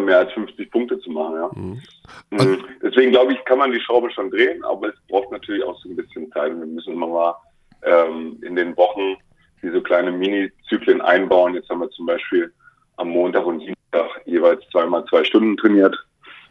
mehr 0.00 0.18
als 0.18 0.32
50 0.32 0.70
Punkte 0.70 0.98
zu 1.00 1.10
machen, 1.10 1.34
ja. 1.36 1.50
Mhm. 1.54 1.82
Mhm. 2.30 2.64
Deswegen 2.82 3.12
glaube 3.12 3.32
ich, 3.32 3.44
kann 3.44 3.58
man 3.58 3.72
die 3.72 3.80
Schraube 3.80 4.10
schon 4.10 4.30
drehen, 4.30 4.64
aber 4.64 4.88
es 4.88 4.94
braucht 5.08 5.30
natürlich 5.30 5.64
auch 5.64 5.78
so 5.80 5.88
ein 5.88 5.96
bisschen 5.96 6.30
Zeit. 6.32 6.56
Wir 6.56 6.66
müssen 6.66 6.94
immer 6.94 7.06
mal 7.06 7.34
ähm, 7.82 8.38
in 8.42 8.56
den 8.56 8.76
Wochen 8.76 9.16
diese 9.62 9.82
kleine 9.82 10.12
Mini-Zyklen 10.12 11.00
einbauen. 11.00 11.54
Jetzt 11.54 11.68
haben 11.70 11.80
wir 11.80 11.90
zum 11.90 12.06
Beispiel 12.06 12.52
am 12.96 13.08
Montag 13.08 13.46
und 13.46 13.60
Dienstag 13.60 14.22
jeweils 14.26 14.62
zweimal 14.70 15.04
zwei 15.06 15.24
Stunden 15.24 15.56
trainiert, 15.56 15.96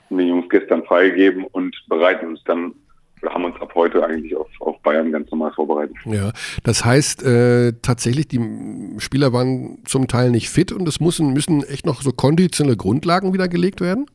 haben 0.10 0.18
die 0.18 0.26
Jungs 0.26 0.49
gestern 0.49 0.84
freigegeben 0.84 1.45
und 1.45 1.76
bereiten 1.88 2.28
uns 2.28 2.44
dann, 2.45 2.74
wir 3.22 3.34
haben 3.34 3.45
uns 3.45 3.60
ab 3.61 3.74
heute 3.76 4.06
eigentlich 4.06 4.36
auf, 4.36 4.49
auf 4.60 4.82
Bayern 4.82 5.11
ganz 5.11 5.32
normal 5.32 5.53
vorbereitet. 5.53 5.95
Ja, 6.06 6.32
das 6.64 6.84
heißt 6.84 7.24
äh, 7.24 7.74
tatsächlich, 7.82 8.28
die 8.28 8.40
Spieler 8.99 9.34
waren 9.34 9.84
zum 9.86 10.07
Teil 10.07 10.32
nicht 10.32 10.49
fit 10.49 10.72
und 10.72 10.88
es 10.88 10.99
müssen, 10.99 11.34
müssen 11.34 11.64
echt 11.64 11.86
noch 11.86 12.02
so 12.02 12.11
konditionelle 12.11 12.78
Grundlagen 12.78 13.34
wieder 13.34 13.48
gelegt 13.48 13.82
werden? 13.82 14.06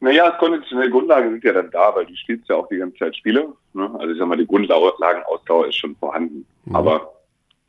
Naja, 0.00 0.30
konditionelle 0.32 0.90
Grundlagen 0.90 1.30
sind 1.30 1.44
ja 1.44 1.52
dann 1.52 1.70
da, 1.70 1.94
weil 1.94 2.06
du 2.06 2.16
spielst 2.16 2.48
ja 2.48 2.56
auch 2.56 2.68
die 2.68 2.78
ganze 2.78 2.98
Zeit 2.98 3.16
Spiele. 3.16 3.52
Ne? 3.72 3.88
Also 3.98 4.12
ich 4.12 4.18
sag 4.18 4.26
mal, 4.26 4.36
die 4.36 4.46
Grundlagenausdauer 4.46 5.68
ist 5.68 5.76
schon 5.76 5.94
vorhanden. 5.96 6.44
Mhm. 6.64 6.74
Aber 6.74 7.12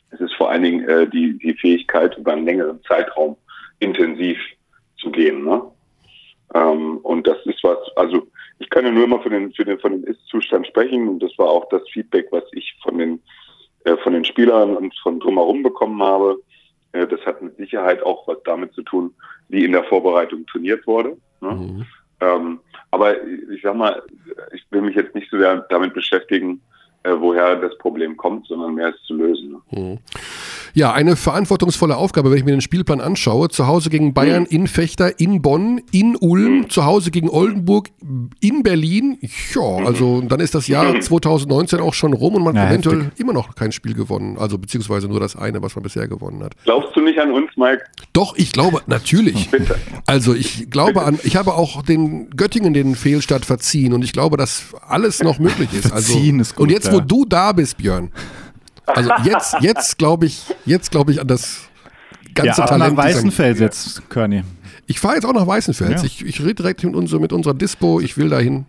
es 0.09 0.19
ist 0.19 0.33
vor 0.35 0.49
allen 0.49 0.63
Dingen 0.63 0.87
äh, 0.87 1.07
die, 1.07 1.37
die 1.37 1.53
Fähigkeit, 1.53 2.17
über 2.17 2.33
einen 2.33 2.45
längeren 2.45 2.81
Zeitraum 2.87 3.35
intensiv 3.79 4.37
zu 4.97 5.11
gehen. 5.11 5.43
Ne? 5.43 5.61
Ähm, 6.53 6.97
und 7.03 7.27
das 7.27 7.37
ist 7.45 7.63
was, 7.63 7.77
also 7.95 8.27
ich 8.59 8.69
kann 8.69 8.85
ja 8.85 8.91
nur 8.91 9.05
immer 9.05 9.21
von 9.21 9.31
den, 9.31 9.53
für 9.53 9.65
den, 9.65 9.79
von 9.79 9.91
dem 9.91 10.03
Ist-Zustand 10.05 10.67
sprechen 10.67 11.07
und 11.07 11.19
das 11.19 11.37
war 11.37 11.47
auch 11.47 11.67
das 11.69 11.81
Feedback, 11.91 12.27
was 12.31 12.43
ich 12.53 12.75
von 12.81 12.97
den, 12.97 13.21
äh, 13.85 13.97
von 13.97 14.13
den 14.13 14.25
Spielern 14.25 14.75
und 14.75 14.93
von 14.99 15.19
drumherum 15.19 15.63
bekommen 15.63 16.01
habe. 16.01 16.37
Äh, 16.93 17.07
das 17.07 17.19
hat 17.25 17.41
mit 17.41 17.57
Sicherheit 17.57 18.03
auch 18.03 18.27
was 18.27 18.37
damit 18.45 18.73
zu 18.73 18.81
tun, 18.83 19.13
wie 19.49 19.65
in 19.65 19.71
der 19.71 19.83
Vorbereitung 19.83 20.45
trainiert 20.45 20.85
wurde. 20.87 21.17
Ne? 21.41 21.51
Mhm. 21.51 21.85
Ähm, 22.21 22.59
aber 22.91 23.21
ich 23.25 23.61
sag 23.61 23.75
mal, 23.75 24.01
ich 24.53 24.63
will 24.69 24.81
mich 24.81 24.95
jetzt 24.95 25.15
nicht 25.15 25.29
so 25.29 25.37
sehr 25.37 25.65
damit 25.69 25.93
beschäftigen, 25.93 26.61
woher 27.19 27.55
das 27.57 27.77
Problem 27.79 28.15
kommt, 28.17 28.47
sondern 28.47 28.75
mehr 28.75 28.89
es 28.89 29.01
zu 29.05 29.13
lösen. 29.13 29.55
Ne? 29.71 29.99
Ja, 30.75 30.91
eine 30.93 31.15
verantwortungsvolle 31.15 31.95
Aufgabe, 31.97 32.31
wenn 32.31 32.37
ich 32.39 32.45
mir 32.45 32.51
den 32.51 32.61
Spielplan 32.61 32.99
anschaue. 33.01 33.49
Zu 33.49 33.67
Hause 33.67 33.89
gegen 33.91 34.13
Bayern, 34.13 34.45
in 34.45 34.65
Fechter, 34.67 35.19
in 35.19 35.41
Bonn, 35.41 35.81
in 35.91 36.15
Ulm, 36.15 36.69
zu 36.69 36.85
Hause 36.85 37.11
gegen 37.11 37.29
Oldenburg, 37.29 37.89
in 38.39 38.63
Berlin. 38.63 39.19
Ja, 39.53 39.85
also 39.85 40.21
dann 40.21 40.39
ist 40.39 40.55
das 40.55 40.67
Jahr 40.67 40.99
2019 40.99 41.79
auch 41.79 41.93
schon 41.93 42.13
rum 42.13 42.35
und 42.35 42.43
man 42.43 42.55
Ja, 42.55 42.63
hat 42.63 42.69
eventuell 42.71 43.03
heftig. 43.03 43.19
immer 43.19 43.33
noch 43.33 43.53
kein 43.53 43.71
Spiel 43.71 43.93
gewonnen. 43.93 44.37
Also 44.39 44.57
beziehungsweise 44.57 45.07
nur 45.07 45.19
das 45.19 45.35
eine, 45.35 45.61
was 45.61 45.75
man 45.75 45.83
bisher 45.83 46.07
gewonnen 46.07 46.43
hat. 46.43 46.53
Glaubst 46.63 46.95
du 46.95 47.01
nicht 47.01 47.19
an 47.19 47.31
uns, 47.31 47.51
Mike? 47.55 47.83
Doch, 48.13 48.35
ich 48.37 48.51
glaube, 48.51 48.81
natürlich. 48.87 49.49
Bitte. 49.51 49.75
Also 50.07 50.33
ich 50.33 50.71
glaube 50.71 51.03
an, 51.03 51.19
ich 51.23 51.35
habe 51.35 51.53
auch 51.53 51.83
den 51.83 52.29
Göttingen 52.31 52.73
den 52.73 52.95
Fehlstart 52.95 53.45
verziehen 53.45 53.93
und 53.93 54.03
ich 54.03 54.13
glaube, 54.13 54.37
dass 54.37 54.73
alles 54.87 55.21
noch 55.21 55.37
möglich 55.37 55.69
ist. 55.73 55.91
Also, 55.91 56.13
Verziehen 56.13 56.39
ist 56.39 56.55
gut, 56.55 56.63
und 56.63 56.71
jetzt, 56.71 56.92
wo 56.93 56.99
du 57.01 57.25
da 57.25 57.51
bist, 57.51 57.77
Björn, 57.77 58.11
also 58.85 59.09
jetzt, 59.23 59.55
jetzt 59.61 59.97
glaube 59.97 60.25
ich, 60.25 60.43
jetzt 60.65 60.91
glaube 60.91 61.11
ich 61.11 61.19
an 61.21 61.27
das 61.27 61.69
ganze 62.33 62.61
Ja, 62.61 62.67
Talent. 62.67 62.95
nach 62.95 63.03
Weißenfels 63.05 63.59
jetzt, 63.59 64.09
Körny. 64.09 64.43
Ich 64.85 64.99
fahre 64.99 65.15
jetzt 65.15 65.25
auch 65.25 65.33
nach 65.33 65.47
Weißenfels. 65.47 66.01
Ja. 66.01 66.05
Ich, 66.05 66.25
ich 66.25 66.39
rede 66.41 66.55
direkt 66.55 66.83
mit, 66.83 66.93
unser, 66.95 67.19
mit 67.19 67.31
unserer 67.31 67.53
Dispo. 67.53 67.99
Ich 68.01 68.17
will 68.17 68.29
dahin. 68.29 68.65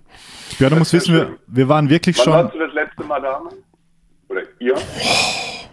Björn, 0.58 0.70
du 0.72 0.78
musst 0.78 0.92
wissen, 0.92 1.12
wir, 1.14 1.36
wir 1.48 1.68
waren 1.68 1.88
wirklich 1.90 2.16
Wann 2.18 2.24
schon. 2.24 2.32
warst 2.34 2.54
du 2.54 2.58
das 2.60 2.72
letzte 2.74 3.02
Mal 3.04 3.20
da? 3.20 3.42
Oder 4.28 4.42
ihr? 4.60 4.74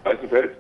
Weißenfels? 0.04 0.52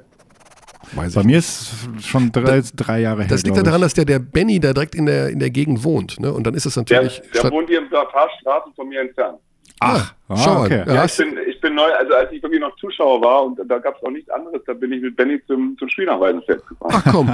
Weiß 0.93 1.13
Bei 1.15 1.21
ich. 1.21 1.27
mir 1.27 1.37
ist 1.37 1.69
schon 2.05 2.31
drei, 2.31 2.61
drei 2.75 2.99
Jahre 2.99 3.21
her. 3.21 3.29
Das 3.29 3.43
liegt 3.43 3.55
daran, 3.57 3.75
ich. 3.75 3.81
dass 3.81 3.93
der, 3.93 4.05
der 4.05 4.19
Benny 4.19 4.59
da 4.59 4.73
direkt 4.73 4.93
in 4.93 5.05
der, 5.05 5.29
in 5.29 5.39
der 5.39 5.49
Gegend 5.49 5.83
wohnt. 5.83 6.19
Ne? 6.19 6.31
Und 6.33 6.45
dann 6.45 6.53
ist 6.53 6.65
es 6.65 6.73
Der, 6.73 6.81
natürlich. 6.83 7.21
der 7.33 7.39
statt- 7.39 7.51
wohnt 7.51 7.69
hier 7.69 7.79
ein 7.79 7.89
paar 7.89 8.29
Straßen 8.41 8.73
von 8.75 8.89
mir 8.89 9.01
entfernt. 9.01 9.37
Ach, 9.81 10.13
Ah, 10.29 10.35
schau 10.37 10.53
mal. 10.53 10.65
okay. 10.65 10.83
Ja, 10.87 11.03
ich 11.03 11.17
bin, 11.17 11.37
ich 11.49 11.59
bin 11.59 11.75
neu, 11.75 11.91
also 11.91 12.13
als 12.13 12.31
ich 12.31 12.41
wirklich 12.41 12.61
noch 12.61 12.73
Zuschauer 12.77 13.21
war 13.21 13.43
und 13.43 13.59
da 13.69 13.79
gab 13.79 13.97
es 13.97 14.03
auch 14.03 14.11
nichts 14.11 14.29
anderes, 14.29 14.61
da 14.65 14.73
bin 14.73 14.93
ich 14.93 15.01
mit 15.01 15.15
Benny 15.17 15.41
zum, 15.45 15.75
zum 15.77 15.89
Weißenfels 16.21 16.65
gefahren. 16.67 16.91
Ach 16.93 17.11
komm. 17.11 17.27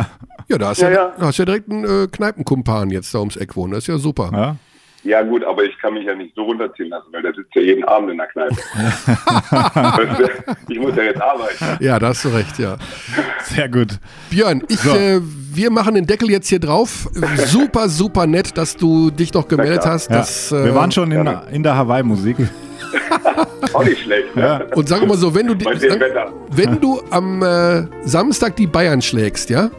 Ja, 0.47 0.57
da 0.57 0.69
hast, 0.69 0.81
Ja, 0.81 0.89
ja, 0.89 0.95
ja. 0.95 1.13
da 1.19 1.25
hast 1.27 1.37
ja 1.37 1.45
direkt 1.45 1.69
einen 1.69 1.83
äh, 1.83 2.07
Kneipenkumpan 2.07 2.89
jetzt 2.89 3.13
da 3.13 3.19
ums 3.19 3.35
Eck 3.37 3.55
wohnen. 3.55 3.73
Das 3.73 3.79
ist 3.83 3.87
ja 3.87 3.97
super. 3.99 4.31
Ja? 4.33 4.55
Ja 5.03 5.21
gut, 5.21 5.43
aber 5.43 5.63
ich 5.63 5.77
kann 5.79 5.93
mich 5.93 6.05
ja 6.05 6.15
nicht 6.15 6.33
so 6.35 6.43
runterziehen 6.43 6.89
lassen, 6.89 7.07
weil 7.11 7.21
der 7.21 7.33
sitzt 7.33 7.53
ja 7.55 7.61
jeden 7.61 7.83
Abend 7.85 8.11
in 8.11 8.17
der 8.17 8.27
Kneipe. 8.27 8.55
Ich 10.67 10.79
muss 10.79 10.95
ja 10.95 11.03
jetzt 11.03 11.21
arbeiten. 11.21 11.83
Ja, 11.83 11.97
da 11.99 12.07
hast 12.09 12.25
du 12.25 12.29
recht, 12.29 12.59
ja. 12.59 12.77
Sehr 13.43 13.69
gut. 13.69 13.99
Björn, 14.29 14.63
ich, 14.67 14.79
So. 14.79 14.91
äh, 14.91 15.21
wir 15.21 15.71
machen 15.71 15.95
den 15.95 16.05
Deckel 16.05 16.29
jetzt 16.29 16.49
hier 16.49 16.59
drauf. 16.59 17.07
Super, 17.37 17.87
super 17.89 18.27
nett, 18.27 18.57
dass 18.57 18.75
du 18.75 19.09
dich 19.11 19.33
noch 19.33 19.47
gemeldet 19.47 19.85
hast. 19.85 20.09
Ja. 20.09 20.17
Dass, 20.17 20.51
äh, 20.51 20.65
wir 20.65 20.75
waren 20.75 20.91
schon 20.91 21.11
in, 21.11 21.27
in 21.51 21.63
der 21.63 21.75
Hawaii-Musik. 21.75 22.37
Auch 23.73 23.83
nicht 23.83 24.01
schlecht. 24.03 24.27
Ja. 24.35 24.59
Ne? 24.59 24.67
Und 24.75 24.87
sag 24.89 25.05
mal 25.07 25.17
so, 25.17 25.33
wenn 25.33 25.47
du, 25.47 25.55
sag, 25.63 25.81
Wetter. 25.99 26.31
wenn 26.51 26.79
du 26.79 27.01
am 27.09 27.41
äh, 27.43 27.85
Samstag 28.03 28.55
die 28.55 28.67
Bayern 28.67 29.01
schlägst, 29.01 29.49
ja, 29.49 29.69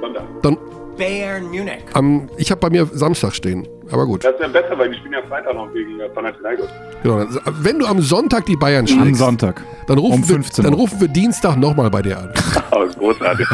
Sonntag. 0.00 0.22
dann 0.42 0.56
Bayern 0.98 1.44
Munich. 1.44 1.78
am, 1.94 2.28
ich 2.36 2.50
habe 2.50 2.60
bei 2.60 2.70
mir 2.70 2.86
Samstag 2.92 3.34
stehen. 3.34 3.66
Aber 3.90 4.04
gut. 4.04 4.22
Das 4.22 4.38
wäre 4.38 4.50
besser, 4.50 4.76
weil 4.78 4.90
die 4.90 4.96
spielen 4.98 5.14
ja 5.14 5.22
Freitag 5.26 5.54
noch 5.54 5.72
gegen 5.72 5.98
äh, 5.98 6.08
Panathinaikos. 6.10 6.66
Genau. 7.02 7.20
Dann- 7.24 7.40
Wenn 7.62 7.78
du 7.78 7.86
am 7.86 8.02
Sonntag 8.02 8.44
die 8.44 8.56
Bayern 8.56 8.80
Am 8.80 8.86
schlägst, 8.86 9.20
Sonntag. 9.20 9.62
dann 9.86 9.96
rufen, 9.96 10.16
um 10.16 10.24
15 10.24 10.62
wir, 10.64 10.70
dann 10.70 10.78
rufen 10.78 11.00
wir 11.00 11.08
Dienstag 11.08 11.56
nochmal 11.56 11.88
bei 11.90 12.02
dir 12.02 12.18
an. 12.18 12.32
Oh, 12.70 12.84
großartig. 12.98 13.46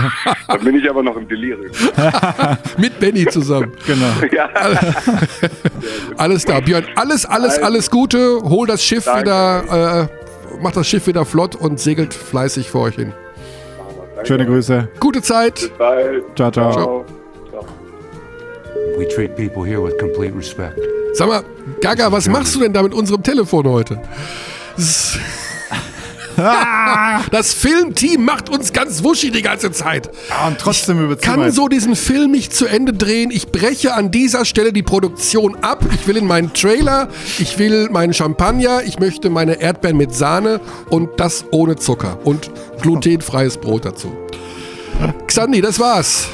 da 0.48 0.56
bin 0.56 0.74
ich 0.74 0.90
aber 0.90 1.00
noch 1.04 1.16
im 1.16 1.28
Delirium. 1.28 1.70
Mit 2.78 2.98
Benny 2.98 3.24
zusammen. 3.26 3.70
Genau. 3.86 4.06
ja. 4.32 4.48
Alles 6.16 6.44
da, 6.44 6.58
Björn. 6.58 6.84
Alles, 6.96 7.24
alles, 7.24 7.58
alles 7.60 7.90
Gute. 7.90 8.40
Hol 8.42 8.66
das 8.66 8.82
Schiff 8.82 9.04
Danke. 9.04 9.20
wieder, 9.22 10.02
äh, 10.02 10.06
mach 10.60 10.72
das 10.72 10.88
Schiff 10.88 11.06
wieder 11.06 11.24
flott 11.24 11.54
und 11.54 11.78
segelt 11.78 12.12
fleißig 12.12 12.70
vor 12.70 12.82
euch 12.82 12.96
hin. 12.96 13.12
Schöne 14.24 14.46
Grüße. 14.46 14.88
Gute 14.98 15.22
Zeit. 15.22 15.54
Bis 15.54 15.68
bald. 15.70 16.24
Ciao, 16.36 16.50
ciao. 16.50 16.72
Ciao. 16.72 17.04
We 18.98 19.08
treat 19.08 19.36
people 19.36 19.64
here 19.64 19.82
with 19.82 19.98
complete 19.98 20.34
respect. 20.36 20.78
Sag 21.14 21.28
mal, 21.28 21.44
Gaga, 21.80 22.10
was 22.10 22.28
machst 22.28 22.54
du 22.54 22.60
denn 22.60 22.72
da 22.72 22.82
mit 22.82 22.94
unserem 22.94 23.22
Telefon 23.22 23.68
heute? 23.68 24.00
Das 27.30 27.54
Filmteam 27.54 28.24
macht 28.24 28.48
uns 28.48 28.72
ganz 28.72 29.04
wuschig 29.04 29.32
die 29.32 29.42
ganze 29.42 29.70
Zeit. 29.70 30.10
Ah, 30.30 30.48
und 30.48 30.58
trotzdem 30.58 30.96
Kann 31.20 31.36
überziehen 31.36 31.52
so 31.52 31.68
diesen 31.68 31.96
Film 31.96 32.30
nicht 32.30 32.54
zu 32.54 32.66
Ende 32.66 32.92
drehen. 32.92 33.30
Ich 33.30 33.52
breche 33.52 33.94
an 33.94 34.10
dieser 34.10 34.44
Stelle 34.44 34.72
die 34.72 34.82
Produktion 34.82 35.56
ab. 35.62 35.84
Ich 35.94 36.06
will 36.06 36.16
in 36.16 36.26
meinen 36.26 36.52
Trailer, 36.52 37.08
ich 37.38 37.58
will 37.58 37.88
meinen 37.90 38.14
Champagner, 38.14 38.82
ich 38.84 38.98
möchte 38.98 39.30
meine 39.30 39.60
Erdbeeren 39.60 39.96
mit 39.96 40.14
Sahne 40.14 40.60
und 40.90 41.08
das 41.18 41.44
ohne 41.50 41.76
Zucker 41.76 42.18
und 42.24 42.50
glutenfreies 42.80 43.58
Brot 43.58 43.84
dazu. 43.84 44.16
Xandi, 45.26 45.60
das 45.60 45.78
war's. 45.78 46.28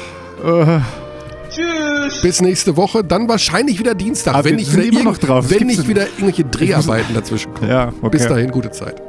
Tschüss. 1.53 2.21
Bis 2.21 2.41
nächste 2.41 2.77
Woche, 2.77 3.03
dann 3.03 3.27
wahrscheinlich 3.27 3.79
wieder 3.79 3.95
Dienstag, 3.95 4.35
Aber 4.35 4.45
wenn 4.45 4.55
nicht 4.55 4.73
wieder, 4.73 4.83
immer 4.83 5.03
noch 5.03 5.17
drauf. 5.17 5.49
Wenn 5.49 5.67
nicht 5.67 5.87
wieder 5.87 6.03
irgendwelche 6.05 6.43
Dreharbeiten 6.51 7.13
dazwischen 7.13 7.53
kommen. 7.53 7.69
Ja, 7.69 7.93
okay. 8.01 8.09
Bis 8.09 8.27
dahin, 8.27 8.51
gute 8.51 8.71
Zeit. 8.71 9.01